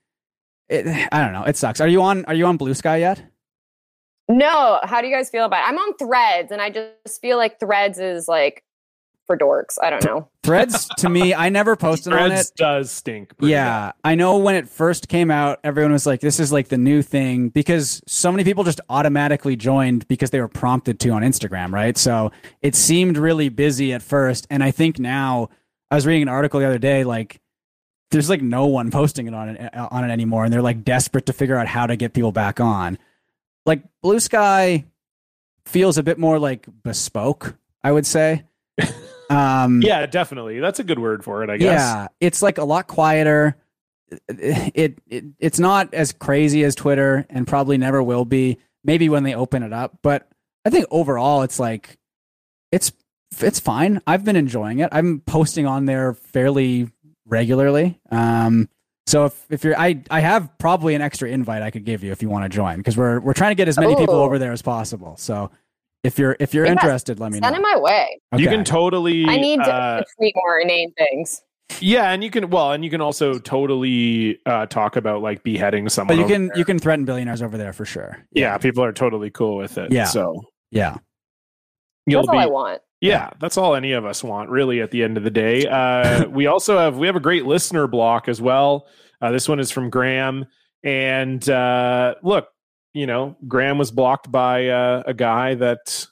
it, 0.69 0.87
I 1.13 1.23
don't 1.25 1.33
know 1.33 1.45
it 1.45 1.57
sucks. 1.57 1.81
Are 1.81 1.89
you 1.89 2.03
on 2.03 2.25
Are 2.27 2.35
you 2.35 2.47
on 2.47 2.57
Blue 2.57 2.75
Sky 2.75 2.99
yet? 2.99 3.23
no, 4.31 4.79
how 4.83 5.01
do 5.01 5.07
you 5.07 5.15
guys 5.15 5.31
feel 5.31 5.47
about 5.47 5.65
it? 5.65 5.69
I'm 5.71 5.79
on 5.79 5.97
Threads, 5.97 6.53
and 6.53 6.61
I 6.61 6.69
just 6.69 7.23
feel 7.23 7.39
like 7.39 7.59
Threads 7.59 7.99
is 7.99 8.29
like 8.29 8.63
for 9.29 9.39
dorks. 9.39 9.77
I 9.81 9.91
don't 9.91 10.05
know. 10.05 10.29
Threads 10.43 10.89
to 10.99 11.09
me 11.09 11.33
I 11.35 11.51
never 11.51 11.77
posted 11.87 12.13
on 12.13 12.31
Threads 12.31 12.49
it. 12.49 12.57
does 12.57 12.91
stink. 12.91 13.37
pretty 13.37 13.53
Yeah, 13.53 13.93
I 14.03 14.17
know 14.17 14.39
when 14.39 14.57
it 14.57 14.69
first 14.69 15.07
came 15.09 15.31
out, 15.31 15.61
everyone 15.63 15.93
was 15.93 16.07
like, 16.07 16.21
"This 16.21 16.41
is 16.41 16.51
like 16.51 16.69
the 16.69 16.79
new 16.79 17.03
thing," 17.03 17.51
because 17.51 18.03
so 18.09 18.33
many 18.33 18.43
people 18.43 18.65
just 18.65 18.81
automatically 18.89 19.55
joined 19.55 20.09
because 20.09 20.31
they 20.31 20.41
were 20.41 20.49
prompted 20.49 20.99
to 21.01 21.11
on 21.11 21.23
Instagram, 21.23 21.71
right? 21.73 21.97
So 21.97 22.33
it 22.63 22.75
seemed 22.75 23.17
really 23.17 23.49
busy 23.51 23.93
at 23.93 24.03
first, 24.03 24.47
and 24.51 24.65
I 24.65 24.73
think 24.73 24.99
now 24.99 25.51
I 25.91 25.95
was 25.95 26.07
reading 26.07 26.23
an 26.23 26.29
article 26.29 26.59
the 26.59 26.67
other 26.67 26.79
day, 26.79 27.05
like 27.05 27.41
there's 28.11 28.31
like 28.31 28.41
no 28.43 28.67
one 28.67 28.91
posting 28.91 29.27
it 29.29 29.35
on 29.35 29.51
it 29.51 29.75
uh, 29.77 29.89
on 29.91 30.09
it 30.09 30.13
anymore, 30.13 30.45
and 30.45 30.53
they're 30.53 30.63
like 30.63 30.83
desperate 30.83 31.27
to 31.27 31.33
figure 31.33 31.57
out 31.57 31.69
how 31.69 31.87
to 31.87 31.95
get 31.95 32.15
people 32.15 32.33
back 32.33 32.59
on. 32.59 32.99
Like 33.67 33.83
Blue 34.03 34.19
Sky 34.19 34.87
feels 35.67 35.99
a 35.99 36.03
bit 36.03 36.19
more 36.19 36.39
like 36.39 36.67
bespoke, 36.83 37.55
I 37.85 37.93
would 37.93 38.07
say. 38.07 38.45
Um, 39.31 39.83
Yeah, 39.83 40.07
definitely. 40.07 40.61
That's 40.61 40.79
a 40.81 40.85
good 40.85 40.99
word 40.99 41.25
for 41.25 41.43
it, 41.43 41.51
I 41.51 41.57
guess. 41.57 41.81
yeah, 41.81 42.09
it's 42.21 42.43
like 42.43 42.59
a 42.59 42.65
lot 42.65 42.87
quieter. 42.87 43.57
It, 44.29 44.99
it 45.07 45.25
it's 45.39 45.59
not 45.59 45.93
as 45.93 46.13
crazy 46.13 46.65
as 46.65 46.75
Twitter, 46.75 47.27
and 47.29 47.47
probably 47.47 47.77
never 47.77 48.03
will 48.03 48.25
be. 48.25 48.59
Maybe 48.85 49.09
when 49.09 49.23
they 49.23 49.35
open 49.35 49.63
it 49.63 49.73
up, 49.73 49.99
but 50.03 50.29
I 50.65 50.71
think 50.71 50.87
overall, 50.91 51.43
it's 51.43 51.59
like 51.59 51.99
it's 52.73 52.93
it's 53.41 53.61
fine. 53.61 54.01
I've 54.07 54.25
been 54.25 54.37
enjoying 54.37 54.79
it. 54.79 54.89
I'm 54.93 55.21
posting 55.21 55.67
on 55.67 55.85
there 55.85 56.15
fairly 56.15 56.89
regularly. 57.27 58.01
Um, 58.11 58.69
so 59.07 59.27
if 59.27 59.47
if 59.51 59.65
you're, 59.65 59.79
I 59.79 60.03
I 60.11 60.21
have 60.21 60.57
probably 60.59 60.95
an 60.95 61.03
extra 61.03 61.29
invite 61.29 61.63
I 61.63 61.71
could 61.71 61.85
give 61.85 62.03
you 62.03 62.13
if 62.13 62.23
you 62.23 62.31
want 62.31 62.45
to 62.45 62.49
join 62.49 62.79
because 62.79 62.97
we're 62.97 63.21
we're 63.21 63.35
trying 63.35 63.51
to 63.51 63.57
get 63.57 63.69
as 63.69 63.79
many 63.79 63.95
people 63.97 64.15
over 64.17 64.39
there 64.39 64.53
as 64.53 64.63
possible. 64.63 65.17
So 65.19 65.51
if 66.05 66.19
you're 66.19 66.37
if 66.41 66.55
you're 66.55 66.67
Yeah, 66.67 66.73
interested, 66.73 67.19
let 67.21 67.33
me 67.33 67.41
know. 67.41 67.47
Send 67.47 67.57
it 67.57 67.63
my 67.63 67.77
way. 67.79 68.21
You 68.37 68.49
can 68.49 68.65
totally 68.65 69.25
I 69.27 69.37
need 69.37 69.59
to, 69.59 69.73
uh, 69.73 69.99
to 70.01 70.07
tweet 70.17 70.35
more 70.37 70.59
inane 70.59 70.93
things. 70.97 71.43
Yeah, 71.81 72.11
and 72.13 72.25
you 72.25 72.31
can 72.31 72.49
well, 72.51 72.73
and 72.73 72.83
you 72.85 72.91
can 72.91 73.01
also 73.01 73.39
totally 73.39 74.39
uh, 74.47 74.67
talk 74.67 74.97
about 74.97 75.21
like 75.23 75.43
beheading 75.43 75.89
someone. 75.89 76.17
but 76.17 76.21
you 76.23 76.27
can 76.27 76.49
there. 76.49 76.59
you 76.59 76.65
can 76.65 76.79
threaten 76.79 77.05
billionaires 77.05 77.43
over 77.43 77.59
there 77.59 77.73
for 77.73 77.85
sure. 77.85 78.25
yeah, 78.33 78.57
people 78.59 78.83
are 78.83 78.93
totally 78.93 79.31
cool 79.31 79.57
with 79.57 79.77
it. 79.77 79.93
Yeah. 79.93 80.05
so 80.05 80.41
Yeah. 80.71 80.97
you'll 82.07 82.23
That's 82.23 82.31
be 82.33 82.37
all 82.39 82.43
I 82.43 82.47
want. 82.47 82.83
Yeah, 83.01 83.31
that's 83.39 83.57
all 83.57 83.77
any 83.77 83.93
of 83.93 84.05
us 84.05 84.25
want, 84.25 84.51
really. 84.51 84.81
At 84.81 84.91
the 84.91 85.05
end 85.05 85.17
of 85.19 85.23
the 85.25 85.31
day, 85.31 85.67
uh, 85.67 86.27
we 86.31 86.47
also 86.47 86.79
have 86.79 86.97
we 86.97 87.07
have 87.07 87.17
a 87.17 87.21
great 87.21 87.45
listener 87.45 87.87
block 87.87 88.29
as 88.29 88.41
well. 88.41 88.87
Uh, 89.21 89.31
this 89.31 89.49
one 89.49 89.61
is 89.61 89.71
from 89.71 89.91
Graham, 89.91 90.47
and 90.83 91.47
uh, 91.49 92.15
look, 92.23 92.49
you 92.93 93.07
know, 93.07 93.37
Graham 93.47 93.79
was 93.79 93.91
blocked 93.91 94.31
by 94.31 94.69
uh, 94.69 95.03
a 95.07 95.15
guy 95.15 95.55
that 95.55 96.07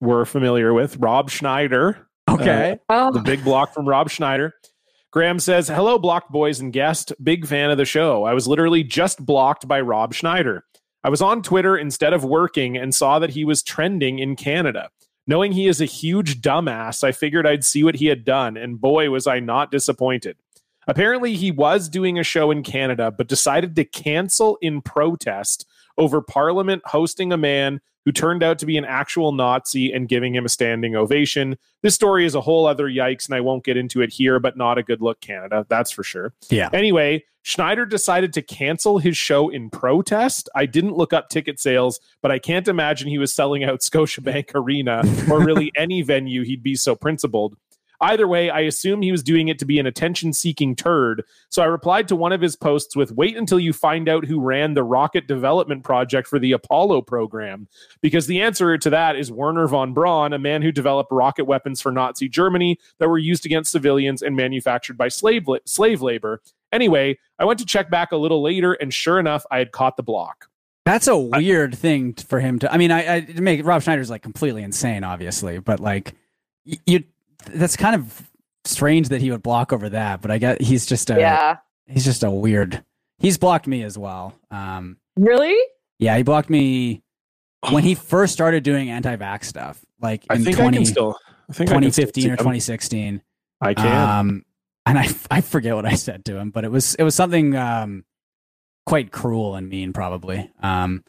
we're 0.00 0.24
familiar 0.24 0.72
with, 0.72 0.96
Rob 0.98 1.30
Schneider. 1.30 2.08
Okay. 2.28 2.78
Oh, 2.88 3.12
the 3.12 3.20
big 3.20 3.44
block 3.44 3.72
from 3.72 3.88
Rob 3.88 4.10
Schneider. 4.10 4.52
Graham 5.12 5.38
says, 5.38 5.68
Hello, 5.68 5.98
block 5.98 6.28
boys 6.28 6.60
and 6.60 6.72
guest. 6.72 7.12
Big 7.22 7.46
fan 7.46 7.70
of 7.70 7.78
the 7.78 7.84
show. 7.84 8.24
I 8.24 8.34
was 8.34 8.46
literally 8.46 8.82
just 8.82 9.24
blocked 9.24 9.66
by 9.66 9.80
Rob 9.80 10.12
Schneider. 10.12 10.64
I 11.04 11.08
was 11.08 11.22
on 11.22 11.40
Twitter 11.40 11.76
instead 11.76 12.12
of 12.12 12.24
working 12.24 12.76
and 12.76 12.94
saw 12.94 13.18
that 13.20 13.30
he 13.30 13.44
was 13.44 13.62
trending 13.62 14.18
in 14.18 14.36
Canada. 14.36 14.90
Knowing 15.26 15.52
he 15.52 15.68
is 15.68 15.80
a 15.80 15.86
huge 15.86 16.40
dumbass, 16.40 17.02
I 17.02 17.12
figured 17.12 17.46
I'd 17.46 17.64
see 17.64 17.82
what 17.82 17.96
he 17.96 18.06
had 18.06 18.24
done, 18.24 18.56
and 18.56 18.80
boy, 18.80 19.08
was 19.10 19.26
I 19.26 19.40
not 19.40 19.70
disappointed. 19.70 20.36
Apparently, 20.86 21.34
he 21.34 21.50
was 21.50 21.88
doing 21.88 22.18
a 22.18 22.22
show 22.22 22.50
in 22.50 22.62
Canada, 22.62 23.10
but 23.10 23.26
decided 23.26 23.74
to 23.76 23.84
cancel 23.84 24.58
in 24.60 24.82
protest 24.82 25.66
over 25.98 26.20
Parliament 26.20 26.82
hosting 26.84 27.32
a 27.32 27.36
man 27.36 27.80
who 28.04 28.12
turned 28.12 28.42
out 28.42 28.58
to 28.60 28.66
be 28.66 28.76
an 28.78 28.84
actual 28.84 29.32
Nazi 29.32 29.92
and 29.92 30.08
giving 30.08 30.34
him 30.34 30.44
a 30.44 30.48
standing 30.48 30.94
ovation. 30.94 31.58
This 31.82 31.96
story 31.96 32.24
is 32.24 32.36
a 32.36 32.40
whole 32.40 32.64
other 32.64 32.88
yikes, 32.88 33.26
and 33.26 33.34
I 33.34 33.40
won't 33.40 33.64
get 33.64 33.76
into 33.76 34.00
it 34.00 34.12
here, 34.12 34.38
but 34.38 34.56
not 34.56 34.78
a 34.78 34.82
good 34.84 35.02
look, 35.02 35.20
Canada, 35.20 35.66
that's 35.68 35.90
for 35.90 36.04
sure. 36.04 36.32
Yeah. 36.48 36.70
Anyway, 36.72 37.24
Schneider 37.42 37.84
decided 37.84 38.32
to 38.34 38.42
cancel 38.42 38.98
his 38.98 39.16
show 39.16 39.48
in 39.48 39.70
protest. 39.70 40.48
I 40.54 40.66
didn't 40.66 40.96
look 40.96 41.12
up 41.12 41.28
ticket 41.28 41.58
sales, 41.58 41.98
but 42.22 42.30
I 42.30 42.38
can't 42.38 42.68
imagine 42.68 43.08
he 43.08 43.18
was 43.18 43.34
selling 43.34 43.64
out 43.64 43.80
Scotiabank 43.80 44.50
Arena 44.54 45.02
or 45.30 45.44
really 45.44 45.72
any 45.76 46.02
venue 46.02 46.44
he'd 46.44 46.62
be 46.62 46.76
so 46.76 46.94
principled. 46.94 47.56
Either 48.00 48.26
way, 48.26 48.50
I 48.50 48.60
assume 48.60 49.02
he 49.02 49.12
was 49.12 49.22
doing 49.22 49.48
it 49.48 49.58
to 49.58 49.64
be 49.64 49.78
an 49.78 49.86
attention 49.86 50.32
seeking 50.32 50.76
turd. 50.76 51.24
So 51.48 51.62
I 51.62 51.66
replied 51.66 52.08
to 52.08 52.16
one 52.16 52.32
of 52.32 52.40
his 52.40 52.56
posts 52.56 52.96
with 52.96 53.12
wait 53.12 53.36
until 53.36 53.58
you 53.58 53.72
find 53.72 54.08
out 54.08 54.24
who 54.24 54.40
ran 54.40 54.74
the 54.74 54.84
rocket 54.84 55.26
development 55.26 55.84
project 55.84 56.28
for 56.28 56.38
the 56.38 56.52
Apollo 56.52 57.02
program. 57.02 57.68
Because 58.00 58.26
the 58.26 58.40
answer 58.42 58.76
to 58.78 58.90
that 58.90 59.16
is 59.16 59.30
Wernher 59.30 59.66
von 59.66 59.94
Braun, 59.94 60.32
a 60.32 60.38
man 60.38 60.62
who 60.62 60.72
developed 60.72 61.12
rocket 61.12 61.44
weapons 61.44 61.80
for 61.80 61.92
Nazi 61.92 62.28
Germany 62.28 62.78
that 62.98 63.08
were 63.08 63.18
used 63.18 63.46
against 63.46 63.72
civilians 63.72 64.22
and 64.22 64.36
manufactured 64.36 64.96
by 64.96 65.08
slave, 65.08 65.48
la- 65.48 65.58
slave 65.64 66.02
labor. 66.02 66.42
Anyway, 66.72 67.18
I 67.38 67.44
went 67.44 67.58
to 67.60 67.66
check 67.66 67.90
back 67.90 68.12
a 68.12 68.16
little 68.16 68.42
later, 68.42 68.72
and 68.74 68.92
sure 68.92 69.18
enough, 69.18 69.44
I 69.50 69.58
had 69.58 69.72
caught 69.72 69.96
the 69.96 70.02
block. 70.02 70.48
That's 70.84 71.08
a 71.08 71.16
weird 71.16 71.76
thing 71.76 72.14
for 72.14 72.38
him 72.38 72.60
to. 72.60 72.72
I 72.72 72.76
mean, 72.76 72.92
I, 72.92 73.16
I 73.16 73.26
make 73.40 73.66
Rob 73.66 73.82
Schneider's 73.82 74.08
like 74.08 74.22
completely 74.22 74.62
insane, 74.62 75.02
obviously, 75.02 75.58
but 75.58 75.80
like 75.80 76.14
you, 76.64 77.02
that's 77.50 77.76
kind 77.76 77.94
of 77.94 78.30
strange 78.64 79.08
that 79.08 79.20
he 79.20 79.30
would 79.30 79.42
block 79.42 79.72
over 79.72 79.88
that. 79.90 80.22
But 80.22 80.30
I 80.30 80.38
get 80.38 80.60
he's 80.60 80.86
just 80.86 81.10
a 81.10 81.18
yeah. 81.18 81.56
he's 81.86 82.04
just 82.04 82.22
a 82.22 82.30
weird. 82.30 82.82
He's 83.18 83.38
blocked 83.38 83.66
me 83.66 83.82
as 83.82 83.96
well. 83.96 84.34
Um, 84.50 84.98
Really? 85.16 85.56
yeah, 85.98 86.16
he 86.16 86.22
blocked 86.22 86.50
me 86.50 87.02
when 87.70 87.82
he 87.82 87.94
first 87.94 88.32
started 88.34 88.62
doing 88.62 88.90
anti-vax 88.90 89.44
stuff, 89.44 89.82
like 90.00 90.24
I 90.28 90.34
in 90.34 90.44
think 90.44 90.56
20, 90.56 90.68
I 90.68 90.78
can 90.78 90.86
still. 90.86 91.16
I 91.48 91.52
think 91.52 91.70
I 91.70 91.80
can 91.80 91.92
still 91.92 92.04
2015 92.06 92.30
or 92.30 92.36
2016. 92.36 93.22
I 93.62 93.74
can. 93.74 93.86
Um, 93.86 94.44
and 94.84 94.98
I 94.98 95.08
I 95.30 95.40
forget 95.40 95.74
what 95.74 95.86
I 95.86 95.94
said 95.94 96.24
to 96.26 96.36
him, 96.36 96.50
but 96.50 96.64
it 96.64 96.70
was 96.70 96.94
it 96.96 97.02
was 97.02 97.14
something 97.14 97.56
um 97.56 98.04
quite 98.86 99.10
cruel 99.10 99.56
and 99.56 99.68
mean, 99.68 99.92
probably. 99.92 100.50
Um, 100.62 101.04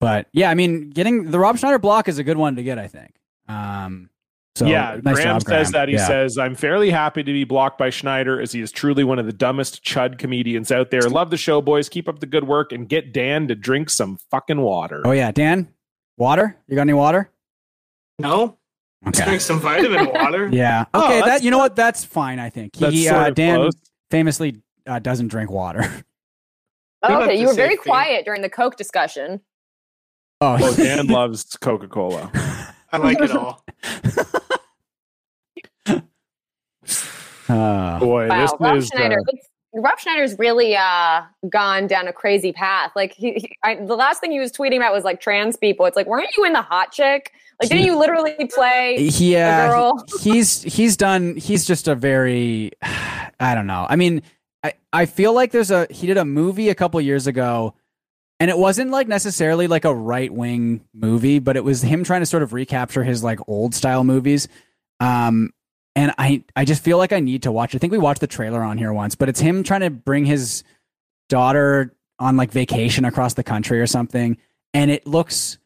but 0.00 0.28
yeah, 0.32 0.50
I 0.50 0.54
mean, 0.54 0.90
getting 0.90 1.30
the 1.30 1.38
Rob 1.38 1.58
Schneider 1.58 1.78
block 1.78 2.08
is 2.08 2.18
a 2.18 2.24
good 2.24 2.36
one 2.36 2.56
to 2.56 2.62
get, 2.62 2.78
I 2.78 2.88
think. 2.88 3.14
Um, 3.48 4.10
so 4.54 4.66
yeah, 4.66 5.00
nice 5.02 5.14
Graham 5.14 5.36
job, 5.36 5.42
says 5.44 5.70
that 5.72 5.88
he 5.88 5.94
Yeah. 5.94 6.06
says, 6.06 6.36
I'm 6.36 6.54
fairly 6.54 6.90
happy 6.90 7.22
to 7.22 7.32
be 7.32 7.44
blocked 7.44 7.78
by 7.78 7.88
Schneider 7.90 8.40
as 8.40 8.52
he 8.52 8.60
is 8.60 8.70
truly 8.70 9.02
one 9.04 9.18
of 9.18 9.24
the 9.26 9.32
dumbest 9.32 9.82
chud 9.84 10.18
comedians 10.18 10.70
out 10.70 10.90
there. 10.90 11.08
Love 11.08 11.30
the 11.30 11.36
show, 11.38 11.62
boys. 11.62 11.88
Keep 11.88 12.08
up 12.08 12.20
the 12.20 12.26
good 12.26 12.44
work 12.44 12.70
and 12.72 12.88
get 12.88 13.12
Dan 13.12 13.48
to 13.48 13.54
drink 13.54 13.88
some 13.88 14.18
fucking 14.30 14.60
water. 14.60 15.02
Oh 15.06 15.12
yeah, 15.12 15.30
Dan, 15.32 15.68
water? 16.18 16.56
You 16.68 16.74
got 16.74 16.82
any 16.82 16.92
water? 16.92 17.30
No, 18.18 18.58
let's 19.04 19.18
Okay. 19.18 19.26
drink 19.30 19.40
some 19.40 19.58
vitamin 19.58 20.06
water. 20.12 20.48
Yeah. 20.52 20.84
Oh, 20.92 21.04
Okay. 21.06 21.20
that's 21.20 21.26
that 21.30 21.42
you 21.42 21.50
know 21.50 21.58
what? 21.58 21.74
That's 21.74 22.04
fine. 22.04 22.38
I 22.38 22.50
think 22.50 22.74
That's 22.74 22.92
he 22.92 23.04
sort 23.06 23.22
uh, 23.22 23.28
of 23.28 23.34
Dan 23.34 23.56
close. 23.60 23.72
famously 24.10 24.60
uh, 24.86 24.98
doesn't 24.98 25.28
drink 25.28 25.50
water. 25.50 25.80
You're 27.08 27.22
okay, 27.22 27.40
you 27.40 27.46
were 27.48 27.54
very 27.54 27.76
thing. 27.76 27.84
quiet 27.84 28.24
during 28.26 28.42
the 28.42 28.48
Coke 28.50 28.76
discussion. 28.76 29.40
Oh, 30.40 30.56
Oh, 30.60 30.74
Dan 30.76 31.06
loves 31.08 31.44
Coca 31.60 31.88
Cola. 31.88 32.30
I 32.92 32.98
like 32.98 33.20
it 33.20 33.30
all. 33.32 33.64
Uh, 37.48 37.98
Boy, 37.98 38.28
Wow, 38.28 38.40
this 38.42 38.52
Rob 38.60 38.76
is. 38.76 38.86
Schneider. 38.88 39.18
uh, 39.20 39.32
Rob 39.74 39.98
Schneider's 39.98 40.38
really 40.38 40.76
uh, 40.76 41.22
gone 41.48 41.86
down 41.86 42.06
a 42.06 42.12
crazy 42.12 42.52
path. 42.52 42.92
Like 42.94 43.12
he, 43.14 43.32
he 43.34 43.56
I, 43.62 43.76
the 43.76 43.96
last 43.96 44.20
thing 44.20 44.30
he 44.30 44.38
was 44.38 44.52
tweeting 44.52 44.76
about 44.76 44.92
was 44.92 45.02
like 45.04 45.20
trans 45.20 45.56
people. 45.56 45.86
It's 45.86 45.96
like, 45.96 46.06
weren't 46.06 46.28
you 46.36 46.44
in 46.44 46.52
the 46.52 46.60
hot 46.62 46.92
chick? 46.92 47.32
Like, 47.60 47.70
didn't 47.70 47.86
you 47.86 47.98
literally 47.98 48.34
play? 48.54 48.96
yeah, 48.98 49.68
girl? 49.68 50.04
he- 50.20 50.32
he's 50.34 50.62
he's 50.62 50.96
done. 50.96 51.36
He's 51.36 51.64
just 51.64 51.88
a 51.88 51.94
very. 51.94 52.72
I 53.40 53.54
don't 53.54 53.66
know. 53.66 53.86
I 53.88 53.96
mean, 53.96 54.22
I 54.62 54.74
I 54.92 55.06
feel 55.06 55.32
like 55.32 55.52
there's 55.52 55.70
a 55.70 55.86
he 55.90 56.06
did 56.06 56.16
a 56.18 56.24
movie 56.24 56.68
a 56.68 56.74
couple 56.74 57.00
years 57.00 57.26
ago, 57.26 57.74
and 58.40 58.50
it 58.50 58.58
wasn't 58.58 58.90
like 58.90 59.08
necessarily 59.08 59.68
like 59.68 59.84
a 59.86 59.94
right 59.94 60.32
wing 60.32 60.82
movie, 60.92 61.38
but 61.38 61.56
it 61.56 61.64
was 61.64 61.80
him 61.82 62.04
trying 62.04 62.20
to 62.20 62.26
sort 62.26 62.42
of 62.42 62.52
recapture 62.52 63.02
his 63.04 63.24
like 63.24 63.40
old 63.48 63.74
style 63.74 64.04
movies. 64.04 64.48
Um, 65.00 65.50
and 65.94 66.14
I 66.18 66.44
I 66.56 66.64
just 66.64 66.82
feel 66.82 66.98
like 66.98 67.12
I 67.12 67.20
need 67.20 67.42
to 67.44 67.52
watch. 67.52 67.74
I 67.74 67.78
think 67.78 67.92
we 67.92 67.98
watched 67.98 68.20
the 68.20 68.26
trailer 68.26 68.62
on 68.62 68.78
here 68.78 68.92
once, 68.92 69.14
but 69.14 69.28
it's 69.28 69.40
him 69.40 69.62
trying 69.62 69.82
to 69.82 69.90
bring 69.90 70.24
his 70.24 70.64
daughter 71.28 71.94
on 72.18 72.36
like 72.36 72.50
vacation 72.50 73.04
across 73.04 73.34
the 73.34 73.42
country 73.42 73.80
or 73.80 73.86
something, 73.86 74.36
and 74.74 74.90
it 74.90 75.06
looks 75.06 75.58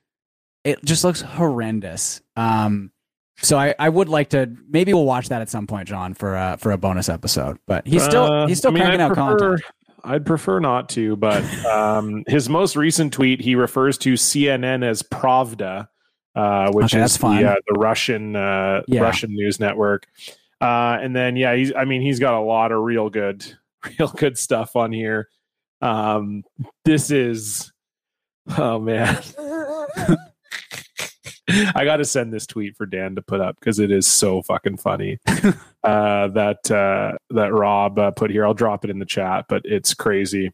it 0.65 0.85
just 0.85 1.05
looks 1.05 1.21
horrendous. 1.21 2.21
Um, 2.35 2.91
so 3.39 3.59
I, 3.59 3.75
I 3.79 3.89
would 3.89 4.09
like 4.09 4.31
to 4.31 4.51
maybe 4.69 4.93
we'll 4.95 5.05
watch 5.05 5.29
that 5.29 5.43
at 5.43 5.49
some 5.49 5.67
point, 5.67 5.89
John, 5.89 6.15
for 6.15 6.37
uh 6.37 6.57
for 6.57 6.73
a 6.73 6.79
bonus 6.79 7.09
episode. 7.09 7.59
But 7.67 7.87
he's 7.87 8.05
still 8.05 8.25
uh, 8.25 8.47
he's 8.47 8.59
still 8.59 8.71
I 8.71 8.75
mean, 8.75 8.83
cranking 8.83 9.01
I'd 9.01 9.11
out 9.11 9.15
prefer, 9.15 9.39
content. 9.39 9.63
I'd 10.03 10.27
prefer 10.27 10.61
not 10.61 10.89
to, 10.91 11.17
but 11.17 11.45
um, 11.67 12.25
his 12.27 12.49
most 12.49 12.77
recent 12.77 13.13
tweet, 13.13 13.41
he 13.41 13.55
refers 13.55 13.99
to 13.99 14.15
CNN 14.15 14.85
as 14.85 15.03
Pravda, 15.03 15.89
uh, 16.37 16.71
which 16.73 16.95
Okay, 16.95 17.03
is 17.03 17.17
fine. 17.17 17.43
the, 17.43 17.51
uh, 17.51 17.57
the 17.67 17.75
Russian 17.79 18.37
uh, 18.37 18.83
Yeah. 18.87 19.01
Russian 19.01 19.33
news 19.35 19.59
network. 19.59 20.07
Uh, 20.61 20.97
and 21.01 21.15
then, 21.17 21.35
yeah, 21.37 21.55
he's. 21.57 21.73
I 21.75 21.85
mean, 21.85 22.01
he's 22.03 22.19
got 22.21 22.35
a 22.35 22.41
lot 22.41 22.71
of 22.73 22.81
real 22.83 23.11
good, 23.11 23.45
real 23.99 24.09
good 24.09 24.39
stuff 24.39 24.77
on 24.77 24.93
here. 24.93 25.29
Um, 25.83 26.45
this 26.85 27.11
is, 27.11 27.73
oh 28.57 28.79
man, 28.79 29.21
I 31.75 31.85
got 31.85 31.99
to 31.99 32.05
send 32.05 32.33
this 32.33 32.47
tweet 32.47 32.77
for 32.77 32.87
Dan 32.87 33.15
to 33.17 33.23
put 33.23 33.41
up 33.41 33.57
because 33.61 33.79
it 33.79 33.91
is 33.91 34.07
so 34.07 34.41
fucking 34.43 34.79
funny. 34.79 35.19
uh, 35.85 36.29
that 36.29 36.71
uh, 36.71 37.19
that 37.31 37.53
Rob 37.53 37.99
uh, 37.99 38.11
put 38.13 38.31
here. 38.31 38.47
I'll 38.47 38.55
drop 38.55 38.85
it 38.85 38.91
in 38.91 38.99
the 38.99 39.05
chat, 39.07 39.45
but 39.49 39.63
it's 39.65 39.93
crazy. 39.95 40.53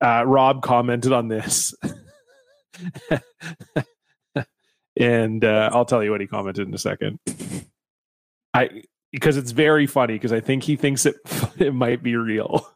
Uh, 0.00 0.22
Rob 0.26 0.62
commented 0.62 1.12
on 1.12 1.26
this, 1.28 1.74
and 5.00 5.44
uh, 5.44 5.70
I'll 5.72 5.86
tell 5.86 6.04
you 6.04 6.10
what 6.10 6.20
he 6.20 6.26
commented 6.26 6.68
in 6.68 6.74
a 6.74 6.78
second. 6.78 7.18
I 8.54 8.82
because 9.12 9.36
it's 9.36 9.50
very 9.50 9.86
funny 9.86 10.14
because 10.14 10.32
I 10.32 10.40
think 10.40 10.62
he 10.62 10.76
thinks 10.76 11.06
it 11.06 11.16
it 11.58 11.74
might 11.74 12.02
be 12.02 12.16
real. 12.16 12.68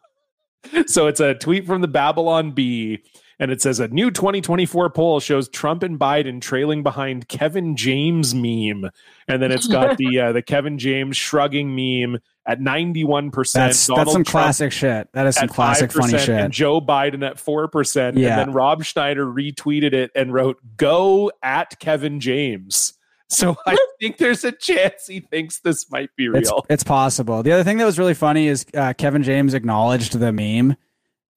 so 0.87 1.07
it's 1.07 1.21
a 1.21 1.35
tweet 1.35 1.67
from 1.67 1.83
the 1.83 1.89
Babylon 1.89 2.53
Bee, 2.53 3.05
and 3.39 3.51
it 3.51 3.61
says 3.61 3.81
a 3.81 3.89
new 3.89 4.11
2024 4.11 4.91
poll 4.91 5.21
shows 5.21 5.49
Trump 5.49 5.83
and 5.83 5.99
Biden 5.99 6.41
trailing 6.41 6.83
behind 6.83 7.29
Kevin 7.29 7.77
James 7.77 8.35
meme, 8.35 8.91
and 9.29 9.43
then 9.43 9.53
it's 9.53 9.69
got 9.69 9.97
the 9.99 10.19
uh, 10.19 10.33
the 10.33 10.43
Kevin 10.43 10.79
James 10.79 11.17
shrugging 11.17 11.75
meme 11.77 12.21
at 12.47 12.61
91 12.61 13.31
percent. 13.31 13.71
That's 13.71 13.87
that's 13.87 14.13
some 14.13 14.25
classic 14.25 14.73
shit. 14.73 15.09
That 15.13 15.27
is 15.27 15.37
some 15.37 15.49
classic 15.49 15.93
funny 15.93 16.19
shit. 16.19 16.29
and 16.31 16.53
Joe 16.53 16.81
Biden 16.81 17.27
at 17.27 17.39
four 17.39 17.69
percent. 17.69 18.17
Yeah. 18.17 18.39
And 18.41 18.49
then 18.49 18.55
Rob 18.55 18.85
Schneider 18.85 19.27
retweeted 19.27 19.93
it 19.93 20.11
and 20.15 20.33
wrote 20.33 20.59
"Go 20.77 21.33
at 21.43 21.79
Kevin 21.79 22.21
James." 22.21 22.95
So 23.31 23.57
I 23.67 23.77
think 23.99 24.19
there's 24.19 24.45
a 24.45 24.53
chance 24.53 25.07
he 25.09 25.19
thinks 25.21 25.59
this 25.61 25.91
might 25.91 26.15
be 26.15 26.29
real. 26.29 26.65
it's 26.69 26.85
possible. 26.85 27.43
The 27.43 27.53
other 27.53 27.65
thing 27.65 27.79
that 27.79 27.85
was 27.87 27.99
really 27.99 28.15
funny 28.15 28.47
is 28.47 28.67
uh, 28.75 28.93
Kevin 28.93 29.23
James 29.23 29.55
acknowledged 29.55 30.17
the 30.17 30.31
meme 30.31 30.77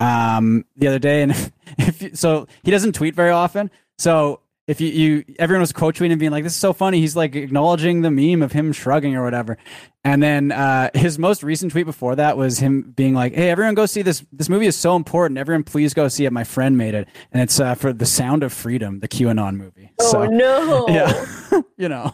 um, 0.01 0.65
the 0.75 0.87
other 0.89 0.99
day, 0.99 1.23
and 1.23 1.31
if 1.79 2.01
you, 2.01 2.13
so 2.13 2.45
he 2.61 2.71
doesn't 2.71 2.93
tweet 2.93 3.15
very 3.15 3.31
often. 3.31 3.71
So 3.97 4.41
if 4.67 4.81
you, 4.81 4.89
you 4.89 5.35
everyone 5.39 5.61
was 5.61 5.71
quote 5.71 5.95
tweeting 5.95 6.11
and 6.11 6.19
being 6.19 6.31
like, 6.31 6.43
"This 6.43 6.53
is 6.53 6.59
so 6.59 6.73
funny," 6.73 6.99
he's 6.99 7.15
like 7.15 7.35
acknowledging 7.35 8.01
the 8.01 8.11
meme 8.11 8.41
of 8.41 8.51
him 8.51 8.73
shrugging 8.73 9.15
or 9.15 9.23
whatever. 9.23 9.57
And 10.03 10.21
then 10.21 10.51
uh, 10.51 10.89
his 10.93 11.17
most 11.17 11.41
recent 11.41 11.71
tweet 11.71 11.85
before 11.85 12.15
that 12.17 12.37
was 12.37 12.59
him 12.59 12.93
being 12.95 13.13
like, 13.13 13.33
"Hey, 13.33 13.49
everyone, 13.49 13.75
go 13.75 13.85
see 13.85 14.01
this. 14.01 14.25
This 14.33 14.49
movie 14.49 14.67
is 14.67 14.75
so 14.75 14.97
important. 14.97 15.37
Everyone, 15.37 15.63
please 15.63 15.93
go 15.93 16.09
see 16.09 16.25
it. 16.25 16.33
My 16.33 16.43
friend 16.43 16.77
made 16.77 16.95
it, 16.95 17.07
and 17.31 17.41
it's 17.41 17.59
uh, 17.59 17.75
for 17.75 17.93
The 17.93 18.05
Sound 18.05 18.43
of 18.43 18.51
Freedom, 18.51 18.99
the 18.99 19.07
QAnon 19.07 19.55
movie." 19.55 19.91
Oh 19.99 20.11
so, 20.11 20.25
no! 20.25 20.85
yeah, 20.89 21.61
you 21.77 21.87
know, 21.87 22.13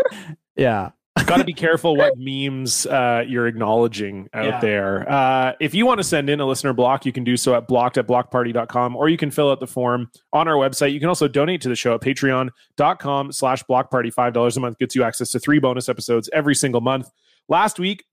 yeah. 0.56 0.90
Got 1.26 1.36
to 1.38 1.44
be 1.44 1.52
careful 1.52 1.96
what 1.96 2.14
memes 2.18 2.86
uh, 2.86 3.24
you're 3.26 3.46
acknowledging 3.46 4.28
out 4.34 4.44
Yeah. 4.44 4.60
there. 4.60 5.10
Uh, 5.10 5.52
if 5.60 5.74
you 5.74 5.86
want 5.86 5.98
to 5.98 6.04
send 6.04 6.28
in 6.30 6.40
a 6.40 6.46
listener 6.46 6.72
block, 6.72 7.06
you 7.06 7.12
can 7.12 7.24
do 7.24 7.36
so 7.36 7.54
at 7.54 7.66
blocked 7.68 7.98
at 7.98 8.06
blockedparty.com 8.06 8.96
or 8.96 9.08
you 9.08 9.16
can 9.16 9.30
fill 9.30 9.50
out 9.50 9.60
the 9.60 9.66
form 9.66 10.10
on 10.32 10.48
our 10.48 10.54
website. 10.54 10.92
You 10.92 11.00
can 11.00 11.08
also 11.08 11.28
donate 11.28 11.60
to 11.62 11.68
the 11.68 11.76
show 11.76 11.94
at 11.94 12.00
patreon.com 12.00 13.32
slash 13.32 13.62
blockparty. 13.64 14.12
$5 14.12 14.56
a 14.56 14.60
month 14.60 14.78
gets 14.78 14.94
you 14.94 15.02
access 15.04 15.30
to 15.30 15.38
three 15.40 15.58
bonus 15.58 15.88
episodes 15.88 16.28
every 16.32 16.54
single 16.54 16.80
month. 16.80 17.08
Last 17.48 17.78
week, 17.78 18.04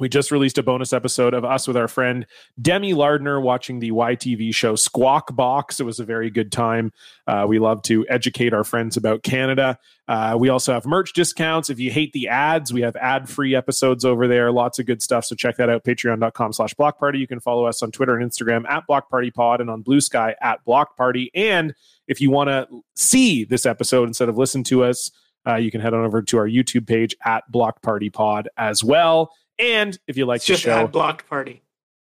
we 0.00 0.08
just 0.08 0.30
released 0.30 0.58
a 0.58 0.62
bonus 0.62 0.92
episode 0.92 1.34
of 1.34 1.44
us 1.44 1.68
with 1.68 1.76
our 1.76 1.86
friend 1.86 2.26
Demi 2.60 2.94
Lardner 2.94 3.40
watching 3.40 3.78
the 3.78 3.90
YTV 3.90 4.54
show 4.54 4.74
Squawk 4.74 5.36
Box. 5.36 5.78
It 5.78 5.84
was 5.84 6.00
a 6.00 6.04
very 6.04 6.30
good 6.30 6.50
time. 6.50 6.92
Uh, 7.26 7.44
we 7.46 7.58
love 7.58 7.82
to 7.82 8.06
educate 8.08 8.54
our 8.54 8.64
friends 8.64 8.96
about 8.96 9.22
Canada. 9.22 9.78
Uh, 10.08 10.36
we 10.38 10.48
also 10.48 10.72
have 10.72 10.86
merch 10.86 11.12
discounts. 11.12 11.70
If 11.70 11.78
you 11.78 11.90
hate 11.90 12.12
the 12.12 12.28
ads, 12.28 12.72
we 12.72 12.80
have 12.80 12.96
ad 12.96 13.28
free 13.28 13.54
episodes 13.54 14.04
over 14.04 14.26
there. 14.26 14.50
Lots 14.50 14.78
of 14.78 14.86
good 14.86 15.02
stuff. 15.02 15.26
So 15.26 15.36
check 15.36 15.56
that 15.58 15.68
out. 15.68 15.84
Patreon.com 15.84 16.52
slash 16.52 16.74
block 16.74 16.98
party. 16.98 17.18
You 17.18 17.28
can 17.28 17.38
follow 17.38 17.66
us 17.66 17.82
on 17.82 17.92
Twitter 17.92 18.16
and 18.16 18.28
Instagram 18.28 18.68
at 18.68 18.86
block 18.86 19.10
party 19.10 19.30
pod 19.30 19.60
and 19.60 19.70
on 19.70 19.82
Blue 19.82 20.00
Sky 20.00 20.34
at 20.40 20.64
block 20.64 20.96
party. 20.96 21.30
And 21.34 21.74
if 22.08 22.20
you 22.20 22.30
want 22.30 22.48
to 22.48 22.66
see 22.96 23.44
this 23.44 23.66
episode 23.66 24.08
instead 24.08 24.28
of 24.28 24.38
listen 24.38 24.64
to 24.64 24.82
us, 24.82 25.12
uh, 25.46 25.56
you 25.56 25.70
can 25.70 25.80
head 25.80 25.94
on 25.94 26.04
over 26.04 26.22
to 26.22 26.38
our 26.38 26.48
YouTube 26.48 26.86
page 26.86 27.14
at 27.24 27.50
Block 27.50 27.82
Party 27.82 28.10
Pod 28.10 28.48
as 28.56 28.84
well. 28.84 29.32
And 29.60 29.98
if 30.06 30.16
you 30.16 30.24
like 30.26 30.38
It's 30.38 30.46
the 30.46 30.52
just 30.54 30.62
show, 30.62 30.84
at 30.84 30.92
blocked 30.92 31.28
party. 31.28 31.62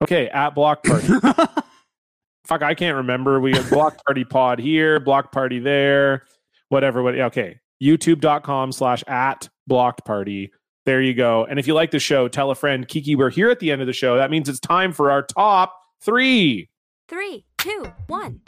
okay, 0.02 0.28
at 0.28 0.54
Block 0.54 0.84
Party. 0.84 1.06
Fuck, 2.44 2.62
I 2.62 2.74
can't 2.74 2.96
remember. 2.96 3.40
We 3.40 3.52
have 3.52 3.68
Block 3.70 4.04
Party 4.04 4.24
Pod 4.24 4.58
here, 4.58 4.98
Block 5.00 5.32
Party 5.32 5.58
there, 5.58 6.24
whatever. 6.68 7.02
What? 7.02 7.18
Okay, 7.18 7.58
YouTube.com 7.82 8.72
slash 8.72 9.02
at 9.06 9.48
Blocked 9.66 10.04
Party. 10.04 10.52
There 10.86 11.02
you 11.02 11.12
go. 11.14 11.44
And 11.44 11.58
if 11.58 11.66
you 11.66 11.74
like 11.74 11.90
the 11.90 11.98
show, 11.98 12.26
tell 12.28 12.50
a 12.50 12.54
friend. 12.54 12.86
Kiki, 12.88 13.14
we're 13.14 13.30
here 13.30 13.50
at 13.50 13.60
the 13.60 13.70
end 13.70 13.80
of 13.82 13.86
the 13.86 13.92
show. 13.92 14.16
That 14.16 14.30
means 14.30 14.48
it's 14.48 14.58
time 14.60 14.92
for 14.92 15.10
our 15.10 15.22
top 15.22 15.76
three. 16.00 16.70
Three, 17.08 17.44
two, 17.58 17.84
one. 18.06 18.40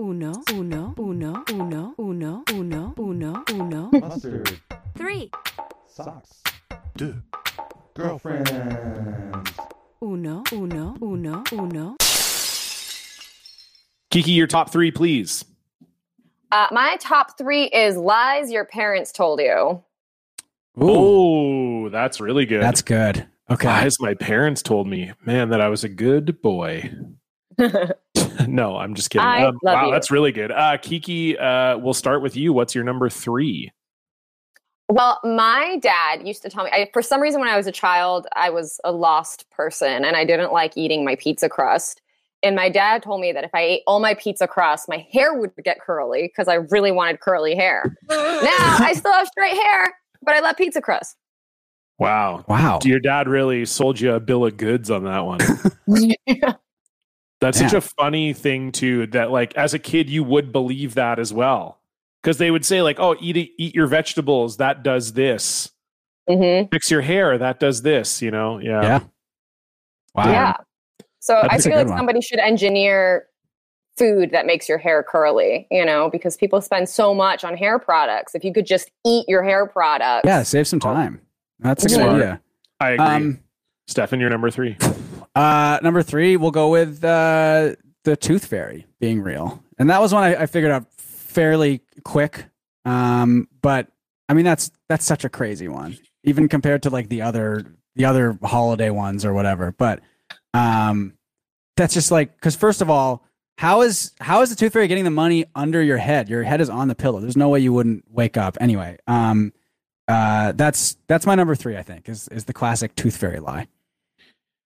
Uno, 0.00 0.32
uno, 0.52 0.94
uno, 0.96 1.44
uno, 1.50 1.94
uno, 1.98 2.44
uno, 2.48 2.94
uno, 2.96 3.44
uno. 3.50 3.90
Mustard. 3.92 4.60
Three. 4.96 5.30
Socks. 6.04 6.42
Deux. 6.96 7.16
Girlfriends. 7.94 8.50
Uno, 10.00 10.44
uno, 10.52 10.96
uno, 11.02 11.42
uno. 11.52 11.96
Kiki, 14.10 14.30
your 14.30 14.46
top 14.46 14.70
three, 14.70 14.92
please. 14.92 15.44
Uh, 16.52 16.68
my 16.70 16.96
top 17.00 17.36
three 17.36 17.64
is 17.64 17.96
lies 17.96 18.50
your 18.52 18.64
parents 18.64 19.10
told 19.10 19.40
you. 19.40 19.82
Oh, 20.80 21.88
that's 21.88 22.20
really 22.20 22.46
good. 22.46 22.62
That's 22.62 22.82
good. 22.82 23.26
Okay. 23.50 23.66
Lies 23.66 23.98
my 23.98 24.14
parents 24.14 24.62
told 24.62 24.86
me, 24.86 25.12
man, 25.24 25.48
that 25.48 25.60
I 25.60 25.68
was 25.68 25.82
a 25.82 25.88
good 25.88 26.40
boy. 26.40 26.92
no, 28.46 28.76
I'm 28.76 28.94
just 28.94 29.10
kidding. 29.10 29.26
I 29.26 29.42
Um, 29.46 29.58
love 29.64 29.74
wow, 29.74 29.86
you. 29.86 29.92
that's 29.92 30.12
really 30.12 30.30
good. 30.30 30.52
Uh, 30.52 30.76
Kiki, 30.76 31.36
uh, 31.36 31.76
we'll 31.78 31.92
start 31.92 32.22
with 32.22 32.36
you. 32.36 32.52
What's 32.52 32.74
your 32.76 32.84
number 32.84 33.10
three? 33.10 33.72
Well, 34.90 35.20
my 35.22 35.78
dad 35.82 36.26
used 36.26 36.42
to 36.42 36.48
tell 36.48 36.64
me, 36.64 36.70
I, 36.72 36.88
for 36.92 37.02
some 37.02 37.20
reason, 37.20 37.40
when 37.40 37.50
I 37.50 37.56
was 37.56 37.66
a 37.66 37.72
child, 37.72 38.26
I 38.34 38.48
was 38.48 38.80
a 38.84 38.92
lost 38.92 39.48
person 39.50 40.04
and 40.04 40.16
I 40.16 40.24
didn't 40.24 40.52
like 40.52 40.76
eating 40.76 41.04
my 41.04 41.14
pizza 41.16 41.48
crust. 41.48 42.00
And 42.42 42.56
my 42.56 42.68
dad 42.70 43.02
told 43.02 43.20
me 43.20 43.32
that 43.32 43.44
if 43.44 43.50
I 43.52 43.60
ate 43.62 43.82
all 43.86 44.00
my 44.00 44.14
pizza 44.14 44.46
crust, 44.46 44.88
my 44.88 45.06
hair 45.12 45.34
would 45.34 45.50
get 45.62 45.80
curly 45.80 46.22
because 46.22 46.48
I 46.48 46.54
really 46.54 46.92
wanted 46.92 47.20
curly 47.20 47.54
hair. 47.54 47.96
now 48.08 48.16
I 48.18 48.94
still 48.94 49.12
have 49.12 49.26
straight 49.26 49.56
hair, 49.56 49.94
but 50.22 50.34
I 50.34 50.40
love 50.40 50.56
pizza 50.56 50.80
crust. 50.80 51.16
Wow. 51.98 52.44
Wow. 52.48 52.78
Your 52.84 53.00
dad 53.00 53.28
really 53.28 53.66
sold 53.66 54.00
you 54.00 54.14
a 54.14 54.20
bill 54.20 54.46
of 54.46 54.56
goods 54.56 54.90
on 54.90 55.04
that 55.04 55.20
one. 55.20 55.40
That's 57.40 57.58
such 57.58 57.72
a 57.72 57.80
funny 57.80 58.32
thing 58.32 58.72
too. 58.72 59.06
That 59.08 59.30
like 59.30 59.56
as 59.56 59.74
a 59.74 59.78
kid 59.78 60.08
you 60.08 60.24
would 60.24 60.52
believe 60.52 60.94
that 60.94 61.18
as 61.18 61.32
well, 61.32 61.77
because 62.22 62.38
they 62.38 62.50
would 62.50 62.64
say 62.64 62.82
like, 62.82 62.98
"Oh, 62.98 63.16
eat 63.20 63.36
it, 63.36 63.50
eat 63.58 63.74
your 63.74 63.86
vegetables. 63.86 64.56
That 64.58 64.82
does 64.82 65.12
this. 65.12 65.70
hmm 66.28 66.62
Fix 66.70 66.90
your 66.90 67.00
hair. 67.02 67.38
That 67.38 67.60
does 67.60 67.82
this." 67.82 68.20
You 68.22 68.30
know? 68.30 68.58
Yeah. 68.58 68.82
Yeah. 68.82 69.00
Wow. 70.14 70.32
Yeah. 70.32 70.56
So 71.20 71.36
I 71.36 71.48
That's 71.48 71.66
a 71.66 71.68
feel 71.70 71.78
like 71.78 71.88
one. 71.88 71.96
somebody 71.96 72.20
should 72.20 72.38
engineer 72.38 73.26
food 73.98 74.30
that 74.30 74.46
makes 74.46 74.68
your 74.68 74.78
hair 74.78 75.02
curly, 75.02 75.66
you 75.70 75.84
know, 75.84 76.08
because 76.10 76.36
people 76.36 76.60
spend 76.60 76.88
so 76.88 77.12
much 77.12 77.44
on 77.44 77.56
hair 77.56 77.78
products. 77.78 78.34
If 78.34 78.44
you 78.44 78.52
could 78.52 78.66
just 78.66 78.90
eat 79.04 79.28
your 79.28 79.42
hair 79.42 79.66
products. 79.66 80.24
Yeah, 80.24 80.42
save 80.44 80.68
some 80.68 80.78
time. 80.80 81.20
That's 81.58 81.84
a 81.84 81.88
good 81.88 81.96
Smart. 81.96 82.14
idea. 82.14 82.40
I 82.80 82.90
agree. 82.90 83.06
Um, 83.06 83.40
Stefan, 83.88 84.20
you're 84.20 84.30
number 84.30 84.50
three. 84.50 84.76
Uh, 85.34 85.78
number 85.84 86.02
three, 86.02 86.36
we'll 86.36 86.50
go 86.50 86.68
with 86.68 87.04
uh, 87.04 87.76
the 88.02 88.16
Tooth 88.16 88.46
Fairy 88.46 88.86
being 88.98 89.20
real, 89.20 89.62
and 89.78 89.88
that 89.88 90.00
was 90.00 90.12
one 90.12 90.24
I, 90.24 90.34
I 90.34 90.46
figured 90.46 90.72
out 90.72 90.86
fairly 91.38 91.80
quick. 92.02 92.46
Um, 92.84 93.46
but 93.62 93.86
I 94.28 94.34
mean, 94.34 94.44
that's 94.44 94.72
that's 94.88 95.04
such 95.04 95.24
a 95.24 95.28
crazy 95.28 95.68
one, 95.68 95.96
even 96.24 96.48
compared 96.48 96.82
to 96.82 96.90
like 96.90 97.08
the 97.08 97.22
other 97.22 97.64
the 97.94 98.06
other 98.06 98.36
holiday 98.42 98.90
ones 98.90 99.24
or 99.24 99.32
whatever. 99.32 99.70
But 99.70 100.00
um, 100.52 101.14
that's 101.76 101.94
just 101.94 102.10
like 102.10 102.34
because 102.34 102.56
first 102.56 102.82
of 102.82 102.90
all, 102.90 103.24
how 103.56 103.82
is 103.82 104.12
how 104.20 104.42
is 104.42 104.50
the 104.50 104.56
Tooth 104.56 104.72
Fairy 104.72 104.88
getting 104.88 105.04
the 105.04 105.10
money 105.12 105.44
under 105.54 105.80
your 105.80 105.98
head? 105.98 106.28
Your 106.28 106.42
head 106.42 106.60
is 106.60 106.68
on 106.68 106.88
the 106.88 106.96
pillow. 106.96 107.20
There's 107.20 107.36
no 107.36 107.50
way 107.50 107.60
you 107.60 107.72
wouldn't 107.72 108.04
wake 108.10 108.36
up 108.36 108.56
anyway. 108.60 108.98
Um, 109.06 109.52
uh, 110.08 110.52
that's 110.52 110.96
that's 111.06 111.24
my 111.24 111.36
number 111.36 111.54
three. 111.54 111.76
I 111.76 111.84
think 111.84 112.08
is 112.08 112.26
is 112.28 112.46
the 112.46 112.52
classic 112.52 112.96
Tooth 112.96 113.16
Fairy 113.16 113.38
lie. 113.38 113.68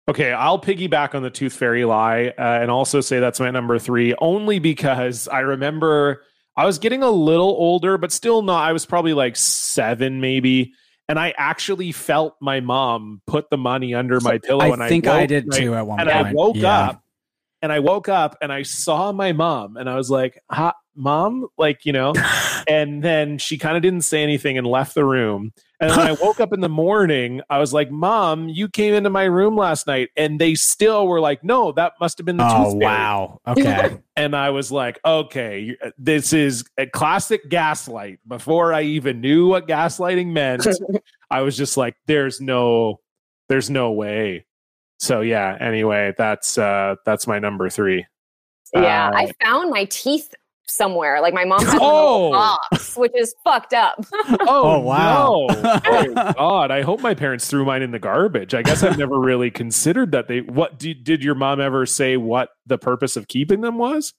Okay, 0.08 0.34
I'll 0.34 0.62
piggyback 0.62 1.16
on 1.16 1.24
the 1.24 1.30
Tooth 1.32 1.54
Fairy 1.54 1.86
lie 1.86 2.34
uh, 2.38 2.60
and 2.62 2.70
also 2.70 3.02
say 3.02 3.20
that's 3.20 3.40
my 3.40 3.50
number 3.50 3.80
three, 3.80 4.14
only 4.20 4.60
because 4.60 5.28
I 5.28 5.40
remember 5.40 6.24
I 6.60 6.66
was 6.66 6.78
getting 6.78 7.04
a 7.04 7.10
little 7.10 7.48
older, 7.48 7.98
but 7.98 8.12
still 8.12 8.42
not. 8.42 8.68
I 8.68 8.74
was 8.74 8.86
probably 8.86 9.14
like 9.14 9.38
seven, 9.38 10.20
maybe. 10.20 10.74
And 11.08 11.18
I 11.18 11.34
actually 11.38 11.94
felt 11.94 12.36
my 12.42 12.60
mom 12.60 13.22
put 13.26 13.50
the 13.50 13.56
money 13.58 13.94
under 13.96 14.20
my 14.20 14.40
pillow. 14.40 14.66
I 14.66 14.68
and 14.68 14.84
think 14.90 15.08
I, 15.08 15.22
I, 15.22 15.26
did 15.26 15.48
right? 15.48 15.58
too 15.58 15.74
at 15.74 15.88
one 15.88 16.02
And 16.02 16.10
point. 16.10 16.28
I 16.28 16.34
woke 16.34 16.58
Yeah. 16.58 16.80
up 16.90 17.04
and 17.62 17.72
I 17.72 17.80
woke 17.80 18.10
up 18.10 18.36
and 18.42 18.52
I 18.52 18.64
saw 18.64 19.14
my 19.14 19.32
mom 19.32 19.78
and 19.78 19.90
I 19.90 19.96
was 19.96 20.12
like, 20.12 20.38
"Hi, 20.52 20.74
mom," 20.98 21.48
like, 21.58 21.86
you 21.86 21.94
know, 21.94 22.14
and 22.68 23.02
then 23.02 23.38
she 23.38 23.58
kind 23.58 23.78
of 23.78 23.82
didn't 23.82 24.02
say 24.02 24.22
anything 24.22 24.58
and 24.58 24.68
left 24.68 24.96
the 24.96 25.06
room. 25.06 25.54
And 25.80 25.92
when 25.92 26.00
I 26.00 26.12
woke 26.22 26.40
up 26.40 26.52
in 26.54 26.60
the 26.60 26.70
morning, 26.70 27.42
I 27.50 27.58
was 27.60 27.74
like, 27.74 27.90
"Mom, 27.90 28.50
you 28.50 28.68
came 28.68 28.94
into 28.94 29.10
my 29.10 29.24
room 29.24 29.56
last 29.56 29.88
night," 29.88 30.10
and 30.18 30.40
they 30.40 30.56
still 30.56 31.08
were 31.08 31.20
like, 31.22 31.44
"No, 31.44 31.72
that 31.74 31.94
must 32.00 32.18
have 32.18 32.26
been 32.26 32.38
the 32.38 32.46
Oh 32.46 32.66
tooth 32.66 32.82
fairy." 32.82 32.86
wow. 32.86 33.40
Okay. 33.48 33.98
And 34.16 34.36
I 34.36 34.50
was 34.50 34.72
like, 34.72 35.00
"Okay, 35.06 35.78
this 35.98 36.34
is 36.34 36.66
a 36.78 36.86
classic 36.86 37.50
gaslight." 37.50 38.20
Before 38.28 38.74
I 38.74 38.82
even 38.82 39.22
knew 39.22 39.48
what 39.48 39.68
gaslighting 39.68 40.28
meant, 40.28 40.68
I 41.32 41.42
was 41.42 41.56
just 41.56 41.78
like, 41.78 41.96
"There's 42.08 42.42
no, 42.42 43.00
there's 43.48 43.70
no 43.70 43.92
way." 43.92 44.46
So 45.00 45.22
yeah. 45.22 45.58
Anyway, 45.62 46.14
that's 46.18 46.58
uh 46.58 46.96
that's 47.06 47.26
my 47.26 47.40
number 47.40 47.70
three. 47.70 48.06
Yeah, 48.74 49.10
Uh, 49.10 49.16
I 49.16 49.32
found 49.42 49.72
my 49.72 49.86
teeth 49.86 50.36
somewhere. 50.70 51.22
Like 51.22 51.34
my 51.34 51.46
mom 51.46 51.66
had 51.66 51.78
a 51.78 51.82
Oh. 51.82 52.30
little 52.30 52.32
box, 52.32 52.96
which 52.96 53.12
is 53.16 53.34
fucked 53.44 53.74
up. 53.74 54.04
Oh, 54.42 54.76
Oh, 54.76 54.80
wow. 54.80 55.48
no. 55.50 55.80
Oh 55.86 56.34
God! 56.34 56.72
I 56.72 56.82
hope 56.82 57.02
my 57.02 57.14
parents 57.14 57.48
threw 57.50 57.66
mine 57.66 57.82
in 57.82 57.92
the 57.92 58.00
garbage. 58.00 58.54
I 58.54 58.62
guess 58.62 58.84
I've 58.84 58.98
never 58.98 59.20
really 59.20 59.52
considered 59.52 60.12
that. 60.12 60.28
They 60.28 60.42
what 60.42 60.78
did 60.80 61.04
did 61.04 61.24
your 61.24 61.36
mom 61.36 61.60
ever 61.60 61.86
say 61.86 62.18
what 62.18 62.50
the 62.66 62.78
purpose 62.78 63.16
of 63.18 63.28
keeping 63.28 63.62
them 63.62 63.78
was? 63.78 64.14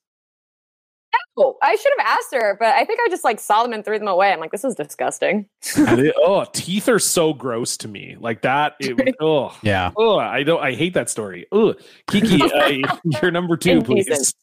oh, 1.36 1.56
I 1.62 1.74
should 1.76 1.92
have 1.98 2.06
asked 2.06 2.34
her, 2.34 2.56
but 2.60 2.68
I 2.74 2.84
think 2.84 3.00
I 3.04 3.08
just 3.08 3.24
like 3.24 3.40
saw 3.40 3.62
them 3.62 3.72
and 3.72 3.82
threw 3.84 3.98
them 3.98 4.08
away. 4.08 4.30
I'm 4.32 4.40
like, 4.40 4.50
this 4.52 4.64
is 4.64 4.74
disgusting. 4.74 5.46
It- 5.76 6.14
oh, 6.18 6.44
teeth 6.52 6.88
are 6.88 6.98
so 6.98 7.32
gross 7.32 7.76
to 7.78 7.88
me. 7.88 8.16
Like 8.20 8.42
that. 8.42 8.74
It, 8.78 9.16
oh, 9.20 9.56
yeah. 9.62 9.90
oh, 9.96 10.18
I 10.18 10.42
don't. 10.42 10.62
I 10.62 10.72
hate 10.72 10.94
that 10.94 11.08
story. 11.08 11.46
Oh, 11.50 11.74
Kiki, 12.10 12.42
uh, 12.42 12.96
you're 13.22 13.30
number 13.30 13.56
two, 13.56 13.80
please. 13.82 14.34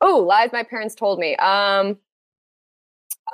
Oh, 0.00 0.18
lies 0.18 0.50
my 0.52 0.62
parents 0.62 0.94
told 0.94 1.18
me. 1.18 1.36
Um. 1.36 1.98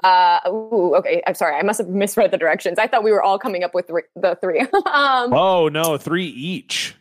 Uh. 0.03 0.41
Ooh, 0.49 0.95
okay. 0.97 1.23
I'm 1.27 1.35
sorry. 1.35 1.57
I 1.57 1.63
must 1.63 1.79
have 1.79 1.89
misread 1.89 2.31
the 2.31 2.39
directions. 2.39 2.79
I 2.79 2.87
thought 2.87 3.03
we 3.03 3.13
were 3.13 3.23
all 3.23 3.39
coming 3.39 3.65
up 3.65 3.75
with 3.75 3.87
three, 3.89 4.03
the 4.17 4.37
three. 4.41 4.61
um. 4.93 5.33
Oh 5.33 5.69
no, 5.73 5.97
three 5.99 6.27
each. 6.27 6.97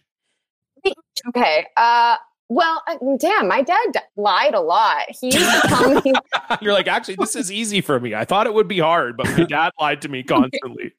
Okay. 1.30 1.68
Uh. 1.78 2.18
Well, 2.50 2.84
uh, 2.86 2.98
damn. 3.18 3.48
My 3.48 3.62
dad 3.62 4.04
lied 4.18 4.54
a 4.54 4.60
lot. 4.60 5.06
He 5.10 5.28
used 5.28 5.62
to 5.62 5.68
tell 5.70 6.02
me. 6.02 6.14
You're 6.62 6.74
like, 6.74 6.88
actually, 6.88 7.16
this 7.16 7.36
is 7.36 7.50
easy 7.50 7.80
for 7.80 7.98
me. 7.98 8.14
I 8.14 8.26
thought 8.26 8.46
it 8.46 8.54
would 8.54 8.68
be 8.68 8.80
hard, 8.80 9.16
but 9.16 9.26
my 9.38 9.44
dad 9.50 9.72
lied 9.80 10.02
to 10.02 10.10
me 10.10 10.22
constantly. 10.22 10.94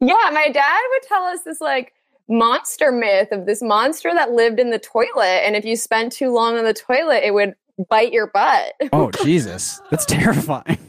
Yeah, 0.00 0.30
my 0.32 0.48
dad 0.48 0.80
would 0.92 1.02
tell 1.02 1.24
us 1.24 1.40
this 1.42 1.60
like 1.60 1.92
monster 2.30 2.92
myth 2.92 3.28
of 3.32 3.44
this 3.44 3.60
monster 3.60 4.14
that 4.14 4.32
lived 4.32 4.58
in 4.58 4.70
the 4.70 4.78
toilet, 4.78 5.42
and 5.44 5.56
if 5.56 5.64
you 5.64 5.76
spent 5.76 6.12
too 6.12 6.32
long 6.32 6.56
on 6.56 6.64
the 6.64 6.72
toilet, 6.72 7.22
it 7.24 7.34
would 7.34 7.54
bite 7.88 8.12
your 8.12 8.28
butt. 8.28 8.74
Oh 8.92 9.10
Jesus, 9.22 9.80
that's 9.90 10.06
terrifying. 10.06 10.78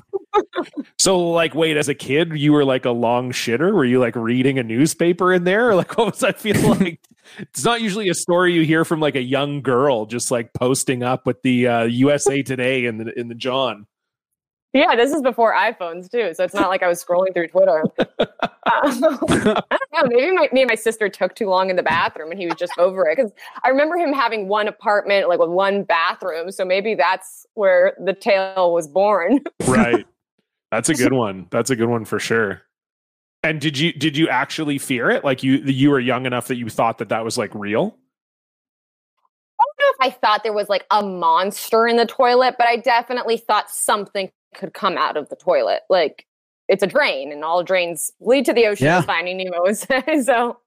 So, 0.98 1.32
like, 1.32 1.56
wait, 1.56 1.76
as 1.78 1.90
a 1.90 1.96
kid, 1.96 2.32
you 2.36 2.54
were 2.54 2.64
like 2.64 2.86
a 2.86 2.92
long 2.92 3.32
shitter? 3.32 3.74
Were 3.74 3.84
you 3.84 4.00
like 4.00 4.16
reading 4.16 4.60
a 4.60 4.64
newspaper 4.64 5.34
in 5.34 5.44
there? 5.44 5.68
Or 5.72 5.76
like, 5.76 5.98
what 5.98 6.12
was 6.12 6.20
that 6.20 6.40
feel 6.40 6.62
like? 6.76 7.02
it's 7.40 7.66
not 7.66 7.82
usually 7.82 8.08
a 8.08 8.14
story 8.14 8.54
you 8.54 8.64
hear 8.64 8.86
from 8.86 9.00
like 9.00 9.16
a 9.16 9.22
young 9.22 9.62
girl 9.62 10.06
just 10.06 10.32
like 10.32 10.54
posting 10.54 11.02
up 11.04 11.26
with 11.26 11.42
the 11.42 11.68
uh, 11.68 11.84
USA 11.84 12.44
Today 12.44 12.86
in 12.86 12.98
the 12.98 13.20
in 13.20 13.28
the 13.28 13.36
John. 13.36 13.88
Yeah, 14.74 14.96
this 14.96 15.12
is 15.12 15.22
before 15.22 15.54
iPhones 15.54 16.10
too, 16.10 16.34
so 16.34 16.46
it's 16.46 16.54
not 16.54 16.70
like 16.70 16.82
I 16.82 16.88
was 16.88 17.04
scrolling 17.04 17.34
through 17.34 17.50
Twitter. 17.50 17.84
Uh, 18.00 18.06
I 18.66 18.90
don't 18.92 19.92
know. 19.92 20.04
Maybe 20.06 20.32
my, 20.32 20.48
me 20.54 20.62
and 20.62 20.70
my 20.70 20.76
sister 20.76 21.10
took 21.10 21.36
too 21.36 21.50
long 21.50 21.70
in 21.70 21.76
the 21.76 21.84
bathroom, 21.84 22.32
and 22.32 22.40
he 22.40 22.46
was 22.46 22.56
just 22.56 22.72
over 22.78 23.06
it. 23.10 23.18
Because 23.18 23.34
I 23.64 23.70
remember 23.70 23.98
him 23.98 24.14
having 24.14 24.48
one 24.48 24.70
apartment, 24.70 25.28
like 25.28 25.40
with 25.40 25.50
one 25.50 25.84
bathroom. 25.84 26.52
So 26.54 26.64
maybe 26.64 26.96
that's 26.96 27.46
where 27.56 27.98
the 28.04 28.14
tale 28.14 28.74
was 28.74 28.88
born. 28.88 29.42
right. 29.68 30.08
That's 30.72 30.88
a 30.88 30.94
good 30.94 31.12
one. 31.12 31.48
That's 31.52 31.70
a 31.70 31.76
good 31.76 31.90
one 31.90 32.06
for 32.06 32.18
sure. 32.18 32.62
And 33.44 33.60
did 33.60 33.78
you 33.78 33.92
did 33.92 34.16
you 34.16 34.30
actually 34.30 34.78
fear 34.78 35.10
it? 35.10 35.26
Like 35.26 35.44
you 35.44 35.58
you 35.58 35.90
were 35.90 36.00
young 36.00 36.26
enough 36.26 36.48
that 36.48 36.56
you 36.56 36.70
thought 36.70 37.00
that 37.00 37.10
that 37.10 37.26
was 37.26 37.38
like 37.38 37.54
real? 37.54 37.98
I 39.60 39.64
don't 39.66 39.80
know 39.80 40.06
if 40.06 40.14
I 40.14 40.18
thought 40.18 40.44
there 40.44 40.54
was 40.54 40.70
like 40.70 40.86
a 40.92 41.06
monster 41.06 41.88
in 41.88 41.98
the 41.98 42.06
toilet, 42.06 42.56
but 42.58 42.68
I 42.68 42.78
definitely 42.78 43.36
thought 43.36 43.70
something 43.70 44.32
could 44.56 44.74
come 44.74 44.98
out 44.98 45.18
of 45.18 45.30
the 45.30 45.36
toilet. 45.36 45.82
Like 45.90 46.26
it's 46.68 46.84
a 46.84 46.88
drain, 46.88 47.32
and 47.32 47.44
all 47.44 47.64
drains 47.64 48.12
lead 48.20 48.46
to 48.46 48.54
the 48.54 48.68
ocean. 48.68 48.86
Yeah. 48.86 49.02
Finding 49.02 49.38
Nemo 49.38 49.62
would 49.64 49.78
say. 49.78 50.22
So 50.24 50.58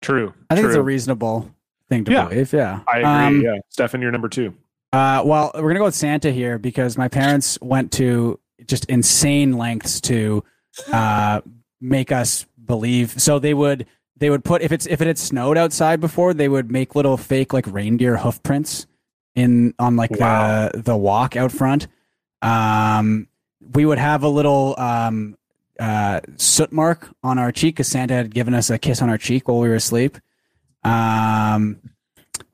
True. 0.00 0.32
I 0.50 0.54
think 0.54 0.66
it's 0.66 0.76
a 0.76 0.82
reasonable 0.82 1.50
thing 1.88 2.04
to 2.04 2.12
Yeah. 2.12 2.28
believe. 2.28 2.52
Yeah. 2.52 2.80
I 2.86 2.98
agree. 2.98 3.04
Um, 3.10 3.40
yeah. 3.42 3.58
Stefan, 3.70 4.00
you're 4.02 4.12
number 4.12 4.28
two. 4.28 4.54
Uh, 4.92 5.22
well, 5.24 5.50
we're 5.54 5.62
gonna 5.68 5.78
go 5.80 5.84
with 5.86 5.94
Santa 5.94 6.30
here 6.30 6.58
because 6.58 6.96
my 6.96 7.08
parents 7.08 7.58
went 7.60 7.92
to 7.92 8.38
just 8.66 8.84
insane 8.86 9.56
lengths 9.58 10.00
to 10.02 10.42
uh, 10.92 11.40
make 11.80 12.10
us 12.12 12.46
believe. 12.64 13.20
So 13.20 13.38
they 13.38 13.54
would 13.54 13.86
they 14.16 14.30
would 14.30 14.44
put 14.44 14.62
if 14.62 14.72
it's 14.72 14.86
if 14.86 15.00
it 15.00 15.06
had 15.06 15.18
snowed 15.18 15.58
outside 15.58 16.00
before, 16.00 16.32
they 16.34 16.48
would 16.48 16.70
make 16.70 16.94
little 16.94 17.16
fake 17.16 17.52
like 17.52 17.66
reindeer 17.66 18.16
hoof 18.16 18.42
prints 18.42 18.86
in 19.34 19.74
on 19.78 19.96
like 19.96 20.10
Wow. 20.18 20.70
the 20.72 20.82
the 20.82 20.96
walk 20.96 21.36
out 21.36 21.52
front. 21.52 21.86
Um, 22.42 23.27
we 23.74 23.84
would 23.84 23.98
have 23.98 24.22
a 24.22 24.28
little 24.28 24.74
um, 24.78 25.36
uh, 25.78 26.20
soot 26.36 26.72
mark 26.72 27.08
on 27.22 27.38
our 27.38 27.52
cheek 27.52 27.76
because 27.76 27.88
Santa 27.88 28.14
had 28.14 28.34
given 28.34 28.54
us 28.54 28.70
a 28.70 28.78
kiss 28.78 29.02
on 29.02 29.08
our 29.08 29.18
cheek 29.18 29.48
while 29.48 29.58
we 29.58 29.68
were 29.68 29.74
asleep. 29.74 30.18
Um, 30.84 31.80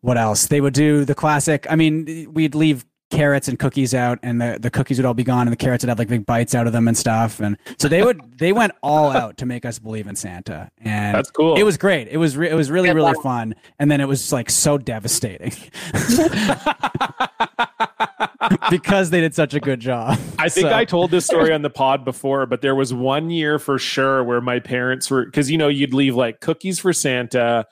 what 0.00 0.18
else? 0.18 0.46
They 0.46 0.60
would 0.60 0.74
do 0.74 1.04
the 1.04 1.14
classic. 1.14 1.66
I 1.70 1.76
mean, 1.76 2.30
we'd 2.32 2.54
leave 2.54 2.84
carrots 3.10 3.48
and 3.48 3.58
cookies 3.58 3.94
out, 3.94 4.18
and 4.22 4.40
the, 4.40 4.58
the 4.60 4.70
cookies 4.70 4.98
would 4.98 5.06
all 5.06 5.14
be 5.14 5.24
gone, 5.24 5.46
and 5.46 5.52
the 5.52 5.56
carrots 5.56 5.84
would 5.84 5.88
have 5.88 5.98
like 5.98 6.08
big 6.08 6.26
bites 6.26 6.54
out 6.54 6.66
of 6.66 6.72
them 6.72 6.88
and 6.88 6.96
stuff. 6.96 7.40
And 7.40 7.56
so 7.78 7.88
they 7.88 8.02
would 8.02 8.20
they 8.38 8.52
went 8.52 8.72
all 8.82 9.10
out 9.10 9.36
to 9.38 9.46
make 9.46 9.64
us 9.64 9.78
believe 9.78 10.06
in 10.06 10.16
Santa, 10.16 10.70
and 10.78 11.14
That's 11.14 11.30
cool. 11.30 11.56
It 11.56 11.62
was 11.62 11.76
great. 11.76 12.08
It 12.08 12.16
was 12.16 12.36
re- 12.36 12.50
it 12.50 12.54
was 12.54 12.70
really 12.70 12.92
really 12.92 13.14
fun, 13.22 13.54
and 13.78 13.90
then 13.90 14.00
it 14.00 14.08
was 14.08 14.32
like 14.32 14.50
so 14.50 14.78
devastating 14.78 15.52
because 18.70 19.10
they 19.10 19.20
did 19.20 19.34
such 19.34 19.54
a 19.54 19.60
good 19.60 19.80
job. 19.80 20.18
I 20.38 20.48
think 20.48 20.68
So- 20.68 20.74
I 20.74 20.84
told 20.84 21.10
this 21.10 21.26
story 21.26 21.52
on 21.52 21.62
the 21.62 21.70
pod 21.70 22.04
before, 22.04 22.46
but 22.46 22.60
there 22.60 22.74
was 22.74 22.92
one 22.94 23.30
year 23.30 23.58
for 23.58 23.78
sure 23.78 24.22
where 24.24 24.40
my 24.40 24.60
parents 24.60 25.10
were 25.10 25.24
because 25.24 25.50
you 25.50 25.58
know 25.58 25.68
you'd 25.68 25.94
leave 25.94 26.14
like 26.14 26.40
cookies 26.40 26.78
for 26.78 26.92
Santa, 26.92 27.66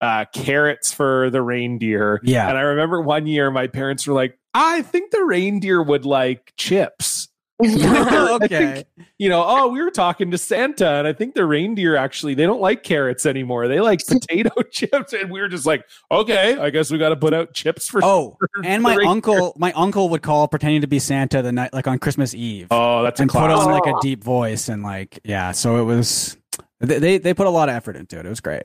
uh, 0.00 0.24
carrots 0.34 0.92
for 0.92 1.30
the 1.30 1.40
reindeer. 1.42 2.20
Yeah. 2.22 2.48
and 2.48 2.58
I 2.58 2.62
remember 2.62 3.00
one 3.00 3.26
year 3.26 3.50
my 3.50 3.66
parents 3.66 4.06
were 4.06 4.14
like, 4.14 4.38
"I 4.54 4.82
think 4.82 5.10
the 5.10 5.24
reindeer 5.24 5.82
would 5.82 6.04
like 6.04 6.52
chips." 6.56 7.28
I 7.62 8.38
okay. 8.42 8.84
think, 8.96 9.08
you 9.18 9.28
know, 9.30 9.42
oh, 9.46 9.68
we 9.68 9.82
were 9.82 9.90
talking 9.90 10.30
to 10.30 10.38
Santa, 10.38 10.86
and 10.96 11.06
I 11.06 11.12
think 11.14 11.34
the 11.34 11.46
reindeer 11.46 11.96
actually 11.96 12.34
they 12.34 12.44
don't 12.44 12.60
like 12.60 12.82
carrots 12.82 13.24
anymore. 13.24 13.66
They 13.66 13.80
like 13.80 14.06
potato 14.06 14.50
chips, 14.70 15.12
and 15.14 15.30
we 15.30 15.40
were 15.40 15.48
just 15.48 15.64
like, 15.64 15.84
okay, 16.10 16.58
I 16.58 16.68
guess 16.70 16.90
we 16.90 16.98
got 16.98 17.08
to 17.10 17.16
put 17.16 17.32
out 17.32 17.54
chips 17.54 17.88
for. 17.88 18.00
Oh, 18.04 18.36
for 18.38 18.48
and 18.64 18.80
the 18.80 18.88
my 18.88 18.90
reindeer." 18.96 19.10
uncle, 19.10 19.54
my 19.56 19.72
uncle 19.72 20.08
would 20.10 20.22
call 20.22 20.48
pretending 20.48 20.82
to 20.82 20.86
be 20.86 20.98
Santa 20.98 21.40
the 21.40 21.52
night, 21.52 21.72
like 21.72 21.86
on 21.86 21.98
Christmas 21.98 22.34
Eve, 22.34 22.66
Oh, 22.70 23.02
that's 23.02 23.20
a 23.20 23.22
and 23.22 23.30
put 23.30 23.50
on 23.50 23.70
like 23.70 23.86
a 23.86 23.94
deep 24.02 24.22
voice 24.22 24.68
and 24.68 24.82
like, 24.82 25.18
yeah. 25.24 25.52
So 25.52 25.76
it 25.78 25.84
was, 25.84 26.36
they 26.80 26.98
they, 26.98 27.18
they 27.18 27.32
put 27.34 27.46
a 27.46 27.50
lot 27.50 27.68
of 27.70 27.74
effort 27.74 27.96
into 27.96 28.18
it. 28.18 28.26
It 28.26 28.28
was 28.28 28.40
great. 28.40 28.64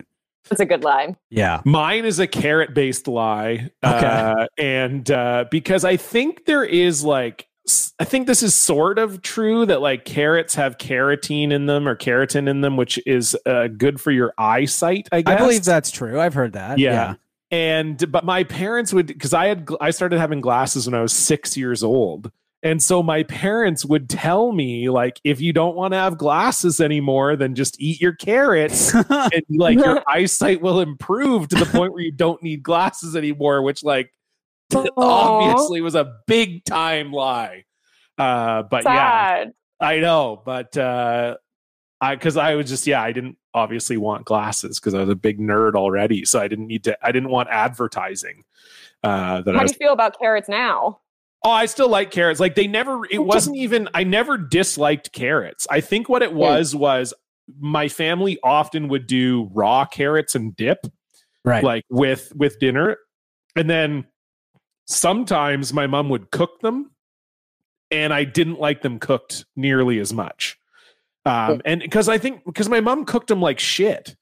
that's 0.49 0.59
a 0.59 0.65
good 0.65 0.83
lie. 0.83 1.15
Yeah. 1.29 1.61
Mine 1.63 2.03
is 2.03 2.19
a 2.19 2.27
carrot 2.27 2.73
based 2.73 3.07
lie. 3.07 3.69
Okay. 3.85 4.05
Uh, 4.05 4.47
and 4.57 5.09
uh, 5.09 5.45
because 5.49 5.85
I 5.85 5.95
think 5.95 6.43
there 6.45 6.65
is 6.65 7.03
like, 7.05 7.41
s- 7.41 7.50
I 7.99 8.03
think 8.05 8.25
this 8.25 8.41
is 8.41 8.55
sort 8.55 8.97
of 8.97 9.21
true 9.21 9.65
that 9.67 9.81
like 9.81 10.05
carrots 10.05 10.55
have 10.55 10.77
carotene 10.77 11.51
in 11.53 11.67
them 11.67 11.87
or 11.87 11.95
keratin 11.95 12.49
in 12.49 12.61
them, 12.61 12.75
which 12.75 12.99
is 13.05 13.37
uh, 13.45 13.67
good 13.67 14.01
for 14.01 14.11
your 14.11 14.33
eyesight, 14.37 15.07
I 15.11 15.17
I 15.17 15.21
guess. 15.21 15.39
believe 15.39 15.63
that's 15.63 15.91
true. 15.91 16.19
I've 16.19 16.33
heard 16.33 16.53
that. 16.53 16.79
Yeah. 16.79 17.15
And, 17.51 18.11
but 18.11 18.23
my 18.25 18.43
parents 18.43 18.93
would, 18.93 19.07
because 19.07 19.33
I 19.33 19.47
had, 19.47 19.69
I 19.79 19.91
started 19.91 20.19
having 20.19 20.41
glasses 20.41 20.87
when 20.87 20.95
I 20.95 21.01
was 21.01 21.13
six 21.13 21.55
years 21.55 21.83
old. 21.83 22.31
And 22.63 22.81
so 22.81 23.01
my 23.03 23.23
parents 23.23 23.83
would 23.85 24.09
tell 24.09 24.51
me, 24.51 24.89
like, 24.89 25.19
if 25.23 25.41
you 25.41 25.51
don't 25.51 25.75
want 25.75 25.93
to 25.93 25.97
have 25.97 26.17
glasses 26.17 26.79
anymore, 26.79 27.35
then 27.35 27.55
just 27.55 27.79
eat 27.81 27.99
your 27.99 28.13
carrots 28.13 28.93
and 29.09 29.43
like 29.49 29.77
your 29.79 30.03
eyesight 30.07 30.61
will 30.61 30.79
improve 30.79 31.47
to 31.49 31.55
the 31.55 31.65
point 31.65 31.91
where 31.91 32.03
you 32.03 32.11
don't 32.11 32.41
need 32.43 32.61
glasses 32.63 33.15
anymore, 33.15 33.63
which 33.63 33.83
like 33.83 34.11
obviously 34.97 35.81
was 35.81 35.95
a 35.95 36.13
big 36.27 36.63
time 36.65 37.11
lie. 37.11 37.65
Uh, 38.17 38.63
but 38.63 38.83
yeah, 38.83 39.45
I 39.79 39.99
know, 39.99 40.41
but 40.45 40.77
uh, 40.77 41.37
I 41.99 42.15
because 42.15 42.37
I 42.37 42.55
was 42.55 42.69
just 42.69 42.85
yeah, 42.85 43.01
I 43.01 43.11
didn't 43.11 43.37
obviously 43.53 43.97
want 43.97 44.25
glasses 44.25 44.79
because 44.79 44.93
I 44.93 44.99
was 44.99 45.09
a 45.09 45.15
big 45.15 45.39
nerd 45.39 45.75
already, 45.75 46.25
so 46.25 46.39
I 46.39 46.47
didn't 46.47 46.67
need 46.67 46.83
to. 46.85 46.97
I 47.01 47.11
didn't 47.11 47.29
want 47.29 47.49
advertising. 47.49 48.43
Uh, 49.03 49.41
that 49.41 49.55
I 49.55 49.59
How 49.59 49.65
do 49.65 49.71
you 49.71 49.77
feel 49.77 49.93
about 49.93 50.19
carrots 50.19 50.47
now? 50.47 50.99
Oh, 51.43 51.49
I 51.49 51.65
still 51.65 51.89
like 51.89 52.11
carrots. 52.11 52.39
Like 52.39 52.53
they 52.53 52.67
never, 52.67 53.01
it 53.09 53.17
wasn't 53.17 53.57
even, 53.57 53.89
I 53.95 54.03
never 54.03 54.37
disliked 54.37 55.11
carrots. 55.11 55.65
I 55.71 55.81
think 55.81 56.07
what 56.07 56.21
it 56.21 56.33
was 56.33 56.75
was 56.75 57.15
my 57.59 57.87
family 57.87 58.37
often 58.43 58.89
would 58.89 59.07
do 59.07 59.49
raw 59.51 59.85
carrots 59.85 60.35
and 60.35 60.55
dip, 60.55 60.85
Right. 61.43 61.63
like 61.63 61.83
with 61.89 62.31
with 62.35 62.59
dinner. 62.59 62.97
And 63.55 63.67
then 63.67 64.05
sometimes 64.91 65.73
my 65.73 65.87
mom 65.87 66.09
would 66.09 66.31
cook 66.31 66.59
them 66.61 66.91
and 67.89 68.13
I 68.13 68.23
didn't 68.23 68.59
like 68.59 68.81
them 68.81 68.99
cooked 68.99 69.45
nearly 69.55 69.99
as 69.99 70.13
much. 70.13 70.57
Um, 71.25 71.61
and 71.65 71.81
because 71.81 72.09
I 72.09 72.17
think 72.17 72.45
because 72.45 72.69
my 72.69 72.79
mom 72.79 73.05
cooked 73.05 73.27
them 73.27 73.41
like 73.41 73.59
shit. 73.59 74.15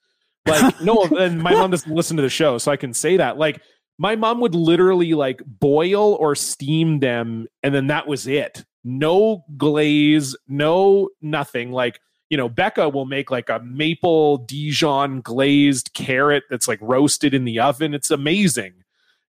Like, 0.46 0.82
no, 0.82 1.04
and 1.18 1.42
my 1.42 1.54
mom 1.54 1.72
doesn't 1.72 1.94
listen 1.94 2.18
to 2.18 2.24
the 2.24 2.30
show, 2.30 2.58
so 2.58 2.72
I 2.72 2.78
can 2.78 2.94
say 2.94 3.18
that. 3.18 3.38
Like, 3.38 3.62
my 3.98 4.16
mom 4.16 4.40
would 4.42 4.56
literally 4.56 5.14
like 5.14 5.42
boil 5.46 6.16
or 6.16 6.36
steam 6.36 7.00
them, 7.00 7.48
and 7.64 7.74
then 7.74 7.88
that 7.88 8.08
was 8.08 8.28
it. 8.28 8.66
No 8.84 9.44
glaze, 9.58 10.36
no 10.48 11.10
nothing. 11.22 11.72
Like, 11.72 12.00
you 12.30 12.38
know, 12.38 12.50
Becca 12.50 12.90
will 12.90 13.06
make 13.06 13.32
like 13.32 13.50
a 13.50 13.60
maple 13.60 14.38
Dijon 14.38 15.22
glazed 15.22 15.94
carrot 15.94 16.44
that's 16.50 16.68
like 16.68 16.80
roasted 16.82 17.34
in 17.34 17.46
the 17.46 17.60
oven. 17.60 17.94
It's 17.94 18.12
amazing. 18.12 18.79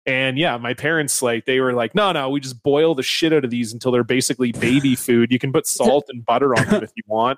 And 0.05 0.37
yeah, 0.37 0.57
my 0.57 0.73
parents 0.73 1.21
like 1.21 1.45
they 1.45 1.59
were 1.59 1.73
like, 1.73 1.93
no, 1.93 2.11
no, 2.11 2.29
we 2.29 2.39
just 2.39 2.63
boil 2.63 2.95
the 2.95 3.03
shit 3.03 3.31
out 3.33 3.45
of 3.45 3.51
these 3.51 3.71
until 3.71 3.91
they're 3.91 4.03
basically 4.03 4.51
baby 4.51 4.95
food. 4.95 5.31
You 5.31 5.37
can 5.37 5.53
put 5.53 5.67
salt 5.67 6.05
and 6.09 6.25
butter 6.25 6.55
on 6.55 6.65
them 6.67 6.83
if 6.83 6.91
you 6.95 7.03
want. 7.05 7.37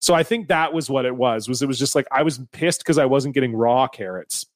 So 0.00 0.14
I 0.14 0.22
think 0.22 0.48
that 0.48 0.72
was 0.72 0.88
what 0.88 1.04
it 1.04 1.14
was. 1.14 1.48
Was 1.48 1.60
it 1.62 1.66
was 1.66 1.78
just 1.78 1.94
like 1.94 2.06
I 2.10 2.22
was 2.22 2.40
pissed 2.52 2.80
because 2.80 2.98
I 2.98 3.04
wasn't 3.04 3.34
getting 3.34 3.54
raw 3.54 3.86
carrots, 3.88 4.46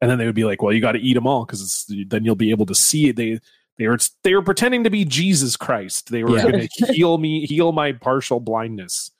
and 0.00 0.10
then 0.10 0.18
they 0.18 0.26
would 0.26 0.34
be 0.36 0.44
like, 0.44 0.62
"Well, 0.62 0.72
you 0.72 0.80
got 0.80 0.92
to 0.92 1.00
eat 1.00 1.14
them 1.14 1.26
all 1.26 1.44
because 1.44 1.84
then 2.08 2.24
you'll 2.24 2.36
be 2.36 2.50
able 2.50 2.66
to 2.66 2.74
see 2.74 3.08
it." 3.08 3.16
They 3.16 3.40
they 3.78 3.88
were 3.88 3.98
they 4.22 4.34
were 4.34 4.42
pretending 4.42 4.84
to 4.84 4.90
be 4.90 5.04
Jesus 5.04 5.56
Christ. 5.56 6.10
They 6.10 6.22
were 6.22 6.36
Yeah. 6.36 6.42
going 6.50 6.68
to 6.68 6.92
heal 6.92 7.18
me, 7.18 7.44
heal 7.46 7.72
my 7.72 7.92
partial 7.92 8.38
blindness. 8.40 9.10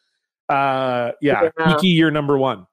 Uh, 0.49 1.11
yeah, 1.21 1.49
Yeah. 1.59 1.75
Kiki, 1.75 1.89
you're 1.89 2.11
number 2.13 2.39
one. 2.39 2.67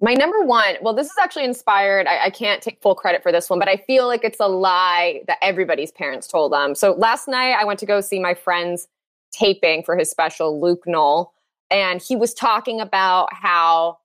My 0.00 0.12
number 0.12 0.42
one, 0.42 0.76
well, 0.82 0.94
this 0.94 1.06
is 1.06 1.14
actually 1.20 1.44
inspired. 1.44 2.06
I, 2.06 2.26
I 2.26 2.30
can't 2.30 2.62
take 2.62 2.82
full 2.82 2.94
credit 2.94 3.22
for 3.22 3.32
this 3.32 3.48
one, 3.48 3.58
but 3.58 3.68
I 3.68 3.76
feel 3.76 4.06
like 4.06 4.24
it's 4.24 4.40
a 4.40 4.46
lie 4.46 5.22
that 5.26 5.38
everybody's 5.40 5.90
parents 5.90 6.26
told 6.26 6.52
them. 6.52 6.74
So 6.74 6.92
last 6.92 7.28
night 7.28 7.56
I 7.58 7.64
went 7.64 7.78
to 7.80 7.86
go 7.86 8.00
see 8.02 8.18
my 8.18 8.34
friend's 8.34 8.88
taping 9.32 9.82
for 9.82 9.96
his 9.96 10.10
special, 10.10 10.60
Luke 10.60 10.84
Knoll, 10.86 11.32
and 11.70 12.00
he 12.00 12.14
was 12.14 12.34
talking 12.34 12.80
about 12.80 13.28
how 13.32 13.98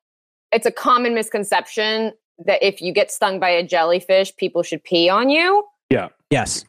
it's 0.52 0.66
a 0.66 0.72
common 0.72 1.14
misconception 1.14 2.14
that 2.46 2.66
if 2.66 2.82
you 2.82 2.94
get 2.94 3.12
stung 3.12 3.40
by 3.40 3.50
a 3.50 3.66
jellyfish, 3.66 4.36
people 4.38 4.64
should 4.64 4.84
pee 4.84 5.10
on 5.10 5.30
you. 5.30 5.66
Yeah. 5.90 6.10
Yes. 6.30 6.66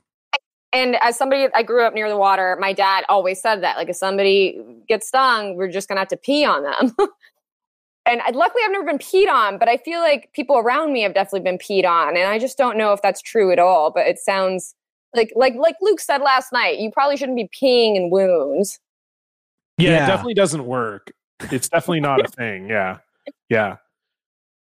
And 0.73 0.97
as 1.01 1.16
somebody, 1.16 1.49
I 1.55 1.62
grew 1.62 1.85
up 1.85 1.94
near 1.94 2.09
the 2.09 2.16
water. 2.16 2.57
My 2.59 2.73
dad 2.73 3.05
always 3.09 3.40
said 3.40 3.62
that, 3.62 3.77
like, 3.77 3.89
if 3.89 3.97
somebody 3.97 4.61
gets 4.89 5.09
stung, 5.09 5.57
we're 5.57 5.70
just 5.70 5.89
gonna 5.89 6.01
have 6.01 6.09
to 6.09 6.16
pee 6.16 6.44
on 6.44 6.62
them. 6.62 6.97
and 8.06 8.20
I, 8.22 8.30
luckily, 8.30 8.62
I've 8.64 8.72
never 8.72 8.84
been 8.84 8.98
peed 8.98 9.28
on, 9.28 9.58
but 9.58 9.68
I 9.68 9.76
feel 9.76 10.00
like 10.00 10.30
people 10.32 10.56
around 10.58 10.92
me 10.92 11.02
have 11.02 11.14
definitely 11.14 11.40
been 11.40 11.58
peed 11.58 11.84
on, 11.84 12.16
and 12.16 12.26
I 12.28 12.38
just 12.38 12.58
don't 12.58 12.76
know 12.76 12.92
if 12.92 13.02
that's 13.02 13.22
true 13.22 13.52
at 13.52 13.58
all. 13.58 13.90
But 13.90 14.06
it 14.06 14.18
sounds 14.18 14.74
like, 15.14 15.32
like, 15.36 15.54
like 15.54 15.76
Luke 15.80 16.00
said 16.00 16.20
last 16.22 16.52
night, 16.52 16.78
you 16.78 16.90
probably 16.90 17.16
shouldn't 17.16 17.36
be 17.36 17.48
peeing 17.48 17.96
in 17.96 18.10
wounds. 18.10 18.78
Yeah, 19.78 19.90
Yeah. 19.90 20.04
it 20.04 20.06
definitely 20.06 20.34
doesn't 20.34 20.64
work. 20.66 21.12
It's 21.50 21.68
definitely 21.68 22.00
not 22.00 22.24
a 22.24 22.28
thing. 22.28 22.68
Yeah, 22.68 22.98
yeah. 23.48 23.76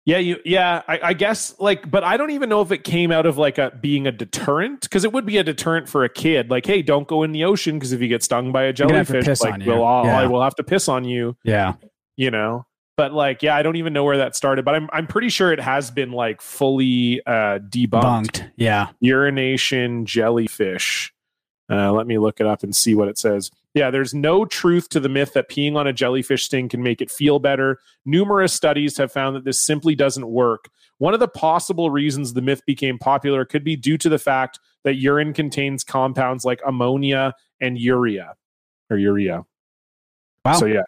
Yeah, 0.05 0.19
you 0.19 0.39
yeah, 0.45 0.83
I, 0.89 0.99
I 1.03 1.13
guess 1.13 1.55
like, 1.61 1.89
but 1.89 2.03
I 2.03 2.17
don't 2.17 2.31
even 2.33 2.49
know 2.49 2.61
if 2.61 2.73
it 2.73 2.83
came 2.83 3.13
out 3.13 3.25
of 3.25 3.39
like 3.39 3.57
a 3.59 3.71
being 3.81 4.09
a 4.09 4.11
deterrent 4.11 4.81
because 4.81 5.05
it 5.05 5.13
would 5.13 5.25
be 5.25 5.37
a 5.39 5.45
deterrent 5.45 5.89
for 5.89 6.03
a 6.03 6.09
kid. 6.09 6.51
Like, 6.51 6.67
hey, 6.67 6.83
don't 6.83 7.07
go 7.07 7.23
in 7.23 7.31
the 7.31 7.45
ocean 7.45 7.77
because 7.79 7.93
if 7.93 8.01
you 8.01 8.09
get 8.09 8.25
stung 8.25 8.51
by 8.51 8.65
a 8.65 8.73
gonna 8.73 8.95
have 8.97 9.07
to 9.07 9.13
jellyfish, 9.13 9.29
piss 9.29 9.43
like 9.43 9.65
we'll 9.65 9.85
all, 9.85 10.05
Yeah. 10.07 10.19
I 10.19 10.27
will 10.27 10.43
have 10.43 10.57
to 10.57 10.65
piss 10.65 10.89
on 10.89 11.05
you. 11.05 11.37
Yeah. 11.45 11.75
You 12.17 12.33
know, 12.33 12.67
but 13.03 13.13
like, 13.13 13.43
yeah, 13.43 13.57
I 13.57 13.63
don't 13.63 13.75
even 13.75 13.93
know 13.93 14.05
where 14.05 14.19
that 14.19 14.37
started, 14.37 14.65
but 14.65 14.77
I'm 14.77 14.89
I'm 14.93 15.09
pretty 15.09 15.29
sure 15.29 15.53
it 15.53 15.59
has 15.59 15.91
been 15.91 16.13
like 16.13 16.41
fully 16.41 17.21
uh 17.27 17.59
debunked. 17.59 17.91
Bunked. 17.91 18.45
Yeah. 18.55 18.91
Urination 19.01 20.07
jellyfish. 20.07 21.13
Uh, 21.69 21.91
let 21.91 22.07
me 22.07 22.19
look 22.19 22.39
it 22.39 22.47
up 22.47 22.63
and 22.63 22.77
see 22.77 22.95
what 22.95 23.09
it 23.09 23.19
says. 23.19 23.51
Yeah, 23.75 23.91
there's 23.91 24.15
no 24.15 24.45
truth 24.45 24.89
to 24.91 25.01
the 25.01 25.09
myth 25.09 25.33
that 25.33 25.49
peeing 25.49 25.75
on 25.75 25.89
a 25.89 25.93
jellyfish 25.93 26.45
sting 26.45 26.69
can 26.69 26.81
make 26.81 27.01
it 27.01 27.11
feel 27.11 27.41
better. 27.41 27.81
Numerous 28.05 28.53
studies 28.53 28.97
have 28.99 29.11
found 29.11 29.35
that 29.35 29.45
this 29.45 29.59
simply 29.59 29.97
doesn't 29.97 30.29
work. 30.29 30.69
One 30.99 31.13
of 31.13 31.19
the 31.19 31.27
possible 31.27 31.91
reasons 31.91 32.35
the 32.35 32.43
myth 32.43 32.63
became 32.67 33.01
popular 33.01 33.45
could 33.45 33.65
be 33.65 33.75
due 33.75 33.99
to 33.99 34.09
the 34.09 34.19
fact 34.19 34.61
that 34.85 34.95
urine 34.95 35.33
contains 35.33 35.83
compounds 35.83 36.45
like 36.45 36.61
ammonia 36.65 37.35
and 37.61 37.77
urea 37.77 38.35
or 38.91 38.97
urea. 38.97 39.43
Wow. 40.45 40.53
So 40.53 40.67
yeah, 40.67 40.83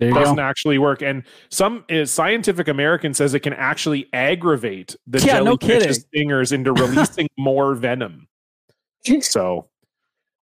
doesn't 0.00 0.36
go. 0.36 0.42
actually 0.42 0.78
work. 0.78 1.02
And 1.02 1.24
some 1.48 1.84
uh, 1.90 2.04
Scientific 2.04 2.68
American 2.68 3.14
says 3.14 3.34
it 3.34 3.40
can 3.40 3.54
actually 3.54 4.08
aggravate 4.12 4.94
the 5.06 5.18
Yeah, 5.20 5.38
no 5.40 5.56
jellyfish 5.56 5.68
kidding. 5.82 5.92
stingers 5.94 6.52
into 6.52 6.72
releasing 6.72 7.28
more 7.36 7.74
venom. 7.74 8.28
So, 9.20 9.68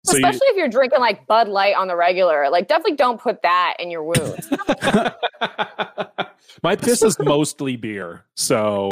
so 0.04 0.16
you, 0.16 0.24
Especially 0.24 0.46
if 0.50 0.56
you're 0.56 0.68
drinking 0.68 1.00
like 1.00 1.26
Bud 1.26 1.48
Light 1.48 1.74
on 1.74 1.88
the 1.88 1.96
regular. 1.96 2.48
Like, 2.48 2.68
definitely 2.68 2.94
don't 2.96 3.20
put 3.20 3.42
that 3.42 3.74
in 3.80 3.90
your 3.90 4.04
wounds. 4.04 4.48
my 6.62 6.76
piss 6.76 7.02
is 7.02 7.18
mostly 7.18 7.76
beer. 7.76 8.24
So, 8.36 8.90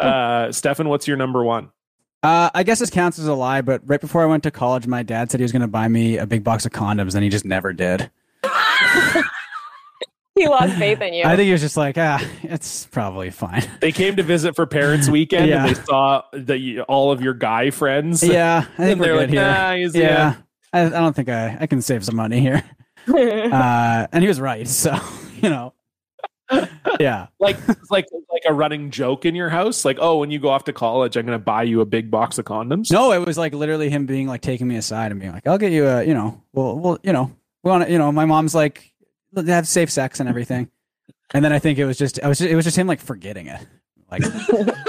uh, 0.00 0.50
Stefan, 0.52 0.88
what's 0.88 1.06
your 1.06 1.16
number 1.16 1.44
one? 1.44 1.70
Uh, 2.22 2.50
I 2.54 2.62
guess 2.64 2.80
this 2.80 2.90
counts 2.90 3.18
as 3.18 3.26
a 3.26 3.34
lie, 3.34 3.62
but 3.62 3.80
right 3.84 4.00
before 4.00 4.22
I 4.22 4.26
went 4.26 4.42
to 4.42 4.50
college, 4.50 4.86
my 4.86 5.02
dad 5.02 5.30
said 5.30 5.40
he 5.40 5.44
was 5.44 5.52
going 5.52 5.62
to 5.62 5.68
buy 5.68 5.88
me 5.88 6.18
a 6.18 6.26
big 6.26 6.44
box 6.44 6.66
of 6.66 6.72
condoms, 6.72 7.14
and 7.14 7.24
he 7.24 7.30
just 7.30 7.44
never 7.44 7.72
did. 7.72 8.10
He 10.42 10.48
lost 10.48 10.74
faith 10.76 11.00
in 11.00 11.14
you. 11.14 11.24
I 11.24 11.36
think 11.36 11.46
he 11.46 11.52
was 11.52 11.60
just 11.60 11.76
like, 11.76 11.96
ah, 11.98 12.24
it's 12.42 12.86
probably 12.86 13.30
fine. 13.30 13.62
They 13.80 13.92
came 13.92 14.16
to 14.16 14.22
visit 14.22 14.56
for 14.56 14.66
Parents 14.66 15.08
Weekend, 15.08 15.48
Yeah. 15.48 15.66
and 15.66 15.76
they 15.76 15.80
saw 15.82 16.22
the 16.32 16.80
all 16.82 17.12
of 17.12 17.20
your 17.22 17.34
guy 17.34 17.70
friends. 17.70 18.22
Yeah, 18.22 18.58
I 18.58 18.62
think 18.76 18.90
And 18.92 19.00
we're 19.00 19.06
they're 19.06 19.14
good 19.14 19.20
like, 19.20 19.30
here. 19.30 19.42
"Nah, 19.42 19.74
he's- 19.74 19.94
yeah, 19.94 20.02
yeah." 20.02 20.34
I, 20.72 20.86
I 20.86 20.88
don't 20.88 21.14
think 21.16 21.28
I, 21.28 21.56
I 21.60 21.66
can 21.66 21.82
save 21.82 22.04
some 22.04 22.16
money 22.16 22.40
here. 22.40 22.62
Uh, 23.08 24.06
and 24.12 24.22
he 24.22 24.28
was 24.28 24.38
right, 24.40 24.68
so 24.68 24.94
you 25.40 25.48
know, 25.48 25.72
yeah. 27.00 27.26
like 27.40 27.56
like 27.90 28.06
like 28.30 28.42
a 28.46 28.52
running 28.52 28.90
joke 28.90 29.24
in 29.24 29.34
your 29.34 29.48
house. 29.48 29.84
Like, 29.84 29.96
oh, 30.00 30.18
when 30.18 30.30
you 30.30 30.38
go 30.38 30.48
off 30.50 30.64
to 30.64 30.72
college, 30.72 31.16
I'm 31.16 31.26
going 31.26 31.36
to 31.38 31.42
buy 31.44 31.62
you 31.64 31.80
a 31.80 31.86
big 31.86 32.10
box 32.10 32.38
of 32.38 32.44
condoms. 32.44 32.90
No, 32.92 33.12
it 33.12 33.24
was 33.26 33.38
like 33.38 33.54
literally 33.54 33.88
him 33.90 34.06
being 34.06 34.26
like 34.28 34.42
taking 34.42 34.68
me 34.68 34.76
aside 34.76 35.10
and 35.12 35.20
being 35.20 35.32
like, 35.32 35.46
"I'll 35.46 35.58
get 35.58 35.72
you 35.72 35.86
a, 35.86 36.04
you 36.04 36.14
know, 36.14 36.40
well, 36.52 36.78
well, 36.78 36.98
you 37.02 37.12
know, 37.12 37.32
we 37.64 37.70
want 37.70 37.84
to, 37.86 37.90
you 37.92 37.98
know." 37.98 38.12
My 38.12 38.26
mom's 38.26 38.54
like, 38.54 38.89
"Let's 39.32 39.48
have 39.48 39.66
safe 39.66 39.90
sex 39.90 40.20
and 40.20 40.28
everything," 40.28 40.70
and 41.34 41.44
then 41.44 41.52
I 41.52 41.58
think 41.58 41.78
it 41.78 41.84
was 41.84 41.98
just, 41.98 42.22
I 42.22 42.28
was, 42.28 42.38
just, 42.38 42.50
it 42.50 42.56
was 42.56 42.64
just 42.64 42.76
him 42.76 42.86
like 42.86 43.00
forgetting 43.00 43.46
it, 43.46 43.66
like. 44.10 44.22
At 44.24 44.76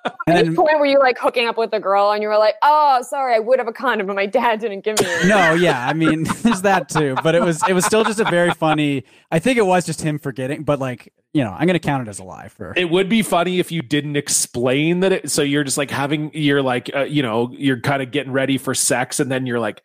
and 0.26 0.38
any 0.38 0.48
then, 0.48 0.56
point 0.56 0.78
were 0.78 0.86
you 0.86 0.98
like 0.98 1.18
hooking 1.18 1.46
up 1.46 1.58
with 1.58 1.72
a 1.72 1.80
girl 1.80 2.10
and 2.12 2.22
you 2.22 2.28
were 2.28 2.38
like, 2.38 2.54
oh, 2.62 3.02
sorry, 3.02 3.34
I 3.34 3.38
would 3.38 3.58
have 3.58 3.68
a 3.68 3.72
condom, 3.72 4.06
but 4.06 4.16
my 4.16 4.26
dad 4.26 4.60
didn't 4.60 4.84
give 4.84 4.98
me 5.00 5.06
any. 5.20 5.28
no, 5.28 5.54
yeah, 5.54 5.86
I 5.86 5.92
mean, 5.92 6.24
there's 6.42 6.62
that 6.62 6.88
too, 6.88 7.16
but 7.22 7.34
it 7.34 7.42
was, 7.42 7.60
it 7.68 7.72
was 7.72 7.84
still 7.84 8.04
just 8.04 8.20
a 8.20 8.24
very 8.24 8.52
funny. 8.52 9.04
I 9.30 9.38
think 9.38 9.58
it 9.58 9.66
was 9.66 9.84
just 9.86 10.00
him 10.02 10.18
forgetting, 10.18 10.62
but 10.62 10.78
like, 10.78 11.12
you 11.32 11.44
know, 11.44 11.50
I'm 11.50 11.66
gonna 11.66 11.78
count 11.78 12.06
it 12.06 12.10
as 12.10 12.18
a 12.18 12.24
lie 12.24 12.48
for. 12.48 12.72
It 12.76 12.90
would 12.90 13.08
be 13.08 13.22
funny 13.22 13.60
if 13.60 13.70
you 13.70 13.82
didn't 13.82 14.16
explain 14.16 15.00
that 15.00 15.12
it. 15.12 15.30
So 15.30 15.42
you're 15.42 15.64
just 15.64 15.78
like 15.78 15.90
having, 15.90 16.30
you're 16.34 16.62
like, 16.62 16.90
uh, 16.94 17.02
you 17.02 17.22
know, 17.22 17.50
you're 17.52 17.80
kind 17.80 18.02
of 18.02 18.10
getting 18.10 18.32
ready 18.32 18.58
for 18.58 18.74
sex, 18.74 19.20
and 19.20 19.30
then 19.30 19.46
you're 19.46 19.60
like, 19.60 19.82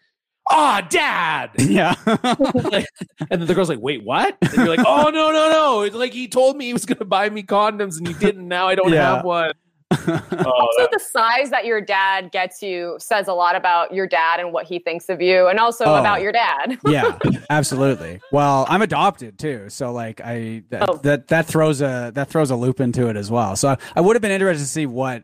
"Ah, 0.49 0.85
dad," 0.89 1.51
yeah, 1.59 1.95
Like, 2.05 2.87
and 3.29 3.41
then 3.41 3.45
the 3.45 3.53
girl's 3.53 3.69
like, 3.69 3.79
"Wait, 3.79 4.03
what?" 4.03 4.37
And 4.41 4.53
you're 4.53 4.67
like, 4.67 4.85
"Oh 4.85 5.09
no, 5.09 5.31
no, 5.31 5.49
no! 5.49 5.81
It's 5.81 5.95
like 5.95 6.13
he 6.13 6.27
told 6.27 6.57
me 6.57 6.65
he 6.65 6.73
was 6.73 6.85
going 6.85 6.97
to 6.99 7.05
buy 7.05 7.29
me 7.29 7.43
condoms, 7.43 7.97
and 7.97 8.07
you 8.07 8.13
didn't. 8.15 8.47
Now 8.47 8.67
I 8.67 8.75
don't 8.75 8.91
Yeah. 8.91 9.15
have 9.17 9.25
one." 9.25 9.51
Oh, 10.07 10.51
Also, 10.51 10.87
the 10.91 10.99
size 10.99 11.51
that 11.51 11.63
your 11.65 11.79
dad 11.79 12.31
gets 12.31 12.61
you 12.61 12.95
says 12.99 13.27
a 13.27 13.33
lot 13.33 13.55
about 13.55 13.93
your 13.93 14.07
dad 14.07 14.39
and 14.39 14.51
what 14.51 14.65
he 14.65 14.79
thinks 14.79 15.09
of 15.09 15.21
you, 15.21 15.47
and 15.47 15.59
also 15.59 15.85
Oh. 15.85 15.95
about 15.95 16.21
your 16.21 16.31
dad. 16.31 16.77
yeah, 16.85 17.17
absolutely. 17.49 18.19
Well, 18.31 18.65
I'm 18.67 18.81
adopted 18.81 19.37
too, 19.39 19.69
so 19.69 19.91
like 19.91 20.21
I 20.21 20.63
th- 20.69 20.81
Oh. 20.81 20.97
that 21.03 21.27
that 21.29 21.45
throws 21.45 21.81
a 21.81 22.11
that 22.15 22.29
throws 22.29 22.51
a 22.51 22.55
loop 22.55 22.79
into 22.81 23.07
it 23.07 23.15
as 23.15 23.31
well. 23.31 23.55
So 23.55 23.69
I, 23.69 23.77
I 23.95 24.01
would 24.01 24.15
have 24.15 24.21
been 24.21 24.31
interested 24.31 24.63
to 24.63 24.69
see 24.69 24.85
what 24.85 25.23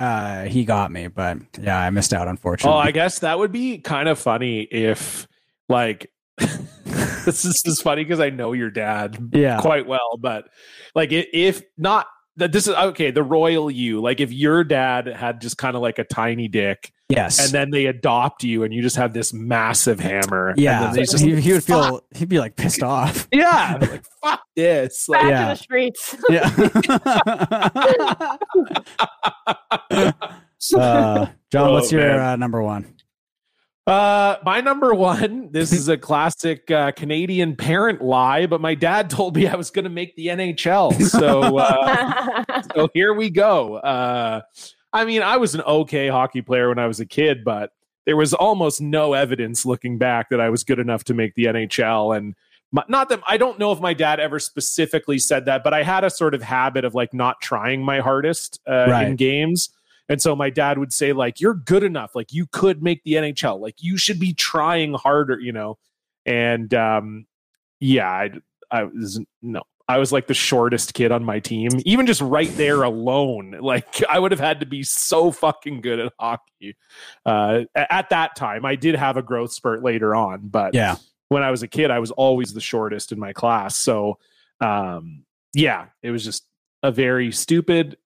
uh 0.00 0.44
he 0.44 0.64
got 0.64 0.90
me, 0.90 1.06
but 1.08 1.38
yeah, 1.60 1.78
I 1.78 1.90
missed 1.90 2.12
out 2.12 2.26
unfortunately. 2.26 2.76
Oh. 2.76 2.80
I 2.80 2.90
guess 2.90 3.20
that 3.20 3.38
would 3.38 3.52
be 3.52 3.78
kind 3.78 4.08
of 4.08 4.18
funny 4.18 4.62
if, 4.62 5.28
like, 5.68 6.10
this 6.38 7.44
is, 7.44 7.60
this 7.64 7.66
is 7.66 7.80
funny 7.82 8.02
because 8.02 8.18
I 8.20 8.30
know 8.30 8.52
your 8.54 8.70
dad 8.70 9.30
Yeah. 9.32 9.60
quite 9.60 9.86
well, 9.86 10.18
but 10.18 10.48
like, 10.94 11.10
if 11.12 11.62
not 11.76 12.06
that, 12.40 12.52
this 12.52 12.66
is 12.66 12.74
okay. 12.74 13.10
The 13.10 13.22
royal 13.22 13.70
you, 13.70 14.00
like, 14.02 14.20
if 14.20 14.32
your 14.32 14.64
dad 14.64 15.06
had 15.06 15.40
just 15.40 15.56
kind 15.56 15.76
of 15.76 15.82
like 15.82 15.98
a 15.98 16.04
tiny 16.04 16.48
dick, 16.48 16.92
yes, 17.08 17.38
and 17.42 17.50
then 17.52 17.70
they 17.70 17.86
adopt 17.86 18.42
you, 18.44 18.64
and 18.64 18.74
you 18.74 18.82
just 18.82 18.96
have 18.96 19.12
this 19.14 19.32
massive 19.32 20.00
hammer, 20.00 20.48
and 20.48 20.58
yeah, 20.58 20.90
then 20.92 21.04
just, 21.04 21.22
he, 21.24 21.40
he 21.40 21.52
would 21.52 21.64
feel 21.64 22.02
he'd 22.14 22.28
be 22.28 22.38
like 22.38 22.56
pissed 22.56 22.82
off. 22.82 23.28
yeah, 23.32 23.78
like 23.80 24.04
fuck 24.22 24.40
this, 24.56 25.08
like, 25.08 25.22
Back 25.22 25.30
Yeah. 25.30 25.48
to 25.48 25.54
the 25.54 25.62
streets. 25.62 26.16
Yeah. 26.28 26.50
uh, 30.76 31.26
John, 31.50 31.68
Oh, 31.68 31.72
what's 31.72 31.92
your 31.92 32.20
uh, 32.20 32.36
number 32.36 32.62
one? 32.62 32.94
Uh, 33.86 34.36
my 34.44 34.60
number 34.60 34.94
one. 34.94 35.48
This 35.60 35.72
is 35.72 35.88
a 35.88 35.96
classic 35.98 36.70
uh, 36.70 36.92
Canadian 36.92 37.56
parent 37.56 38.00
lie, 38.00 38.46
but 38.46 38.60
my 38.60 38.74
dad 38.74 39.10
told 39.10 39.36
me 39.36 39.48
I 39.48 39.56
was 39.56 39.70
going 39.70 39.84
to 39.84 39.90
make 39.90 40.14
the 40.16 40.28
NHL. 40.28 41.02
So, 41.02 41.58
uh, 41.58 42.62
so 42.74 42.88
here 42.94 43.12
we 43.14 43.30
go. 43.30 43.76
Uh, 43.76 44.42
I 44.92 45.04
mean, 45.04 45.22
I 45.22 45.36
was 45.38 45.54
an 45.54 45.62
okay 45.62 46.08
hockey 46.08 46.42
player 46.42 46.68
when 46.68 46.78
I 46.78 46.86
was 46.86 47.00
a 47.00 47.06
kid, 47.06 47.44
but 47.44 47.72
there 48.06 48.16
was 48.16 48.32
almost 48.32 48.80
no 48.80 49.12
evidence 49.12 49.66
looking 49.66 49.98
back 49.98 50.30
that 50.30 50.40
I 50.40 50.50
was 50.50 50.62
good 50.62 50.78
enough 50.78 51.04
to 51.04 51.14
make 51.14 51.34
the 51.34 51.46
NHL. 51.46 52.16
And 52.16 52.34
my, 52.72 52.84
not 52.88 53.08
that 53.08 53.20
I 53.26 53.36
don't 53.36 53.58
know 53.58 53.72
if 53.72 53.80
my 53.80 53.92
dad 53.92 54.20
ever 54.20 54.38
specifically 54.38 55.18
said 55.18 55.46
that, 55.46 55.64
but 55.64 55.74
I 55.74 55.82
had 55.82 56.04
a 56.04 56.10
sort 56.10 56.34
of 56.34 56.42
habit 56.42 56.84
of 56.84 56.94
like 56.94 57.12
not 57.12 57.40
trying 57.40 57.82
my 57.82 58.00
hardest 58.00 58.60
uh, 58.68 58.90
in 59.04 59.16
games. 59.16 59.70
And 60.10 60.20
so 60.20 60.34
my 60.34 60.50
dad 60.50 60.76
would 60.76 60.92
say, 60.92 61.12
like, 61.12 61.40
you're 61.40 61.54
good 61.54 61.84
enough. 61.84 62.16
Like, 62.16 62.32
you 62.32 62.46
could 62.46 62.82
make 62.82 63.04
the 63.04 63.12
NHL. 63.12 63.60
Like, 63.60 63.76
you 63.78 63.96
should 63.96 64.18
be 64.18 64.34
trying 64.34 64.92
harder, 64.92 65.38
you 65.38 65.52
know? 65.52 65.78
And 66.26 66.74
um, 66.74 67.26
yeah, 67.78 68.10
I, 68.10 68.30
I 68.72 68.84
was, 68.84 69.20
no, 69.40 69.62
I 69.88 69.98
was 69.98 70.10
like 70.10 70.26
the 70.26 70.34
shortest 70.34 70.94
kid 70.94 71.12
on 71.12 71.24
my 71.24 71.38
team. 71.38 71.70
Even 71.84 72.06
just 72.06 72.20
right 72.20 72.50
there 72.56 72.82
alone, 72.82 73.58
like, 73.60 74.02
I 74.08 74.18
would 74.18 74.32
have 74.32 74.40
had 74.40 74.60
to 74.60 74.66
be 74.66 74.82
so 74.82 75.30
fucking 75.30 75.80
good 75.80 76.00
at 76.00 76.12
hockey. 76.18 76.76
Uh, 77.24 77.62
at 77.76 78.10
that 78.10 78.34
time, 78.34 78.64
I 78.66 78.74
did 78.74 78.96
have 78.96 79.16
a 79.16 79.22
growth 79.22 79.52
spurt 79.52 79.82
later 79.84 80.16
on, 80.16 80.48
but 80.48 80.74
Yeah, 80.74 80.96
when 81.28 81.44
I 81.44 81.52
was 81.52 81.62
a 81.62 81.68
kid, 81.68 81.92
I 81.92 82.00
was 82.00 82.10
always 82.10 82.52
the 82.52 82.60
shortest 82.60 83.12
in 83.12 83.20
my 83.20 83.32
class. 83.32 83.76
So, 83.76 84.18
um, 84.60 85.24
yeah, 85.54 85.86
it 86.02 86.10
was 86.10 86.24
just 86.24 86.44
a 86.82 86.90
very 86.90 87.30
stupid 87.30 87.96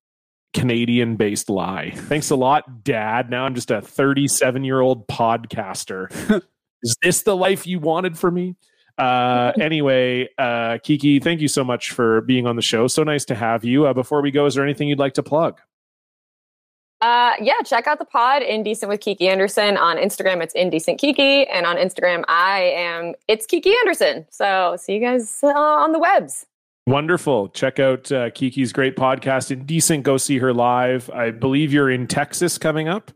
Canadian 0.54 1.16
based 1.16 1.50
lie. 1.50 1.90
Thanks 1.90 2.30
a 2.30 2.36
lot, 2.36 2.84
Dad. 2.84 3.28
Now 3.28 3.44
I'm 3.44 3.54
just 3.54 3.70
a 3.70 3.82
37 3.82 4.64
year 4.64 4.80
old 4.80 5.06
podcaster. 5.08 6.08
Is 6.82 6.96
this 7.02 7.22
the 7.22 7.36
life 7.36 7.66
you 7.66 7.80
wanted 7.80 8.16
for 8.16 8.30
me? 8.30 8.56
Uh, 8.96 9.52
anyway, 9.60 10.28
uh, 10.38 10.78
Kiki, 10.82 11.18
thank 11.18 11.40
you 11.40 11.48
so 11.48 11.64
much 11.64 11.90
for 11.90 12.20
being 12.22 12.46
on 12.46 12.56
the 12.56 12.62
show. 12.62 12.86
So 12.86 13.02
nice 13.02 13.24
to 13.26 13.34
have 13.34 13.64
you. 13.64 13.86
Uh, 13.86 13.92
before 13.92 14.22
we 14.22 14.30
go, 14.30 14.46
is 14.46 14.54
there 14.54 14.64
anything 14.64 14.88
you'd 14.88 14.98
like 14.98 15.14
to 15.14 15.22
plug? 15.22 15.60
Uh, 17.00 17.32
yeah, 17.40 17.60
check 17.64 17.86
out 17.86 17.98
the 17.98 18.04
pod 18.04 18.42
Indecent 18.42 18.88
with 18.88 19.00
Kiki 19.00 19.28
Andersen 19.28 19.76
on 19.76 19.96
Instagram. 19.96 20.42
It's 20.42 20.54
Indecent 20.54 20.98
Kiki, 20.98 21.46
and 21.48 21.66
on 21.66 21.76
Instagram, 21.76 22.24
I 22.28 22.60
am 22.62 23.14
it's 23.28 23.44
Kiki 23.44 23.74
Andersen. 23.82 24.26
So 24.30 24.76
see 24.78 24.94
you 24.94 25.00
guys 25.00 25.40
uh, 25.42 25.48
on 25.48 25.92
the 25.92 25.98
webs. 25.98 26.46
Wonderful. 26.86 27.48
Check 27.48 27.78
out 27.78 28.12
uh, 28.12 28.30
Kiki's 28.30 28.72
great 28.72 28.94
podcast, 28.96 29.50
Indecent. 29.50 30.02
Go 30.02 30.18
see 30.18 30.38
her 30.38 30.52
live. 30.52 31.08
I 31.10 31.30
believe 31.30 31.72
you're 31.72 31.90
in 31.90 32.06
Texas 32.06 32.58
coming 32.58 32.88
up. 32.88 33.10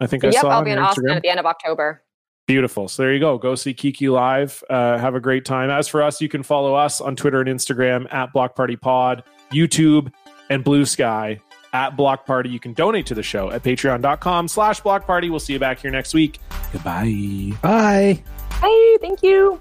I 0.00 0.06
think 0.06 0.24
I 0.24 0.28
yep, 0.28 0.42
saw 0.42 0.48
I'll 0.50 0.64
be 0.64 0.70
in 0.70 0.78
Austin 0.78 1.04
Instagram. 1.04 1.16
at 1.16 1.22
the 1.22 1.28
end 1.28 1.40
of 1.40 1.46
October. 1.46 2.02
Beautiful. 2.46 2.88
So 2.88 3.02
there 3.02 3.12
you 3.12 3.20
go. 3.20 3.38
Go 3.38 3.54
see 3.54 3.74
Kiki 3.74 4.08
live. 4.08 4.62
Uh, 4.68 4.98
have 4.98 5.14
a 5.14 5.20
great 5.20 5.44
time. 5.44 5.70
As 5.70 5.88
for 5.88 6.02
us, 6.02 6.20
you 6.20 6.28
can 6.28 6.42
follow 6.42 6.74
us 6.74 7.00
on 7.00 7.16
Twitter 7.16 7.40
and 7.40 7.48
Instagram 7.48 8.12
at 8.12 8.32
Block 8.32 8.54
Party 8.54 8.76
Pod, 8.76 9.24
YouTube, 9.52 10.12
and 10.50 10.62
Blue 10.62 10.84
Sky 10.84 11.40
at 11.72 11.96
Block 11.96 12.26
Party. 12.26 12.50
You 12.50 12.60
can 12.60 12.72
donate 12.74 13.06
to 13.06 13.14
the 13.14 13.22
show 13.22 13.50
at 13.50 13.62
patreon.com 13.62 14.48
slash 14.48 14.80
block 14.80 15.06
party. 15.06 15.30
We'll 15.30 15.40
see 15.40 15.52
you 15.52 15.58
back 15.58 15.80
here 15.80 15.90
next 15.90 16.14
week. 16.14 16.40
Goodbye. 16.72 17.52
bye. 17.62 18.22
Hey, 18.60 18.96
thank 19.00 19.22
you. 19.22 19.60